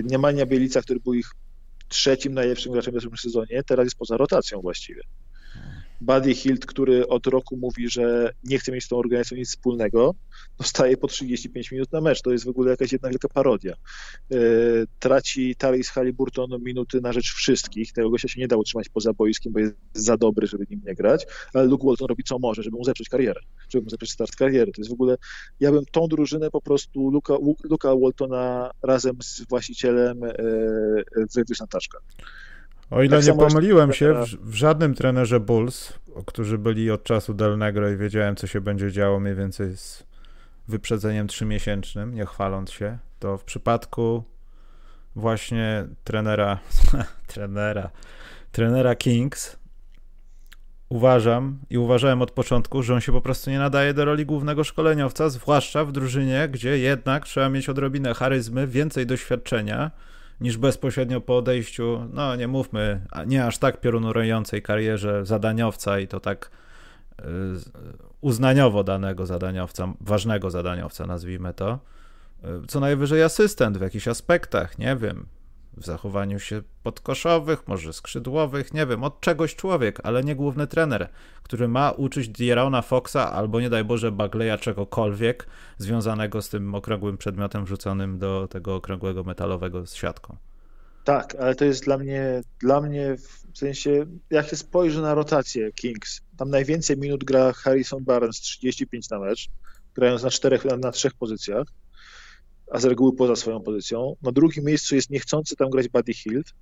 Nie 0.03 0.17
ma 0.17 0.33
Bielica, 0.33 0.81
który 0.81 0.99
był 0.99 1.13
ich 1.13 1.31
trzecim 1.87 2.33
najlepszym 2.33 2.71
graczem 2.71 2.93
w 2.93 2.95
zeszłym 2.95 3.17
sezonie, 3.17 3.63
teraz 3.63 3.83
jest 3.85 3.95
poza 3.95 4.17
rotacją 4.17 4.61
właściwie. 4.61 5.01
Buddy 6.03 6.35
Hilt, 6.35 6.65
który 6.65 7.07
od 7.07 7.27
roku 7.27 7.57
mówi, 7.57 7.89
że 7.89 8.31
nie 8.43 8.59
chce 8.59 8.71
mieć 8.71 8.83
z 8.83 8.87
tą 8.87 8.97
organizacją 8.97 9.37
nic 9.37 9.49
wspólnego, 9.49 10.15
dostaje 10.57 10.97
po 10.97 11.07
35 11.07 11.71
minut 11.71 11.91
na 11.91 12.01
mecz. 12.01 12.21
To 12.21 12.31
jest 12.31 12.45
w 12.45 12.47
ogóle 12.47 12.71
jakaś 12.71 12.91
jedna 12.91 13.09
wielka 13.09 13.27
parodia. 13.29 13.73
E, 13.73 14.37
traci 14.99 15.55
Taris 15.55 15.89
Halliburton 15.89 16.49
minuty 16.63 17.01
na 17.01 17.13
rzecz 17.13 17.33
wszystkich. 17.33 17.93
Tego 17.93 18.09
gościa 18.09 18.27
się 18.27 18.41
nie 18.41 18.47
da 18.47 18.57
utrzymać 18.57 18.89
poza 18.89 19.13
boiskiem, 19.13 19.53
bo 19.53 19.59
jest 19.59 19.75
za 19.93 20.17
dobry, 20.17 20.47
żeby 20.47 20.65
nim 20.69 20.81
nie 20.85 20.95
grać, 20.95 21.25
ale 21.53 21.65
Luke 21.65 21.87
Walton 21.87 22.07
robi 22.07 22.23
co 22.23 22.39
może, 22.39 22.63
żeby 22.63 22.77
mu 22.77 22.83
zepsuć 22.83 23.09
karierę, 23.09 23.41
żeby 23.69 23.83
mu 23.83 23.89
zepsuć 23.89 24.11
start 24.11 24.35
kariery. 24.35 24.71
To 24.71 24.81
jest 24.81 24.89
w 24.89 24.93
ogóle, 24.93 25.17
ja 25.59 25.71
bym 25.71 25.85
tą 25.91 26.07
drużynę 26.07 26.51
po 26.51 26.61
prostu 26.61 27.09
Luka, 27.09 27.33
Luka 27.63 27.95
Waltona 27.95 28.71
razem 28.81 29.15
z 29.23 29.41
właścicielem 29.49 30.23
e, 30.23 30.33
wywiózł 31.35 31.63
na 31.63 31.67
taczkach. 31.67 32.01
O 32.93 33.03
ile 33.03 33.17
tak 33.17 33.25
nie 33.25 33.33
pomyliłem 33.33 33.93
się, 33.93 34.13
w, 34.13 34.49
w, 34.49 34.53
żadnym 34.53 34.93
trenerze 34.93 35.39
Bulls, 35.39 35.93
którzy 36.25 36.57
byli 36.57 36.91
od 36.91 37.03
czasu 37.03 37.33
Del 37.33 37.57
Negro 37.57 37.89
i 37.89 37.97
wiedziałem, 37.97 38.35
co 38.35 38.47
się 38.47 38.61
będzie 38.61 38.91
działo 38.91 39.19
mniej 39.19 39.35
więcej 39.35 39.77
z 39.77 40.03
wyprzedzeniem 40.67 41.27
trzymiesięcznym, 41.27 42.13
nie 42.13 42.25
chwaląc 42.25 42.71
się, 42.71 42.97
to 43.19 43.37
w 43.37 43.43
przypadku 43.43 44.23
właśnie 45.15 45.87
trenera, 46.03 46.59
trenera, 47.33 47.89
trenera 48.51 48.95
Kings 48.95 49.57
uważam 50.89 51.59
i 51.69 51.77
uważałem 51.77 52.21
od 52.21 52.31
początku, 52.31 52.83
że 52.83 52.93
on 52.93 53.01
się 53.01 53.11
po 53.11 53.21
prostu 53.21 53.49
nie 53.49 53.59
nadaje 53.59 53.93
do 53.93 54.05
roli 54.05 54.25
głównego 54.25 54.63
szkoleniowca, 54.63 55.29
zwłaszcza 55.29 55.85
w 55.85 55.91
drużynie, 55.91 56.49
gdzie 56.51 56.77
jednak 56.77 57.25
trzeba 57.25 57.49
mieć 57.49 57.69
odrobinę 57.69 58.13
charyzmy, 58.13 58.67
więcej 58.67 59.05
doświadczenia 59.05 59.91
niż 60.43 60.57
bezpośrednio 60.57 61.21
po 61.21 61.37
odejściu, 61.37 62.09
no 62.13 62.35
nie 62.35 62.47
mówmy, 62.47 63.01
nie 63.27 63.45
aż 63.45 63.57
tak 63.57 63.81
piorunującej 63.81 64.61
karierze 64.61 65.25
zadaniowca 65.25 65.99
i 65.99 66.07
to 66.07 66.19
tak 66.19 66.51
y, 67.19 67.23
uznaniowo 68.21 68.83
danego 68.83 69.25
zadaniowca, 69.25 69.93
ważnego 70.01 70.51
zadaniowca, 70.51 71.05
nazwijmy 71.05 71.53
to, 71.53 71.79
y, 72.43 72.67
co 72.67 72.79
najwyżej 72.79 73.23
asystent 73.23 73.77
w 73.77 73.81
jakichś 73.81 74.07
aspektach, 74.07 74.77
nie 74.77 74.95
wiem, 74.95 75.25
w 75.77 75.85
zachowaniu 75.85 76.39
się 76.39 76.61
podkoszowych, 76.83 77.67
może 77.67 77.93
skrzydłowych, 77.93 78.73
nie 78.73 78.85
wiem, 78.85 79.03
od 79.03 79.19
czegoś 79.21 79.55
człowiek, 79.55 79.99
ale 80.03 80.23
nie 80.23 80.35
główny 80.35 80.67
trener, 80.67 81.09
który 81.43 81.67
ma 81.67 81.91
uczyć 81.91 82.29
Dierona 82.29 82.81
Foxa 82.81 83.15
albo 83.31 83.61
nie 83.61 83.69
daj 83.69 83.83
Boże 83.83 84.11
Bagleya 84.11 84.59
czegokolwiek 84.59 85.47
związanego 85.77 86.41
z 86.41 86.49
tym 86.49 86.75
okrągłym 86.75 87.17
przedmiotem 87.17 87.65
wrzuconym 87.65 88.19
do 88.19 88.47
tego 88.47 88.75
okrągłego 88.75 89.23
metalowego 89.23 89.85
z 89.85 89.93
siatką. 89.93 90.37
Tak, 91.03 91.35
ale 91.35 91.55
to 91.55 91.65
jest 91.65 91.83
dla 91.83 91.97
mnie, 91.97 92.41
dla 92.59 92.81
mnie 92.81 93.17
w 93.53 93.57
sensie, 93.57 94.05
jak 94.29 94.47
się 94.47 94.55
spojrzy 94.55 95.01
na 95.01 95.13
rotację 95.13 95.71
Kings, 95.71 96.21
tam 96.37 96.49
najwięcej 96.49 96.97
minut 96.97 97.23
gra 97.23 97.53
Harrison 97.53 98.03
Barnes, 98.03 98.35
35 98.35 99.09
na 99.09 99.19
mecz, 99.19 99.49
grając 99.95 100.23
na 100.23 100.29
czterech, 100.29 100.65
na 100.65 100.91
trzech 100.91 101.13
pozycjach 101.13 101.67
a 102.73 102.79
z 102.79 102.85
reguły 102.85 103.15
poza 103.15 103.35
swoją 103.35 103.61
pozycją. 103.61 104.15
Na 104.21 104.31
drugim 104.31 104.65
miejscu 104.65 104.95
jest 104.95 105.09
niechcący 105.09 105.55
tam 105.55 105.69
grać 105.69 105.87
Buddy 105.87 106.13
Hield 106.13 106.53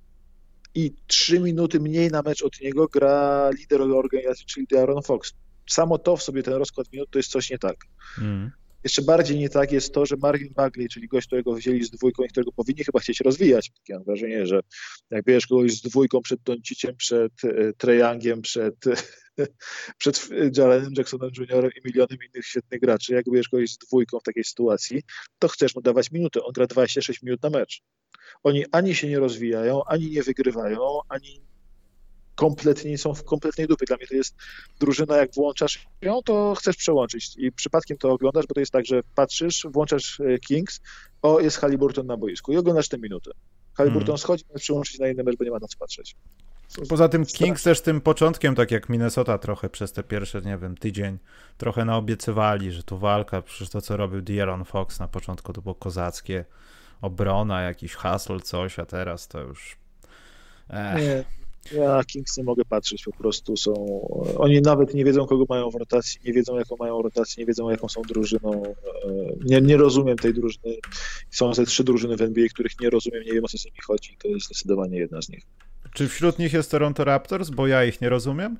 i 0.74 0.92
trzy 1.06 1.40
minuty 1.40 1.80
mniej 1.80 2.10
na 2.10 2.22
mecz 2.22 2.42
od 2.42 2.60
niego 2.60 2.88
gra 2.88 3.50
lider 3.58 3.82
organizacji, 3.82 4.46
czyli 4.46 4.66
Aaron 4.76 5.02
Fox. 5.02 5.32
Samo 5.66 5.98
to 5.98 6.16
w 6.16 6.22
sobie, 6.22 6.42
ten 6.42 6.54
rozkład 6.54 6.92
minut, 6.92 7.10
to 7.10 7.18
jest 7.18 7.30
coś 7.30 7.50
nie 7.50 7.58
tak. 7.58 7.76
Mm. 8.18 8.50
Jeszcze 8.84 9.02
bardziej 9.02 9.38
nie 9.38 9.48
tak 9.48 9.72
jest 9.72 9.94
to, 9.94 10.06
że 10.06 10.16
Marvin 10.16 10.52
Bagley, 10.52 10.88
czyli 10.88 11.08
gość, 11.08 11.26
którego 11.26 11.54
wzięli 11.54 11.84
z 11.84 11.90
dwójką 11.90 12.24
i 12.24 12.28
którego 12.28 12.52
powinni 12.52 12.84
chyba 12.84 13.00
chcieć 13.00 13.20
rozwijać. 13.20 13.70
Takie 13.70 13.94
mam 13.94 14.04
wrażenie, 14.04 14.46
że 14.46 14.60
jak 15.10 15.24
bierzesz 15.24 15.46
kogoś 15.46 15.72
z 15.72 15.82
dwójką 15.82 16.20
przed 16.20 16.42
Donciciem, 16.42 16.96
przed 16.96 17.32
e, 17.44 18.40
przed, 18.42 18.74
przed 19.98 20.28
Jalenem 20.56 20.92
Jacksonem 20.96 21.30
Jr. 21.38 21.72
i 21.76 21.80
milionem 21.84 22.18
innych 22.28 22.46
świetnych 22.46 22.80
graczy, 22.80 23.14
jak 23.14 23.24
bierzesz 23.30 23.48
kogoś 23.48 23.70
z 23.70 23.78
dwójką 23.78 24.18
w 24.20 24.22
takiej 24.22 24.44
sytuacji, 24.44 25.02
to 25.38 25.48
chcesz 25.48 25.74
mu 25.74 25.82
dawać 25.82 26.10
minuty. 26.10 26.42
On 26.42 26.52
gra 26.52 26.66
26 26.66 27.22
minut 27.22 27.42
na 27.42 27.50
mecz. 27.50 27.82
Oni 28.42 28.64
ani 28.72 28.94
się 28.94 29.08
nie 29.08 29.18
rozwijają, 29.18 29.84
ani 29.84 30.10
nie 30.10 30.22
wygrywają, 30.22 31.00
ani 31.08 31.51
kompletnie 32.34 32.98
są 32.98 33.14
w 33.14 33.24
kompletnej 33.24 33.66
dupie. 33.66 33.86
Dla 33.86 33.96
mnie 33.96 34.06
to 34.06 34.14
jest 34.14 34.36
drużyna, 34.80 35.16
jak 35.16 35.34
włączasz 35.34 35.86
ją, 36.00 36.22
to 36.22 36.54
chcesz 36.54 36.76
przełączyć 36.76 37.36
i 37.36 37.52
przypadkiem 37.52 37.98
to 37.98 38.10
oglądasz, 38.10 38.46
bo 38.46 38.54
to 38.54 38.60
jest 38.60 38.72
tak, 38.72 38.86
że 38.86 39.00
patrzysz, 39.14 39.66
włączasz 39.70 40.20
e, 40.20 40.38
Kings, 40.38 40.80
o, 41.22 41.40
jest 41.40 41.56
Halliburton 41.56 42.06
na 42.06 42.16
boisku 42.16 42.52
i 42.52 42.56
oglądasz 42.56 42.88
te 42.88 42.98
minuty. 42.98 43.30
Halliburton 43.74 44.06
hmm. 44.06 44.18
schodzi, 44.18 44.44
możesz 44.48 44.62
przełączyć 44.62 44.98
na 44.98 45.08
inny 45.08 45.24
mecz, 45.24 45.36
bo 45.36 45.44
nie 45.44 45.50
ma 45.50 45.58
na 45.58 45.68
co 45.68 45.78
patrzeć. 45.78 46.16
Poza 46.88 47.08
tym 47.08 47.26
Kings 47.26 47.62
też 47.62 47.80
tym 47.80 48.00
początkiem, 48.00 48.54
tak 48.54 48.70
jak 48.70 48.88
Minnesota 48.88 49.38
trochę 49.38 49.70
przez 49.70 49.92
te 49.92 50.02
pierwsze, 50.02 50.40
nie 50.40 50.58
wiem, 50.58 50.76
tydzień, 50.76 51.18
trochę 51.58 51.84
naobiecywali, 51.84 52.72
że 52.72 52.82
tu 52.82 52.98
walka, 52.98 53.42
przecież 53.42 53.70
to 53.70 53.80
co 53.80 53.96
robił 53.96 54.20
De'Aaron 54.20 54.64
Fox 54.64 55.00
na 55.00 55.08
początku 55.08 55.52
to 55.52 55.62
było 55.62 55.74
kozackie, 55.74 56.44
obrona, 57.00 57.62
jakiś 57.62 57.94
hustle, 57.94 58.40
coś, 58.40 58.78
a 58.78 58.86
teraz 58.86 59.28
to 59.28 59.40
już... 59.40 59.76
Ech. 60.70 61.02
Nie, 61.02 61.24
ja 61.72 62.04
Kings 62.04 62.36
nie 62.36 62.44
mogę 62.44 62.64
patrzeć, 62.64 63.04
po 63.04 63.12
prostu 63.12 63.56
są. 63.56 63.72
Oni 64.38 64.60
nawet 64.60 64.94
nie 64.94 65.04
wiedzą, 65.04 65.26
kogo 65.26 65.44
mają 65.48 65.70
w 65.70 65.74
rotacji, 65.74 66.20
nie 66.24 66.32
wiedzą, 66.32 66.58
jaką 66.58 66.76
mają 66.78 67.02
rotację, 67.02 67.42
nie 67.42 67.46
wiedzą, 67.46 67.70
jaką 67.70 67.88
są 67.88 68.02
drużyną. 68.02 68.62
E, 68.64 69.12
nie, 69.44 69.60
nie 69.60 69.76
rozumiem 69.76 70.16
tej 70.16 70.34
drużyny. 70.34 70.76
Są 71.30 71.54
ze 71.54 71.66
trzy 71.66 71.84
drużyny 71.84 72.16
w 72.16 72.22
NBA, 72.22 72.48
których 72.48 72.80
nie 72.80 72.90
rozumiem, 72.90 73.22
nie 73.22 73.32
wiem 73.32 73.44
o 73.44 73.48
co 73.48 73.58
z 73.58 73.64
nimi 73.64 73.78
chodzi. 73.86 74.16
To 74.22 74.28
jest 74.28 74.46
zdecydowanie 74.46 74.98
jedna 74.98 75.22
z 75.22 75.28
nich. 75.28 75.46
Czy 75.94 76.08
wśród 76.08 76.38
nich 76.38 76.52
jest 76.52 76.70
Toronto 76.70 77.04
Raptors? 77.04 77.50
Bo 77.50 77.66
ja 77.66 77.84
ich 77.84 78.00
nie 78.00 78.08
rozumiem. 78.08 78.56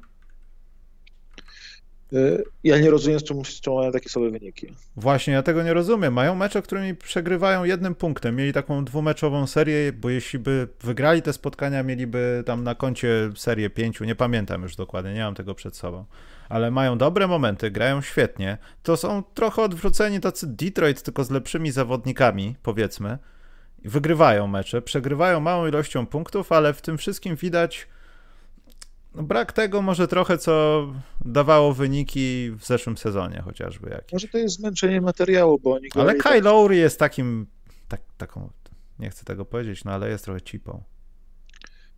Y, 2.12 2.44
ja 2.64 2.78
nie 2.78 2.90
rozumiem, 2.90 3.20
z 3.20 3.24
czym, 3.24 3.44
z 3.44 3.60
czym 3.60 3.74
mają 3.74 3.93
takie 3.93 4.09
słabe 4.09 4.30
wyniki. 4.30 4.66
Właśnie, 4.97 5.34
ja 5.34 5.43
tego 5.43 5.62
nie 5.62 5.74
rozumiem. 5.74 6.14
Mają 6.14 6.34
mecze, 6.34 6.62
którymi 6.62 6.94
przegrywają 6.94 7.64
jednym 7.64 7.94
punktem. 7.94 8.36
Mieli 8.36 8.52
taką 8.52 8.84
dwumeczową 8.84 9.47
serię, 9.47 9.93
bo 9.93 10.10
jeśli 10.10 10.39
by 10.39 10.68
wygrali 10.80 11.22
te 11.22 11.32
spotkania, 11.32 11.82
mieliby 11.82 12.43
tam 12.47 12.64
na 12.64 12.74
koncie 12.74 13.30
serię 13.36 13.70
pięciu. 13.70 14.05
Nie 14.05 14.14
pamiętam 14.14 14.62
już 14.62 14.76
dokładnie, 14.76 15.14
nie 15.14 15.24
mam 15.24 15.34
tego 15.34 15.55
przed 15.55 15.76
sobą. 15.76 16.05
Ale 16.48 16.70
mają 16.70 16.98
dobre 16.98 17.26
momenty, 17.26 17.70
grają 17.70 18.02
świetnie. 18.02 18.59
To 18.82 18.97
są 18.97 19.22
trochę 19.34 19.62
odwróceni 19.62 20.20
tacy 20.20 20.47
Detroit, 20.47 21.02
tylko 21.02 21.24
z 21.24 21.30
lepszymi 21.30 21.70
zawodnikami, 21.70 22.55
powiedzmy. 22.62 23.18
Wygrywają 23.84 24.47
mecze, 24.47 24.82
przegrywają 24.82 25.40
małą 25.40 25.68
ilością 25.68 26.06
punktów, 26.06 26.52
ale 26.52 26.74
w 26.74 26.82
tym 26.82 26.98
wszystkim 26.98 27.36
widać 27.36 27.89
no 29.14 29.22
brak 29.22 29.52
tego 29.52 29.82
może 29.82 30.09
trochę, 30.09 30.39
co 30.39 30.86
dawało 31.24 31.72
wyniki 31.72 32.51
w 32.59 32.66
zeszłym 32.66 32.97
sezonie 32.97 33.43
chociażby. 33.44 33.90
Jakieś. 33.90 34.12
Może 34.12 34.28
to 34.28 34.39
jest 34.39 34.55
zmęczenie 34.55 35.01
materiału, 35.01 35.59
bo 35.59 35.74
oni... 35.74 35.89
Ale 35.94 36.14
Kyle 36.14 36.34
tak... 36.34 36.44
Lowry 36.44 36.76
jest 36.76 36.98
takim, 36.98 37.47
tak, 37.89 38.01
taką, 38.16 38.51
nie 38.98 39.10
chcę 39.10 39.24
tego 39.24 39.44
powiedzieć, 39.44 39.84
no 39.84 39.93
ale 39.93 40.09
jest 40.09 40.24
trochę 40.24 40.40
cipą. 40.40 40.82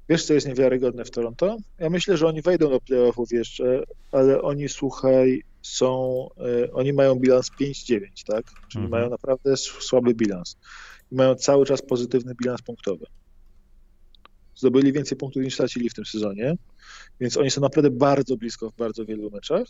Wiesz, 0.08 0.24
co 0.24 0.34
jest 0.34 0.48
niewiarygodne 0.48 1.04
w 1.04 1.10
Toronto? 1.10 1.56
Ja 1.78 1.90
myślę, 1.90 2.16
że 2.16 2.26
oni 2.26 2.42
wejdą 2.42 2.70
do 2.70 2.80
playoffów 2.80 3.32
jeszcze, 3.32 3.82
ale 4.12 4.42
oni, 4.42 4.68
słuchaj, 4.68 5.42
są, 5.62 6.28
y, 6.64 6.72
oni 6.72 6.92
mają 6.92 7.14
bilans 7.14 7.50
5-9, 7.60 8.00
tak? 8.26 8.44
Czyli 8.68 8.84
mhm. 8.84 8.90
mają 8.90 9.10
naprawdę 9.10 9.56
słaby 9.56 10.14
bilans. 10.14 10.56
I 11.12 11.14
mają 11.14 11.34
cały 11.34 11.66
czas 11.66 11.82
pozytywny 11.82 12.34
bilans 12.34 12.62
punktowy. 12.62 13.06
Zdobyli 14.56 14.92
więcej 14.92 15.18
punktów 15.18 15.42
niż 15.42 15.54
stracili 15.54 15.90
w 15.90 15.94
tym 15.94 16.04
sezonie 16.04 16.56
więc 17.20 17.36
oni 17.36 17.50
są 17.50 17.60
naprawdę 17.60 17.90
bardzo 17.90 18.36
blisko 18.36 18.70
w 18.70 18.76
bardzo 18.76 19.04
wielu 19.04 19.30
meczach, 19.30 19.66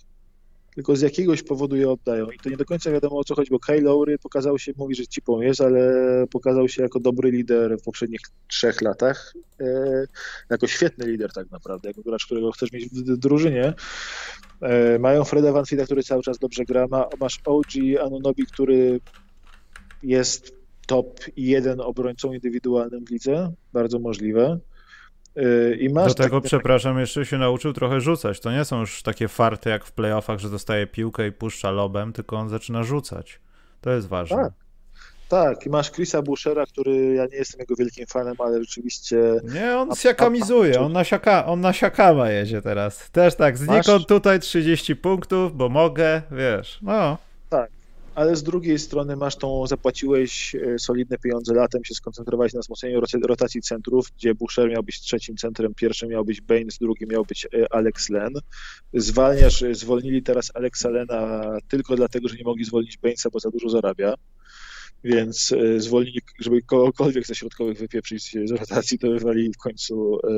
tylko 0.74 0.96
z 0.96 1.00
jakiegoś 1.00 1.42
powodu 1.42 1.76
je 1.76 1.90
oddają. 1.90 2.30
I 2.30 2.38
to 2.38 2.50
nie 2.50 2.56
do 2.56 2.64
końca 2.64 2.90
wiadomo 2.90 3.18
o 3.18 3.24
co 3.24 3.34
chodzi, 3.34 3.50
bo 3.50 3.58
Kyle 3.58 3.80
Lowry 3.80 4.18
pokazał 4.18 4.58
się, 4.58 4.72
mówi, 4.76 4.94
że 4.94 5.06
cipą 5.06 5.40
jest, 5.40 5.60
ale 5.60 5.92
pokazał 6.30 6.68
się 6.68 6.82
jako 6.82 7.00
dobry 7.00 7.30
lider 7.30 7.78
w 7.78 7.82
poprzednich 7.82 8.20
trzech 8.48 8.82
latach, 8.82 9.34
e, 9.60 10.06
jako 10.50 10.66
świetny 10.66 11.06
lider 11.06 11.32
tak 11.32 11.50
naprawdę, 11.50 11.88
jako 11.88 12.02
gracz, 12.02 12.26
którego 12.26 12.52
chcesz 12.52 12.72
mieć 12.72 12.88
w 12.88 13.16
drużynie. 13.16 13.74
E, 14.60 14.98
mają 14.98 15.24
Freda 15.24 15.52
Van 15.52 15.66
Fida, 15.66 15.84
który 15.84 16.02
cały 16.02 16.22
czas 16.22 16.38
dobrze 16.38 16.64
gra, 16.64 16.86
Ma, 16.86 17.08
masz 17.20 17.40
OG 17.44 17.98
Anunobi, 18.02 18.46
który 18.46 19.00
jest 20.02 20.54
top 20.86 21.20
jeden 21.36 21.80
obrońcą 21.80 22.32
indywidualnym 22.32 23.06
w 23.06 23.10
lidze, 23.10 23.52
bardzo 23.72 23.98
możliwe. 23.98 24.60
Yy, 25.36 25.76
I 25.80 25.88
masz 25.88 26.14
Do 26.14 26.22
tego, 26.22 26.40
tak, 26.40 26.46
przepraszam, 26.46 26.98
jeszcze 26.98 27.26
się 27.26 27.38
nauczył 27.38 27.72
trochę 27.72 28.00
rzucać. 28.00 28.40
To 28.40 28.52
nie 28.52 28.64
są 28.64 28.80
już 28.80 29.02
takie 29.02 29.28
farty 29.28 29.70
jak 29.70 29.84
w 29.84 29.92
playoffach, 29.92 30.38
że 30.38 30.50
dostaje 30.50 30.86
piłkę 30.86 31.26
i 31.26 31.32
puszcza 31.32 31.70
lobem, 31.70 32.12
tylko 32.12 32.36
on 32.36 32.48
zaczyna 32.48 32.82
rzucać. 32.82 33.40
To 33.80 33.90
jest 33.90 34.08
ważne. 34.08 34.36
Tak. 34.36 34.52
Tak, 35.28 35.66
i 35.66 35.70
masz 35.70 35.90
Chrisa 35.90 36.22
Bushera, 36.22 36.66
który 36.66 37.14
ja 37.14 37.26
nie 37.26 37.36
jestem 37.36 37.60
jego 37.60 37.76
wielkim 37.76 38.06
fanem, 38.06 38.34
ale 38.38 38.60
rzeczywiście. 38.60 39.16
Nie, 39.54 39.76
on 39.76 39.94
siakamizuje, 39.94 40.80
on 40.80 40.92
na, 40.92 41.04
siaka, 41.04 41.46
on 41.46 41.60
na 41.60 41.72
siakama 41.72 42.30
jedzie 42.30 42.62
teraz. 42.62 43.10
Też 43.10 43.34
tak, 43.34 43.58
znikąd 43.58 43.86
masz... 43.86 44.06
tutaj 44.06 44.40
30 44.40 44.96
punktów, 44.96 45.56
bo 45.56 45.68
mogę, 45.68 46.22
wiesz, 46.30 46.78
no. 46.82 47.18
Ale 48.14 48.36
z 48.36 48.42
drugiej 48.42 48.78
strony 48.78 49.16
masz 49.16 49.36
tą, 49.36 49.66
zapłaciłeś 49.66 50.54
e, 50.54 50.78
solidne 50.78 51.18
pieniądze 51.18 51.54
latem, 51.54 51.84
się 51.84 51.94
skoncentrowałeś 51.94 52.52
na 52.52 52.60
wzmocnieniu 52.60 53.00
rotacji 53.22 53.60
centrów, 53.60 54.12
gdzie 54.16 54.34
Boucher 54.34 54.70
miał 54.70 54.82
być 54.82 55.00
trzecim 55.00 55.36
centrem, 55.36 55.74
pierwszym 55.74 56.08
miał 56.08 56.24
być 56.24 56.40
Baines, 56.40 56.78
drugim 56.78 57.08
miał 57.08 57.24
być 57.24 57.46
e, 57.46 57.72
Alex 57.72 58.10
Len. 58.10 58.32
Zwalniasz, 58.92 59.62
e, 59.62 59.74
zwolnili 59.74 60.22
teraz 60.22 60.50
Alexa 60.54 60.88
Lena 60.88 61.42
tylko 61.68 61.96
dlatego, 61.96 62.28
że 62.28 62.36
nie 62.36 62.44
mogli 62.44 62.64
zwolnić 62.64 62.98
Bainesa, 62.98 63.30
bo 63.30 63.40
za 63.40 63.50
dużo 63.50 63.68
zarabia 63.68 64.14
więc 65.04 65.52
e, 65.52 65.80
zwolnili, 65.80 66.20
żeby 66.40 66.62
kogokolwiek 66.62 67.26
ze 67.26 67.34
środkowych 67.34 67.78
wypieprzyć 67.78 68.36
z 68.44 68.50
rotacji, 68.50 68.98
to 68.98 69.10
wywalili 69.10 69.52
w 69.52 69.56
końcu 69.56 70.18
e, 70.18 70.30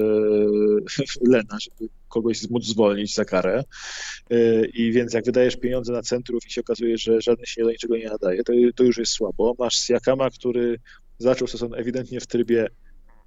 Lena, 1.32 1.58
żeby 1.60 1.90
kogoś 2.08 2.50
móc 2.50 2.66
zwolnić 2.66 3.14
za 3.14 3.24
karę. 3.24 3.64
E, 4.30 4.66
I 4.66 4.92
więc 4.92 5.14
jak 5.14 5.24
wydajesz 5.24 5.56
pieniądze 5.56 5.92
na 5.92 6.02
centrów 6.02 6.46
i 6.46 6.50
się 6.50 6.60
okazuje, 6.60 6.98
że 6.98 7.20
żadny 7.20 7.46
się 7.46 7.64
do 7.64 7.70
niczego 7.70 7.96
nie 7.96 8.08
nadaje, 8.08 8.44
to, 8.44 8.52
to 8.74 8.84
już 8.84 8.98
jest 8.98 9.12
słabo. 9.12 9.54
Masz 9.58 9.76
Siakama, 9.76 10.30
który 10.30 10.78
zaczął 11.18 11.48
sezon 11.48 11.74
ewidentnie 11.74 12.20
w 12.20 12.26
trybie 12.26 12.68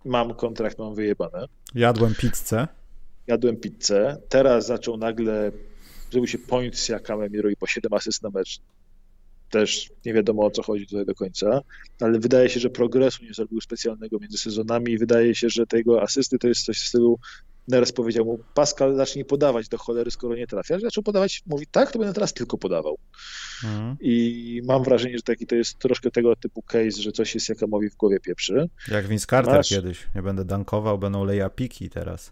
mam 0.05 0.33
kontrakt, 0.33 0.79
mam 0.79 0.95
wyjebane. 0.95 1.45
Jadłem 1.75 2.15
pizzę. 2.15 2.67
Jadłem 3.27 3.57
pizzę. 3.57 4.17
Teraz 4.29 4.65
zaczął 4.65 4.97
nagle, 4.97 5.51
zrobił 6.11 6.27
się 6.27 6.37
point 6.37 6.77
z 6.77 6.89
Jakamem 6.89 7.33
i 7.33 7.41
robi 7.41 7.55
po 7.55 7.67
7 7.67 7.93
asyst 7.93 8.23
na 8.23 8.29
mecz. 8.29 8.59
Też 9.49 9.89
nie 10.05 10.13
wiadomo 10.13 10.45
o 10.45 10.51
co 10.51 10.63
chodzi 10.63 10.87
tutaj 10.87 11.05
do 11.05 11.15
końca, 11.15 11.61
ale 12.01 12.19
wydaje 12.19 12.49
się, 12.49 12.59
że 12.59 12.69
progresu 12.69 13.23
nie 13.23 13.33
zrobił 13.33 13.61
specjalnego 13.61 14.19
między 14.19 14.37
sezonami 14.37 14.91
i 14.91 14.97
wydaje 14.97 15.35
się, 15.35 15.49
że 15.49 15.67
tego 15.67 16.01
asysty 16.01 16.39
to 16.39 16.47
jest 16.47 16.65
coś 16.65 16.77
w 16.77 16.87
stylu 16.87 17.19
Neres 17.69 17.91
powiedział 17.91 18.25
mu, 18.25 18.39
Pascal 18.53 18.95
zacznij 18.95 19.25
podawać 19.25 19.69
do 19.69 19.77
cholery, 19.77 20.11
skoro 20.11 20.35
nie 20.35 20.47
trafia. 20.47 20.79
Zaczął 20.79 21.03
podawać, 21.03 21.43
mówi, 21.47 21.67
tak, 21.71 21.91
to 21.91 21.99
będę 21.99 22.13
teraz 22.13 22.33
tylko 22.33 22.57
podawał. 22.57 22.97
Mhm. 23.63 23.97
I 24.01 24.61
mam 24.65 24.83
wrażenie, 24.83 25.17
że 25.17 25.21
taki 25.21 25.45
to 25.45 25.55
jest 25.55 25.79
troszkę 25.79 26.11
tego 26.11 26.35
typu 26.35 26.61
case, 26.61 27.01
że 27.01 27.11
coś 27.11 27.35
jest 27.35 27.49
Jakamowi 27.49 27.89
w 27.89 27.95
głowie 27.95 28.19
pieprzy. 28.19 28.69
Jak 28.91 29.07
Vince 29.07 29.25
Carter 29.25 29.53
Masz... 29.55 29.69
kiedyś. 29.69 30.07
Nie 30.15 30.21
będę 30.21 30.45
dankował, 30.45 30.97
będą 30.97 31.23
leja 31.23 31.49
piki 31.49 31.89
teraz. 31.89 32.31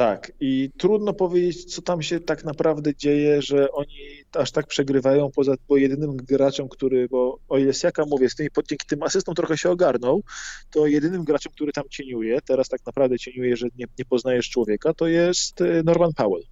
Tak, 0.00 0.32
i 0.40 0.70
trudno 0.78 1.12
powiedzieć, 1.12 1.74
co 1.74 1.82
tam 1.82 2.02
się 2.02 2.20
tak 2.20 2.44
naprawdę 2.44 2.94
dzieje, 2.94 3.42
że 3.42 3.72
oni 3.72 3.96
aż 4.32 4.52
tak 4.52 4.66
przegrywają 4.66 5.30
poza 5.30 5.54
bo 5.68 5.76
jedynym 5.76 6.16
graczem, 6.16 6.68
który, 6.68 7.08
bo 7.08 7.38
o 7.48 7.58
ile 7.58 7.74
Siaka 7.74 8.04
mówię, 8.06 8.30
z 8.30 8.34
tymi, 8.34 8.48
dzięki 8.68 8.86
tym 8.86 9.02
asystom 9.02 9.34
trochę 9.34 9.58
się 9.58 9.70
ogarnął, 9.70 10.22
to 10.70 10.86
jedynym 10.86 11.24
graczem, 11.24 11.52
który 11.52 11.72
tam 11.72 11.84
cieniuje, 11.90 12.40
teraz 12.40 12.68
tak 12.68 12.80
naprawdę 12.86 13.18
cieniuje, 13.18 13.56
że 13.56 13.66
nie, 13.78 13.86
nie 13.98 14.04
poznajesz 14.04 14.50
człowieka, 14.50 14.94
to 14.94 15.06
jest 15.06 15.60
e, 15.60 15.82
Norman 15.82 16.12
Powell. 16.16 16.42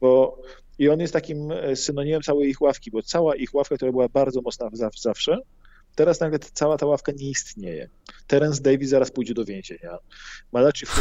Bo 0.00 0.38
i 0.78 0.88
on 0.88 1.00
jest 1.00 1.12
takim 1.12 1.52
e, 1.52 1.76
synonimem 1.76 2.22
całej 2.22 2.50
ich 2.50 2.62
ławki, 2.62 2.90
bo 2.90 3.02
cała 3.02 3.36
ich 3.36 3.54
ławka, 3.54 3.76
która 3.76 3.92
była 3.92 4.08
bardzo 4.08 4.40
mocna 4.42 4.68
zawsze, 4.94 5.36
Teraz 5.94 6.20
nagle 6.20 6.38
cała 6.38 6.76
ta 6.76 6.86
ławka 6.86 7.12
nie 7.12 7.30
istnieje. 7.30 7.88
Terence 8.26 8.62
Davis 8.62 8.88
zaraz 8.90 9.10
pójdzie 9.10 9.34
do 9.34 9.44
więzienia. 9.44 9.98
Malachi 10.52 10.86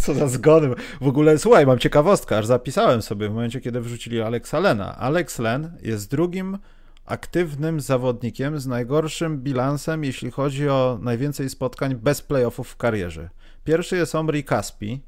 Co 0.00 0.14
za 0.14 0.28
zgony. 0.28 0.74
W 1.00 1.06
ogóle, 1.06 1.38
słuchaj, 1.38 1.66
mam 1.66 1.78
ciekawostkę, 1.78 2.38
aż 2.38 2.46
zapisałem 2.46 3.02
sobie 3.02 3.28
w 3.28 3.32
momencie, 3.32 3.60
kiedy 3.60 3.80
wrzucili 3.80 4.20
Alexa 4.20 4.60
Lena. 4.60 4.96
Alex 4.96 5.38
Len 5.38 5.78
jest 5.82 6.10
drugim 6.10 6.58
aktywnym 7.04 7.80
zawodnikiem 7.80 8.60
z 8.60 8.66
najgorszym 8.66 9.38
bilansem, 9.38 10.04
jeśli 10.04 10.30
chodzi 10.30 10.68
o 10.68 10.98
najwięcej 11.02 11.50
spotkań 11.50 11.94
bez 11.94 12.22
playoffów 12.22 12.68
w 12.68 12.76
karierze. 12.76 13.30
Pierwszy 13.64 13.96
jest 13.96 14.14
Omri 14.14 14.44
Caspi 14.44 15.02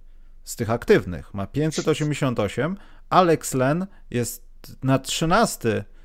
z 0.45 0.57
tych 0.57 0.71
aktywnych, 0.71 1.35
ma 1.35 1.47
588. 1.47 2.77
Alex 3.11 3.55
Len 3.55 3.87
jest 4.11 4.49
na 4.83 4.99
13 4.99 5.69
E, 5.69 5.98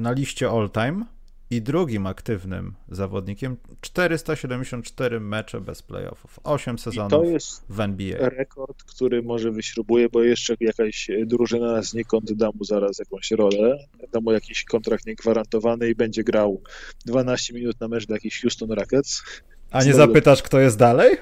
na 0.00 0.12
liście 0.12 0.50
all-time 0.50 1.04
i 1.50 1.62
drugim 1.62 2.06
aktywnym 2.06 2.74
zawodnikiem 2.88 3.56
474 3.80 5.20
mecze 5.20 5.60
bez 5.60 5.82
playoffów, 5.82 6.40
8 6.44 6.78
sezonów 6.78 7.10
to 7.10 7.24
jest 7.24 7.64
w 7.68 7.80
NBA. 7.80 8.28
rekord, 8.28 8.82
który 8.82 9.22
może 9.22 9.50
wyśrubuje, 9.50 10.08
bo 10.08 10.22
jeszcze 10.22 10.54
jakaś 10.60 11.10
drużyna 11.26 11.82
znikąd 11.82 12.32
da 12.32 12.50
mu 12.54 12.64
zaraz 12.64 12.98
jakąś 12.98 13.30
rolę, 13.30 13.78
da 14.12 14.20
mu 14.20 14.32
jakiś 14.32 14.64
kontrakt 14.64 15.06
niegwarantowany 15.06 15.88
i 15.88 15.94
będzie 15.94 16.24
grał 16.24 16.62
12 17.06 17.54
minut 17.54 17.80
na 17.80 17.88
mecz 17.88 18.06
dla 18.06 18.16
jakichś 18.16 18.40
Houston 18.40 18.72
Rockets. 18.72 19.22
A 19.70 19.84
nie 19.84 19.94
zapytasz, 19.94 20.42
kto 20.42 20.60
jest 20.60 20.78
dalej? 20.78 21.16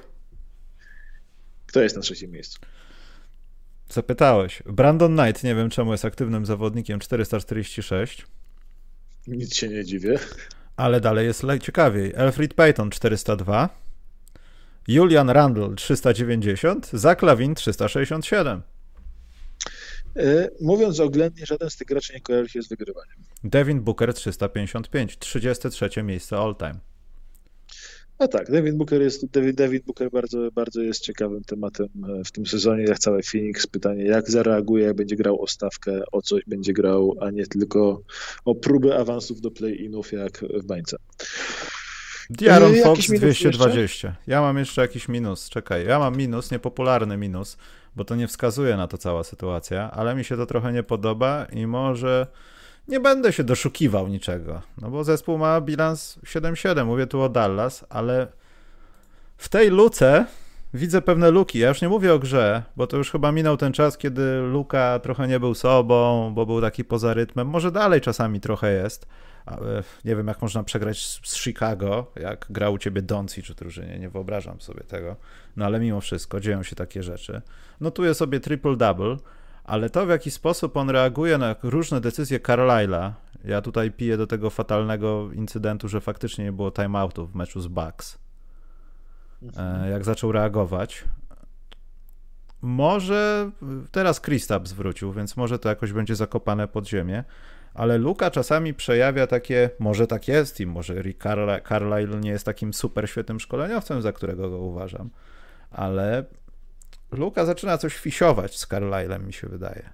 Kto 1.67 1.81
jest 1.81 1.97
na 1.97 2.03
trzecim 2.03 2.31
miejscu? 2.31 2.61
Zapytałeś. 3.91 4.63
Brandon 4.67 5.17
Knight, 5.17 5.45
nie 5.45 5.55
wiem 5.55 5.71
czemu 5.71 5.93
jest 5.93 6.05
aktywnym 6.05 6.47
zawodnikiem, 6.47 7.01
446. 7.01 8.27
Nic 9.27 9.55
się 9.55 9.69
nie 9.69 9.85
dziwię. 9.85 10.19
Ale 10.77 11.01
dalej 11.01 11.27
jest 11.27 11.43
ciekawiej. 11.63 12.17
Alfred 12.17 12.55
Payton 12.55 12.91
402. 12.91 13.69
Julian 14.89 15.31
Randle 15.31 15.75
390. 15.75 16.91
Zach 16.93 17.23
Lavin 17.23 17.55
367. 17.55 18.63
Mówiąc 20.61 21.01
oględnie, 21.01 21.47
żaden 21.47 21.71
z 21.71 21.77
tych 21.77 21.89
graczy 21.89 22.15
nie 22.15 22.21
kojarzy 22.21 22.49
się 22.49 22.63
z 22.63 22.69
wygrywaniem. 22.69 23.17
Devin 23.45 23.81
Booker 23.81 24.15
355. 24.15 25.19
33 25.19 26.03
miejsce 26.03 26.39
all 26.39 26.57
time. 26.57 26.75
No 28.21 28.29
tak, 28.29 28.51
David 28.51 28.77
Booker 28.77 29.03
jest, 29.03 29.27
David, 29.31 29.57
David 29.57 29.85
Booker 29.85 30.11
bardzo, 30.11 30.51
bardzo 30.53 30.81
jest 30.81 31.03
ciekawym 31.03 31.45
tematem 31.45 31.89
e, 32.09 32.25
w 32.25 32.33
tym 32.33 32.47
sezonie, 32.47 32.85
jak 32.85 32.99
cały 32.99 33.23
Phoenix. 33.23 33.67
Pytanie, 33.67 34.05
jak 34.05 34.31
zareaguje, 34.31 34.85
jak 34.85 34.97
będzie 34.97 35.17
grał 35.17 35.43
o 35.43 35.47
stawkę, 35.47 36.03
o 36.13 36.23
coś 36.23 36.43
będzie 36.47 36.73
grał, 36.73 37.17
a 37.21 37.31
nie 37.31 37.47
tylko 37.47 38.03
o 38.45 38.55
próbę 38.55 38.99
awansów 38.99 39.41
do 39.41 39.51
play-inów, 39.51 40.13
jak 40.13 40.45
w 40.55 40.67
bańce. 40.67 40.97
Diaron 42.31 42.75
e, 42.75 42.83
Fox 42.83 43.07
220. 43.07 43.81
Jeszcze? 43.81 44.15
Ja 44.27 44.41
mam 44.41 44.59
jeszcze 44.59 44.83
jakiś 44.83 45.09
minus, 45.09 45.49
czekaj. 45.49 45.87
Ja 45.87 45.99
mam 45.99 46.17
minus, 46.17 46.51
niepopularny 46.51 47.17
minus, 47.17 47.57
bo 47.97 48.05
to 48.05 48.17
nie 48.17 48.29
wskazuje 48.29 48.77
na 48.77 48.89
to 48.89 48.99
cała 48.99 49.25
sytuacja, 49.25 49.91
ale 49.91 50.15
mi 50.15 50.25
się 50.25 50.37
to 50.37 50.47
trochę 50.47 50.73
nie 50.73 50.83
podoba 50.83 51.47
i 51.53 51.67
może 51.67 52.27
nie 52.91 53.01
będę 53.01 53.33
się 53.33 53.45
doszukiwał 53.45 54.09
niczego, 54.09 54.63
no 54.81 54.91
bo 54.91 55.05
zespół 55.05 55.39
ma 55.39 55.61
bilans 55.61 56.19
7-7, 56.25 56.87
mówię 56.87 57.07
tu 57.07 57.21
o 57.21 57.29
Dallas, 57.29 57.85
ale 57.89 58.27
w 59.37 59.49
tej 59.49 59.71
luce 59.71 60.27
widzę 60.75 61.03
pewne 61.03 61.31
luki. 61.31 61.59
Ja 61.59 61.69
już 61.69 61.83
nie 61.83 61.89
mówię 61.89 62.15
o 62.15 62.19
grze, 62.19 62.63
bo 62.77 62.87
to 62.87 62.97
już 62.97 63.11
chyba 63.11 63.33
minął 63.33 63.57
ten 63.57 63.73
czas, 63.73 63.99
kiedy 63.99 64.41
Luka 64.41 64.99
trochę 64.99 65.29
nie 65.29 65.41
był 65.41 65.55
sobą, 65.55 66.33
bo 66.35 66.47
był 66.47 66.61
taki 66.61 66.85
poza 66.85 67.15
rytmem. 67.15 67.47
Może 67.49 67.73
dalej 67.73 68.01
czasami 68.01 68.41
trochę 68.41 68.73
jest. 68.73 69.07
Nie 70.05 70.17
wiem, 70.17 70.27
jak 70.27 70.43
można 70.43 70.63
przegrać 70.63 71.21
z 71.25 71.37
Chicago, 71.37 72.07
jak 72.17 72.47
grał 72.51 72.73
u 72.73 72.79
ciebie 72.79 73.03
Donci 73.03 73.43
czy 73.43 73.55
drużynie, 73.55 73.99
nie 73.99 74.11
wyobrażam 74.11 74.61
sobie 74.61 74.81
tego. 74.81 75.17
No 75.57 75.65
ale 75.65 75.81
mimo 75.81 76.01
wszystko 76.01 76.41
dzieją 76.41 76.63
się 76.63 76.77
takie 76.77 77.03
rzeczy. 77.03 77.43
Notuję 77.81 78.15
sobie 78.15 78.41
triple-double, 78.41 79.17
ale 79.65 79.91
to 79.91 80.07
w 80.07 80.09
jaki 80.09 80.31
sposób 80.31 80.77
on 80.77 80.91
reaguje 80.91 81.39
na 81.39 81.57
różne 81.63 82.01
decyzje 82.01 82.41
Carlyle'a, 82.41 83.13
ja 83.45 83.63
tutaj 83.63 83.91
piję 83.91 84.17
do 84.17 84.27
tego 84.27 84.51
fatalnego 84.51 85.33
incydentu, 85.33 85.89
że 85.89 86.01
faktycznie 86.01 86.45
nie 86.45 86.53
było 86.53 86.71
timeoutu 86.71 87.27
w 87.27 87.35
meczu 87.35 87.61
z 87.61 87.67
Bucks. 87.69 88.19
E, 89.57 89.91
jak 89.91 90.05
zaczął 90.05 90.33
reagować. 90.33 91.05
Może 92.63 93.51
teraz 93.91 94.21
Kristaps 94.21 94.71
zwrócił, 94.71 95.13
więc 95.13 95.37
może 95.37 95.59
to 95.59 95.69
jakoś 95.69 95.93
będzie 95.93 96.17
zakopane 96.17 96.69
pod 96.69 96.89
ziemię, 96.89 97.25
ale 97.75 97.99
Luka 97.99 98.31
czasami 98.31 98.75
przejawia 98.75 99.27
takie, 99.27 99.71
może 99.79 100.07
tak 100.07 100.29
jest 100.29 100.61
i 100.61 100.67
może 100.67 101.03
Rick 101.03 101.23
Carlyle 101.69 102.21
nie 102.21 102.31
jest 102.31 102.45
takim 102.45 102.75
super 102.75 103.11
świetnym 103.11 103.41
szkoleniowcem, 103.41 104.03
za 104.03 104.13
którego 104.13 104.51
go 104.51 104.59
uważam, 104.59 105.11
ale 105.71 106.25
Luka 107.13 107.45
zaczyna 107.45 107.79
coś 107.79 107.97
fisiować 107.97 108.59
z 108.59 108.67
Carlylem, 108.67 109.27
mi 109.27 109.33
się 109.33 109.49
wydaje. 109.49 109.91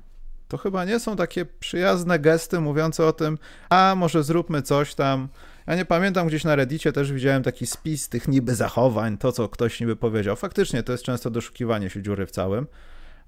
To 0.49 0.59
chyba 0.59 0.85
nie 0.85 1.01
są 1.01 1.17
takie 1.17 1.45
przyjazne 1.45 2.19
gesty 2.19 2.61
mówiące 2.61 3.07
o 3.07 3.13
tym, 3.13 3.39
a 3.69 3.95
może 3.97 4.23
zróbmy 4.23 4.63
coś 4.63 4.95
tam. 4.95 5.29
Ja 5.67 5.77
nie 5.77 5.85
pamiętam, 5.85 6.27
gdzieś 6.27 6.45
na 6.45 6.57
Reddicie 6.57 6.93
też 6.93 7.13
widziałem 7.13 7.43
taki 7.43 7.67
spis 7.67 8.09
tych 8.09 8.29
niby 8.29 8.55
zachowań, 8.55 9.19
to 9.19 9.33
co 9.33 9.49
ktoś 9.49 9.81
niby 9.81 9.97
powiedział. 9.97 10.37
Faktycznie 10.37 10.83
to 10.83 10.93
jest 10.93 11.05
często 11.05 11.31
doszukiwanie 11.31 11.91
się 11.91 12.03
dziury 12.03 12.27
w 12.27 12.31
całym, 12.31 12.67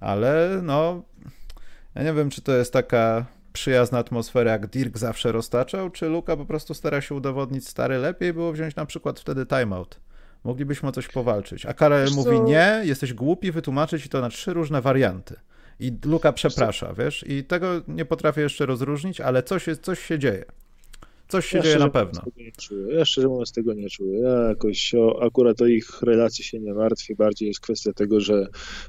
ale 0.00 0.60
no, 0.62 1.02
ja 1.94 2.02
nie 2.02 2.12
wiem, 2.12 2.30
czy 2.30 2.42
to 2.42 2.52
jest 2.52 2.72
taka 2.72 3.26
przyjazna 3.52 3.98
atmosfera, 3.98 4.52
jak 4.52 4.66
Dirk 4.66 4.98
zawsze 4.98 5.32
roztaczał, 5.32 5.90
czy 5.90 6.08
Luka 6.08 6.36
po 6.36 6.46
prostu 6.46 6.74
stara 6.74 7.00
się 7.00 7.14
udowodnić 7.14 7.68
stary, 7.68 7.98
lepiej 7.98 8.32
było 8.32 8.52
wziąć 8.52 8.76
na 8.76 8.86
przykład 8.86 9.20
wtedy 9.20 9.46
timeout 9.46 10.00
moglibyśmy 10.48 10.88
o 10.88 10.92
coś 10.92 11.08
powalczyć. 11.08 11.66
A 11.66 11.74
Karel 11.74 12.08
mówi 12.14 12.40
nie, 12.40 12.80
jesteś 12.84 13.14
głupi, 13.14 13.52
wytłumaczyć 13.52 14.02
ci 14.02 14.08
to 14.08 14.20
na 14.20 14.28
trzy 14.28 14.52
różne 14.52 14.82
warianty. 14.82 15.36
I 15.80 15.92
Luka 16.04 16.32
przeprasza, 16.32 16.94
wiesz, 16.94 17.24
i 17.28 17.44
tego 17.44 17.68
nie 17.88 18.04
potrafię 18.04 18.40
jeszcze 18.40 18.66
rozróżnić, 18.66 19.20
ale 19.20 19.42
coś, 19.42 19.66
jest, 19.66 19.82
coś 19.82 19.98
się 20.00 20.18
dzieje. 20.18 20.44
Coś 21.28 21.46
się 21.46 21.58
ja 21.58 21.64
dzieje 21.64 21.78
na 21.78 21.90
pewno. 21.90 22.22
Ja 22.90 23.04
szczerze 23.04 23.28
mówiąc 23.28 23.52
tego 23.52 23.74
nie 23.74 23.90
czuję. 23.90 24.18
Ja 24.18 24.48
jakoś 24.48 24.94
o, 24.94 25.22
akurat 25.22 25.60
o 25.62 25.66
ich 25.66 26.02
relacji 26.02 26.44
się 26.44 26.60
nie 26.60 26.74
martwię. 26.74 27.14
Bardziej 27.16 27.48
jest 27.48 27.60
kwestia 27.60 27.92
tego, 27.92 28.20
że 28.20 28.46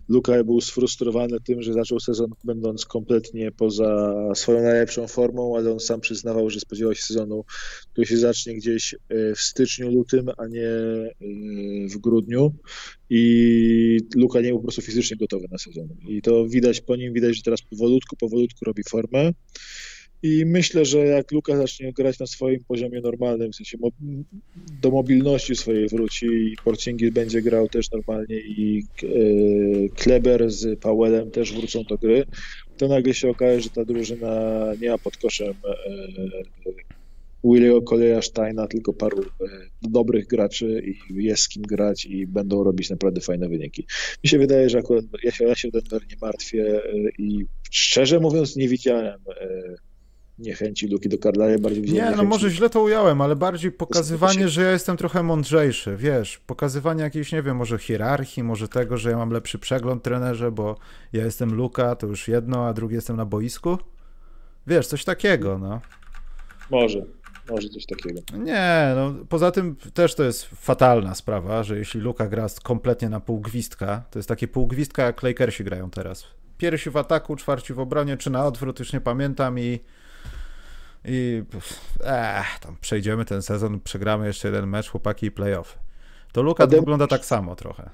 Luka 0.10 0.44
był 0.44 0.62
sfrustrowany 0.62 1.40
tym, 1.40 1.62
że 1.62 1.74
zaczął 1.74 2.00
sezon 2.00 2.30
będąc 2.44 2.86
kompletnie 2.86 3.52
poza 3.52 4.14
swoją 4.36 4.62
najlepszą 4.64 5.08
formą, 5.08 5.58
ale 5.58 5.72
on 5.72 5.80
sam 5.80 6.02
przyznawał, 6.02 6.50
że 6.50 6.60
spodziewał 6.60 6.96
się 6.96 7.02
sezonu, 7.02 7.46
który 7.92 8.08
się 8.08 8.18
zacznie 8.18 8.56
gdzieś 8.56 8.94
e, 8.94 8.98
w 9.36 9.40
styczniu, 9.40 9.92
lutym, 9.92 10.30
a 10.38 10.48
nie 10.48 10.68
e, 10.68 11.14
w 11.90 11.98
grudniu. 11.98 12.54
I 13.10 13.98
Luka 14.16 14.42
nie 14.42 14.50
był 14.50 14.58
po 14.58 14.64
prostu 14.64 14.82
fizycznie 14.82 15.18
gotowy 15.18 15.48
na 15.52 15.58
sezon. 15.58 15.88
I 16.08 16.22
to 16.22 16.48
widać 16.48 16.82
po 16.82 16.96
nim, 16.96 17.14
widać, 17.14 17.36
że 17.36 17.44
teraz 17.44 17.62
powolutku, 17.62 18.16
powolutku 18.16 18.66
robi 18.66 18.84
formę. 18.90 19.32
I 20.24 20.46
myślę, 20.46 20.86
że 20.86 21.00
jak 21.00 21.32
Luka 21.32 21.58
zacznie 21.58 21.94
grać 21.94 22.20
na 22.20 22.28
swoim 22.28 22.64
poziomie 22.64 23.02
normalnym, 23.02 23.52
w 23.52 23.56
sensie 23.56 23.78
do 24.82 24.92
mobilności 24.92 25.56
swojej 25.56 25.88
wróci 25.88 26.26
i 26.26 26.56
Porcingis 26.64 27.14
będzie 27.14 27.42
grał 27.42 27.68
też 27.68 27.92
normalnie 27.92 28.40
i 28.40 28.84
e, 29.04 29.08
Kleber 29.96 30.52
z 30.52 30.80
Powellem 30.80 31.32
też 31.32 31.54
wrócą 31.54 31.84
do 31.84 31.98
gry, 31.98 32.26
to 32.78 32.88
nagle 32.88 33.14
się 33.14 33.30
okaże, 33.30 33.62
że 33.62 33.70
ta 33.70 33.86
drużyna 33.86 34.64
nie 34.82 34.90
ma 34.90 34.98
pod 34.98 35.18
koszem 35.18 35.54
e, 35.64 36.74
Willie'ego 37.44 37.84
Koleja 37.84 38.22
Steina, 38.22 38.68
tylko 38.68 38.94
paru 38.94 39.22
e, 39.22 39.46
dobrych 39.82 40.28
graczy 40.28 40.84
i 40.86 41.24
jest 41.24 41.44
z 41.44 41.50
kim 41.50 41.64
grać 41.64 42.06
i 42.06 42.28
będą 42.28 42.64
robić 42.64 42.90
naprawdę 42.90 43.22
fajne 43.22 43.50
wyniki. 43.50 43.86
Mi 44.24 44.30
się 44.30 44.38
wydaje, 44.38 44.70
że 44.70 44.78
akurat 44.78 45.06
ja 45.24 45.32
się, 45.32 45.46
ja 45.46 45.56
się 45.56 45.72
Denver 45.72 46.02
nie 46.10 46.16
martwię 46.22 46.82
i 47.18 47.46
szczerze 47.72 48.20
mówiąc 48.20 48.56
nie 48.56 48.68
widziałem 48.68 49.20
niechęci 50.40 50.88
Luki 50.88 51.10
do 51.10 51.18
Carlisle, 51.18 51.60
bardziej 51.60 51.84
Nie, 51.84 52.12
no 52.18 52.24
może 52.24 52.50
źle 52.50 52.70
to 52.70 52.82
ująłem, 52.82 53.22
ale 53.22 53.36
bardziej 53.36 53.72
pokazywanie, 53.72 54.50
że 54.50 54.62
ja 54.62 54.72
jestem 54.72 54.98
trochę 54.98 55.24
mądrzejszy, 55.24 55.98
wiesz, 55.98 56.38
pokazywanie 56.38 57.04
jakiejś, 57.04 57.32
nie 57.32 57.44
wiem, 57.44 57.58
może 57.58 57.78
hierarchii, 57.78 58.44
może 58.44 58.68
tego, 58.68 58.98
że 58.98 59.10
ja 59.10 59.18
mam 59.18 59.32
lepszy 59.32 59.60
przegląd 59.60 60.04
trenerze, 60.04 60.52
bo 60.52 60.78
ja 61.14 61.26
jestem 61.26 61.54
Luka, 61.54 61.96
to 61.96 62.08
już 62.08 62.28
jedno, 62.28 62.68
a 62.68 62.74
drugie 62.74 62.96
jestem 62.96 63.18
na 63.18 63.26
boisku. 63.26 63.78
Wiesz, 64.68 64.88
coś 64.88 65.04
takiego, 65.04 65.58
no. 65.58 65.82
Może, 66.72 67.06
może 67.50 67.70
coś 67.70 67.86
takiego. 67.86 68.22
Nie, 68.38 68.94
no 68.96 69.14
poza 69.30 69.52
tym 69.52 69.76
też 69.94 70.16
to 70.16 70.24
jest 70.24 70.46
fatalna 70.46 71.16
sprawa, 71.16 71.64
że 71.64 71.78
jeśli 71.78 72.02
Luka 72.02 72.28
gra 72.28 72.48
kompletnie 72.64 73.10
na 73.10 73.20
pół 73.20 73.40
gwizdka, 73.40 74.04
to 74.12 74.20
jest 74.20 74.30
takie 74.30 74.48
pół 74.48 74.68
gwizdka 74.68 75.04
jak 75.04 75.24
Lakersi 75.24 75.64
grają 75.64 75.90
teraz. 75.90 76.24
Pierwsi 76.58 76.90
w 76.90 76.98
ataku, 76.98 77.36
czwarci 77.36 77.74
w 77.74 77.80
obronie, 77.80 78.18
czy 78.18 78.30
na 78.30 78.46
odwrót, 78.46 78.80
już 78.80 78.94
nie 78.94 79.02
pamiętam 79.02 79.60
i 79.60 79.80
i 81.06 81.44
eh, 82.04 82.60
tam 82.62 82.78
przejdziemy 82.82 83.26
ten 83.26 83.42
sezon, 83.42 83.80
przegramy 83.80 84.28
jeszcze 84.28 84.48
jeden 84.48 84.68
mecz, 84.70 84.90
chłopaki 84.90 85.26
i 85.26 85.32
playoff. 85.32 85.80
To 86.32 86.42
Luka 86.42 86.64
Ode... 86.64 86.78
wygląda 86.78 87.08
tak 87.08 87.26
samo 87.26 87.56
trochę. 87.56 87.90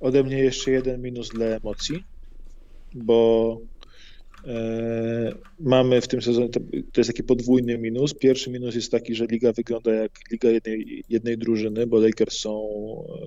Ode 0.00 0.24
mnie 0.24 0.38
jeszcze 0.38 0.70
jeden 0.70 1.02
minus 1.02 1.28
dla 1.28 1.46
emocji, 1.46 2.04
bo 2.94 3.58
mamy 5.60 6.00
w 6.00 6.08
tym 6.08 6.22
sezonie, 6.22 6.48
to, 6.48 6.60
jest 6.96 7.10
taki 7.10 7.22
podwójny 7.22 7.78
minus. 7.78 8.14
Pierwszy 8.14 8.50
minus 8.50 8.74
jest 8.74 8.90
taki, 8.90 9.14
że 9.14 9.26
liga 9.26 9.52
wygląda 9.52 9.92
jak 9.92 10.12
liga 10.30 10.50
jednej, 10.50 11.04
jednej 11.08 11.38
drużyny, 11.38 11.86
bo 11.86 12.00
Lakers 12.00 12.38
są 12.38 12.68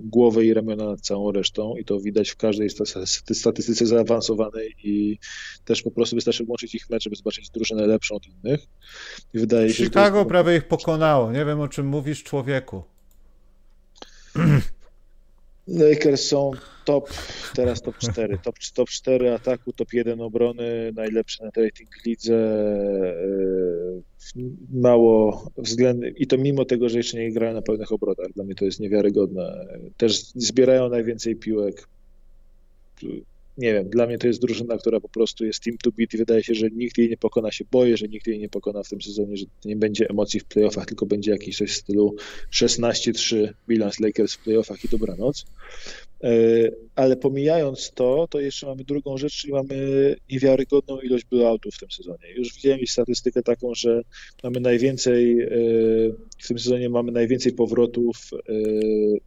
głowę 0.02 0.46
i 0.46 0.54
ramiona 0.54 0.86
nad 0.86 1.02
całą 1.02 1.32
resztą 1.32 1.76
i 1.76 1.86
to 1.86 2.00
widać 2.00 2.30
w 2.30 2.36
każdej 2.36 2.70
statystyce 3.34 3.86
zaawansowanej 3.86 4.76
i 4.84 5.18
też 5.66 5.82
po 5.82 5.92
prostu 5.92 6.16
wystarczy 6.16 6.46
włączyć 6.46 6.76
ich 6.76 6.90
mecze, 6.90 7.10
by 7.10 7.16
zobaczyć 7.16 7.50
drużynę 7.50 7.88
lepszą 7.88 8.16
od 8.16 8.28
innych. 8.28 8.68
I 9.34 9.40
wydaje 9.40 9.74
się, 9.74 9.84
Chicago 9.84 10.26
prawie 10.26 10.56
ich 10.56 10.68
pokonało. 10.68 11.32
Nie 11.32 11.46
wiem, 11.46 11.60
o 11.60 11.68
czym 11.68 11.88
mówisz, 11.88 12.24
człowieku. 12.24 12.84
Lakers 15.70 16.28
są 16.28 16.52
top, 16.86 17.10
teraz 17.56 17.82
top 17.82 17.98
4, 17.98 18.38
top, 18.38 18.56
top 18.74 18.90
4 18.90 19.34
ataku, 19.34 19.74
top 19.74 19.94
1 19.94 20.22
obrony, 20.22 20.92
najlepszy 20.96 21.44
na 21.44 21.50
rating 21.56 22.06
lidze, 22.06 22.36
e, 24.36 24.44
mało 24.74 25.52
względny 25.58 26.10
i 26.10 26.28
to 26.28 26.38
mimo 26.38 26.66
tego, 26.66 26.90
że 26.90 26.98
jeszcze 26.98 27.18
nie 27.18 27.32
grają 27.32 27.54
na 27.54 27.62
pełnych 27.62 27.92
obrotach, 27.92 28.34
dla 28.36 28.44
mnie 28.44 28.56
to 28.56 28.66
jest 28.66 28.80
niewiarygodne. 28.80 29.68
Też 29.98 30.24
zbierają 30.24 30.90
najwięcej 30.90 31.36
piłek, 31.36 31.88
nie 33.60 33.74
wiem, 33.74 33.90
dla 33.90 34.08
mnie 34.08 34.18
to 34.18 34.28
jest 34.28 34.42
drużyna, 34.42 34.78
która 34.78 35.00
po 35.00 35.10
prostu 35.10 35.46
jest 35.46 35.64
team 35.64 35.78
to 35.84 35.92
beat 35.92 36.14
i 36.14 36.18
wydaje 36.18 36.44
się, 36.44 36.56
że 36.56 36.70
nikt 36.70 36.98
jej 36.98 37.10
nie 37.10 37.18
pokona, 37.18 37.52
się 37.52 37.66
boję, 37.72 37.98
że 37.98 38.08
nikt 38.08 38.28
jej 38.28 38.40
nie 38.40 38.50
pokona 38.50 38.84
w 38.84 38.90
tym 38.90 39.02
sezonie, 39.02 39.38
że 39.38 39.46
nie 39.66 39.76
będzie 39.76 40.10
emocji 40.10 40.40
w 40.40 40.46
playoffach, 40.46 40.86
tylko 40.86 41.06
będzie 41.06 41.32
jakiś 41.32 41.58
coś 41.58 41.72
w 41.72 41.76
stylu 41.76 42.16
16-3 42.52 43.54
bilans 43.68 44.00
Lakers 44.00 44.34
w 44.34 44.44
playoffach 44.44 44.86
i 44.86 44.88
dobranoc. 44.88 45.46
E, 46.24 46.32
ale 46.96 47.18
pomijając 47.18 47.92
to, 47.96 48.28
to 48.30 48.40
jeszcze 48.40 48.68
mamy 48.68 48.84
drugą 48.84 49.18
rzecz, 49.18 49.34
czyli 49.34 49.54
mamy 49.54 50.16
niewiarygodną 50.32 51.00
ilość 51.00 51.26
blowoutów 51.26 51.76
w 51.76 51.80
tym 51.80 51.92
sezonie. 51.92 52.34
Już 52.36 52.54
widziałem 52.54 52.80
statystykę 52.88 53.44
taką, 53.44 53.76
że 53.76 54.02
mamy 54.44 54.60
najwięcej, 54.60 55.42
e, 55.42 55.48
w 56.38 56.48
tym 56.48 56.60
sezonie 56.60 56.90
mamy 56.90 57.12
najwięcej 57.12 57.54
powrotów 57.54 58.18
e, 58.34 58.54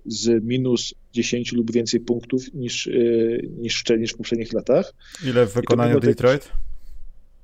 z 0.07 0.45
minus 0.45 0.95
10 1.13 1.53
lub 1.53 1.73
więcej 1.73 2.01
punktów 2.01 2.55
niż, 2.55 2.91
niż, 3.59 3.85
niż 3.99 4.13
w 4.13 4.17
poprzednich 4.17 4.53
latach. 4.53 4.95
Ile 5.25 5.47
w 5.47 5.53
wykonaniu 5.53 6.01
Detroit? 6.01 6.53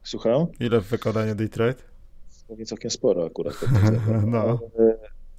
Słucham? 0.03 0.47
Ile 0.61 0.81
w 0.81 0.86
wykonaniu 0.86 1.35
Detroit? 1.35 1.85
Pewnie 2.49 2.66
całkiem 2.66 2.90
sporo 2.90 3.27
akurat. 3.27 3.57
no 4.27 4.61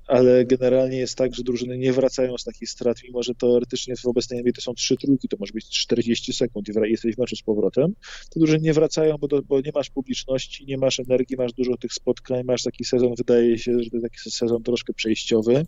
ale 0.10 0.46
generalnie 0.46 0.98
jest 0.98 1.18
tak, 1.18 1.36
że 1.36 1.44
drużyny 1.44 1.78
nie 1.78 1.94
wracają 1.94 2.38
z 2.38 2.44
takich 2.44 2.70
strat, 2.70 2.98
mimo 3.04 3.24
że 3.24 3.36
teoretycznie 3.36 3.96
w 3.96 4.06
obecnej 4.06 4.40
NBA 4.40 4.54
to 4.54 4.62
są 4.62 4.74
trzy 4.74 4.96
trójki, 4.98 5.28
to 5.28 5.38
może 5.40 5.54
być 5.54 5.70
40 5.70 6.34
sekund 6.34 6.70
i 6.70 6.90
jesteś 6.92 7.16
w 7.16 7.18
meczu 7.18 7.36
z 7.36 7.42
powrotem, 7.42 7.94
to 8.30 8.40
drużyny 8.40 8.60
nie 8.60 8.74
wracają, 8.74 9.18
bo, 9.18 9.28
do, 9.28 9.42
bo 9.42 9.62
nie 9.62 9.72
masz 9.76 9.90
publiczności, 9.90 10.66
nie 10.66 10.78
masz 10.78 11.00
energii, 11.00 11.38
masz 11.38 11.54
dużo 11.54 11.78
tych 11.78 11.94
spotkań, 11.94 12.44
masz 12.44 12.64
taki 12.64 12.86
sezon, 12.86 13.16
wydaje 13.18 13.58
się, 13.58 13.72
że 13.80 13.90
to 13.90 13.98
jest 13.98 14.04
taki 14.04 14.32
sezon 14.32 14.64
troszkę 14.64 14.94
przejściowy 14.94 15.66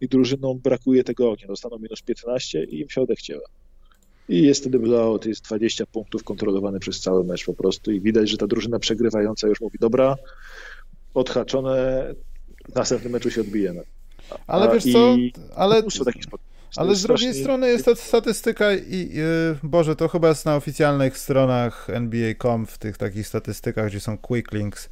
i 0.00 0.08
drużynom 0.08 0.58
brakuje 0.58 1.04
tego 1.04 1.30
ognia, 1.30 1.46
dostaną 1.46 1.78
minus 1.78 2.02
15 2.02 2.64
i 2.64 2.80
im 2.80 2.88
się 2.88 3.00
odechciewa. 3.00 3.46
I 4.28 4.42
jest 4.42 4.60
wtedy 4.60 4.78
blowout, 4.78 5.26
jest 5.26 5.44
20 5.44 5.86
punktów 5.86 6.24
kontrolowany 6.24 6.80
przez 6.80 7.00
cały 7.00 7.24
mecz 7.24 7.44
po 7.44 7.54
prostu 7.54 7.92
i 7.92 8.00
widać, 8.00 8.30
że 8.30 8.36
ta 8.36 8.46
drużyna 8.46 8.78
przegrywająca 8.78 9.48
już 9.48 9.60
mówi, 9.60 9.78
dobra, 9.80 10.16
odhaczone, 11.14 12.06
w 12.68 12.74
następnym 12.74 13.12
meczu 13.12 13.30
się 13.30 13.40
odbijemy. 13.40 13.82
Ale 14.46 14.74
wiesz 14.74 14.92
co, 14.92 15.16
ale, 15.54 15.82
ale 16.76 16.94
z 16.94 17.02
drugiej 17.02 17.34
strony 17.34 17.68
jest 17.68 17.84
ta 17.84 17.94
statystyka 17.94 18.74
i, 18.74 19.10
Boże, 19.62 19.96
to 19.96 20.08
chyba 20.08 20.28
jest 20.28 20.46
na 20.46 20.56
oficjalnych 20.56 21.18
stronach 21.18 21.90
NBA.com 21.90 22.66
w 22.66 22.78
tych 22.78 22.96
takich 22.96 23.26
statystykach, 23.26 23.86
gdzie 23.86 24.00
są 24.00 24.18
quick 24.18 24.52
links 24.52 24.88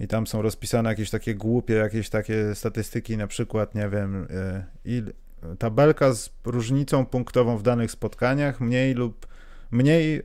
i 0.00 0.08
tam 0.08 0.26
są 0.26 0.42
rozpisane 0.42 0.90
jakieś 0.90 1.10
takie 1.10 1.34
głupie, 1.34 1.74
jakieś 1.74 2.10
takie 2.10 2.54
statystyki, 2.54 3.16
na 3.16 3.26
przykład, 3.26 3.74
nie 3.74 3.88
wiem, 3.88 4.24
y, 4.24 4.64
il, 4.84 5.12
tabelka 5.58 6.12
z 6.12 6.30
różnicą 6.44 7.06
punktową 7.06 7.56
w 7.56 7.62
danych 7.62 7.90
spotkaniach, 7.90 8.60
mniej 8.60 8.94
lub 8.94 9.26
mniej 9.70 10.18
y, 10.18 10.22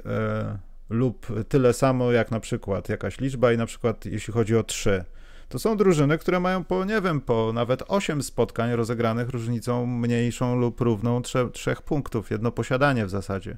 lub 0.90 1.28
tyle 1.50 1.74
samo 1.74 2.12
jak 2.12 2.32
na 2.32 2.40
przykład 2.40 2.90
jakaś 2.90 3.20
liczba 3.20 3.54
i 3.54 3.58
na 3.58 3.66
przykład 3.66 4.06
jeśli 4.06 4.34
chodzi 4.34 4.58
o 4.58 4.64
3 4.64 5.06
to 5.54 5.60
są 5.60 5.78
drużyny, 5.78 6.18
które 6.18 6.40
mają 6.40 6.64
po, 6.64 6.86
nie 6.86 7.02
wiem, 7.02 7.22
po 7.22 7.52
nawet 7.54 7.84
8 7.88 8.24
spotkań 8.24 8.76
rozegranych 8.76 9.30
różnicą 9.30 9.86
mniejszą 9.86 10.56
lub 10.56 10.82
równą 10.82 11.22
3, 11.22 11.50
3 11.54 11.76
punktów, 11.86 12.32
jedno 12.32 12.52
posiadanie 12.52 13.06
w 13.06 13.10
zasadzie. 13.10 13.58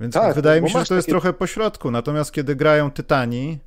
Więc 0.00 0.14
tak, 0.14 0.34
wydaje 0.34 0.60
mi 0.60 0.70
się, 0.70 0.78
że 0.78 0.84
to 0.84 0.94
jest 0.94 1.06
takie... 1.06 1.12
trochę 1.12 1.32
pośrodku. 1.32 1.90
Natomiast 1.90 2.32
kiedy 2.32 2.56
grają 2.56 2.90
Tytani, 2.90 3.58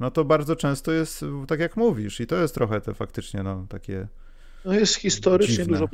no 0.00 0.10
to 0.10 0.24
bardzo 0.24 0.56
często 0.56 0.92
jest 0.92 1.24
tak 1.48 1.60
jak 1.60 1.76
mówisz 1.76 2.20
i 2.20 2.26
to 2.26 2.36
jest 2.36 2.54
trochę 2.54 2.80
te 2.80 2.94
faktycznie 2.94 3.42
no, 3.42 3.66
takie 3.68 4.08
No 4.64 4.74
jest 4.74 4.94
historycznie 4.94 5.56
dziwne. 5.56 5.78
dużo 5.78 5.88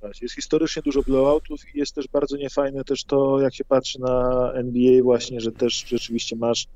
blowoutów. 0.00 0.22
Jest 0.22 0.34
historycznie 0.34 0.82
dużo 0.82 1.02
blowoutów 1.02 1.60
i 1.74 1.78
jest 1.78 1.94
też 1.94 2.08
bardzo 2.08 2.36
niefajne 2.36 2.84
też 2.84 3.04
to, 3.04 3.40
jak 3.40 3.54
się 3.54 3.64
patrzy 3.64 4.00
na 4.00 4.52
NBA 4.54 5.02
właśnie, 5.02 5.40
że 5.40 5.52
też 5.52 5.84
rzeczywiście 5.88 6.36
masz 6.36 6.66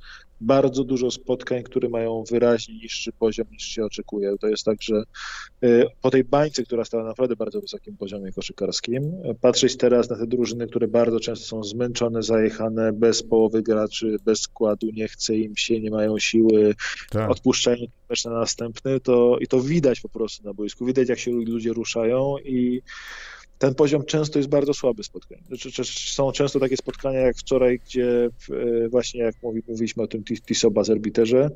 bardzo 0.40 0.84
dużo 0.84 1.10
spotkań, 1.10 1.62
które 1.62 1.88
mają 1.88 2.24
wyraźnie 2.30 2.74
niższy 2.74 3.12
poziom 3.12 3.46
niż 3.50 3.62
się 3.62 3.84
oczekuje. 3.84 4.34
To 4.40 4.48
jest 4.48 4.64
tak, 4.64 4.82
że 4.82 5.02
y, 5.64 5.86
po 6.00 6.10
tej 6.10 6.24
bańce, 6.24 6.62
która 6.62 6.84
stała 6.84 7.02
na 7.02 7.08
naprawdę 7.08 7.36
bardzo 7.36 7.60
wysokim 7.60 7.96
poziomie 7.96 8.32
koszykarskim, 8.32 9.12
patrzeć 9.40 9.76
teraz 9.76 10.10
na 10.10 10.16
te 10.16 10.26
drużyny, 10.26 10.66
które 10.66 10.88
bardzo 10.88 11.20
często 11.20 11.46
są 11.46 11.64
zmęczone, 11.64 12.22
zajechane, 12.22 12.92
bez 12.92 13.22
połowy 13.22 13.62
graczy, 13.62 14.16
bez 14.24 14.40
składu, 14.40 14.86
nie 14.92 15.08
chce 15.08 15.36
im 15.36 15.56
się, 15.56 15.80
nie 15.80 15.90
mają 15.90 16.18
siły, 16.18 16.74
tak. 17.10 17.30
odpuszczają 17.30 17.76
mecz 18.12 18.24
na 18.24 18.30
następny, 18.30 19.00
to 19.00 19.38
i 19.40 19.46
to 19.46 19.60
widać 19.60 20.00
po 20.00 20.08
prostu 20.08 20.44
na 20.44 20.54
boisku, 20.54 20.86
widać 20.86 21.08
jak 21.08 21.18
się 21.18 21.30
ludzie 21.30 21.72
ruszają 21.72 22.36
i 22.44 22.82
ten 23.58 23.74
poziom 23.74 24.04
często 24.04 24.38
jest 24.38 24.48
bardzo 24.48 24.74
słaby 24.74 25.04
spotkań. 25.04 25.38
Znaczy, 25.48 25.84
są 25.84 26.32
często 26.32 26.60
takie 26.60 26.76
spotkania 26.76 27.20
jak 27.20 27.36
wczoraj, 27.36 27.78
gdzie 27.78 28.28
e, 28.84 28.88
właśnie 28.88 29.20
jak 29.20 29.34
mówiliśmy 29.42 30.02
o 30.02 30.06
tym 30.06 30.24
TISO 30.24 30.70
bazerbiterze, 30.70 31.50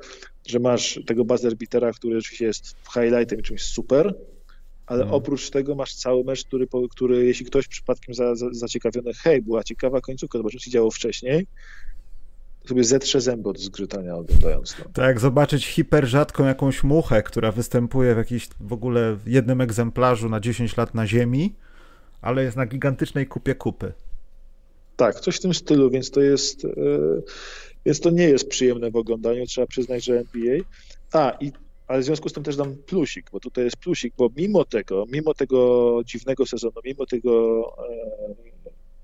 że 0.46 0.58
masz 0.58 1.00
tego 1.06 1.24
bazerbitera, 1.24 1.92
który 1.92 2.18
oczywiście 2.18 2.44
jest 2.44 2.76
highlightem 2.94 3.40
i 3.40 3.42
czymś 3.42 3.62
super, 3.62 4.14
ale 4.86 4.98
hmm. 4.98 5.14
oprócz 5.14 5.50
tego 5.50 5.74
masz 5.74 5.94
cały 5.94 6.24
mecz, 6.24 6.44
który, 6.44 6.66
który 6.90 7.26
jeśli 7.26 7.46
ktoś 7.46 7.68
przypadkiem 7.68 8.14
za, 8.14 8.34
za, 8.34 8.46
zaciekawiony, 8.52 9.12
hej, 9.14 9.42
była 9.42 9.64
ciekawa 9.64 10.00
końcówka, 10.00 10.38
zobaczymy, 10.38 10.60
co 10.60 10.64
się 10.64 10.70
działo 10.70 10.90
wcześniej, 10.90 11.46
sobie 12.68 12.84
zetrze 12.84 13.20
zęby 13.20 13.48
od 13.48 13.59
zgrzytania 13.59 14.14
oglądając 14.14 14.74
to. 14.74 14.88
Tak, 14.88 15.05
jak 15.05 15.20
zobaczyć 15.20 15.66
hiper 15.66 16.06
rzadką 16.06 16.44
jakąś 16.44 16.84
muchę, 16.84 17.22
która 17.22 17.52
występuje 17.52 18.14
w 18.14 18.18
jakimś 18.18 18.48
w 18.60 18.72
ogóle 18.72 19.16
jednym 19.26 19.60
egzemplarzu 19.60 20.28
na 20.28 20.40
10 20.40 20.76
lat 20.76 20.94
na 20.94 21.06
Ziemi, 21.06 21.55
ale 22.20 22.43
jest 22.43 22.56
na 22.56 22.66
gigantycznej 22.66 23.26
kupie 23.26 23.55
kupy. 23.55 23.93
Tak, 24.97 25.20
coś 25.20 25.36
w 25.36 25.40
tym 25.40 25.55
stylu, 25.55 25.90
więc 25.90 26.10
to 26.10 26.20
jest, 26.20 26.64
e, 26.64 26.68
więc 27.86 28.01
to 28.01 28.10
nie 28.10 28.28
jest 28.28 28.48
przyjemne 28.48 28.90
w 28.90 28.97
oglądaniu, 28.97 29.47
trzeba 29.47 29.66
przyznać, 29.66 30.05
że 30.05 30.18
NBA. 30.18 30.59
A, 31.12 31.36
i, 31.40 31.52
ale 31.86 32.01
w 32.01 32.05
związku 32.05 32.28
z 32.28 32.32
tym 32.32 32.43
też 32.43 32.56
dam 32.56 32.76
plusik, 32.76 33.30
bo 33.30 33.40
tutaj 33.40 33.64
jest 33.64 33.76
plusik, 33.76 34.14
bo 34.18 34.28
mimo 34.36 34.64
tego, 34.64 35.05
mimo 35.12 35.34
tego 35.34 36.01
dziwnego 36.05 36.47
sezonu, 36.47 36.74
mimo 36.84 37.06
tego, 37.06 37.62
e, 37.78 38.55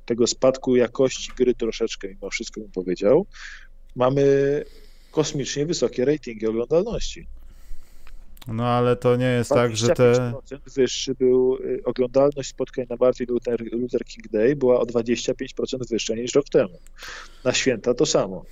tego 0.04 0.26
spadku 0.26 0.76
jakości 0.76 1.32
gry 1.36 1.54
troszeczkę, 1.54 2.08
mimo 2.08 2.30
wszystko 2.30 2.60
bym 2.60 2.70
powiedział, 2.70 3.26
mamy 3.96 4.24
kosmicznie 5.10 5.66
wysokie 5.66 6.04
ratingi 6.04 6.46
oglądalności. 6.46 7.26
No 8.48 8.66
ale 8.66 8.96
to 8.96 9.16
nie 9.16 9.26
jest 9.26 9.50
tak, 9.50 9.76
że 9.76 9.88
te... 9.88 10.32
wyższy 10.76 11.14
był, 11.14 11.56
y, 11.56 11.80
oglądalność 11.84 12.48
spotkań 12.48 12.86
na 12.90 12.96
Martin 13.00 13.26
Luther, 13.28 13.62
Luther 13.72 14.04
King 14.04 14.28
Day 14.28 14.56
była 14.56 14.80
o 14.80 14.84
25% 14.84 15.88
wyższa 15.90 16.14
niż 16.14 16.34
rok 16.34 16.48
temu. 16.48 16.78
Na 17.44 17.52
święta 17.52 17.94
to 17.94 18.06
samo. 18.06 18.44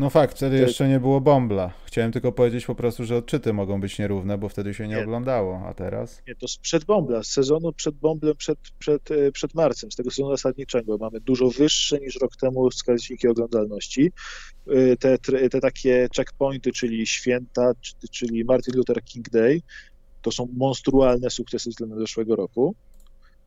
No 0.00 0.10
fakt, 0.10 0.36
wtedy 0.36 0.56
jeszcze 0.58 0.88
nie 0.88 1.00
było 1.00 1.20
bombla. 1.20 1.72
Chciałem 1.84 2.12
tylko 2.12 2.32
powiedzieć 2.32 2.66
po 2.66 2.74
prostu, 2.74 3.04
że 3.04 3.16
odczyty 3.16 3.52
mogą 3.52 3.80
być 3.80 3.98
nierówne, 3.98 4.38
bo 4.38 4.48
wtedy 4.48 4.74
się 4.74 4.88
nie, 4.88 4.94
nie. 4.94 5.02
oglądało, 5.02 5.62
a 5.66 5.74
teraz? 5.74 6.22
Nie, 6.28 6.34
to 6.34 6.48
sprzed 6.48 6.84
bombla, 6.84 7.22
z 7.22 7.26
sezonu 7.26 7.72
przed 7.72 7.94
bomblem, 7.94 8.36
przed, 8.36 8.58
przed, 8.78 9.10
e, 9.10 9.32
przed 9.32 9.54
marcem, 9.54 9.92
z 9.92 9.96
tego 9.96 10.10
sezonu 10.10 10.30
zasadniczego. 10.30 10.98
Mamy 10.98 11.20
dużo 11.20 11.50
wyższe 11.50 11.98
niż 11.98 12.20
rok 12.20 12.36
temu 12.36 12.70
wskaźniki 12.70 13.28
oglądalności. 13.28 14.12
E, 14.66 14.96
te, 14.96 15.18
te 15.50 15.60
takie 15.60 16.08
checkpointy, 16.16 16.72
czyli 16.72 17.06
święta, 17.06 17.72
czyli 18.10 18.44
Martin 18.44 18.76
Luther 18.76 19.04
King 19.04 19.30
Day, 19.30 19.60
to 20.22 20.32
są 20.32 20.48
monstrualne 20.56 21.30
sukcesy 21.30 21.70
względem 21.70 21.98
zeszłego 21.98 22.36
roku. 22.36 22.74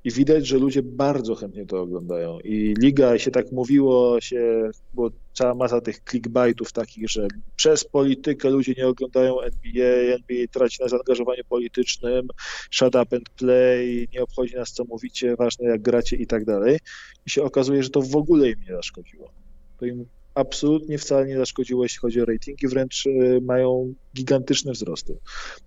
I 0.04 0.12
widać, 0.12 0.48
że 0.48 0.58
ludzie 0.58 0.84
bardzo 0.84 1.36
chętnie 1.36 1.66
to 1.66 1.82
oglądają. 1.82 2.40
I 2.40 2.74
liga 2.80 3.18
się 3.20 3.32
tak 3.32 3.52
mówiło, 3.52 4.22
się, 4.22 4.70
bo 4.94 5.10
cała 5.34 5.56
masa 5.56 5.82
tych 5.82 6.00
clickbaitów 6.10 6.72
takich, 6.72 7.10
że 7.10 7.28
przez 7.56 7.84
politykę 7.84 8.50
ludzie 8.50 8.74
nie 8.78 8.88
oglądają 8.88 9.42
NBA, 9.42 10.16
NBA 10.16 10.48
traci 10.52 10.82
na 10.82 10.88
zaangażowaniu 10.88 11.44
politycznym, 11.50 12.28
shut 12.72 12.96
up 12.96 13.16
and 13.16 13.30
play, 13.30 14.08
nie 14.14 14.24
obchodzi 14.24 14.56
nas 14.56 14.72
co 14.72 14.84
mówicie, 14.86 15.36
ważne 15.36 15.70
jak 15.70 15.82
gracie 15.82 16.16
i 16.16 16.28
tak 16.28 16.46
dalej. 16.46 16.80
I 17.26 17.30
się 17.30 17.44
okazuje, 17.44 17.84
że 17.84 17.90
to 17.90 18.02
w 18.02 18.16
ogóle 18.16 18.50
im 18.50 18.60
nie 18.70 18.76
zaszkodziło. 18.76 19.32
To 19.80 19.86
im 19.86 20.06
absolutnie 20.36 20.98
wcale 20.98 21.28
nie 21.28 21.38
zaszkodziło, 21.38 21.84
jeśli 21.84 22.00
chodzi 22.00 22.22
o 22.22 22.26
ratingi, 22.26 22.68
wręcz 22.68 23.08
e, 23.08 23.42
mają 23.42 23.94
gigantyczne 24.16 24.72
wzrosty. 24.72 25.18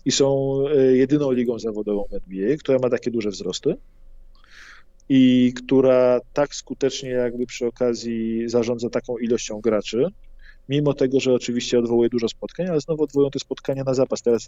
I 0.04 0.12
są 0.12 0.58
e, 0.68 0.96
jedyną 0.96 1.32
ligą 1.32 1.58
zawodową 1.58 2.04
NBA, 2.10 2.56
która 2.56 2.78
ma 2.78 2.90
takie 2.90 3.10
duże 3.10 3.30
wzrosty 3.30 3.76
i 5.08 5.52
która 5.56 6.20
tak 6.32 6.54
skutecznie 6.54 7.10
jakby 7.10 7.46
przy 7.46 7.66
okazji 7.66 8.48
zarządza 8.48 8.90
taką 8.90 9.18
ilością 9.18 9.60
graczy, 9.60 10.06
mimo 10.68 10.94
tego, 10.94 11.20
że 11.20 11.34
oczywiście 11.34 11.78
odwołuje 11.78 12.08
dużo 12.08 12.28
spotkań, 12.28 12.66
ale 12.66 12.80
znowu 12.80 13.02
odwołują 13.02 13.30
te 13.30 13.38
spotkania 13.38 13.84
na 13.84 13.94
zapas. 13.94 14.22
Teraz 14.22 14.46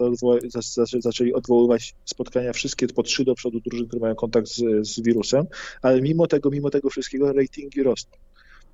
zaczęli 0.99 1.33
odwoływać 1.33 1.95
spotkania 2.05 2.53
wszystkie 2.53 2.87
po 2.87 3.03
trzy 3.03 3.25
do 3.25 3.35
przodu 3.35 3.61
drużyn, 3.61 3.87
które 3.87 4.01
mają 4.01 4.15
kontakt 4.15 4.49
z, 4.49 4.89
z 4.89 5.01
wirusem, 5.01 5.47
ale 5.83 6.03
mimo 6.03 6.27
tego, 6.27 6.51
mimo 6.51 6.71
tego 6.71 6.91
wszystkiego 6.91 7.33
ratingi 7.33 7.83
rosną 7.83 8.19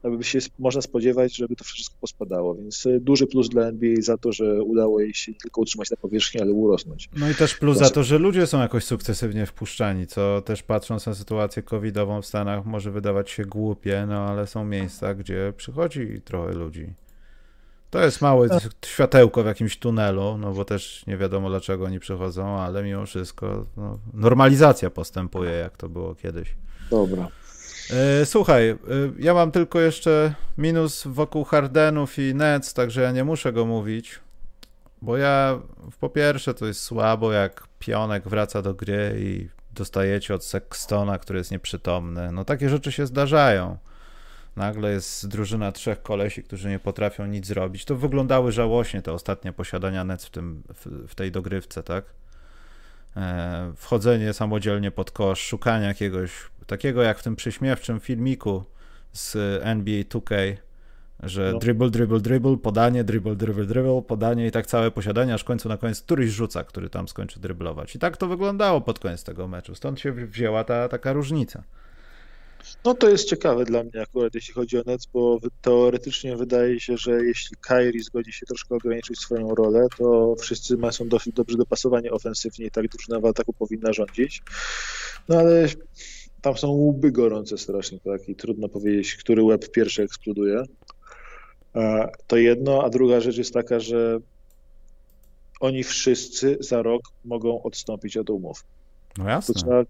aby 0.05 0.25
się 0.25 0.39
można 0.59 0.83
spodziewać, 0.83 1.37
żeby 1.37 1.57
to 1.57 1.65
wszystko 1.65 1.97
pospadało. 2.01 2.55
Więc 2.55 2.87
e, 2.87 3.01
duży 3.01 3.27
plus 3.27 3.49
dla 3.49 3.63
NBA 3.63 3.95
za 3.99 4.19
to, 4.19 4.33
że 4.33 4.63
udało 4.63 5.01
jej 5.01 5.15
się 5.15 5.33
nie 5.33 5.39
tylko 5.39 5.61
utrzymać 5.61 5.91
na 5.91 5.97
powierzchni, 5.97 6.41
ale 6.41 6.53
urosnąć. 6.53 7.09
No 7.17 7.31
i 7.31 7.35
też 7.35 7.55
plus 7.55 7.79
za 7.79 7.91
to, 7.91 8.03
że 8.03 8.19
ludzie 8.19 8.47
są 8.47 8.61
jakoś 8.61 8.85
sukcesywnie 8.85 9.47
wpuszczani, 9.47 10.07
co 10.07 10.43
też 10.43 10.63
patrząc 10.63 11.07
na 11.07 11.15
sytuację 11.15 11.63
covidową 11.63 12.23
w 12.23 12.27
Stanach 12.27 12.67
może 12.67 12.91
wydawać 12.91 13.31
się 13.31 13.45
głupie, 13.45 14.05
no 14.09 14.21
ale 14.21 14.47
są 14.47 14.65
miejsca, 14.65 15.15
gdzie 15.15 15.53
przychodzi 15.57 16.21
trochę 16.25 16.53
ludzi. 16.53 16.95
To 17.91 18.05
jest 18.05 18.21
małe 18.21 18.49
tak. 18.49 18.63
światełko 18.87 19.43
w 19.43 19.47
jakimś 19.47 19.79
tunelu, 19.79 20.39
no 20.39 20.53
bo 20.53 20.65
też 20.65 21.07
nie 21.07 21.17
wiadomo 21.17 21.49
dlaczego 21.49 21.85
oni 21.85 22.01
przychodzą, 22.01 22.59
ale 22.59 22.83
mimo 22.83 23.07
wszystko 23.07 23.67
no, 23.77 23.99
normalizacja 24.15 24.91
postępuje, 24.91 25.51
jak 25.51 25.77
to 25.77 25.89
było 25.89 26.15
kiedyś. 26.15 26.55
Dobra. 26.91 27.29
E, 27.91 28.27
słuchaj, 28.27 28.69
e, 28.71 28.77
ja 29.19 29.35
mam 29.35 29.51
tylko 29.51 29.81
jeszcze 29.81 30.35
minus 30.59 31.07
wokół 31.07 31.45
Hardenów 31.45 32.19
i 32.19 32.35
Nets, 32.35 32.75
także 32.75 33.03
ja 33.03 33.13
nie 33.13 33.25
muszę 33.25 33.53
go 33.53 33.67
mówić, 33.67 34.21
bo 35.03 35.17
ja 35.17 35.59
po 36.01 36.09
pierwsze 36.09 36.55
to 36.55 36.67
jest 36.67 36.81
słabo, 36.81 37.33
jak 37.33 37.69
Pionek 37.79 38.29
wraca 38.29 38.63
do 38.63 38.75
gry 38.75 39.17
i 39.19 39.49
dostajecie 39.73 40.35
od 40.35 40.45
Sextona, 40.45 41.19
który 41.19 41.39
jest 41.39 41.51
nieprzytomny. 41.51 42.33
No 42.33 42.45
takie 42.45 42.69
rzeczy 42.69 42.93
się 42.93 43.07
zdarzają. 43.07 43.79
Nagle 44.57 44.91
jest 44.91 45.29
drużyna 45.29 45.73
trzech 45.73 46.03
kolesi, 46.03 46.43
którzy 46.43 46.69
nie 46.69 46.79
potrafią 46.79 47.27
nic 47.27 47.47
zrobić. 47.47 47.85
To 47.85 47.97
wyglądały 47.97 48.53
żałośnie 48.53 49.03
te 49.03 49.13
ostatnie 49.13 49.53
posiadania 49.53 50.05
Nets 50.05 50.27
w, 50.27 50.31
tym, 50.31 50.63
w, 50.75 51.09
w 51.09 51.15
tej 51.15 51.33
dogrywce, 51.33 51.83
tak? 51.83 52.05
E, 53.17 53.73
wchodzenie 53.77 54.33
samodzielnie 54.33 54.91
pod 54.91 55.11
kosz, 55.11 55.41
szukanie 55.41 55.87
jakiegoś 55.87 56.31
takiego 56.67 57.03
jak 57.03 57.19
w 57.19 57.23
tym 57.23 57.37
prześmiewczym 57.37 58.01
filmiku 58.01 58.65
z 59.13 59.37
NBA 59.63 60.03
2K, 60.03 60.57
że 61.23 61.53
no. 61.53 61.59
dribble, 61.59 61.91
dribble, 61.91 62.21
dribble, 62.21 62.57
podanie, 62.57 63.05
dribble, 63.05 63.37
dribble, 63.37 63.65
dribble, 63.65 64.03
podanie 64.03 64.47
i 64.47 64.51
tak 64.51 64.67
całe 64.67 64.91
posiadanie, 64.91 65.35
aż 65.35 65.41
w 65.41 65.45
końcu 65.45 65.69
na 65.69 65.77
koniec 65.77 66.03
któryś 66.03 66.31
rzuca, 66.31 66.65
który 66.65 66.91
tam 66.91 67.09
skończy 67.09 67.41
dryblować. 67.41 67.95
I 67.95 67.99
tak 67.99 68.17
to 68.17 68.27
wyglądało 68.27 68.81
pod 68.81 68.99
koniec 68.99 69.25
tego 69.25 69.49
meczu. 69.49 69.75
Stąd 69.75 70.01
się 70.01 70.13
wzięła 70.13 70.65
ta 70.65 70.89
taka 70.89 71.13
różnica. 71.13 71.63
No 72.85 72.95
to 72.95 73.09
jest 73.09 73.29
ciekawe 73.29 73.65
dla 73.65 73.85
mnie 73.85 74.03
akurat, 74.03 74.35
jeśli 74.35 74.55
chodzi 74.55 74.79
o 74.79 74.83
Nets, 74.87 75.07
bo 75.07 75.39
teoretycznie 75.61 76.37
wydaje 76.37 76.81
się, 76.81 76.97
że 76.97 77.25
jeśli 77.25 77.57
Kyrie 77.57 78.03
zgodzi 78.03 78.33
się 78.33 78.47
troszkę 78.47 78.75
ograniczyć 78.75 79.19
swoją 79.19 79.55
rolę, 79.55 79.87
to 79.99 80.35
wszyscy 80.41 80.77
są 80.91 81.09
dosyć 81.09 81.35
dobrze 81.35 81.57
dopasowani 81.57 82.11
ofensywnie 82.11 82.67
i 82.67 82.71
tak 82.71 82.89
drużyna 82.89 83.21
w 83.21 83.25
ataku 83.27 83.53
powinna 83.53 83.93
rządzić. 83.93 84.43
No 85.29 85.37
ale 85.37 85.69
tam 86.43 86.57
są 86.57 86.69
łby 86.69 87.13
gorące 87.13 87.59
strasznie, 87.59 88.01
tak? 88.01 88.29
I 88.29 88.35
trudno 88.35 88.69
powiedzieć, 88.69 89.17
który 89.17 89.43
łeb 89.43 89.71
pierwszy 89.71 90.03
eksploduje. 90.03 90.63
E, 91.77 92.09
to 92.27 92.37
jedno, 92.37 92.85
a 92.85 92.91
druga 92.91 93.21
rzecz 93.21 93.37
jest 93.37 93.55
taka, 93.55 93.81
że 93.81 94.19
oni 95.61 95.85
wszyscy 95.85 96.57
za 96.61 96.83
rok 96.83 97.03
mogą 97.25 97.63
odstąpić 97.63 98.17
od 98.17 98.31
umów. 98.31 98.65
No 99.19 99.29
jasne. 99.29 99.55
To 99.55 99.61
trzeba, 99.61 99.85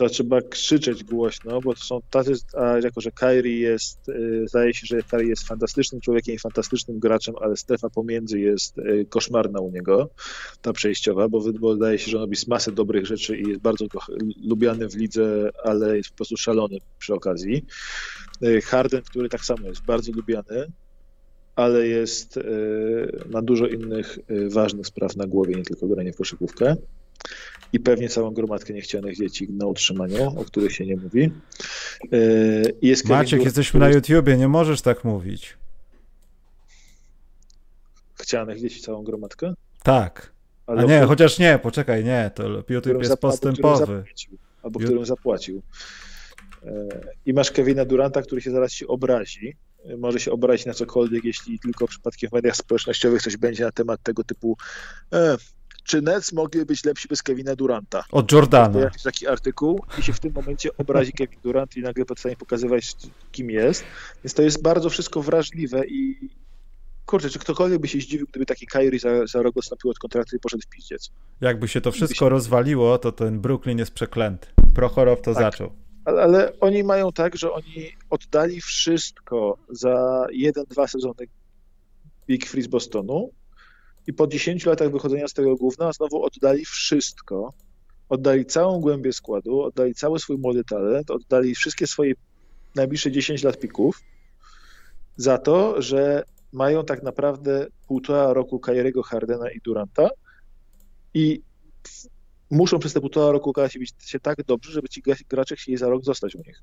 to 0.00 0.08
trzeba 0.08 0.42
krzyczeć 0.42 1.04
głośno, 1.04 1.60
bo 1.60 1.74
to 1.74 1.80
są 1.80 2.00
tacy, 2.10 2.32
a 2.56 2.78
jako 2.78 3.00
że 3.00 3.10
Kyrie 3.10 3.58
jest, 3.58 4.08
y, 4.08 4.44
zdaje 4.48 4.74
się, 4.74 4.86
że 4.86 5.02
Kyrie 5.02 5.28
jest 5.28 5.46
fantastycznym 5.46 6.00
człowiekiem 6.00 6.34
i 6.34 6.38
fantastycznym 6.38 6.98
graczem, 6.98 7.34
ale 7.40 7.56
strefa 7.56 7.90
pomiędzy 7.90 8.40
jest 8.40 8.78
y, 8.78 9.06
koszmarna 9.08 9.60
u 9.60 9.70
niego, 9.70 10.10
ta 10.62 10.72
przejściowa, 10.72 11.28
bo, 11.28 11.52
bo 11.60 11.72
wydaje 11.72 11.98
się, 11.98 12.10
że 12.10 12.16
on 12.16 12.22
robi 12.22 12.36
masę 12.48 12.72
dobrych 12.72 13.06
rzeczy 13.06 13.36
i 13.36 13.48
jest 13.48 13.60
bardzo 13.60 13.86
lubiany 14.44 14.88
w 14.88 14.96
lidze, 14.96 15.50
ale 15.64 15.96
jest 15.96 16.10
po 16.10 16.16
prostu 16.16 16.36
szalony 16.36 16.78
przy 16.98 17.14
okazji. 17.14 17.64
Y, 18.44 18.60
Harden, 18.60 19.02
który 19.02 19.28
tak 19.28 19.44
samo 19.44 19.68
jest 19.68 19.84
bardzo 19.84 20.12
lubiany, 20.12 20.72
ale 21.56 21.86
jest, 21.86 22.38
ma 23.30 23.42
dużo 23.42 23.66
innych 23.66 24.18
ważnych 24.48 24.86
spraw 24.86 25.16
na 25.16 25.26
głowie, 25.26 25.54
nie 25.54 25.62
tylko 25.62 25.86
granie 25.86 26.12
w 26.12 26.16
koszykówkę 26.16 26.76
i 27.72 27.80
pewnie 27.80 28.08
całą 28.08 28.30
gromadkę 28.30 28.72
niechcianych 28.72 29.16
dzieci 29.16 29.48
na 29.50 29.66
utrzymaniu, 29.66 30.40
o 30.40 30.44
których 30.44 30.72
się 30.72 30.86
nie 30.86 30.96
mówi. 30.96 31.32
E, 32.12 32.16
jest 32.82 33.08
Maciek, 33.08 33.44
jesteśmy 33.44 33.80
na 33.80 33.88
YouTubie, 33.88 34.36
nie 34.36 34.48
możesz 34.48 34.82
tak 34.82 35.04
mówić. 35.04 35.56
Chcianych 38.14 38.60
dzieci 38.60 38.80
całą 38.80 39.02
gromadkę? 39.02 39.54
Tak. 39.82 40.32
Ale 40.66 40.82
A 40.82 40.84
nie, 40.84 41.02
chociaż 41.02 41.38
nie, 41.38 41.58
poczekaj, 41.62 42.04
nie, 42.04 42.30
to 42.34 42.48
YouTube 42.68 43.02
jest 43.02 43.16
postępowy. 43.16 44.04
Albo 44.62 44.80
którym 44.80 45.06
zapłacił. 45.06 45.62
E, 46.64 46.88
I 47.26 47.32
masz 47.32 47.50
Kevina 47.50 47.84
Duranta, 47.84 48.22
który 48.22 48.40
się 48.40 48.50
zaraz 48.50 48.72
ci 48.72 48.86
obrazi. 48.86 49.56
Może 49.98 50.20
się 50.20 50.32
obrazić 50.32 50.66
na 50.66 50.74
cokolwiek, 50.74 51.24
jeśli 51.24 51.58
tylko 51.58 51.86
przypadkiem 51.86 52.30
w 52.30 52.32
mediach 52.32 52.56
społecznościowych 52.56 53.22
coś 53.22 53.36
będzie 53.36 53.64
na 53.64 53.72
temat 53.72 54.02
tego 54.02 54.24
typu 54.24 54.56
e, 55.12 55.36
czy 55.84 56.02
Nets 56.02 56.32
mogli 56.32 56.64
być 56.64 56.84
lepsi 56.84 57.08
bez 57.08 57.22
Kevina 57.22 57.56
Duranta. 57.56 58.04
Od 58.12 58.32
Jordana. 58.32 58.80
Jakiś 58.80 59.02
taki 59.02 59.26
artykuł 59.26 59.84
i 59.98 60.02
się 60.02 60.12
w 60.12 60.20
tym 60.20 60.32
momencie 60.32 60.76
obrazi 60.76 61.12
Kevin 61.12 61.38
Durant 61.42 61.76
i 61.76 61.82
nagle 61.82 62.04
przestanie 62.04 62.36
pokazywać, 62.36 62.96
kim 63.32 63.50
jest. 63.50 63.84
Więc 64.24 64.34
to 64.34 64.42
jest 64.42 64.62
bardzo 64.62 64.90
wszystko 64.90 65.22
wrażliwe 65.22 65.86
i 65.86 66.30
kurczę, 67.06 67.30
czy 67.30 67.38
ktokolwiek 67.38 67.80
by 67.80 67.88
się 67.88 68.00
zdziwił, 68.00 68.26
gdyby 68.30 68.46
taki 68.46 68.66
Kyrie 68.66 69.00
za, 69.00 69.26
za 69.26 69.42
rok 69.42 69.56
odstąpił 69.56 69.90
od 69.90 69.98
kontraktu 69.98 70.36
i 70.36 70.38
poszedł 70.38 70.62
w 70.62 70.66
pizdziec. 70.66 71.10
Jakby 71.40 71.68
się 71.68 71.80
to 71.80 71.92
wszystko 71.92 72.24
się... 72.24 72.28
rozwaliło, 72.28 72.98
to 72.98 73.12
ten 73.12 73.40
Brooklyn 73.40 73.78
jest 73.78 73.92
przeklęty. 73.92 74.48
Prochorow 74.74 75.22
to 75.22 75.34
tak. 75.34 75.42
zaczął. 75.42 75.72
Ale, 76.04 76.22
ale, 76.22 76.60
oni 76.60 76.84
mają 76.84 77.12
tak, 77.12 77.36
że 77.36 77.52
oni 77.52 77.92
oddali 78.10 78.60
wszystko 78.60 79.58
za 79.68 80.26
jeden, 80.32 80.64
dwa 80.70 80.86
sezony 80.86 81.26
Big 82.26 82.46
Free 82.46 82.62
z 82.62 82.66
Bostonu 82.66 83.30
i 84.06 84.12
po 84.12 84.26
10 84.26 84.66
latach 84.66 84.92
wychodzenia 84.92 85.28
z 85.28 85.32
tego 85.32 85.56
gówna 85.56 85.92
znowu 85.92 86.24
oddali 86.24 86.64
wszystko. 86.64 87.52
Oddali 88.08 88.46
całą 88.46 88.80
głębię 88.80 89.12
składu, 89.12 89.60
oddali 89.60 89.94
cały 89.94 90.18
swój 90.18 90.38
młody 90.38 90.64
talent, 90.64 91.10
oddali 91.10 91.54
wszystkie 91.54 91.86
swoje 91.86 92.14
najbliższe 92.74 93.10
10 93.10 93.42
lat 93.42 93.58
pików 93.58 94.00
za 95.16 95.38
to, 95.38 95.82
że 95.82 96.24
mają 96.52 96.84
tak 96.84 97.02
naprawdę 97.02 97.66
półtora 97.88 98.32
roku 98.32 98.60
Kyriego 98.60 99.02
Hardena 99.02 99.50
i 99.50 99.60
Duranta 99.60 100.08
i 101.14 101.42
muszą 102.50 102.78
przez 102.78 102.92
te 102.92 103.00
półtora 103.00 103.32
roku 103.32 103.50
okazać 103.50 103.78
się 103.98 104.20
tak 104.20 104.44
dobrze, 104.44 104.72
żeby 104.72 104.88
ci 104.88 105.02
gracze 105.28 105.56
chcieli 105.56 105.78
za 105.78 105.88
rok 105.88 106.04
zostać 106.04 106.34
u 106.34 106.38
nich. 106.38 106.62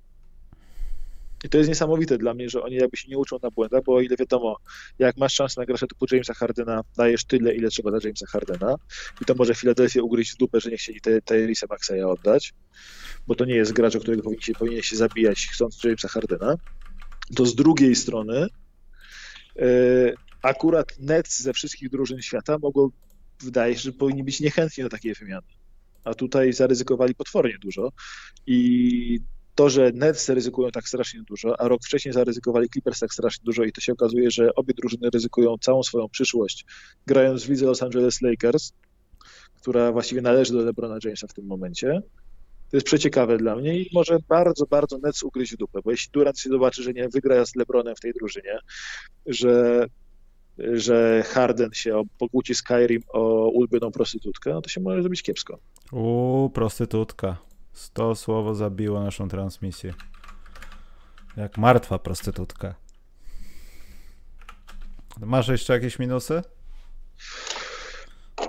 I 1.43 1.49
to 1.49 1.57
jest 1.57 1.69
niesamowite 1.69 2.17
dla 2.17 2.33
mnie, 2.33 2.49
że 2.49 2.63
oni 2.63 2.75
jakby 2.75 2.97
się 2.97 3.09
nie 3.09 3.17
uczą 3.17 3.37
na 3.43 3.51
błędach, 3.51 3.83
bo 3.83 3.95
o 3.95 4.01
ile 4.01 4.15
wiadomo, 4.19 4.57
jak 4.99 5.17
masz 5.17 5.33
szansę 5.33 5.61
na 5.61 5.65
gracza 5.65 5.87
typu 5.87 6.05
Jamesa 6.11 6.33
Hardena, 6.33 6.81
dajesz 6.97 7.25
tyle, 7.25 7.55
ile 7.55 7.69
trzeba 7.69 7.91
dla 7.91 7.99
Jamesa 8.03 8.25
Hardena 8.27 8.75
i 9.21 9.25
to 9.25 9.35
może 9.37 9.55
Filadelfię 9.55 10.03
ugryźć 10.03 10.33
w 10.33 10.37
dupę, 10.37 10.61
że 10.61 10.69
nie 10.69 10.77
chcieli 10.77 10.99
Tyrisa 11.25 11.67
Maxeya 11.69 12.03
oddać, 12.03 12.53
bo 13.27 13.35
to 13.35 13.45
nie 13.45 13.55
jest 13.55 13.73
gracz, 13.73 13.95
o 13.95 13.99
którego 13.99 14.23
powinien 14.23 14.41
się, 14.41 14.53
powinien 14.53 14.81
się 14.81 14.95
zabijać 14.95 15.47
chcąc 15.53 15.83
Jamesa 15.83 16.07
Hardena, 16.07 16.55
to 17.35 17.45
z 17.45 17.55
drugiej 17.55 17.95
strony 17.95 18.47
yy, 19.55 20.15
akurat 20.41 20.99
Nets 20.99 21.41
ze 21.41 21.53
wszystkich 21.53 21.89
drużyn 21.89 22.21
świata 22.21 22.57
mogą, 22.61 22.89
wydaje 23.43 23.75
się, 23.75 23.81
że 23.81 23.91
powinni 23.91 24.23
być 24.23 24.39
niechętni 24.39 24.83
do 24.83 24.89
takiej 24.89 25.13
wymiany. 25.13 25.47
A 26.03 26.13
tutaj 26.13 26.53
zaryzykowali 26.53 27.15
potwornie 27.15 27.57
dużo 27.61 27.91
i 28.45 29.19
to, 29.57 29.69
że 29.69 29.91
Nets 29.93 30.29
ryzykują 30.29 30.71
tak 30.71 30.87
strasznie 30.87 31.21
dużo, 31.21 31.59
a 31.61 31.67
rok 31.67 31.81
wcześniej 31.85 32.13
zaryzykowali 32.13 32.69
Clippers 32.69 32.99
tak 32.99 33.13
strasznie 33.13 33.43
dużo 33.45 33.63
i 33.63 33.71
to 33.71 33.81
się 33.81 33.93
okazuje, 33.93 34.31
że 34.31 34.55
obie 34.55 34.73
drużyny 34.73 35.09
ryzykują 35.09 35.57
całą 35.57 35.83
swoją 35.83 36.09
przyszłość, 36.09 36.65
grając 37.07 37.43
w 37.43 37.49
lidze 37.49 37.65
Los 37.65 37.83
Angeles 37.83 38.21
Lakers, 38.21 38.71
która 39.61 39.91
właściwie 39.91 40.21
należy 40.21 40.53
do 40.53 40.59
LeBrona 40.59 40.97
Jamesa 41.03 41.27
w 41.27 41.33
tym 41.33 41.45
momencie. 41.45 42.01
To 42.69 42.77
jest 42.77 42.87
przeciekawe 42.87 43.37
dla 43.37 43.55
mnie 43.55 43.79
i 43.79 43.89
może 43.93 44.17
bardzo, 44.29 44.65
bardzo 44.65 44.97
Nets 44.97 45.23
ugryźć 45.23 45.53
w 45.53 45.57
dupę, 45.57 45.79
bo 45.85 45.91
jeśli 45.91 46.11
Durant 46.11 46.39
się 46.39 46.49
zobaczy, 46.49 46.83
że 46.83 46.93
nie 46.93 47.09
wygra 47.09 47.45
z 47.45 47.55
LeBronem 47.55 47.95
w 47.95 47.99
tej 47.99 48.13
drużynie, 48.13 48.59
że, 49.25 49.85
że 50.57 51.23
Harden 51.25 51.69
się 51.73 52.03
pokłóci 52.19 52.55
z 52.55 52.61
Kyrim 52.61 53.01
o 53.13 53.49
ulubioną 53.49 53.91
prostytutkę, 53.91 54.53
no 54.53 54.61
to 54.61 54.69
się 54.69 54.81
może 54.81 55.01
zrobić 55.01 55.23
kiepsko. 55.23 55.59
Uuu, 55.91 56.49
prostytutka. 56.49 57.46
To 57.93 58.15
słowo 58.15 58.55
zabiło 58.55 59.03
naszą 59.03 59.29
transmisję. 59.29 59.93
Jak 61.37 61.57
martwa 61.57 61.99
prostytutka. 61.99 62.75
Masz 65.19 65.47
jeszcze 65.47 65.73
jakieś 65.73 65.99
minusy? 65.99 66.41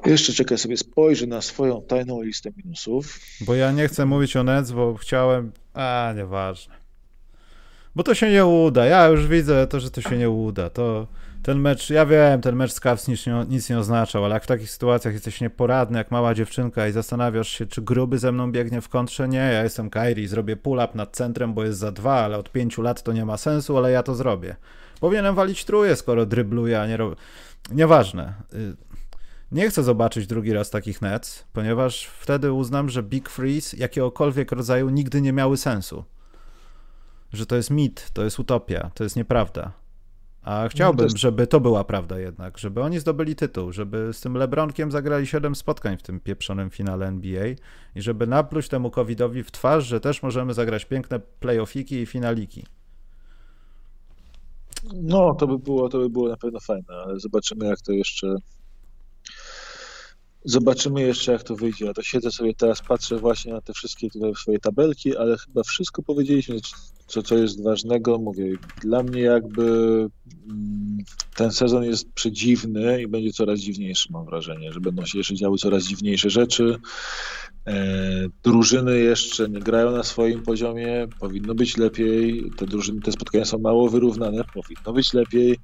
Jeszcze 0.06 0.32
czekaj 0.32 0.58
sobie, 0.58 0.76
spojrzę 0.76 1.26
na 1.26 1.42
swoją 1.42 1.82
tajną 1.82 2.22
listę 2.22 2.50
minusów. 2.56 3.18
Bo 3.40 3.54
ja 3.54 3.72
nie 3.72 3.88
chcę 3.88 4.06
mówić 4.06 4.36
o 4.36 4.44
Nets, 4.44 4.70
bo 4.70 4.94
chciałem... 4.94 5.52
A, 5.74 6.12
nieważne. 6.16 6.74
Bo 7.94 8.02
to 8.02 8.14
się 8.14 8.30
nie 8.30 8.46
uda. 8.46 8.86
Ja 8.86 9.06
już 9.06 9.26
widzę 9.26 9.66
to, 9.66 9.80
że 9.80 9.90
to 9.90 10.00
się 10.00 10.18
nie 10.18 10.30
uda. 10.30 10.70
To 10.70 11.06
ten 11.42 11.58
mecz, 11.58 11.90
ja 11.90 12.06
wiem, 12.06 12.40
ten 12.40 12.56
mecz 12.56 12.72
z 12.72 12.80
Cavs 12.80 13.08
nic 13.08 13.24
nic 13.48 13.70
nie 13.70 13.78
oznaczał, 13.78 14.24
ale 14.24 14.34
jak 14.34 14.44
w 14.44 14.46
takich 14.46 14.70
sytuacjach 14.70 15.14
jesteś 15.14 15.40
nieporadny, 15.40 15.98
jak 15.98 16.10
mała 16.10 16.34
dziewczynka 16.34 16.88
i 16.88 16.92
zastanawiasz 16.92 17.48
się, 17.48 17.66
czy 17.66 17.82
gruby 17.82 18.18
ze 18.18 18.32
mną 18.32 18.52
biegnie 18.52 18.80
w 18.80 18.88
kontrze, 18.88 19.28
nie, 19.28 19.38
ja 19.38 19.62
jestem 19.62 19.90
Kairi, 19.90 20.28
zrobię 20.28 20.56
pull-up 20.56 20.88
nad 20.94 21.16
centrem, 21.16 21.54
bo 21.54 21.64
jest 21.64 21.78
za 21.78 21.92
dwa, 21.92 22.14
ale 22.14 22.38
od 22.38 22.52
pięciu 22.52 22.82
lat 22.82 23.02
to 23.02 23.12
nie 23.12 23.24
ma 23.24 23.36
sensu, 23.36 23.76
ale 23.76 23.90
ja 23.90 24.02
to 24.02 24.14
zrobię. 24.14 24.56
Powinienem 25.00 25.34
walić 25.34 25.64
truje, 25.64 25.96
skoro 25.96 26.26
drybluję, 26.26 26.80
a 26.80 26.86
nie 26.86 26.96
robię. 26.96 27.16
Nieważne. 27.70 28.34
Y, 28.54 28.76
nie 29.52 29.70
chcę 29.70 29.82
zobaczyć 29.82 30.26
drugi 30.26 30.52
raz 30.52 30.70
takich 30.70 31.02
nets, 31.02 31.44
ponieważ 31.52 32.06
wtedy 32.06 32.52
uznam, 32.52 32.88
że 32.88 33.02
Big 33.02 33.28
Freeze 33.28 33.76
jakiegokolwiek 33.76 34.52
rodzaju 34.52 34.88
nigdy 34.88 35.20
nie 35.20 35.32
miały 35.32 35.56
sensu. 35.56 36.04
Że 37.32 37.46
to 37.46 37.56
jest 37.56 37.70
mit, 37.70 38.10
to 38.12 38.24
jest 38.24 38.38
utopia, 38.38 38.90
to 38.94 39.04
jest 39.04 39.16
nieprawda. 39.16 39.72
A 40.48 40.68
chciałbym, 40.68 41.06
no 41.06 41.16
żeby 41.16 41.46
to 41.46 41.60
była 41.60 41.84
prawda 41.84 42.18
jednak, 42.18 42.58
żeby 42.58 42.82
oni 42.82 42.98
zdobyli 42.98 43.36
tytuł, 43.36 43.72
żeby 43.72 44.12
z 44.12 44.20
tym 44.20 44.34
Lebronkiem 44.34 44.92
zagrali 44.92 45.26
7 45.26 45.54
spotkań 45.54 45.96
w 45.96 46.02
tym 46.02 46.20
pieprzonym 46.20 46.70
finale 46.70 47.06
NBA 47.06 47.46
i 47.94 48.02
żeby 48.02 48.26
napluć 48.26 48.68
temu 48.68 48.90
covidowi 48.90 49.42
w 49.42 49.50
twarz, 49.50 49.86
że 49.86 50.00
też 50.00 50.22
możemy 50.22 50.54
zagrać 50.54 50.84
piękne 50.84 51.20
playoffiki 51.40 51.94
i 51.94 52.06
finaliki. 52.06 52.66
No, 54.94 55.34
to 55.34 55.46
by 55.46 55.58
było, 55.58 55.88
to 55.88 55.98
by 55.98 56.10
było 56.10 56.28
na 56.28 56.36
pewno 56.36 56.60
fajne, 56.60 56.94
ale 57.04 57.20
zobaczymy 57.20 57.66
jak 57.66 57.80
to 57.80 57.92
jeszcze 57.92 58.36
Zobaczymy 60.44 61.02
jeszcze, 61.02 61.32
jak 61.32 61.42
to 61.42 61.56
wyjdzie. 61.56 61.84
Ja 61.84 61.94
to 61.94 62.02
siedzę 62.02 62.30
sobie 62.30 62.54
teraz, 62.54 62.82
patrzę 62.82 63.18
właśnie 63.18 63.52
na 63.52 63.60
te 63.60 63.72
wszystkie 63.72 64.10
tutaj 64.10 64.34
swoje 64.34 64.58
tabelki, 64.58 65.16
ale 65.16 65.38
chyba 65.38 65.62
wszystko 65.62 66.02
powiedzieliśmy, 66.02 66.56
co, 67.08 67.22
co 67.22 67.36
jest 67.36 67.62
ważnego. 67.62 68.18
Mówię, 68.18 68.56
dla 68.80 69.02
mnie 69.02 69.20
jakby 69.20 69.62
mm, 70.50 70.98
ten 71.36 71.52
sezon 71.52 71.84
jest 71.84 72.12
przedziwny 72.12 73.02
i 73.02 73.06
będzie 73.06 73.32
coraz 73.32 73.60
dziwniejszy, 73.60 74.12
mam 74.12 74.26
wrażenie, 74.26 74.72
że 74.72 74.80
będą 74.80 75.06
się 75.06 75.18
jeszcze 75.18 75.34
działy 75.34 75.58
coraz 75.58 75.84
dziwniejsze 75.84 76.30
rzeczy. 76.30 76.76
E, 77.66 77.74
drużyny 78.42 78.98
jeszcze 78.98 79.48
nie 79.48 79.60
grają 79.60 79.90
na 79.90 80.02
swoim 80.02 80.42
poziomie, 80.42 81.08
powinno 81.20 81.54
być 81.54 81.76
lepiej. 81.76 82.50
Te 82.56 82.66
drużyny, 82.66 83.00
te 83.00 83.12
spotkania 83.12 83.44
są 83.44 83.58
mało 83.58 83.88
wyrównane, 83.88 84.44
powinno 84.54 84.92
być 84.92 85.12
lepiej 85.12 85.58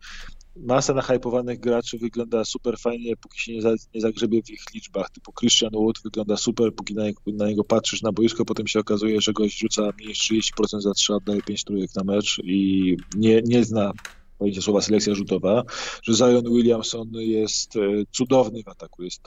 masa 0.57 0.95
nahypowanych 0.95 1.61
graczy 1.61 1.99
wygląda 1.99 2.45
super 2.45 2.79
fajnie, 2.79 3.17
póki 3.17 3.41
się 3.41 3.53
nie, 3.53 3.63
za, 3.63 3.71
nie 3.95 4.01
zagrzebie 4.01 4.43
w 4.43 4.51
ich 4.51 4.65
liczbach. 4.75 5.11
Typu 5.11 5.33
Christian 5.33 5.71
Wood 5.73 6.01
wygląda 6.05 6.37
super, 6.37 6.75
póki 6.75 6.95
na, 6.95 7.03
na, 7.27 7.49
niego 7.49 7.65
patrzysz 7.65 8.03
na 8.03 8.13
boisko, 8.13 8.45
potem 8.45 8.67
się 8.67 8.81
okazuje, 8.81 9.21
że 9.21 9.33
gość 9.33 9.59
rzuca 9.59 9.83
mniej 9.99 10.09
niż 10.09 10.19
30% 10.19 10.81
za 10.81 10.95
3, 10.95 11.15
oddaje 11.15 11.43
5 11.43 11.65
trójek 11.65 11.91
na 11.97 12.05
mecz 12.05 12.41
i 12.45 12.97
nie, 13.17 13.43
nie 13.45 13.65
zna 13.65 13.93
pojęcia 14.39 14.63
słowa 14.63 14.81
selekcja 14.81 15.15
rzutowa, 15.15 15.63
że 16.03 16.15
Zion 16.15 16.45
Williamson 16.45 17.09
jest 17.13 17.77
e, 17.77 17.81
cudowny 18.13 18.63
w 18.63 18.69
ataku, 18.69 19.03
jest 19.03 19.23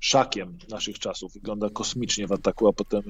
szakiem 0.00 0.58
naszych 0.68 0.98
czasów. 0.98 1.32
Wygląda 1.32 1.70
kosmicznie 1.70 2.26
w 2.26 2.32
ataku, 2.32 2.68
a 2.68 2.72
potem 2.72 3.02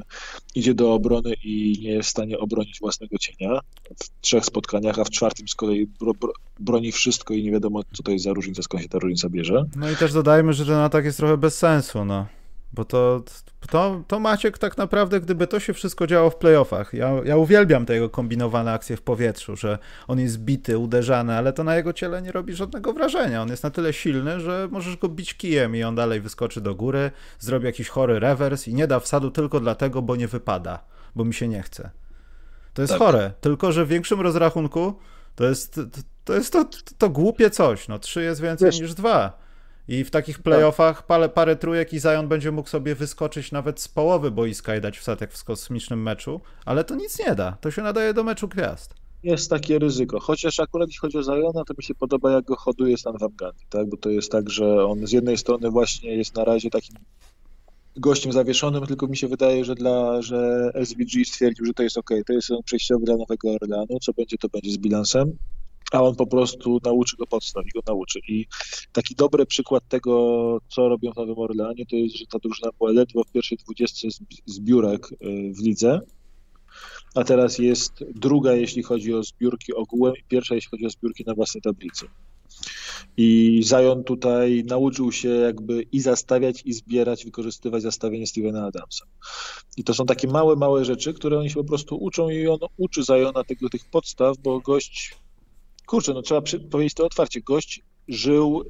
idzie 0.54 0.74
do 0.74 0.92
obrony 0.92 1.34
i 1.44 1.78
nie 1.82 1.90
jest 1.90 2.08
w 2.08 2.10
stanie 2.10 2.38
obronić 2.38 2.80
własnego 2.80 3.18
cienia 3.18 3.60
w 4.02 4.20
trzech 4.20 4.44
spotkaniach, 4.44 4.98
a 4.98 5.04
w 5.04 5.10
czwartym 5.10 5.48
z 5.48 5.54
kolei 5.54 5.86
bro, 5.86 6.12
bro, 6.14 6.32
broni 6.60 6.92
wszystko 6.92 7.34
i 7.34 7.44
nie 7.44 7.52
wiadomo, 7.52 7.82
co 7.92 8.02
to 8.02 8.10
jest 8.10 8.24
za 8.24 8.32
różnica, 8.32 8.62
skąd 8.62 8.82
się 8.82 8.88
ta 8.88 8.98
różnica 8.98 9.28
bierze. 9.28 9.64
No 9.76 9.90
i 9.90 9.96
też 9.96 10.12
dodajmy, 10.12 10.52
że 10.52 10.66
ten 10.66 10.74
atak 10.74 11.04
jest 11.04 11.18
trochę 11.18 11.36
bez 11.36 11.58
sensu, 11.58 12.04
no. 12.04 12.26
Bo 12.72 12.84
to, 12.84 13.22
to, 13.70 14.02
to 14.06 14.20
Maciek 14.20 14.58
tak 14.58 14.78
naprawdę, 14.78 15.20
gdyby 15.20 15.46
to 15.46 15.60
się 15.60 15.72
wszystko 15.72 16.06
działo 16.06 16.30
w 16.30 16.36
playoffach, 16.36 16.94
ja, 16.94 17.12
ja 17.24 17.36
uwielbiam 17.36 17.86
te 17.86 17.94
jego 17.94 18.10
kombinowane 18.10 18.72
akcje 18.72 18.96
w 18.96 19.02
powietrzu, 19.02 19.56
że 19.56 19.78
on 20.08 20.20
jest 20.20 20.38
bity, 20.38 20.78
uderzany, 20.78 21.36
ale 21.36 21.52
to 21.52 21.64
na 21.64 21.76
jego 21.76 21.92
ciele 21.92 22.22
nie 22.22 22.32
robi 22.32 22.54
żadnego 22.54 22.92
wrażenia. 22.92 23.42
On 23.42 23.48
jest 23.48 23.62
na 23.62 23.70
tyle 23.70 23.92
silny, 23.92 24.40
że 24.40 24.68
możesz 24.70 24.96
go 24.96 25.08
bić 25.08 25.34
kijem 25.34 25.76
i 25.76 25.82
on 25.82 25.94
dalej 25.94 26.20
wyskoczy 26.20 26.60
do 26.60 26.74
góry, 26.74 27.10
zrobi 27.38 27.66
jakiś 27.66 27.88
chory 27.88 28.20
rewers 28.20 28.68
i 28.68 28.74
nie 28.74 28.86
da 28.86 29.00
wsadu 29.00 29.30
tylko 29.30 29.60
dlatego, 29.60 30.02
bo 30.02 30.16
nie 30.16 30.28
wypada, 30.28 30.84
bo 31.16 31.24
mi 31.24 31.34
się 31.34 31.48
nie 31.48 31.62
chce. 31.62 31.90
To 32.74 32.82
jest 32.82 32.92
tak. 32.92 32.98
chore, 33.02 33.32
tylko 33.40 33.72
że 33.72 33.84
w 33.84 33.88
większym 33.88 34.20
rozrachunku 34.20 34.94
to 35.34 35.44
jest 35.44 35.80
to, 36.24 36.34
jest 36.34 36.52
to, 36.52 36.64
to, 36.98 37.10
głupie 37.10 37.50
coś. 37.50 37.88
No, 37.88 37.98
trzy 37.98 38.22
jest 38.22 38.40
więcej 38.40 38.66
Wiesz, 38.66 38.80
niż 38.80 38.94
dwa. 38.94 39.38
I 39.88 40.04
w 40.04 40.10
takich 40.10 40.38
playoffach 40.38 41.06
parę, 41.06 41.28
parę 41.28 41.56
trójek 41.56 41.92
i 41.92 42.00
Zion 42.00 42.28
będzie 42.28 42.52
mógł 42.52 42.68
sobie 42.68 42.94
wyskoczyć 42.94 43.52
nawet 43.52 43.80
z 43.80 43.88
połowy 43.88 44.30
boiska 44.30 44.76
i 44.76 44.80
dać 44.80 44.98
wsadek 44.98 45.32
w 45.32 45.44
kosmicznym 45.44 46.02
meczu, 46.02 46.40
ale 46.64 46.84
to 46.84 46.94
nic 46.94 47.18
nie 47.18 47.34
da. 47.34 47.56
To 47.60 47.70
się 47.70 47.82
nadaje 47.82 48.14
do 48.14 48.24
meczu 48.24 48.48
gwiazd. 48.48 48.94
Jest 49.22 49.50
takie 49.50 49.78
ryzyko. 49.78 50.20
Chociaż 50.20 50.60
akurat 50.60 50.88
jeśli 50.88 51.00
chodzi 51.00 51.18
o 51.18 51.22
Zajona, 51.22 51.64
to 51.64 51.74
mi 51.78 51.84
się 51.84 51.94
podoba, 51.94 52.32
jak 52.32 52.44
go 52.44 52.56
hoduje 52.56 52.96
Stan 52.96 53.18
Van 53.18 53.30
Gundy, 53.38 53.64
tak? 53.68 53.88
Bo 53.88 53.96
to 53.96 54.10
jest 54.10 54.32
tak, 54.32 54.50
że 54.50 54.84
on 54.84 55.06
z 55.06 55.12
jednej 55.12 55.36
strony 55.36 55.70
właśnie 55.70 56.16
jest 56.16 56.36
na 56.36 56.44
razie 56.44 56.70
takim 56.70 56.96
gościem 57.96 58.32
zawieszonym, 58.32 58.86
tylko 58.86 59.06
mi 59.06 59.16
się 59.16 59.28
wydaje, 59.28 59.64
że 59.64 59.74
dla, 59.74 60.22
że 60.22 60.70
SVG 60.84 61.24
stwierdził, 61.24 61.66
że 61.66 61.74
to 61.74 61.82
jest 61.82 61.98
ok, 61.98 62.10
to 62.26 62.32
jest 62.32 62.48
przejściowy 62.64 63.04
dla 63.04 63.16
Nowego 63.16 63.50
Orleanu, 63.50 63.98
co 64.02 64.12
będzie, 64.12 64.38
to 64.38 64.48
będzie 64.48 64.70
z 64.70 64.78
bilansem 64.78 65.36
a 65.92 66.02
on 66.02 66.16
po 66.16 66.26
prostu 66.26 66.80
nauczy 66.84 67.16
go 67.16 67.26
podstaw 67.26 67.66
i 67.66 67.70
go 67.70 67.80
nauczy. 67.86 68.20
I 68.28 68.46
taki 68.92 69.14
dobry 69.14 69.46
przykład 69.46 69.88
tego, 69.88 70.58
co 70.68 70.88
robią 70.88 71.12
w 71.12 71.16
Nowym 71.16 71.38
Orleanie, 71.38 71.86
to 71.86 71.96
jest, 71.96 72.16
że 72.16 72.26
ta 72.26 72.38
drużyna 72.38 72.70
była 72.78 72.90
ledwo 72.90 73.24
w 73.24 73.32
pierwszej 73.32 73.58
dwudziestce 73.58 74.08
zbiórek 74.46 75.12
y, 75.12 75.16
w 75.54 75.62
lidze, 75.62 76.00
a 77.14 77.24
teraz 77.24 77.58
jest 77.58 78.04
druga, 78.14 78.52
jeśli 78.52 78.82
chodzi 78.82 79.14
o 79.14 79.22
zbiórki 79.22 79.74
ogółem 79.74 80.14
i 80.16 80.24
pierwsza, 80.28 80.54
jeśli 80.54 80.70
chodzi 80.70 80.86
o 80.86 80.90
zbiórki 80.90 81.24
na 81.26 81.34
własnej 81.34 81.62
tablicy. 81.62 82.06
I 83.16 83.60
Zion 83.64 84.04
tutaj 84.04 84.64
nauczył 84.66 85.12
się 85.12 85.28
jakby 85.28 85.82
i 85.82 86.00
zastawiać, 86.00 86.62
i 86.64 86.72
zbierać, 86.72 87.24
wykorzystywać 87.24 87.82
zastawienie 87.82 88.26
Stevena 88.26 88.66
Adamsa. 88.66 89.04
I 89.76 89.84
to 89.84 89.94
są 89.94 90.06
takie 90.06 90.28
małe, 90.28 90.56
małe 90.56 90.84
rzeczy, 90.84 91.14
które 91.14 91.38
oni 91.38 91.50
się 91.50 91.54
po 91.54 91.64
prostu 91.64 91.96
uczą 91.96 92.28
i 92.28 92.46
on 92.46 92.58
uczy 92.76 93.02
Ziona 93.02 93.44
tego, 93.44 93.68
tych 93.68 93.90
podstaw, 93.90 94.38
bo 94.38 94.60
gość 94.60 95.16
kurczę, 95.88 96.14
no 96.14 96.22
trzeba 96.22 96.42
powiedzieć 96.70 96.94
to 96.94 97.06
otwarcie, 97.06 97.40
gość 97.40 97.82
żył 98.08 98.64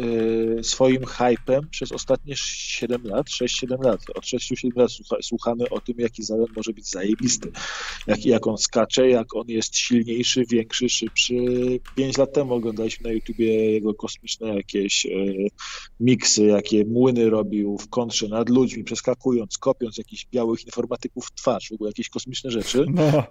y, 0.00 0.58
swoim 0.62 1.04
hypem 1.04 1.68
przez 1.70 1.92
ostatnie 1.92 2.34
7 2.36 3.02
lat, 3.04 3.26
6-7 3.26 3.84
lat. 3.84 4.00
Od 4.14 4.24
6-7 4.24 4.76
lat 4.76 4.90
słuchamy 5.22 5.68
o 5.68 5.80
tym, 5.80 5.94
jaki 5.98 6.24
Zion 6.24 6.46
może 6.56 6.72
być 6.72 6.90
zajebisty, 6.90 7.52
jak, 8.06 8.26
jak 8.26 8.46
on 8.46 8.58
skacze, 8.58 9.08
jak 9.08 9.36
on 9.36 9.44
jest 9.48 9.76
silniejszy, 9.76 10.44
większy, 10.50 10.88
szybszy. 10.88 11.34
5 11.96 12.18
lat 12.18 12.32
temu 12.32 12.54
oglądaliśmy 12.54 13.08
na 13.08 13.14
YouTubie 13.14 13.72
jego 13.72 13.94
kosmiczne 13.94 14.56
jakieś 14.56 15.06
y, 15.06 15.48
miksy, 16.00 16.44
jakie 16.44 16.84
młyny 16.84 17.30
robił 17.30 17.78
w 17.78 17.88
kontrze 17.88 18.28
nad 18.28 18.48
ludźmi, 18.48 18.84
przeskakując, 18.84 19.58
kopiąc 19.58 19.98
jakichś 19.98 20.26
białych 20.26 20.64
informatyków 20.64 21.26
w 21.26 21.34
twarz, 21.34 21.68
w 21.68 21.72
ogóle 21.72 21.90
jakieś 21.90 22.08
kosmiczne 22.08 22.50
rzeczy. 22.50 22.84
No. 22.88 23.24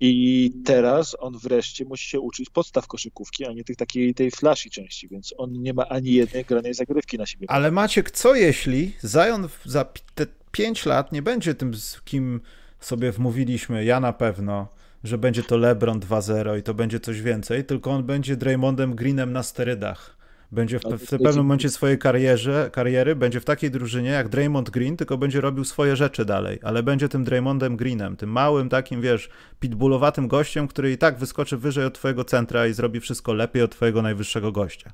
I 0.00 0.52
teraz 0.64 1.16
on 1.18 1.38
wreszcie 1.38 1.84
musi 1.84 2.08
się 2.08 2.20
uczyć 2.20 2.50
podstaw 2.50 2.86
koszykówki, 2.86 3.46
a 3.46 3.52
nie 3.52 3.64
tych 3.64 3.76
takiej 3.76 4.14
tej 4.14 4.30
flashy 4.30 4.70
części, 4.70 5.08
więc 5.08 5.34
on 5.38 5.52
nie 5.52 5.74
ma 5.74 5.88
ani 5.88 6.12
jednej 6.12 6.44
granej 6.44 6.74
zagrywki 6.74 7.18
na 7.18 7.26
siebie. 7.26 7.50
Ale 7.50 7.70
Maciek, 7.70 8.10
co 8.10 8.34
jeśli 8.34 8.92
Zion 9.04 9.48
za 9.64 9.84
te 10.14 10.26
5 10.52 10.86
lat 10.86 11.12
nie 11.12 11.22
będzie 11.22 11.54
tym, 11.54 11.74
z 11.74 12.02
kim 12.02 12.40
sobie 12.80 13.12
wmówiliśmy, 13.12 13.84
ja 13.84 14.00
na 14.00 14.12
pewno, 14.12 14.68
że 15.04 15.18
będzie 15.18 15.42
to 15.42 15.56
LeBron 15.56 16.00
2-0 16.00 16.58
i 16.58 16.62
to 16.62 16.74
będzie 16.74 17.00
coś 17.00 17.22
więcej, 17.22 17.64
tylko 17.64 17.90
on 17.90 18.04
będzie 18.04 18.36
Draymondem 18.36 18.94
Greenem 18.94 19.32
na 19.32 19.42
sterydach. 19.42 20.17
Będzie 20.52 20.78
w, 20.78 20.82
w 20.82 21.10
pewnym 21.10 21.36
momencie 21.36 21.70
swojej 21.70 21.98
karierze, 21.98 22.70
kariery, 22.72 23.16
będzie 23.16 23.40
w 23.40 23.44
takiej 23.44 23.70
drużynie 23.70 24.10
jak 24.10 24.28
Draymond 24.28 24.70
Green, 24.70 24.96
tylko 24.96 25.18
będzie 25.18 25.40
robił 25.40 25.64
swoje 25.64 25.96
rzeczy 25.96 26.24
dalej, 26.24 26.58
ale 26.62 26.82
będzie 26.82 27.08
tym 27.08 27.24
Draymondem 27.24 27.76
Greenem, 27.76 28.16
tym 28.16 28.30
małym 28.30 28.68
takim, 28.68 29.00
wiesz, 29.00 29.28
pitbullowatym 29.60 30.28
gościem, 30.28 30.68
który 30.68 30.92
i 30.92 30.98
tak 30.98 31.18
wyskoczy 31.18 31.56
wyżej 31.56 31.84
od 31.84 31.94
twojego 31.94 32.24
centra 32.24 32.66
i 32.66 32.72
zrobi 32.72 33.00
wszystko 33.00 33.32
lepiej 33.32 33.62
od 33.62 33.70
twojego 33.70 34.02
najwyższego 34.02 34.52
gościa. 34.52 34.92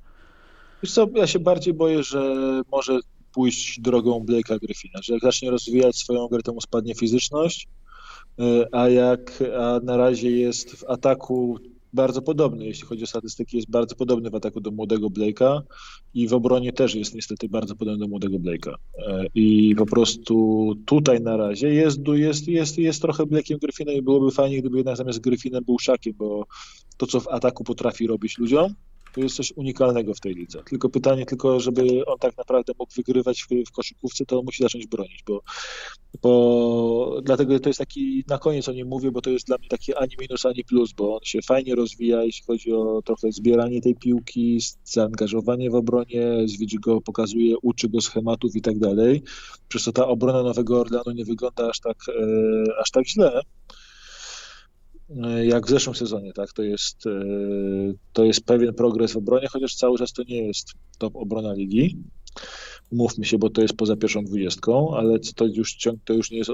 Wiesz 0.83 0.93
co, 0.93 1.07
ja 1.15 1.27
się 1.27 1.39
bardziej 1.39 1.75
boję, 1.75 2.03
że 2.03 2.37
może 2.73 2.99
pójść 3.33 3.81
drogą 3.81 4.21
Blake'a 4.21 4.59
Griffina, 4.59 5.03
że 5.03 5.13
jak 5.13 5.23
zacznie 5.23 5.51
rozwijać 5.51 5.97
swoją 5.97 6.29
grę, 6.29 6.43
to 6.43 6.53
mu 6.53 6.61
spadnie 6.61 6.95
fizyczność, 6.95 7.69
y, 8.41 8.43
a 8.73 8.89
jak 8.89 9.43
a 9.59 9.81
na 9.85 9.97
razie 9.97 10.31
jest 10.31 10.77
w 10.77 10.85
ataku 10.91 11.59
bardzo 11.95 12.23
podobny, 12.23 12.67
jeśli 12.67 12.87
chodzi 12.87 13.05
o 13.05 13.07
statystyki, 13.07 13.57
jest 13.57 13.71
bardzo 13.71 13.97
podobny 13.97 14.31
w 14.31 14.35
ataku 14.35 14.61
do 14.61 14.71
młodego 14.71 15.11
Blake'a 15.11 15.61
i 16.15 16.29
w 16.29 16.35
obronie 16.35 16.73
też 16.73 16.95
jest 16.95 17.15
niestety 17.15 17.49
bardzo 17.49 17.77
podobny 17.77 17.99
do 17.99 18.09
młodego 18.09 18.37
Blake'a. 18.39 18.75
E, 18.99 19.27
I 19.35 19.75
po 19.79 19.87
prostu 19.87 20.75
tutaj 20.87 21.21
na 21.21 21.37
razie 21.37 21.69
jest, 21.69 21.99
jest, 22.09 22.49
jest, 22.49 22.79
jest 22.79 23.03
trochę 23.03 23.23
Blake'iem 23.23 23.59
Griffinem 23.59 23.95
i 23.95 24.03
byłoby 24.03 24.31
fajnie, 24.31 24.61
gdyby 24.61 24.77
jednak 24.77 24.97
zamiast 24.97 25.21
Griffinem 25.21 25.65
był 25.65 25.79
Szakiem, 25.79 26.15
bo 26.17 26.47
to, 26.97 27.07
co 27.07 27.21
w 27.21 27.29
ataku 27.29 27.65
potrafi 27.65 28.07
robić 28.07 28.39
ludziom, 28.39 28.75
to 29.15 29.21
jest 29.21 29.37
coś 29.37 29.53
unikalnego 29.57 30.15
w 30.15 30.21
tej 30.21 30.35
lidze. 30.35 30.63
Tylko 30.63 30.89
pytanie, 30.89 31.27
tylko 31.27 31.61
żeby 31.61 32.07
on 32.07 32.19
tak 32.19 32.37
naprawdę 32.37 32.73
mógł 32.79 32.93
wygrywać 32.97 33.43
w, 33.43 33.69
w 33.69 33.73
koszykówce, 33.73 34.27
to 34.27 34.43
musi 34.43 34.63
zacząć 34.63 34.87
bronić, 34.87 35.23
bo, 35.27 35.41
bo 36.23 37.21
dlatego 37.23 37.61
to 37.61 37.69
jest 37.69 37.79
taki, 37.79 38.25
na 38.29 38.39
koniec 38.39 38.69
o 38.69 38.73
nim 38.73 38.89
mówię, 38.89 39.11
bo 39.11 39.21
to 39.21 39.31
jest 39.31 39.47
dla 39.47 39.59
mnie 39.59 39.69
taki 39.69 39.95
ani 39.95 40.17
minus, 40.21 40.47
ani 40.47 40.65
plus, 40.65 40.93
bo 40.93 41.15
on 41.15 41.21
się 41.25 41.43
fajnie 41.43 41.75
rozwija, 41.75 42.23
jeśli 42.23 42.45
chodzi 42.47 42.73
o 42.73 43.03
trochę 43.05 43.33
zbieranie 43.33 43.81
tej 43.81 43.95
piłki, 43.95 44.59
zaangażowanie 44.85 45.71
w 45.71 45.75
obronie, 45.75 46.33
Zwidzi 46.45 46.79
go 46.79 47.01
pokazuje, 47.01 47.59
uczy 47.63 47.89
go 47.89 48.01
schematów 48.01 48.57
i 48.57 48.61
tak 48.61 48.79
dalej, 48.79 49.23
przez 49.69 49.85
to 49.85 49.93
ta 49.93 50.07
obrona 50.07 50.43
Nowego 50.43 50.81
Orleanu 50.81 51.13
nie 51.15 51.25
wygląda 51.25 51.71
aż 51.71 51.81
tak, 51.81 51.97
e, 52.09 52.81
aż 52.81 52.91
tak 52.91 53.09
źle, 53.09 53.41
jak 55.45 55.67
w 55.67 55.71
zeszłym 55.71 55.97
sezonie, 55.97 56.33
tak? 56.33 56.53
To 56.53 56.63
jest, 56.63 57.07
e, 57.07 57.11
to 58.13 58.25
jest 58.25 58.45
pewien 58.45 58.75
progres 58.75 59.13
w 59.13 59.17
obronie, 59.17 59.49
chociaż 59.49 59.75
cały 59.75 59.99
czas 59.99 60.13
to 60.13 60.23
nie 60.23 60.47
jest 60.47 60.73
top 60.99 61.17
obrona 61.17 61.53
ligi. 61.53 61.97
Mówmy 62.93 63.25
się, 63.25 63.39
bo 63.39 63.51
to 63.51 63.63
jest 63.63 63.77
poza 63.77 63.97
pierwszą 63.97 64.25
dwudziestką, 64.25 64.97
ale 64.97 65.19
to 65.37 65.47
już 65.47 65.75
ciąg, 65.75 66.01
to 66.05 66.13
już 66.13 66.31
nie 66.31 66.39
jest 66.39 66.51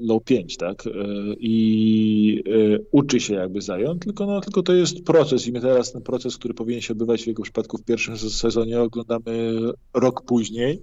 low 0.00 0.24
5, 0.24 0.56
tak? 0.56 0.86
E, 0.86 0.90
I 1.38 2.42
uczy 2.92 3.20
się 3.20 3.34
jakby 3.34 3.60
zająć, 3.60 4.02
tylko, 4.02 4.26
no, 4.26 4.40
tylko 4.40 4.62
to 4.62 4.72
jest 4.72 5.04
proces 5.04 5.46
i 5.46 5.52
my 5.52 5.60
teraz 5.60 5.92
ten 5.92 6.02
proces, 6.02 6.36
który 6.36 6.54
powinien 6.54 6.80
się 6.82 6.92
odbywać 6.92 7.22
w 7.22 7.26
jego 7.26 7.42
przypadku 7.42 7.78
w 7.78 7.84
pierwszym 7.84 8.18
sezonie, 8.18 8.80
oglądamy 8.80 9.58
rok 9.94 10.24
później 10.26 10.82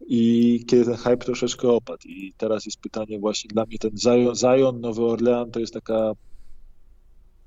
i 0.00 0.64
kiedy 0.66 0.84
ten 0.84 0.96
hype 0.96 1.16
troszeczkę 1.16 1.68
opadł. 1.68 2.08
I 2.08 2.32
teraz 2.36 2.66
jest 2.66 2.80
pytanie 2.80 3.18
właśnie 3.18 3.48
dla 3.48 3.64
mnie 3.64 3.78
ten 3.78 3.96
Zion, 3.98 4.34
Zion 4.34 4.80
Nowy 4.80 5.04
Orlean 5.04 5.50
to 5.50 5.60
jest 5.60 5.74
taka 5.74 6.12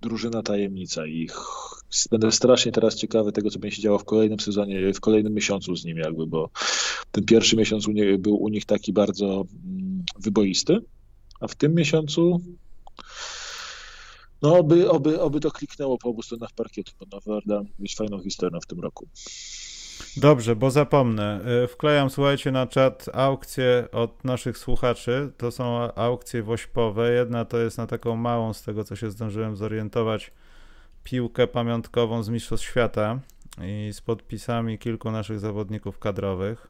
drużyna 0.02 0.44
tajemnica 0.44 1.08
i 1.08 1.28
będę 2.12 2.32
strasznie 2.32 2.72
teraz 2.72 2.96
ciekawy 2.96 3.32
tego, 3.32 3.50
co 3.50 3.60
będzie 3.60 3.76
się 3.76 3.82
działo 3.82 4.00
w 4.00 4.06
kolejnym 4.06 4.40
sezonie, 4.40 4.94
w 4.94 5.00
kolejnym 5.00 5.34
miesiącu 5.34 5.76
z 5.76 5.86
nim 5.86 5.98
jakby, 5.98 6.28
bo 6.28 6.50
ten 7.12 7.26
pierwszy 7.26 7.56
miesiąc 7.56 7.88
u 7.88 7.92
nie, 7.92 8.18
był 8.18 8.36
u 8.36 8.50
nich 8.50 8.66
taki 8.66 8.94
bardzo 8.94 9.46
mm, 9.66 10.04
wyboisty, 10.20 10.78
a 11.40 11.48
w 11.48 11.56
tym 11.56 11.76
miesiącu 11.76 12.42
no 14.42 14.58
oby, 14.58 14.90
oby, 14.90 15.22
oby 15.22 15.40
to 15.40 15.52
kliknęło 15.52 15.98
po 15.98 16.10
obu 16.10 16.22
stronach 16.22 16.52
parkietu, 16.56 16.92
bo 17.00 17.06
Nowy 17.12 17.34
Orlean 17.34 17.66
być 17.80 17.96
fajną 17.96 18.20
historią 18.20 18.60
w 18.60 18.66
tym 18.66 18.80
roku. 18.80 19.08
Dobrze, 20.18 20.56
bo 20.56 20.72
zapomnę. 20.72 21.42
Y, 21.64 21.68
wklejam, 21.68 22.10
słuchajcie, 22.10 22.52
na 22.52 22.68
czat 22.68 23.06
aukcje 23.14 23.88
od 23.92 24.24
naszych 24.26 24.58
słuchaczy. 24.58 25.32
To 25.38 25.52
są 25.52 25.94
aukcje 25.96 26.44
wośpowe. 26.44 27.12
Jedna 27.12 27.46
to 27.46 27.58
jest 27.58 27.78
na 27.78 27.88
taką 27.88 28.16
małą, 28.16 28.54
z 28.54 28.64
tego 28.64 28.84
co 28.84 28.96
się 28.96 29.12
zdążyłem 29.12 29.56
zorientować, 29.56 30.32
piłkę 31.04 31.48
pamiątkową 31.48 32.24
z 32.24 32.30
Mistrzostw 32.30 32.68
Świata 32.68 33.20
i 33.62 33.90
z 33.94 34.02
podpisami 34.02 34.78
kilku 34.78 35.12
naszych 35.12 35.40
zawodników 35.40 36.00
kadrowych. 36.00 36.68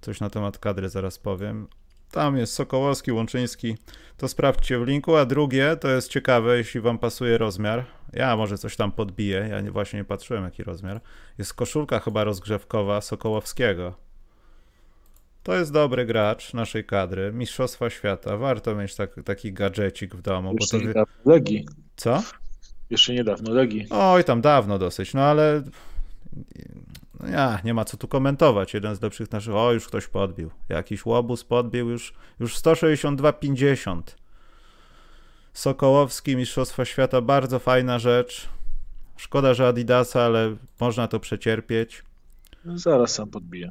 Coś 0.00 0.20
na 0.20 0.30
temat 0.30 0.58
kadry 0.58 0.88
zaraz 0.88 1.18
powiem. 1.18 1.66
Tam 2.12 2.36
jest 2.36 2.54
Sokołowski, 2.54 3.12
Łączyński. 3.12 3.76
To 4.16 4.28
sprawdźcie 4.28 4.78
w 4.78 4.86
linku. 4.86 5.16
A 5.16 5.24
drugie 5.24 5.76
to 5.76 5.88
jest 5.88 6.10
ciekawe, 6.10 6.56
jeśli 6.56 6.80
wam 6.80 6.98
pasuje 6.98 7.38
rozmiar. 7.38 7.84
Ja 8.12 8.36
może 8.36 8.58
coś 8.58 8.76
tam 8.76 8.92
podbiję. 8.92 9.46
Ja 9.50 9.60
nie, 9.60 9.70
właśnie 9.70 9.98
nie 9.98 10.04
patrzyłem, 10.04 10.44
jaki 10.44 10.62
rozmiar. 10.62 11.00
Jest 11.38 11.54
koszulka 11.54 12.00
chyba 12.00 12.24
rozgrzewkowa 12.24 13.00
Sokołowskiego. 13.00 13.94
To 15.42 15.54
jest 15.54 15.72
dobry 15.72 16.06
gracz 16.06 16.54
naszej 16.54 16.84
kadry. 16.84 17.32
Mistrzostwa 17.32 17.90
Świata. 17.90 18.36
Warto 18.36 18.74
mieć 18.74 18.94
tak, 18.94 19.10
taki 19.24 19.52
gadżecik 19.52 20.14
w 20.14 20.22
domu. 20.22 20.54
Jeszcze 20.60 20.76
bo 20.76 20.80
to 20.82 20.88
niedawno 20.88 21.14
Legii. 21.24 21.66
Co? 21.96 22.22
Jeszcze 22.90 23.14
niedawno 23.14 23.52
Legii. 23.52 23.86
Oj, 23.90 24.24
tam 24.24 24.40
dawno 24.40 24.78
dosyć. 24.78 25.14
No 25.14 25.20
ale 25.20 25.62
ja, 27.30 27.58
nie 27.64 27.74
ma 27.74 27.84
co 27.84 27.96
tu 27.96 28.08
komentować. 28.08 28.74
Jeden 28.74 28.96
z 28.96 29.02
lepszych 29.02 29.32
naszych, 29.32 29.54
o 29.54 29.72
już 29.72 29.86
ktoś 29.86 30.06
podbił. 30.06 30.50
Jakiś 30.68 31.06
łobuz 31.06 31.44
podbił 31.44 31.88
już, 31.88 32.14
już 32.40 32.56
162,50. 32.56 34.02
Sokołowski, 35.52 36.36
Mistrzostwa 36.36 36.84
Świata, 36.84 37.20
bardzo 37.20 37.58
fajna 37.58 37.98
rzecz. 37.98 38.48
Szkoda, 39.16 39.54
że 39.54 39.68
Adidasa, 39.68 40.22
ale 40.22 40.56
można 40.80 41.08
to 41.08 41.20
przecierpieć. 41.20 42.02
No, 42.64 42.78
zaraz 42.78 43.14
sam 43.14 43.30
podbiję. 43.30 43.70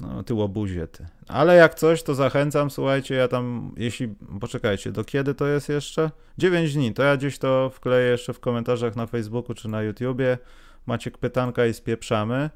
No, 0.00 0.22
ty 0.22 0.34
łobuzie, 0.34 0.86
ty. 0.86 1.06
Ale 1.28 1.56
jak 1.56 1.74
coś, 1.74 2.02
to 2.02 2.14
zachęcam, 2.14 2.70
słuchajcie, 2.70 3.14
ja 3.14 3.28
tam, 3.28 3.74
jeśli, 3.76 4.08
poczekajcie, 4.40 4.92
do 4.92 5.04
kiedy 5.04 5.34
to 5.34 5.46
jest 5.46 5.68
jeszcze? 5.68 6.10
9 6.38 6.74
dni, 6.74 6.94
to 6.94 7.02
ja 7.02 7.16
gdzieś 7.16 7.38
to 7.38 7.70
wkleję 7.70 8.10
jeszcze 8.10 8.32
w 8.32 8.40
komentarzach 8.40 8.96
na 8.96 9.06
Facebooku 9.06 9.54
czy 9.54 9.68
na 9.68 9.82
YouTubie. 9.82 10.38
Maciek 10.86 11.18
pytanka 11.18 11.66
i 11.66 11.74
spieprzamy. 11.74 12.50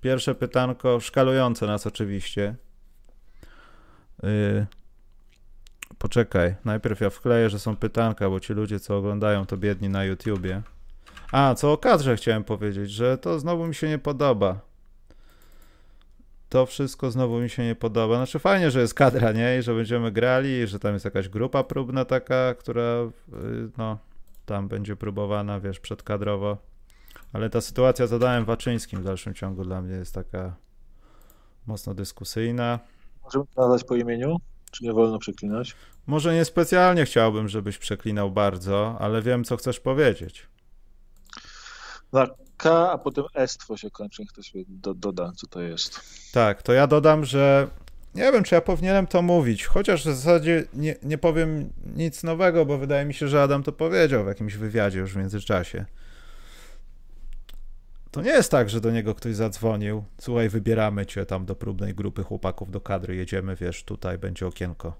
Pierwsze 0.00 0.34
pytanko, 0.34 1.00
szkalujące 1.00 1.66
nas 1.66 1.86
oczywiście. 1.86 2.54
Yy, 4.22 4.66
poczekaj, 5.98 6.54
najpierw 6.64 7.00
ja 7.00 7.10
wkleję, 7.10 7.50
że 7.50 7.58
są 7.58 7.76
pytanka, 7.76 8.30
bo 8.30 8.40
ci 8.40 8.52
ludzie, 8.52 8.80
co 8.80 8.98
oglądają, 8.98 9.46
to 9.46 9.56
biedni 9.56 9.88
na 9.88 10.04
YouTubie. 10.04 10.62
A, 11.32 11.54
co 11.54 11.72
o 11.72 11.78
kadrze 11.78 12.16
chciałem 12.16 12.44
powiedzieć, 12.44 12.90
że 12.90 13.18
to 13.18 13.38
znowu 13.38 13.66
mi 13.66 13.74
się 13.74 13.88
nie 13.88 13.98
podoba. 13.98 14.60
To 16.48 16.66
wszystko 16.66 17.10
znowu 17.10 17.40
mi 17.40 17.50
się 17.50 17.64
nie 17.64 17.74
podoba. 17.74 18.16
Znaczy 18.16 18.38
fajnie, 18.38 18.70
że 18.70 18.80
jest 18.80 18.94
kadra, 18.94 19.32
nie? 19.32 19.58
I 19.58 19.62
że 19.62 19.74
będziemy 19.74 20.12
grali, 20.12 20.60
i 20.60 20.66
że 20.66 20.78
tam 20.78 20.92
jest 20.92 21.04
jakaś 21.04 21.28
grupa 21.28 21.64
próbna 21.64 22.04
taka, 22.04 22.54
która 22.54 22.82
yy, 22.82 23.70
no, 23.78 23.98
tam 24.46 24.68
będzie 24.68 24.96
próbowana, 24.96 25.60
wiesz, 25.60 25.80
przedkadrowo. 25.80 26.69
Ale 27.32 27.50
ta 27.50 27.60
sytuacja 27.60 28.06
z 28.06 28.12
Adamem 28.12 28.44
Waczyńskim 28.44 29.00
w 29.00 29.04
dalszym 29.04 29.34
ciągu 29.34 29.64
dla 29.64 29.82
mnie 29.82 29.94
jest 29.94 30.14
taka 30.14 30.56
mocno 31.66 31.94
dyskusyjna. 31.94 32.78
Możemy 33.24 33.44
nazwać 33.56 33.84
po 33.84 33.96
imieniu? 33.96 34.36
Czy 34.70 34.84
nie 34.84 34.92
wolno 34.92 35.18
przeklinać? 35.18 35.76
Może 36.06 36.34
niespecjalnie 36.34 37.04
chciałbym, 37.04 37.48
żebyś 37.48 37.78
przeklinał 37.78 38.30
bardzo, 38.30 38.96
ale 39.00 39.22
wiem, 39.22 39.44
co 39.44 39.56
chcesz 39.56 39.80
powiedzieć. 39.80 40.46
Na 42.12 42.26
K, 42.56 42.90
a 42.92 42.98
potem 42.98 43.24
estwo 43.34 43.76
się 43.76 43.90
kończy. 43.90 44.26
Ktoś 44.26 44.52
do, 44.68 44.94
doda, 44.94 45.32
co 45.36 45.46
to 45.46 45.60
jest. 45.60 46.00
Tak, 46.32 46.62
to 46.62 46.72
ja 46.72 46.86
dodam, 46.86 47.24
że 47.24 47.68
nie 48.14 48.32
wiem, 48.32 48.44
czy 48.44 48.54
ja 48.54 48.60
powinienem 48.60 49.06
to 49.06 49.22
mówić, 49.22 49.66
chociaż 49.66 50.00
w 50.00 50.04
zasadzie 50.04 50.64
nie, 50.74 50.96
nie 51.02 51.18
powiem 51.18 51.72
nic 51.96 52.22
nowego, 52.22 52.66
bo 52.66 52.78
wydaje 52.78 53.04
mi 53.04 53.14
się, 53.14 53.28
że 53.28 53.42
Adam 53.42 53.62
to 53.62 53.72
powiedział 53.72 54.24
w 54.24 54.26
jakimś 54.26 54.56
wywiadzie 54.56 54.98
już 54.98 55.12
w 55.12 55.16
międzyczasie. 55.16 55.84
To 58.10 58.22
nie 58.22 58.30
jest 58.30 58.50
tak, 58.50 58.70
że 58.70 58.80
do 58.80 58.90
niego 58.90 59.14
ktoś 59.14 59.34
zadzwonił. 59.34 60.04
Słuchaj, 60.20 60.48
wybieramy 60.48 61.06
cię 61.06 61.26
tam 61.26 61.46
do 61.46 61.54
próbnej 61.54 61.94
grupy 61.94 62.22
chłopaków 62.22 62.70
do 62.70 62.80
kadry, 62.80 63.16
jedziemy, 63.16 63.56
wiesz, 63.56 63.84
tutaj 63.84 64.18
będzie 64.18 64.46
okienko. 64.46 64.94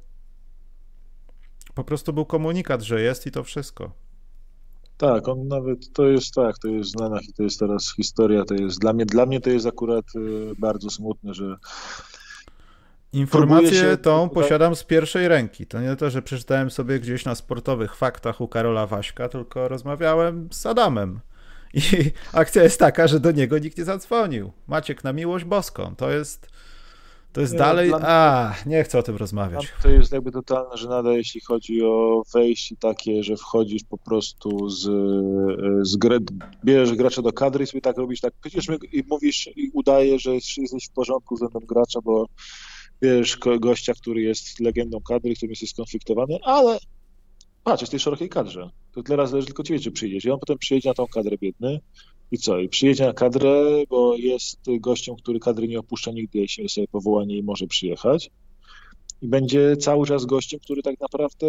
Po 1.75 1.85
prostu 1.85 2.13
był 2.13 2.25
komunikat, 2.25 2.83
że 2.83 3.03
jest 3.03 3.27
i 3.27 3.31
to 3.31 3.45
wszystko. 3.45 3.93
Tak, 4.97 5.29
on 5.29 5.49
nawet 5.49 5.93
to 5.93 6.07
jest 6.07 6.35
tak, 6.35 6.59
to 6.59 6.69
jest 6.69 6.91
znana 6.91 7.21
i 7.21 7.33
to 7.33 7.43
jest 7.43 7.59
teraz 7.59 7.95
historia, 7.97 8.45
to 8.45 8.55
jest 8.55 8.81
dla 8.81 8.93
mnie, 8.93 9.07
dla 9.07 9.27
mnie 9.27 9.41
to 9.41 9.51
jest 9.51 9.67
akurat 9.67 10.05
y, 10.17 10.53
bardzo 10.59 10.91
smutne, 10.91 11.35
że 11.35 11.57
Informację 13.13 13.97
tą 13.97 14.29
posiadam 14.29 14.77
z 14.77 14.85
pierwszej 14.85 15.29
ręki. 15.29 15.67
To 15.67 15.81
nie 15.81 15.97
to, 15.97 16.11
że 16.11 16.23
przeczytałem 16.23 16.71
sobie 16.71 17.01
gdzieś 17.01 17.25
na 17.25 17.35
sportowych 17.35 17.97
faktach 17.97 18.41
u 18.41 18.49
Karola 18.49 18.87
Waśka, 18.87 19.29
tylko 19.29 19.69
rozmawiałem 19.69 20.49
z 20.53 20.67
Adamem. 20.67 21.21
I 21.75 21.81
akcja 22.33 22.63
jest 22.63 22.79
taka, 22.79 23.09
że 23.09 23.21
do 23.21 23.33
niego 23.33 23.59
nikt 23.59 23.79
nie 23.79 23.85
zadzwonił. 23.85 24.53
Maciek 24.67 25.05
na 25.05 25.13
miłość 25.13 25.45
boską. 25.45 25.97
To 25.97 26.11
jest 26.11 26.51
to 27.33 27.41
jest 27.41 27.53
nie, 27.53 27.59
dalej. 27.59 27.91
A, 28.03 28.55
nie 28.67 28.85
chcę 28.85 28.99
o 28.99 29.03
tym 29.03 29.17
rozmawiać. 29.17 29.69
To 29.83 29.91
jest 29.91 30.13
jakby 30.13 30.33
totalna 30.33 30.77
żenada, 30.77 31.13
jeśli 31.13 31.41
chodzi 31.41 31.83
o 31.83 32.23
wejście 32.35 32.77
takie, 32.77 33.23
że 33.23 33.37
wchodzisz 33.37 33.85
po 33.85 33.99
prostu 33.99 34.69
z, 34.69 34.83
z 35.89 35.97
gry, 35.97 36.19
bierzesz 36.65 36.97
gracza 36.97 37.23
do 37.23 37.33
kadry 37.33 37.65
i 37.65 37.67
sobie 37.67 37.81
tak 37.81 37.97
robisz, 37.97 38.21
tak 38.21 38.33
przecież 38.41 38.67
i 38.93 39.05
mówisz 39.09 39.51
i 39.57 39.71
udajesz, 39.73 40.23
że 40.23 40.35
jesteś 40.35 40.87
w 40.89 40.93
porządku 40.93 41.35
względem 41.35 41.63
gracza, 41.67 42.01
bo 42.05 42.27
bierzesz 43.03 43.39
gościa, 43.61 43.95
który 43.95 44.21
jest 44.21 44.61
legendą 44.61 45.01
kadry, 45.01 45.35
którym 45.35 45.51
jesteś 45.51 45.71
skonfliktowany, 45.71 46.39
ale 46.43 46.79
patrz, 47.65 47.83
jest 47.83 47.91
tej 47.91 48.01
szerokiej 48.01 48.29
kadrze. 48.29 48.71
To 48.93 49.03
teraz 49.03 49.31
zależy 49.31 49.47
tylko 49.47 49.63
ciebie, 49.63 49.81
czy 49.81 49.93
przyjdziesz. 49.93 50.25
I 50.25 50.31
on 50.31 50.39
potem 50.39 50.59
przyjedzie 50.59 50.89
na 50.89 50.95
tą 50.95 51.07
kadrę 51.07 51.37
biedny 51.39 51.81
i 52.31 52.39
co? 52.39 52.59
I 52.59 52.69
przyjedzie 52.69 53.07
na 53.07 53.13
kadrę, 53.13 53.65
bo 53.89 54.17
jest 54.17 54.61
gościem, 54.81 55.17
który 55.17 55.41
kadry 55.41 55.69
nie 55.69 55.79
opuszcza 55.79 56.11
nigdy, 56.11 56.39
jeśli 56.39 56.69
sobie 56.69 56.89
powołanie 56.89 57.37
i 57.37 57.43
może 57.43 57.67
przyjechać. 57.67 58.31
I 59.23 59.29
będzie 59.29 59.77
cały 59.77 60.07
czas 60.07 60.27
gościem, 60.27 60.61
który 60.61 60.83
tak 60.83 61.01
naprawdę 61.01 61.47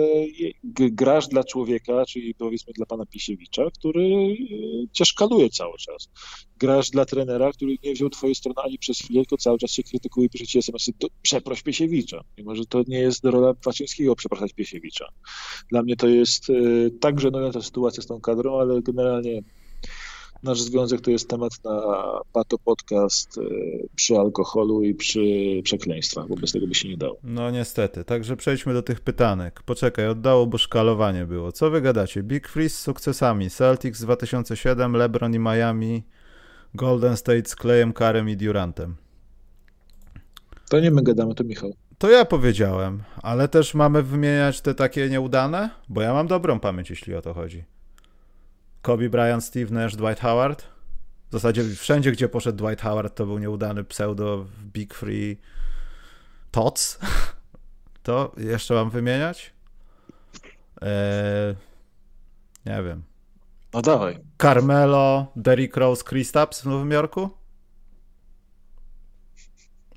grasz 0.73 1.27
dla 1.27 1.43
człowieka, 1.43 2.05
czyli 2.05 2.35
powiedzmy 2.35 2.73
dla 2.73 2.85
pana 2.85 3.05
Pisiewicza, 3.05 3.63
który 3.73 4.01
e, 4.03 4.87
cię 4.91 5.05
szkaluje 5.05 5.49
cały 5.49 5.77
czas. 5.77 6.09
Grasz 6.59 6.89
dla 6.89 7.05
trenera, 7.05 7.51
który 7.51 7.75
nie 7.83 7.93
wziął 7.93 8.09
twojej 8.09 8.35
strony 8.35 8.55
ani 8.63 8.77
przez 8.77 8.99
chwilę, 8.99 9.21
tylko 9.21 9.37
cały 9.37 9.57
czas 9.57 9.71
się 9.71 9.83
krytykuje 9.83 10.27
i 10.27 10.29
pisze 10.29 10.45
ci 10.45 10.57
SMS-y, 10.57 10.93
przeproś 11.21 11.63
Piesiewicza. 11.63 12.23
Mimo, 12.37 12.55
że 12.55 12.65
to 12.65 12.83
nie 12.87 12.99
jest 12.99 13.25
rola 13.25 13.53
Paczyńskiego 13.53 14.15
przepraszać 14.15 14.53
Piesiewicza. 14.53 15.05
Dla 15.69 15.83
mnie 15.83 15.95
to 15.95 16.07
jest 16.07 16.49
e, 16.49 16.53
tak 16.99 17.19
żenująca 17.19 17.61
sytuacja 17.61 18.03
z 18.03 18.07
tą 18.07 18.21
kadrą, 18.21 18.59
ale 18.59 18.81
generalnie 18.81 19.41
Nasz 20.43 20.61
związek 20.61 21.01
to 21.01 21.11
jest 21.11 21.29
temat 21.29 21.63
na 21.63 21.81
pato 22.33 22.57
podcast 22.57 23.37
e, 23.37 23.41
przy 23.95 24.17
alkoholu 24.17 24.83
i 24.83 24.95
przy 24.95 25.21
przekleństwach, 25.63 26.27
bo 26.27 26.35
bez 26.35 26.51
tego 26.51 26.67
by 26.67 26.75
się 26.75 26.89
nie 26.89 26.97
dało. 26.97 27.17
No 27.23 27.51
niestety, 27.51 28.03
także 28.03 28.37
przejdźmy 28.37 28.73
do 28.73 28.81
tych 28.81 28.99
pytanek. 28.99 29.63
Poczekaj, 29.63 30.07
oddało, 30.07 30.47
bo 30.47 30.57
szkalowanie 30.57 31.25
było. 31.25 31.51
Co 31.51 31.69
wy 31.69 31.81
gadacie? 31.81 32.23
Big 32.23 32.47
Freeze 32.47 32.75
z 32.75 32.79
sukcesami. 32.79 33.49
Celtics 33.49 34.01
2007, 34.01 34.95
LeBron 34.95 35.35
i 35.35 35.39
Miami, 35.39 36.03
Golden 36.75 37.17
State 37.17 37.49
z 37.49 37.55
Clayem, 37.55 37.93
Karem 37.93 38.29
i 38.29 38.37
Durantem. 38.37 38.95
To 40.69 40.79
nie 40.79 40.91
my 40.91 41.03
gadamy, 41.03 41.35
to 41.35 41.43
Michał. 41.43 41.73
To 41.97 42.09
ja 42.09 42.25
powiedziałem, 42.25 43.03
ale 43.21 43.47
też 43.47 43.73
mamy 43.73 44.03
wymieniać 44.03 44.61
te 44.61 44.75
takie 44.75 45.09
nieudane? 45.09 45.69
Bo 45.89 46.01
ja 46.01 46.13
mam 46.13 46.27
dobrą 46.27 46.59
pamięć, 46.59 46.89
jeśli 46.89 47.15
o 47.15 47.21
to 47.21 47.33
chodzi. 47.33 47.63
Kobe 48.81 49.09
Bryant, 49.09 49.43
Steve 49.43 49.73
Nash, 49.73 49.95
Dwight 49.95 50.19
Howard. 50.19 50.63
W 51.29 51.31
zasadzie 51.31 51.63
wszędzie, 51.63 52.11
gdzie 52.11 52.29
poszedł 52.29 52.65
Dwight 52.65 52.81
Howard, 52.81 53.15
to 53.15 53.25
był 53.25 53.39
nieudany 53.39 53.83
pseudo 53.83 54.45
Big 54.73 54.93
Free 54.93 55.37
Tots. 56.51 56.99
To 58.03 58.31
jeszcze 58.37 58.73
mam 58.73 58.89
wymieniać? 58.89 59.53
Eee, 60.81 61.55
nie 62.65 62.83
wiem. 62.83 63.03
No 63.73 63.81
dawaj. 63.81 64.19
Carmelo, 64.41 65.31
Derrick 65.35 65.77
Rose, 65.77 66.03
Kristaps 66.03 66.61
w 66.61 66.65
Nowym 66.65 66.91
Jorku? 66.91 67.29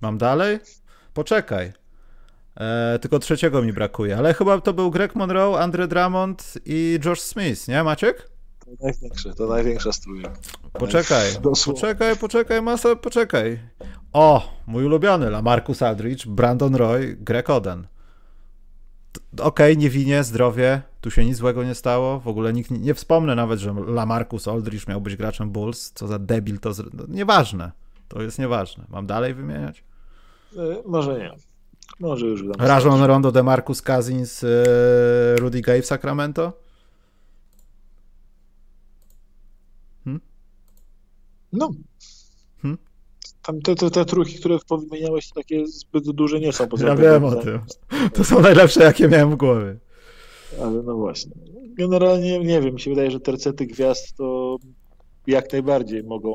Mam 0.01 0.19
dalej? 0.19 0.59
Poczekaj. 1.15 1.73
Eee, 2.57 2.99
tylko 2.99 3.19
trzeciego 3.19 3.63
mi 3.63 3.73
brakuje, 3.73 4.17
ale 4.17 4.35
chyba 4.35 4.61
to 4.61 4.73
był 4.73 4.91
Greg 4.91 5.15
Monroe, 5.15 5.61
Andre 5.61 5.89
Drummond 5.89 6.59
i 6.65 6.99
Josh 7.05 7.21
Smith, 7.21 7.69
nie 7.69 7.85
Maciek? 7.85 8.34
To 8.65 8.71
największe, 8.83 9.35
to 9.35 9.47
największa 9.47 9.93
strój. 9.93 10.23
Poczekaj, 10.73 11.33
poczekaj, 11.65 12.17
poczekaj, 12.17 12.63
masa, 12.63 12.97
poczekaj. 12.97 13.59
O, 14.13 14.53
mój 14.67 14.85
ulubiony, 14.85 15.31
Lamarcus 15.31 15.83
Aldridge, 15.83 16.27
Brandon 16.27 16.75
Roy, 16.75 17.17
Greg 17.21 17.51
Oden. 17.51 17.87
Okej, 19.33 19.45
okay, 19.45 19.77
nie 19.77 19.91
winie, 19.91 20.25
zdrowie, 20.25 20.83
tu 21.01 21.11
się 21.11 21.25
nic 21.25 21.37
złego 21.37 21.65
nie 21.65 21.75
stało, 21.75 22.21
w 22.21 22.29
ogóle 22.29 22.53
nikt, 22.53 22.71
nie 22.71 22.95
wspomnę 22.95 23.35
nawet, 23.35 23.61
że 23.61 23.75
Lamarcus 23.87 24.49
Aldridge 24.49 24.89
miał 24.89 25.01
być 25.01 25.17
graczem 25.17 25.51
Bulls, 25.51 25.93
co 25.93 26.07
za 26.07 26.19
debil, 26.19 26.59
to 26.59 26.75
z... 26.75 26.95
no, 26.95 27.05
nieważne, 27.09 27.73
to 28.09 28.23
jest 28.23 28.39
nieważne. 28.39 28.85
Mam 28.89 29.07
dalej 29.07 29.35
wymieniać? 29.35 29.85
Yy, 30.53 30.83
może 30.87 31.19
nie. 31.19 31.31
Może 32.01 32.27
już. 32.27 32.43
Rajon 32.59 33.03
Rondo, 33.03 33.33
DeMarcus 33.33 33.83
Cousins, 33.83 34.43
yy, 34.43 34.49
Rudy 35.37 35.61
Gay 35.61 35.83
w 35.83 35.87
Sacramento? 35.87 36.64
No. 41.55 41.71
Hmm? 42.63 42.79
Tam 43.43 43.61
te, 43.61 43.75
te, 43.75 43.91
te 43.91 44.05
trójki, 44.05 44.39
które 44.39 44.59
wymieniałeś, 44.71 45.31
takie 45.31 45.67
zbyt 45.67 46.11
duże 46.11 46.41
nie 46.41 46.53
są. 46.53 46.69
ja 46.87 46.97
wiem 46.97 47.25
o 47.25 47.33
tym. 47.33 47.61
To 48.15 48.25
są 48.25 48.41
najlepsze, 48.41 48.85
jakie 48.85 49.09
miałem 49.09 49.31
w 49.31 49.37
głowie. 49.37 49.77
Ale 50.63 50.83
no 50.83 50.95
właśnie. 50.95 51.33
Generalnie 51.79 52.39
nie 52.39 52.61
wiem, 52.61 52.75
mi 52.75 52.81
się 52.81 52.91
wydaje, 52.91 53.11
że 53.11 53.21
tercety 53.21 53.67
gwiazd 53.67 54.17
to 54.17 54.57
jak 55.27 55.53
najbardziej 55.53 56.05
mogą 56.05 56.35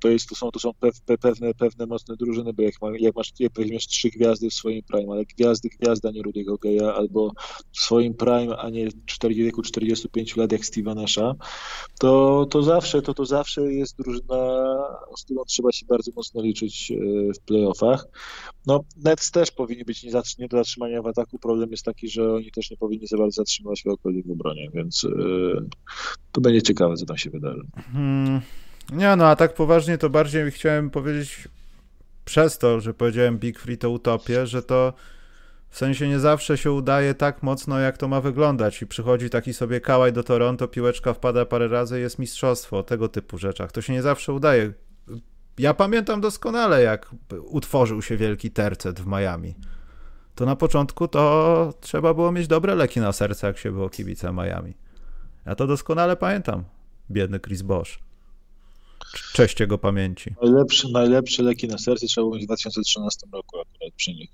to, 0.00 0.08
jest, 0.08 0.28
to 0.28 0.34
są, 0.34 0.50
to 0.50 0.58
są 0.58 0.72
pewne, 1.20 1.54
pewne 1.54 1.86
mocne 1.86 2.16
drużyny, 2.16 2.52
bo 2.52 2.62
jak, 2.62 2.74
jak 2.98 3.16
masz, 3.16 3.32
jak 3.38 3.82
trzy 3.82 4.10
gwiazdy 4.10 4.50
w 4.50 4.54
swoim 4.54 4.82
prime, 4.82 5.12
ale 5.12 5.24
gwiazdy, 5.24 5.68
gwiazda, 5.68 6.10
nie 6.10 6.22
Rudiego 6.22 6.58
Geja, 6.58 6.94
albo 6.94 7.32
w 7.72 7.80
swoim 7.80 8.14
prime, 8.14 8.56
a 8.56 8.70
nie 8.70 8.90
w 8.90 9.04
40, 9.06 9.44
wieku 9.44 9.62
45 9.62 10.36
lat 10.36 10.52
jak 10.52 10.60
Steve'a 10.60 10.94
Nasha, 10.94 11.34
to, 11.98 12.46
to 12.50 12.62
zawsze, 12.62 13.02
to, 13.02 13.14
to 13.14 13.26
zawsze 13.26 13.72
jest 13.72 13.96
drużyna, 13.96 14.64
z 15.18 15.24
którą 15.24 15.44
trzeba 15.44 15.72
się 15.72 15.86
bardzo 15.86 16.12
mocno 16.16 16.42
liczyć 16.42 16.92
e, 16.92 16.94
w 17.32 17.40
playoffach. 17.40 18.06
No, 18.66 18.84
Nets 19.04 19.30
też 19.30 19.50
powinni 19.50 19.84
być 19.84 20.02
nie, 20.38 20.48
do 20.48 20.56
zatrzymania 20.56 21.02
w 21.02 21.06
ataku. 21.06 21.38
Problem 21.38 21.70
jest 21.70 21.84
taki, 21.84 22.08
że 22.08 22.34
oni 22.34 22.50
też 22.50 22.70
nie 22.70 22.76
powinni 22.76 23.06
za 23.06 23.16
bardzo 23.16 23.34
zatrzymać 23.34 23.82
kogokolwiek 23.82 24.26
w 24.26 24.30
obronie, 24.30 24.70
więc 24.74 25.02
yy, 25.02 25.68
to 26.32 26.40
będzie 26.40 26.62
ciekawe, 26.62 26.96
co 26.96 27.06
tam 27.06 27.16
się 27.16 27.30
wydarzy. 27.30 27.62
Hmm. 27.92 28.40
Nie, 28.92 29.16
no 29.16 29.26
a 29.26 29.36
tak 29.36 29.54
poważnie 29.54 29.98
to 29.98 30.10
bardziej 30.10 30.50
chciałem 30.50 30.90
powiedzieć 30.90 31.48
przez 32.24 32.58
to, 32.58 32.80
że 32.80 32.94
powiedziałem 32.94 33.38
Big 33.38 33.58
Free 33.58 33.78
to 33.78 33.90
utopię, 33.90 34.46
że 34.46 34.62
to 34.62 34.92
w 35.70 35.78
sensie 35.78 36.08
nie 36.08 36.20
zawsze 36.20 36.58
się 36.58 36.72
udaje 36.72 37.14
tak 37.14 37.42
mocno, 37.42 37.78
jak 37.78 37.98
to 37.98 38.08
ma 38.08 38.20
wyglądać 38.20 38.82
i 38.82 38.86
przychodzi 38.86 39.30
taki 39.30 39.54
sobie 39.54 39.80
kałaj 39.80 40.12
do 40.12 40.22
Toronto, 40.22 40.68
piłeczka 40.68 41.14
wpada 41.14 41.44
parę 41.44 41.68
razy 41.68 42.00
jest 42.00 42.18
mistrzostwo, 42.18 42.82
tego 42.82 43.08
typu 43.08 43.38
rzeczach. 43.38 43.72
To 43.72 43.82
się 43.82 43.92
nie 43.92 44.02
zawsze 44.02 44.32
udaje. 44.32 44.72
Ja 45.58 45.74
pamiętam 45.74 46.20
doskonale, 46.20 46.82
jak 46.82 47.10
utworzył 47.44 48.02
się 48.02 48.16
wielki 48.16 48.50
tercet 48.50 49.00
w 49.00 49.06
Miami. 49.06 49.54
To 50.34 50.46
na 50.46 50.56
początku 50.56 51.08
to 51.08 51.74
trzeba 51.80 52.14
było 52.14 52.32
mieć 52.32 52.46
dobre 52.46 52.74
leki 52.74 53.00
na 53.00 53.12
serce, 53.12 53.46
jak 53.46 53.58
się 53.58 53.72
było 53.72 53.90
kibica 53.90 54.32
Miami. 54.32 54.74
Ja 55.46 55.54
to 55.54 55.66
doskonale 55.66 56.16
pamiętam. 56.16 56.64
Biedny 57.10 57.40
Chris 57.40 57.62
Bosch. 57.62 58.09
Cześć 59.32 59.60
jego 59.60 59.78
pamięci. 59.78 60.34
Najlepsze, 60.42 60.88
najlepsze 60.88 61.42
leki 61.42 61.68
na 61.68 61.78
serce 61.78 62.06
trzeba 62.06 62.24
było 62.24 62.34
mieć 62.34 62.44
w 62.44 62.46
2013 62.46 63.26
roku 63.32 63.60
akurat 63.60 63.94
przy 63.96 64.10
nich. 64.10 64.30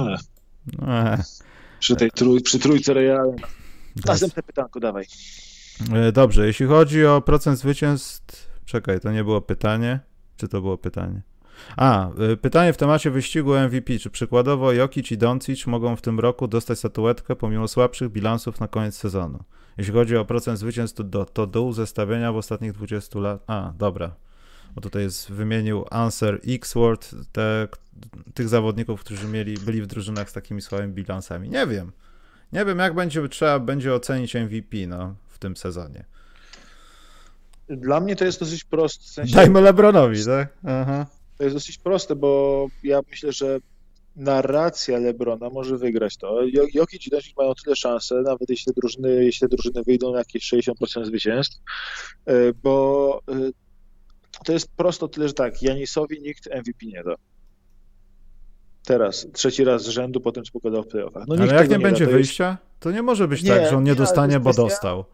Ale. 0.00 0.18
E. 0.82 1.22
Przy 1.80 1.96
tej 1.96 2.10
trój, 2.10 2.40
przy 2.40 2.58
trójce 2.58 2.94
Real. 2.94 3.34
Następne 4.06 4.42
pytanko, 4.42 4.80
dawaj. 4.80 5.04
E, 5.92 6.12
dobrze, 6.12 6.46
jeśli 6.46 6.66
chodzi 6.66 7.06
o 7.06 7.20
procent 7.20 7.58
zwycięstw, 7.58 8.50
czekaj, 8.64 9.00
to 9.00 9.12
nie 9.12 9.24
było 9.24 9.40
pytanie, 9.40 10.00
czy 10.36 10.48
to 10.48 10.60
było 10.60 10.78
pytanie? 10.78 11.22
A, 11.76 12.08
e, 12.08 12.36
pytanie 12.36 12.72
w 12.72 12.76
temacie 12.76 13.10
wyścigu 13.10 13.54
MVP. 13.54 13.98
Czy 13.98 14.10
przykładowo 14.10 14.72
Jokic 14.72 15.12
i 15.12 15.18
Doncic 15.18 15.66
mogą 15.66 15.96
w 15.96 16.02
tym 16.02 16.20
roku 16.20 16.48
dostać 16.48 16.78
statuetkę 16.78 17.36
pomimo 17.36 17.68
słabszych 17.68 18.08
bilansów 18.08 18.60
na 18.60 18.68
koniec 18.68 18.96
sezonu? 18.96 19.44
Jeśli 19.78 19.94
chodzi 19.94 20.16
o 20.16 20.24
procent 20.24 20.58
zwycięstw, 20.58 20.96
to, 20.96 21.04
do, 21.04 21.24
to 21.24 21.46
dół 21.46 21.72
zestawienia 21.72 22.32
w 22.32 22.36
ostatnich 22.36 22.72
20 22.72 23.18
latach. 23.18 23.44
A, 23.46 23.72
dobra. 23.78 24.14
Bo 24.74 24.80
tutaj 24.80 25.02
jest, 25.02 25.30
wymienił 25.32 25.84
Answer 25.90 26.40
X-Word, 26.48 27.14
te, 27.32 27.68
tych 28.34 28.48
zawodników, 28.48 29.00
którzy 29.00 29.28
mieli, 29.28 29.54
byli 29.58 29.82
w 29.82 29.86
drużynach 29.86 30.30
z 30.30 30.32
takimi 30.32 30.62
słabymi 30.62 30.92
bilansami. 30.92 31.48
Nie 31.48 31.66
wiem. 31.66 31.92
Nie 32.52 32.64
wiem, 32.64 32.78
jak 32.78 32.94
będzie, 32.94 33.28
trzeba 33.28 33.58
będzie 33.58 33.94
ocenić 33.94 34.34
MVP 34.34 34.76
no, 34.86 35.14
w 35.28 35.38
tym 35.38 35.56
sezonie. 35.56 36.04
Dla 37.68 38.00
mnie 38.00 38.16
to 38.16 38.24
jest 38.24 38.40
dosyć 38.40 38.64
proste. 38.64 39.04
W 39.04 39.08
sensie... 39.08 39.34
Dajmy 39.34 39.60
Lebronowi, 39.60 40.24
tak? 40.24 40.48
Aha. 40.64 41.06
To 41.38 41.44
jest 41.44 41.56
dosyć 41.56 41.78
proste, 41.78 42.16
bo 42.16 42.66
ja 42.82 43.00
myślę, 43.10 43.32
że 43.32 43.58
narracja 44.16 44.98
Lebrona 44.98 45.50
może 45.50 45.78
wygrać 45.78 46.16
to. 46.16 46.40
Jokic 46.74 47.06
i 47.06 47.10
Doncic 47.10 47.36
mają 47.36 47.52
tyle 47.64 47.76
szanse, 47.76 48.14
nawet 48.14 48.50
jeśli 48.50 48.72
drużyny, 48.76 49.24
jeśli 49.24 49.48
drużyny 49.48 49.82
wyjdą 49.82 50.12
na 50.12 50.18
jakieś 50.18 50.52
60% 50.52 51.04
zwycięstw, 51.04 51.58
e, 52.26 52.34
bo 52.62 53.20
e, 53.28 53.50
to 54.44 54.52
jest 54.52 54.68
prosto 54.76 55.08
tyle, 55.08 55.28
że 55.28 55.34
tak, 55.34 55.62
Janisowi 55.62 56.20
nikt 56.22 56.46
MVP 56.46 56.86
nie 56.86 57.02
da. 57.04 57.14
Teraz, 58.84 59.26
trzeci 59.32 59.64
raz 59.64 59.82
z 59.82 59.88
rzędu 59.88 60.20
po 60.20 60.32
tym, 60.32 60.44
co 60.44 60.52
pokazał 60.52 60.82
w 60.82 60.86
playoffach. 60.88 61.24
No, 61.28 61.34
Ale 61.34 61.54
jak 61.54 61.70
nie, 61.70 61.76
nie 61.76 61.82
będzie 61.82 62.04
da, 62.04 62.10
to 62.10 62.16
wyjścia, 62.16 62.48
jest... 62.48 62.80
to 62.80 62.90
nie 62.90 63.02
może 63.02 63.28
być 63.28 63.42
nie, 63.42 63.50
tak, 63.50 63.70
że 63.70 63.76
on 63.76 63.84
nie, 63.84 63.90
nie 63.90 63.96
dostanie, 63.96 64.40
bo 64.40 64.52
dostał. 64.52 65.04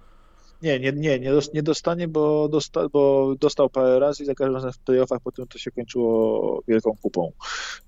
Nie, 0.62 0.80
nie, 0.80 0.92
nie, 0.92 1.18
nie 1.54 1.62
dostanie, 1.62 2.08
bo, 2.08 2.48
dosta, 2.48 2.88
bo 2.88 3.34
dostał 3.40 3.70
parę 3.70 3.98
razy 3.98 4.22
i 4.22 4.26
za 4.26 4.34
każdym 4.34 4.54
razem 4.54 4.72
w 4.72 4.78
playoffach 4.78 5.18
potem 5.24 5.46
to 5.46 5.58
się 5.58 5.70
kończyło 5.70 6.62
wielką 6.68 6.96
kupą. 7.02 7.32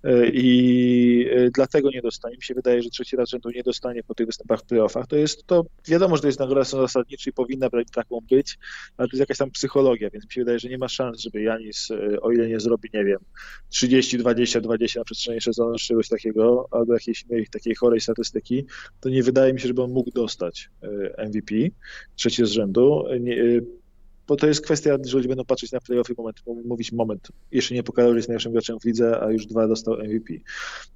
E, 0.05 0.29
I 0.29 1.29
e, 1.31 1.51
dlatego 1.51 1.91
nie 1.91 2.03
dostanie. 2.03 2.37
Mi 2.37 2.43
się 2.43 2.55
wydaje, 2.55 2.83
że 2.83 2.91
trzeci 2.91 3.17
raz 3.17 3.29
rzędu 3.29 3.51
nie 3.51 3.63
dostanie 3.63 4.03
po 4.03 4.15
tych 4.15 4.27
występach 4.27 4.61
w 4.61 4.65
playoffach. 4.65 5.07
To 5.07 5.17
jest 5.17 5.47
to, 5.47 5.65
wiadomo, 5.89 6.17
że 6.17 6.23
to 6.23 6.29
jest 6.29 6.39
nagroda 6.39 6.65
zasadnicza 6.65 7.31
i 7.31 7.33
powinna 7.33 7.69
taką 7.95 8.19
być, 8.31 8.59
ale 8.97 9.09
to 9.09 9.17
jest 9.17 9.21
jakaś 9.21 9.39
tam 9.39 9.51
psychologia, 9.51 10.11
więc 10.11 10.25
mi 10.25 10.33
się 10.33 10.41
wydaje, 10.41 10.59
że 10.59 10.69
nie 10.69 10.79
ma 10.79 10.89
szans, 10.89 11.21
żeby 11.21 11.43
Janis, 11.43 11.91
e, 11.91 12.21
o 12.21 12.33
ile 12.33 12.49
nie 12.49 12.61
zrobi, 12.61 12.89
nie 12.95 13.05
wiem, 13.05 13.19
30, 13.69 14.19
20, 14.19 14.61
20 14.61 15.01
na 15.01 15.05
przestrzeni 15.05 15.41
sezonu, 15.41 15.77
czegoś 15.79 16.09
takiego, 16.09 16.69
albo 16.71 16.95
jakiejś 16.95 17.23
innej 17.23 17.47
takiej 17.47 17.75
chorej 17.75 18.01
statystyki, 18.01 18.65
to 19.01 19.09
nie 19.09 19.23
wydaje 19.23 19.53
mi 19.53 19.61
się, 19.61 19.69
żeby 19.69 19.83
on 19.83 19.91
mógł 19.91 20.11
dostać 20.11 20.71
MVP 21.19 21.55
trzeci 22.17 22.47
z 22.47 22.62
rzędu 22.63 23.05
rzędu. 23.09 23.21
Nie, 23.21 23.33
y, 23.33 23.67
bo 24.29 24.37
to 24.37 24.47
jest 24.47 24.65
kwestia, 24.65 24.97
że 25.05 25.17
ludzie 25.17 25.29
będą 25.29 25.45
patrzeć 25.45 25.73
na 25.73 25.81
playoffy 25.81 26.15
moment, 26.19 26.43
mówić 26.65 26.93
moment, 26.93 27.29
jeszcze 27.51 27.75
nie 27.75 27.83
pokazał, 27.83 28.11
że 28.13 28.17
jest 28.17 28.29
najlepszym 28.29 28.53
graczem 28.53 28.81
w 28.81 28.85
lidze, 28.85 29.21
a 29.23 29.31
już 29.31 29.47
dwa 29.47 29.69
dostał 29.69 29.95
MVP. 29.95 30.35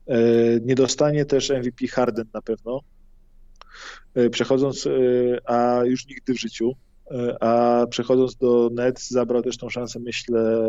E, 0.06 0.16
nie 0.60 0.74
dostanie 0.74 1.24
też 1.24 1.51
MVP 1.51 1.86
Harden 1.86 2.26
na 2.34 2.43
pewno, 2.43 2.80
e, 4.14 4.30
przechodząc, 4.30 4.88
a 5.44 5.80
już 5.84 6.06
nigdy 6.06 6.34
w 6.34 6.40
życiu, 6.40 6.72
a 7.40 7.86
przechodząc 7.90 8.36
do 8.36 8.70
Nets 8.72 9.10
zabrał 9.10 9.42
też 9.42 9.56
tą 9.56 9.68
szansę, 9.68 10.00
myślę, 10.00 10.68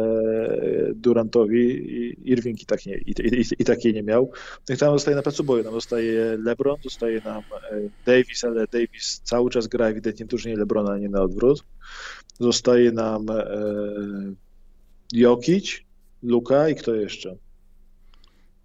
Durantowi. 0.95 1.87
Irving 2.31 2.61
i, 2.61 2.65
tak 2.65 2.85
nie, 2.85 2.97
i, 2.97 3.09
i, 3.09 3.45
i 3.59 3.65
takiej 3.65 3.93
nie 3.93 4.03
miał. 4.03 4.31
No 4.69 4.75
i 4.75 4.77
tam 4.77 4.93
zostaje 4.93 5.15
na 5.15 5.23
placu 5.23 5.43
boju. 5.43 5.63
Nam 5.63 5.73
zostaje 5.73 6.37
LeBron, 6.37 6.77
zostaje 6.83 7.21
nam 7.25 7.43
e, 7.71 7.89
Davis, 8.05 8.43
ale 8.43 8.67
Davis 8.67 9.21
cały 9.23 9.49
czas 9.49 9.67
gra 9.67 9.87
ewidentnie 9.87 10.25
w 10.25 10.29
drużynie 10.29 10.57
LeBrona, 10.57 10.91
a 10.91 10.97
nie 10.97 11.09
na 11.09 11.21
odwrót. 11.21 11.63
Zostaje 12.39 12.91
nam 12.91 13.29
e, 13.29 13.45
Jokic, 15.13 15.81
Luka 16.23 16.69
i 16.69 16.75
kto 16.75 16.95
jeszcze? 16.95 17.35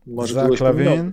Może 0.07 0.35
Zach 0.35 0.61
Lavin? 0.61 1.12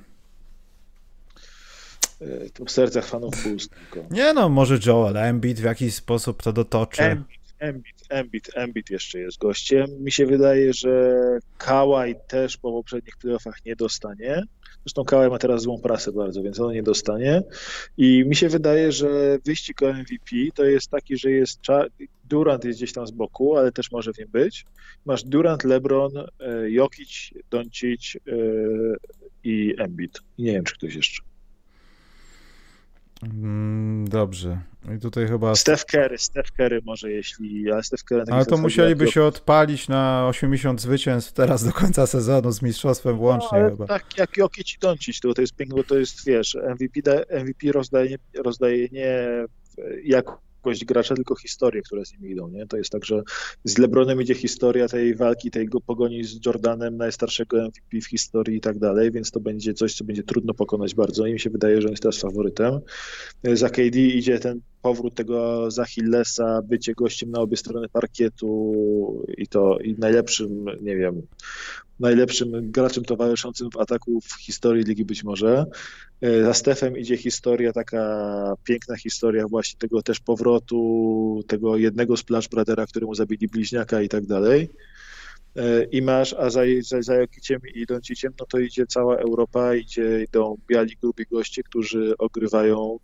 E, 2.21 2.49
to 2.49 2.65
w 2.65 2.71
sercach 2.71 3.05
fanów 3.05 3.43
Bulls 3.43 3.69
tylko. 3.69 4.07
Nie 4.11 4.33
no, 4.33 4.49
może 4.49 4.79
Joel 4.85 5.17
Embiid 5.17 5.59
w 5.59 5.63
jakiś 5.63 5.95
sposób 5.95 6.43
to 6.43 6.53
dotoczy. 6.53 7.01
Embiid, 7.01 7.39
Embiid, 7.59 7.95
Embiid, 8.09 8.49
Embiid 8.55 8.89
jeszcze 8.89 9.19
jest 9.19 9.37
gościem. 9.37 9.87
Mi 9.99 10.11
się 10.11 10.25
wydaje, 10.25 10.73
że 10.73 11.19
Kawaj 11.57 12.15
też 12.27 12.57
po 12.57 12.71
poprzednich 12.71 13.17
playoffach 13.17 13.65
nie 13.65 13.75
dostanie. 13.75 14.43
Zresztą 14.85 15.03
Kawaj 15.03 15.29
ma 15.29 15.37
teraz 15.37 15.61
złą 15.61 15.81
prasę 15.81 16.11
bardzo, 16.11 16.43
więc 16.43 16.59
on 16.59 16.73
nie 16.73 16.83
dostanie. 16.83 17.41
I 17.97 18.23
mi 18.25 18.35
się 18.35 18.49
wydaje, 18.49 18.91
że 18.91 19.37
wyścig 19.45 19.81
o 19.81 19.93
MVP 19.93 20.35
to 20.55 20.65
jest 20.65 20.89
taki, 20.89 21.17
że 21.17 21.31
jest 21.31 21.59
Durant 22.23 22.65
jest 22.65 22.79
gdzieś 22.79 22.93
tam 22.93 23.07
z 23.07 23.11
boku, 23.11 23.57
ale 23.57 23.71
też 23.71 23.91
może 23.91 24.13
w 24.13 24.17
nim 24.17 24.27
być. 24.27 24.65
Masz 25.05 25.23
Durant, 25.23 25.63
LeBron, 25.63 26.11
e, 26.17 26.71
Jokic, 26.71 27.29
Doncic 27.49 28.15
e, 28.15 28.19
i 29.43 29.75
Embiid. 29.77 30.19
Nie 30.37 30.51
wiem, 30.51 30.63
czy 30.63 30.73
ktoś 30.73 30.95
jeszcze. 30.95 31.28
Mm, 33.23 34.07
dobrze. 34.07 34.59
I 34.95 34.99
tutaj 34.99 35.27
chyba. 35.27 35.55
Steph 35.55 35.85
Curry, 35.85 36.17
Steph 36.17 36.51
Curry 36.51 36.81
może 36.85 37.11
jeśli. 37.11 37.71
Ale, 37.71 37.83
Steph 37.83 38.03
Curry 38.03 38.23
ale 38.31 38.45
to 38.45 38.57
musieliby 38.57 39.07
się 39.07 39.23
odpalić 39.23 39.87
na 39.87 40.27
80 40.27 40.81
zwycięstw 40.81 41.33
teraz 41.33 41.63
do 41.63 41.71
końca 41.71 42.07
sezonu 42.07 42.51
z 42.51 42.61
mistrzostwem 42.61 43.17
włącznie 43.17 43.59
no, 43.59 43.69
chyba. 43.69 43.87
Tak 43.87 44.17
jak 44.17 44.37
Jokic 44.37 44.75
i 44.75 44.79
Doncic, 44.79 45.19
to, 45.19 45.33
to 45.33 45.41
jest 45.41 45.55
piękne, 45.55 45.75
bo 45.75 45.83
to 45.83 45.97
jest, 45.97 46.25
wiesz, 46.25 46.57
MVP, 46.69 47.25
MVP 47.43 47.71
rozdaje, 47.71 48.17
rozdaje 48.43 48.87
nie 48.91 49.27
jak 50.03 50.25
jakość 50.59 50.85
gracza, 50.85 51.15
tylko 51.15 51.35
historie, 51.35 51.81
które 51.81 52.05
z 52.05 52.13
nimi 52.13 52.31
idą. 52.31 52.47
Nie? 52.47 52.67
To 52.67 52.77
jest 52.77 52.89
tak, 52.89 53.05
że 53.05 53.21
z 53.63 53.77
LeBronem 53.77 54.21
idzie 54.21 54.35
historia 54.35 54.87
tej 54.87 55.15
walki, 55.15 55.51
tej 55.51 55.69
pogoni 55.85 56.23
z 56.23 56.45
Jordanem, 56.45 56.97
najstarszego 56.97 57.57
MVP 57.67 58.01
w 58.01 58.05
historii 58.05 58.57
i 58.57 58.61
tak 58.61 58.79
dalej, 58.79 59.11
więc 59.11 59.31
to 59.31 59.39
będzie 59.39 59.73
coś, 59.73 59.93
co 59.93 60.03
będzie 60.03 60.23
trudno 60.23 60.53
pokonać 60.53 60.95
bardzo 60.95 61.25
i 61.25 61.33
mi 61.33 61.39
się 61.39 61.49
wydaje, 61.49 61.81
że 61.81 61.87
on 61.87 61.91
jest 61.91 62.03
teraz 62.03 62.17
faworytem. 62.17 62.79
Za 63.43 63.69
KD 63.69 63.99
idzie 63.99 64.39
ten 64.39 64.61
powrót 64.81 65.15
tego 65.15 65.71
Zachillesa, 65.71 66.61
bycie 66.63 66.93
gościem 66.93 67.31
na 67.31 67.39
obie 67.39 67.57
strony 67.57 67.89
parkietu 67.89 68.73
i 69.37 69.47
to 69.47 69.79
i 69.79 69.95
najlepszym, 69.97 70.65
nie 70.81 70.95
wiem, 70.95 71.21
najlepszym 71.99 72.71
graczem 72.71 73.05
towarzyszącym 73.05 73.69
w 73.71 73.77
ataku 73.77 74.21
w 74.21 74.33
historii 74.41 74.83
ligi 74.83 75.05
być 75.05 75.23
może. 75.23 75.65
E, 76.21 76.43
za 76.43 76.53
Stefem 76.53 76.97
idzie 76.97 77.17
historia, 77.17 77.73
taka 77.73 78.53
piękna 78.63 78.95
historia 78.95 79.47
właśnie 79.47 79.79
tego 79.79 80.01
też 80.01 80.19
powrotu, 80.19 81.43
tego 81.47 81.77
jednego 81.77 82.17
Splash 82.17 82.47
Brothera, 82.47 82.85
któremu 82.85 83.15
zabili 83.15 83.47
bliźniaka 83.47 84.01
i 84.01 84.09
tak 84.09 84.25
dalej. 84.25 84.69
E, 85.55 85.83
i 85.83 86.01
masz, 86.01 86.33
a 86.33 86.49
za, 86.49 86.61
za, 86.81 87.01
za 87.01 87.15
Jokiciem 87.15 87.59
i 87.75 87.85
Donciciem, 87.85 88.33
no 88.39 88.45
to 88.45 88.59
idzie 88.59 88.85
cała 88.87 89.17
Europa, 89.17 89.75
idzie, 89.75 90.23
idą 90.23 90.57
biali, 90.67 90.97
grubi 91.01 91.25
goście, 91.31 91.63
którzy 91.63 92.17
ogrywają 92.17 92.99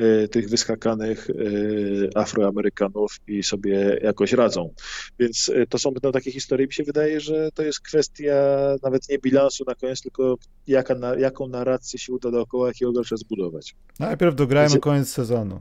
y, 0.00 0.28
tych 0.28 0.48
wyskakanych 0.48 1.30
y, 1.30 2.10
Afroamerykanów 2.14 3.16
i 3.26 3.42
sobie 3.42 3.98
jakoś 4.02 4.32
radzą. 4.32 4.74
Więc 5.18 5.48
y, 5.48 5.66
to 5.68 5.78
są 5.78 5.90
no, 6.02 6.12
takie 6.12 6.32
historie. 6.32 6.66
Mi 6.66 6.72
się 6.72 6.84
wydaje, 6.84 7.20
że 7.20 7.50
to 7.54 7.62
jest 7.62 7.80
kwestia 7.80 8.34
nawet 8.82 9.08
nie 9.08 9.18
bilansu 9.18 9.64
na 9.66 9.74
koniec, 9.74 10.02
tylko 10.02 10.36
jaka, 10.66 10.94
na, 10.94 11.14
jaką 11.14 11.48
narrację 11.48 11.98
się 11.98 12.12
uda 12.12 12.30
dookoła 12.30 12.68
jakiego 12.68 12.92
gracza 12.92 13.16
zbudować. 13.16 13.74
Najpierw 13.98 14.34
dograjmy 14.34 14.70
Więc... 14.70 14.82
koniec 14.82 15.08
sezonu. 15.08 15.60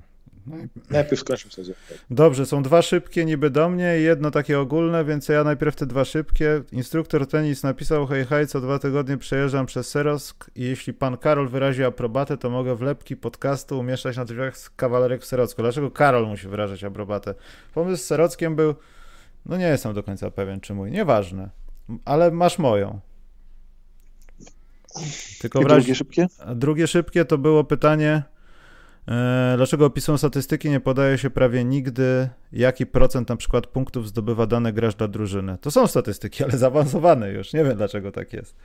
Najpierw 0.90 1.22
skończył 1.22 1.52
sezon. 1.52 1.76
Dobrze, 2.10 2.46
są 2.46 2.64
dwa 2.64 2.82
szybkie 2.82 3.26
niby 3.26 3.50
do 3.50 3.70
mnie 3.70 4.00
i 4.00 4.04
jedno 4.04 4.32
takie 4.32 4.60
ogólne, 4.60 5.06
więc 5.06 5.30
ja 5.30 5.44
najpierw 5.44 5.76
te 5.76 5.86
dwa 5.86 6.06
szybkie. 6.06 6.64
Instruktor 6.72 7.28
tenis 7.28 7.64
napisał, 7.64 8.08
hej, 8.08 8.26
hej, 8.26 8.48
co 8.48 8.62
dwa 8.62 8.80
tygodnie 8.80 9.18
przejeżdżam 9.18 9.66
przez 9.66 9.90
Serock 9.90 10.52
i 10.56 10.64
jeśli 10.64 10.94
pan 10.94 11.18
Karol 11.18 11.50
wyrazi 11.50 11.84
aprobatę, 11.84 12.38
to 12.38 12.50
mogę 12.50 12.76
wlepki 12.76 13.18
podcastu 13.18 13.80
umieszczać 13.80 14.18
na 14.18 14.26
drzwiach 14.26 14.58
z 14.58 14.70
kawalerek 14.70 15.22
w 15.22 15.26
Serocku. 15.26 15.62
Dlaczego 15.62 15.92
Karol 15.92 16.28
musi 16.28 16.48
wyrażać 16.48 16.84
aprobatę? 16.84 17.36
Pomysł 17.74 18.04
z 18.04 18.06
Serockiem 18.06 18.56
był, 18.56 18.76
no 19.46 19.58
nie 19.58 19.68
jestem 19.68 19.94
do 19.94 20.04
końca 20.04 20.32
pewien, 20.32 20.60
czy 20.60 20.74
mój, 20.74 20.92
nieważne, 20.92 21.50
ale 22.06 22.32
masz 22.32 22.60
moją. 22.60 23.00
Tylko 25.42 25.62
I 25.62 25.66
drugie 25.66 25.96
szybkie? 25.96 26.28
Drugie 26.56 26.88
szybkie 26.88 27.26
to 27.26 27.38
było 27.38 27.64
pytanie 27.64 28.24
dlaczego 29.56 29.86
opisują 29.86 30.18
statystyki 30.18 30.70
nie 30.70 30.80
podaje 30.80 31.18
się 31.18 31.30
prawie 31.30 31.64
nigdy, 31.64 32.30
jaki 32.52 32.86
procent 32.86 33.30
na 33.30 33.36
przykład 33.36 33.68
punktów 33.68 34.08
zdobywa 34.08 34.46
dany 34.46 34.74
gracz 34.74 34.96
dla 34.96 35.08
drużyny? 35.08 35.58
To 35.62 35.72
są 35.72 35.88
statystyki, 35.88 36.44
ale 36.44 36.58
zaawansowane 36.58 37.32
już. 37.32 37.54
Nie 37.54 37.64
wiem, 37.64 37.78
dlaczego 37.78 38.12
tak 38.12 38.34
jest. 38.34 38.56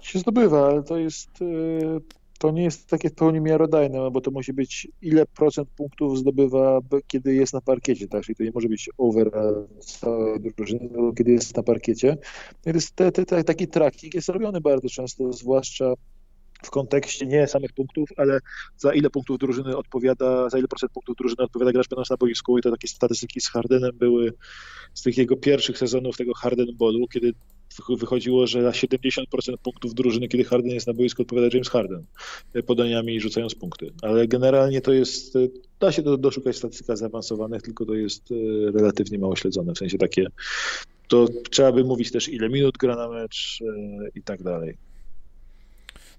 Się 0.00 0.18
zdobywa, 0.18 0.68
ale 0.68 0.82
to 0.82 0.98
jest 0.98 1.42
e, 1.42 2.00
to 2.40 2.50
nie 2.50 2.62
jest 2.62 2.86
takie 2.86 3.10
w 3.10 3.14
pełni 3.14 3.40
miarodajne, 3.40 3.98
no 3.98 4.10
bo 4.10 4.20
to 4.20 4.30
musi 4.30 4.52
być 4.52 4.88
ile 5.02 5.26
procent 5.26 5.68
punktów 5.70 6.18
zdobywa, 6.18 6.80
kiedy 7.06 7.34
jest 7.34 7.52
na 7.52 7.60
parkiecie, 7.60 8.08
tak? 8.08 8.22
Czyli 8.22 8.36
to 8.36 8.42
nie 8.44 8.50
może 8.54 8.68
być 8.68 8.90
over 8.98 9.30
całej 9.80 10.40
drużyny, 10.40 10.88
kiedy 11.16 11.32
jest 11.32 11.56
na 11.56 11.62
parkiecie. 11.62 12.16
Te, 12.62 12.72
te, 13.12 13.24
te, 13.24 13.44
taki 13.44 13.68
tracking 13.68 14.14
jest 14.14 14.28
robiony 14.28 14.60
bardzo 14.60 14.88
często, 14.88 15.32
zwłaszcza 15.32 15.94
w 16.62 16.70
kontekście 16.70 17.26
nie 17.26 17.46
samych 17.46 17.72
punktów, 17.72 18.08
ale 18.16 18.40
za 18.76 18.94
ile 18.94 19.10
punktów 19.10 19.38
drużyny 19.38 19.76
odpowiada, 19.76 20.48
za 20.48 20.58
ile 20.58 20.68
procent 20.68 20.92
punktów 20.92 21.16
drużyny 21.16 21.44
odpowiada 21.44 21.72
gracz 21.72 21.88
będąc 21.88 22.10
na 22.10 22.16
boisku 22.16 22.58
i 22.58 22.62
to 22.62 22.70
takie 22.70 22.88
statystyki 22.88 23.40
z 23.40 23.48
Hardenem 23.48 23.90
były 23.94 24.32
z 24.94 25.02
tych 25.02 25.18
jego 25.18 25.36
pierwszych 25.36 25.78
sezonów 25.78 26.16
tego 26.16 26.34
Harden 26.34 26.76
Ballu, 26.78 27.08
kiedy 27.08 27.32
wychodziło, 27.88 28.46
że 28.46 28.62
na 28.62 28.70
70% 28.70 29.24
punktów 29.62 29.94
drużyny, 29.94 30.28
kiedy 30.28 30.44
Harden 30.44 30.70
jest 30.70 30.86
na 30.86 30.94
boisku, 30.94 31.22
odpowiada 31.22 31.48
James 31.52 31.68
Harden 31.68 32.04
podaniami 32.66 33.14
i 33.14 33.20
rzucając 33.20 33.54
punkty. 33.54 33.92
Ale 34.02 34.28
generalnie 34.28 34.80
to 34.80 34.92
jest, 34.92 35.34
da 35.80 35.92
się 35.92 36.02
do, 36.02 36.16
doszukać 36.16 36.56
statystyk 36.56 36.96
zaawansowanych, 36.96 37.62
tylko 37.62 37.86
to 37.86 37.94
jest 37.94 38.32
e, 38.32 38.34
relatywnie 38.72 39.18
mało 39.18 39.36
śledzone, 39.36 39.72
w 39.74 39.78
sensie 39.78 39.98
takie, 39.98 40.26
to 41.08 41.26
trzeba 41.50 41.72
by 41.72 41.84
mówić 41.84 42.12
też 42.12 42.28
ile 42.28 42.48
minut 42.48 42.78
gra 42.78 42.96
na 42.96 43.08
mecz 43.08 43.58
e, 43.62 44.08
i 44.14 44.22
tak 44.22 44.42
dalej. 44.42 44.89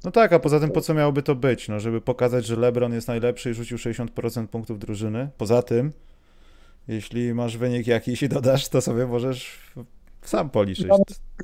No 0.03 0.11
tak, 0.11 0.33
a 0.33 0.39
poza 0.39 0.59
tym 0.59 0.71
po 0.71 0.81
co 0.81 0.93
miałoby 0.93 1.23
to 1.23 1.35
być? 1.35 1.67
No, 1.67 1.79
żeby 1.79 2.01
pokazać, 2.01 2.45
że 2.45 2.55
LeBron 2.55 2.93
jest 2.93 3.07
najlepszy 3.07 3.51
i 3.51 3.53
rzucił 3.53 3.77
60% 3.77 4.47
punktów 4.47 4.79
drużyny. 4.79 5.29
Poza 5.37 5.61
tym, 5.61 5.91
jeśli 6.87 7.33
masz 7.33 7.57
wynik 7.57 7.87
jakiś 7.87 8.23
i 8.23 8.29
dodasz, 8.29 8.69
to 8.69 8.81
sobie 8.81 9.07
możesz 9.07 9.59
sam 10.21 10.49
policzyć. 10.49 10.85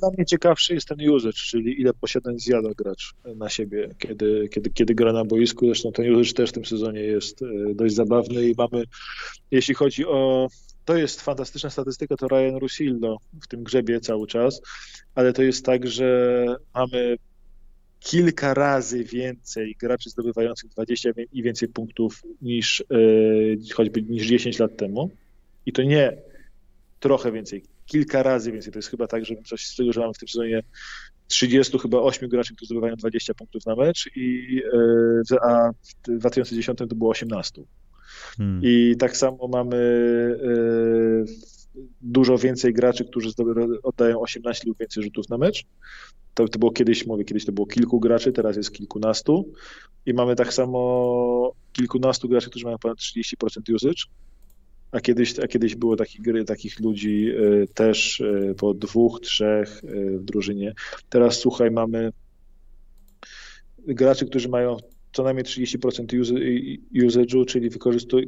Dla, 0.00 0.10
mnie 0.16 0.26
ciekawszy 0.26 0.74
jest 0.74 0.88
ten 0.88 1.10
usage, 1.10 1.32
czyli 1.32 1.80
ile 1.80 1.94
posiadań 1.94 2.38
zjada 2.38 2.68
gracz 2.76 3.14
na 3.36 3.48
siebie, 3.48 3.94
kiedy, 3.98 4.48
kiedy, 4.48 4.70
kiedy 4.70 4.94
gra 4.94 5.12
na 5.12 5.24
boisku. 5.24 5.66
Zresztą 5.66 5.92
ten 5.92 6.14
usage 6.14 6.32
też 6.32 6.50
w 6.50 6.52
tym 6.52 6.64
sezonie 6.64 7.00
jest 7.00 7.42
e, 7.42 7.74
dość 7.74 7.94
zabawny 7.94 8.48
i 8.48 8.54
mamy, 8.58 8.84
jeśli 9.50 9.74
chodzi 9.74 10.06
o 10.06 10.48
to 10.84 10.96
jest 10.96 11.20
fantastyczna 11.20 11.70
statystyka, 11.70 12.16
to 12.16 12.28
Ryan 12.28 12.56
Rusillo 12.56 13.16
w 13.42 13.48
tym 13.48 13.62
grzebie 13.62 14.00
cały 14.00 14.26
czas, 14.26 14.60
ale 15.14 15.32
to 15.32 15.42
jest 15.42 15.64
tak, 15.64 15.86
że 15.86 16.46
mamy 16.74 17.16
kilka 18.00 18.54
razy 18.54 19.04
więcej 19.04 19.76
graczy 19.80 20.10
zdobywających 20.10 20.70
20 20.70 21.10
i 21.32 21.42
więcej 21.42 21.68
punktów 21.68 22.22
niż 22.42 22.80
e, 22.80 22.84
choćby 23.74 24.02
niż 24.02 24.26
10 24.26 24.58
lat 24.58 24.76
temu. 24.76 25.10
I 25.66 25.72
to 25.72 25.82
nie 25.82 26.16
trochę 27.00 27.32
więcej, 27.32 27.62
kilka 27.86 28.22
razy 28.22 28.52
więcej. 28.52 28.72
To 28.72 28.78
jest 28.78 28.88
chyba 28.88 29.06
tak, 29.06 29.24
że 29.24 29.34
coś 29.46 29.66
z 29.66 29.76
tego, 29.76 29.92
że 29.92 30.00
mamy 30.00 30.14
w 30.14 30.18
tym 30.18 30.28
sezonie 30.28 30.62
30 31.28 31.78
chyba 31.78 31.98
8 31.98 32.28
graczy, 32.28 32.54
którzy 32.54 32.66
zdobywają 32.66 32.96
20 32.96 33.34
punktów 33.34 33.66
na 33.66 33.76
mecz, 33.76 34.10
i, 34.16 34.62
e, 35.32 35.42
a 35.42 35.70
w 36.08 36.18
2010 36.18 36.78
to 36.78 36.86
było 36.86 37.10
18. 37.10 37.62
Hmm. 38.36 38.60
I 38.64 38.96
tak 38.98 39.16
samo 39.16 39.48
mamy 39.48 39.76
e, 40.42 41.67
dużo 42.00 42.38
więcej 42.38 42.72
graczy, 42.72 43.04
którzy 43.04 43.30
oddają 43.82 44.20
18 44.20 44.64
lub 44.66 44.78
więcej 44.78 45.02
rzutów 45.02 45.28
na 45.28 45.38
mecz. 45.38 45.64
To, 46.34 46.48
to 46.48 46.58
było 46.58 46.72
kiedyś, 46.72 47.06
mówię, 47.06 47.24
kiedyś 47.24 47.44
to 47.44 47.52
było 47.52 47.66
kilku 47.66 48.00
graczy, 48.00 48.32
teraz 48.32 48.56
jest 48.56 48.72
kilkunastu. 48.72 49.52
I 50.06 50.14
mamy 50.14 50.36
tak 50.36 50.54
samo 50.54 51.52
kilkunastu 51.72 52.28
graczy, 52.28 52.50
którzy 52.50 52.64
mają 52.64 52.78
ponad 52.78 52.98
30% 52.98 53.74
usage. 53.74 54.02
A 54.92 55.00
kiedyś, 55.00 55.38
a 55.38 55.48
kiedyś 55.48 55.74
było 55.74 55.96
takich, 55.96 56.20
gry, 56.20 56.44
takich 56.44 56.80
ludzi 56.80 57.30
e, 57.30 57.66
też 57.66 58.20
e, 58.20 58.54
po 58.54 58.74
dwóch, 58.74 59.20
trzech 59.20 59.82
w 60.18 60.24
drużynie. 60.24 60.74
Teraz 61.08 61.38
słuchaj, 61.38 61.70
mamy 61.70 62.12
graczy, 63.86 64.26
którzy 64.26 64.48
mają 64.48 64.76
co 65.12 65.22
najmniej 65.22 65.44
30% 65.44 66.06
usage'u, 66.94 67.46
czyli 67.46 67.70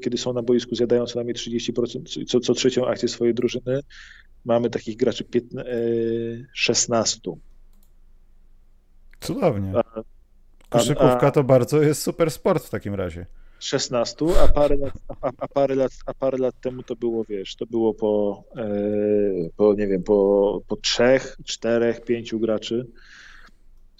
kiedy 0.02 0.18
są 0.18 0.32
na 0.32 0.42
boisku, 0.42 0.74
zjadają 0.74 1.06
co 1.06 1.18
najmniej 1.18 1.34
30%, 1.34 2.24
co, 2.26 2.40
co 2.40 2.54
trzecią 2.54 2.86
akcję 2.86 3.08
swojej 3.08 3.34
drużyny. 3.34 3.80
Mamy 4.44 4.70
takich 4.70 4.96
graczy 4.96 5.24
15, 5.24 5.70
16. 6.52 7.30
E, 7.30 7.34
Cudownie. 9.20 9.72
A, 9.76 10.02
Koszykówka 10.68 11.26
a, 11.26 11.30
to 11.30 11.44
bardzo 11.44 11.82
jest 11.82 12.02
super 12.02 12.30
sport 12.30 12.64
w 12.64 12.70
takim 12.70 12.94
razie. 12.94 13.26
16, 13.58 14.26
a 14.44 14.48
parę 14.48 14.76
lat, 14.76 14.92
a, 15.20 15.30
a, 15.38 15.48
parę 15.48 15.74
lat, 15.74 15.92
a 16.06 16.14
parę 16.14 16.38
lat 16.38 16.60
temu 16.60 16.82
to 16.82 16.96
było, 16.96 17.24
wiesz, 17.24 17.56
to 17.56 17.66
było 17.66 17.94
po, 17.94 18.44
e, 18.56 18.64
po 19.56 19.74
nie 19.74 19.86
wiem, 19.86 20.02
po, 20.02 20.60
po 20.68 20.76
trzech, 20.76 21.36
czterech, 21.44 22.04
pięciu 22.04 22.40
graczy. 22.40 22.86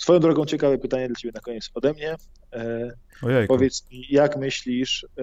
Swoją 0.01 0.21
drogą 0.21 0.47
ciekawe 0.47 0.79
pytanie 0.79 1.07
dla 1.07 1.17
Ciebie 1.17 1.33
na 1.35 1.41
koniec 1.41 1.71
ode 1.75 1.93
mnie. 1.93 2.17
E, 2.53 2.91
Ojejku. 3.23 3.55
Powiedz 3.55 3.91
mi, 3.91 4.07
jak 4.11 4.37
myślisz, 4.37 5.07
e, 5.19 5.23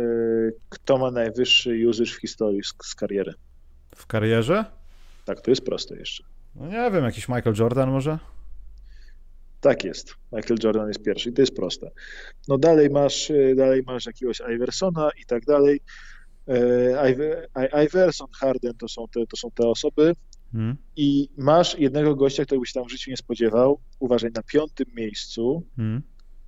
kto 0.70 0.98
ma 0.98 1.12
najwyższy 1.12 1.88
usage 1.90 2.12
w 2.12 2.22
historii 2.22 2.64
z, 2.64 2.74
z 2.84 2.96
kariery? 2.96 3.34
W 3.96 4.08
karierze? 4.08 4.66
Tak, 5.26 5.42
to 5.42 5.52
jest 5.52 5.66
proste 5.66 5.96
jeszcze. 5.96 6.24
No 6.56 6.68
nie 6.68 6.92
wiem, 6.92 7.04
jakiś 7.04 7.28
Michael 7.28 7.56
Jordan 7.60 7.92
może? 7.92 8.20
Tak 9.62 9.84
jest. 9.84 10.16
Michael 10.32 10.60
Jordan 10.64 10.88
jest 10.88 11.04
pierwszy 11.04 11.30
i 11.30 11.34
to 11.34 11.42
jest 11.42 11.56
proste. 11.56 11.92
No 12.48 12.58
dalej 12.58 12.90
masz, 12.90 13.32
e, 13.32 13.56
dalej 13.56 13.84
masz 13.86 14.06
jakiegoś 14.06 14.42
Iversona 14.56 15.10
i 15.22 15.26
tak 15.26 15.46
dalej. 15.46 15.82
Iverson, 17.86 18.28
Harden 18.40 18.74
to 18.74 18.88
są 18.88 19.06
te, 19.08 19.28
to 19.28 19.38
są 19.38 19.52
te 19.52 19.68
osoby. 19.68 20.14
Hmm. 20.52 20.78
I 20.96 21.30
masz 21.38 21.80
jednego 21.80 22.16
gościa, 22.16 22.46
którego 22.46 22.66
się 22.66 22.74
tam 22.74 22.86
w 22.86 22.92
życiu 22.92 23.12
nie 23.12 23.18
spodziewał. 23.18 23.80
Uważaj, 24.00 24.32
na 24.32 24.44
piątym 24.44 24.86
miejscu 24.96 25.64
hmm. 25.76 26.02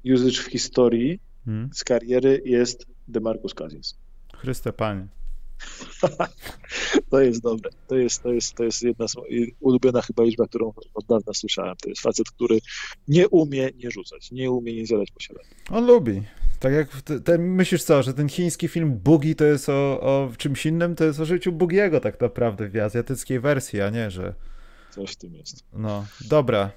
usage 0.06 0.42
w 0.42 0.46
historii 0.52 1.20
hmm. 1.46 1.70
z 1.74 1.84
kariery 1.84 2.42
jest 2.46 2.86
DeMarcus 3.08 3.54
Cousins. 3.54 3.96
Chryste 4.34 4.74
Panie. 4.74 5.08
To 7.10 7.22
jest 7.22 7.42
dobre. 7.42 7.70
To 7.88 7.96
jest, 7.96 8.24
to, 8.24 8.34
jest, 8.34 8.54
to 8.54 8.64
jest 8.64 8.84
jedna 8.84 9.08
z 9.08 9.16
ulubiona 9.60 10.02
chyba 10.02 10.24
liczba, 10.24 10.48
którą 10.48 10.74
od 10.94 11.06
dawna 11.06 11.34
słyszałem. 11.34 11.76
To 11.82 11.90
jest 11.90 12.02
facet, 12.02 12.30
który 12.30 12.60
nie 13.08 13.28
umie 13.28 13.70
nie 13.84 13.92
rzucać, 13.92 14.32
nie 14.32 14.52
umie 14.52 14.76
nie 14.76 14.86
zjadać 14.86 15.12
posiadania. 15.12 15.50
On 15.72 15.86
lubi. 15.86 16.22
Tak 16.60 16.74
jak 16.74 16.88
ten, 17.26 17.42
myślisz 17.42 17.84
co, 17.84 18.04
że 18.04 18.14
ten 18.14 18.30
chiński 18.30 18.68
film 18.68 19.00
Boogie 19.04 19.36
to 19.36 19.46
jest 19.46 19.70
o, 19.70 20.02
o 20.02 20.32
czymś 20.38 20.66
innym, 20.66 20.96
to 20.96 21.04
jest 21.04 21.20
o 21.20 21.26
życiu 21.26 21.52
Bugiego 21.52 22.00
tak 22.00 22.22
naprawdę 22.22 22.70
w 22.70 22.76
azjatyckiej 22.76 23.40
wersji, 23.40 23.82
a 23.82 23.90
nie, 23.90 24.12
że... 24.12 24.34
Coś 24.92 25.12
w 25.12 25.16
tym 25.16 25.36
jest. 25.36 25.64
No, 25.74 26.06
dobra. 26.28 26.72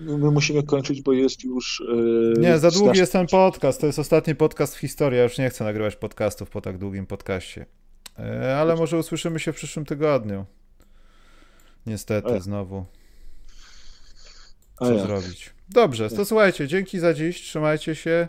My 0.00 0.30
musimy 0.30 0.62
kończyć, 0.62 1.02
bo 1.02 1.12
jest 1.12 1.44
już... 1.44 1.82
Yy, 1.88 2.34
nie, 2.40 2.58
za 2.58 2.70
długi 2.70 2.98
jest 2.98 3.12
ten 3.12 3.26
podcast, 3.26 3.80
to 3.80 3.86
jest 3.86 3.98
ostatni 3.98 4.34
podcast 4.34 4.76
w 4.76 4.78
historii, 4.78 5.16
ja 5.16 5.22
już 5.22 5.38
nie 5.38 5.50
chcę 5.50 5.64
nagrywać 5.64 5.96
podcastów 5.96 6.50
po 6.50 6.60
tak 6.60 6.78
długim 6.78 7.06
podcaście. 7.06 7.66
Yy, 8.18 8.54
ale 8.54 8.76
może 8.76 8.98
usłyszymy 8.98 9.40
się 9.40 9.52
w 9.52 9.56
przyszłym 9.56 9.84
tygodniu. 9.84 10.46
Niestety, 11.86 12.40
znowu. 12.40 12.86
Co 14.78 14.98
zrobić? 14.98 15.50
Dobrze, 15.68 16.10
to 16.10 16.24
słuchajcie, 16.24 16.68
dzięki 16.68 16.98
za 16.98 17.14
dziś, 17.14 17.40
trzymajcie 17.40 17.94
się. 17.94 18.28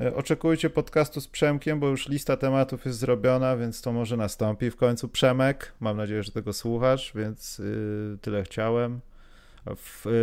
E, 0.00 0.14
oczekujcie 0.14 0.70
podcastu 0.70 1.20
z 1.20 1.28
Przemkiem, 1.28 1.80
bo 1.80 1.88
już 1.88 2.08
lista 2.08 2.36
tematów 2.36 2.84
jest 2.84 2.98
zrobiona, 2.98 3.56
więc 3.56 3.82
to 3.82 3.92
może 3.92 4.16
nastąpi 4.16 4.70
w 4.70 4.76
końcu. 4.76 5.08
Przemek, 5.08 5.72
mam 5.80 5.96
nadzieję, 5.96 6.22
że 6.22 6.32
tego 6.32 6.52
słuchasz, 6.52 7.12
więc 7.14 7.58
yy, 7.58 8.18
tyle 8.20 8.42
chciałem. 8.42 9.00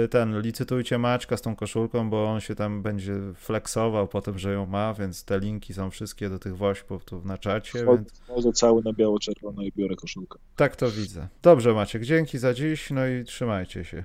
Ten, 0.09 0.41
licytujcie 0.41 0.97
Maćka 0.97 1.37
z 1.37 1.41
tą 1.41 1.55
koszulką, 1.55 2.09
bo 2.09 2.25
on 2.25 2.39
się 2.39 2.55
tam 2.55 2.81
będzie 2.81 3.13
flexował 3.35 4.07
po 4.07 4.21
tym, 4.21 4.39
że 4.39 4.53
ją 4.53 4.65
ma, 4.65 4.93
więc 4.93 5.23
te 5.23 5.39
linki 5.39 5.73
są 5.73 5.89
wszystkie 5.89 6.29
do 6.29 6.39
tych 6.39 6.57
wośpów 6.57 7.05
tu 7.05 7.21
na 7.25 7.37
czacie. 7.37 7.85
Chodzę, 7.85 7.97
więc... 7.97 8.21
chodzę 8.27 8.51
cały 8.51 8.83
na 8.83 8.93
biało-czerwono 8.93 9.61
i 9.61 9.71
biorę 9.71 9.95
koszulkę. 9.95 10.39
Tak 10.55 10.75
to 10.75 10.91
widzę. 10.91 11.27
Dobrze 11.41 11.73
Maciek, 11.73 12.03
dzięki 12.03 12.37
za 12.37 12.53
dziś, 12.53 12.89
no 12.89 13.07
i 13.07 13.23
trzymajcie 13.23 13.83
się. 13.83 14.03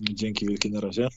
Dzięki 0.00 0.46
wielkie, 0.46 0.70
na 0.70 0.80
razie. 0.80 1.08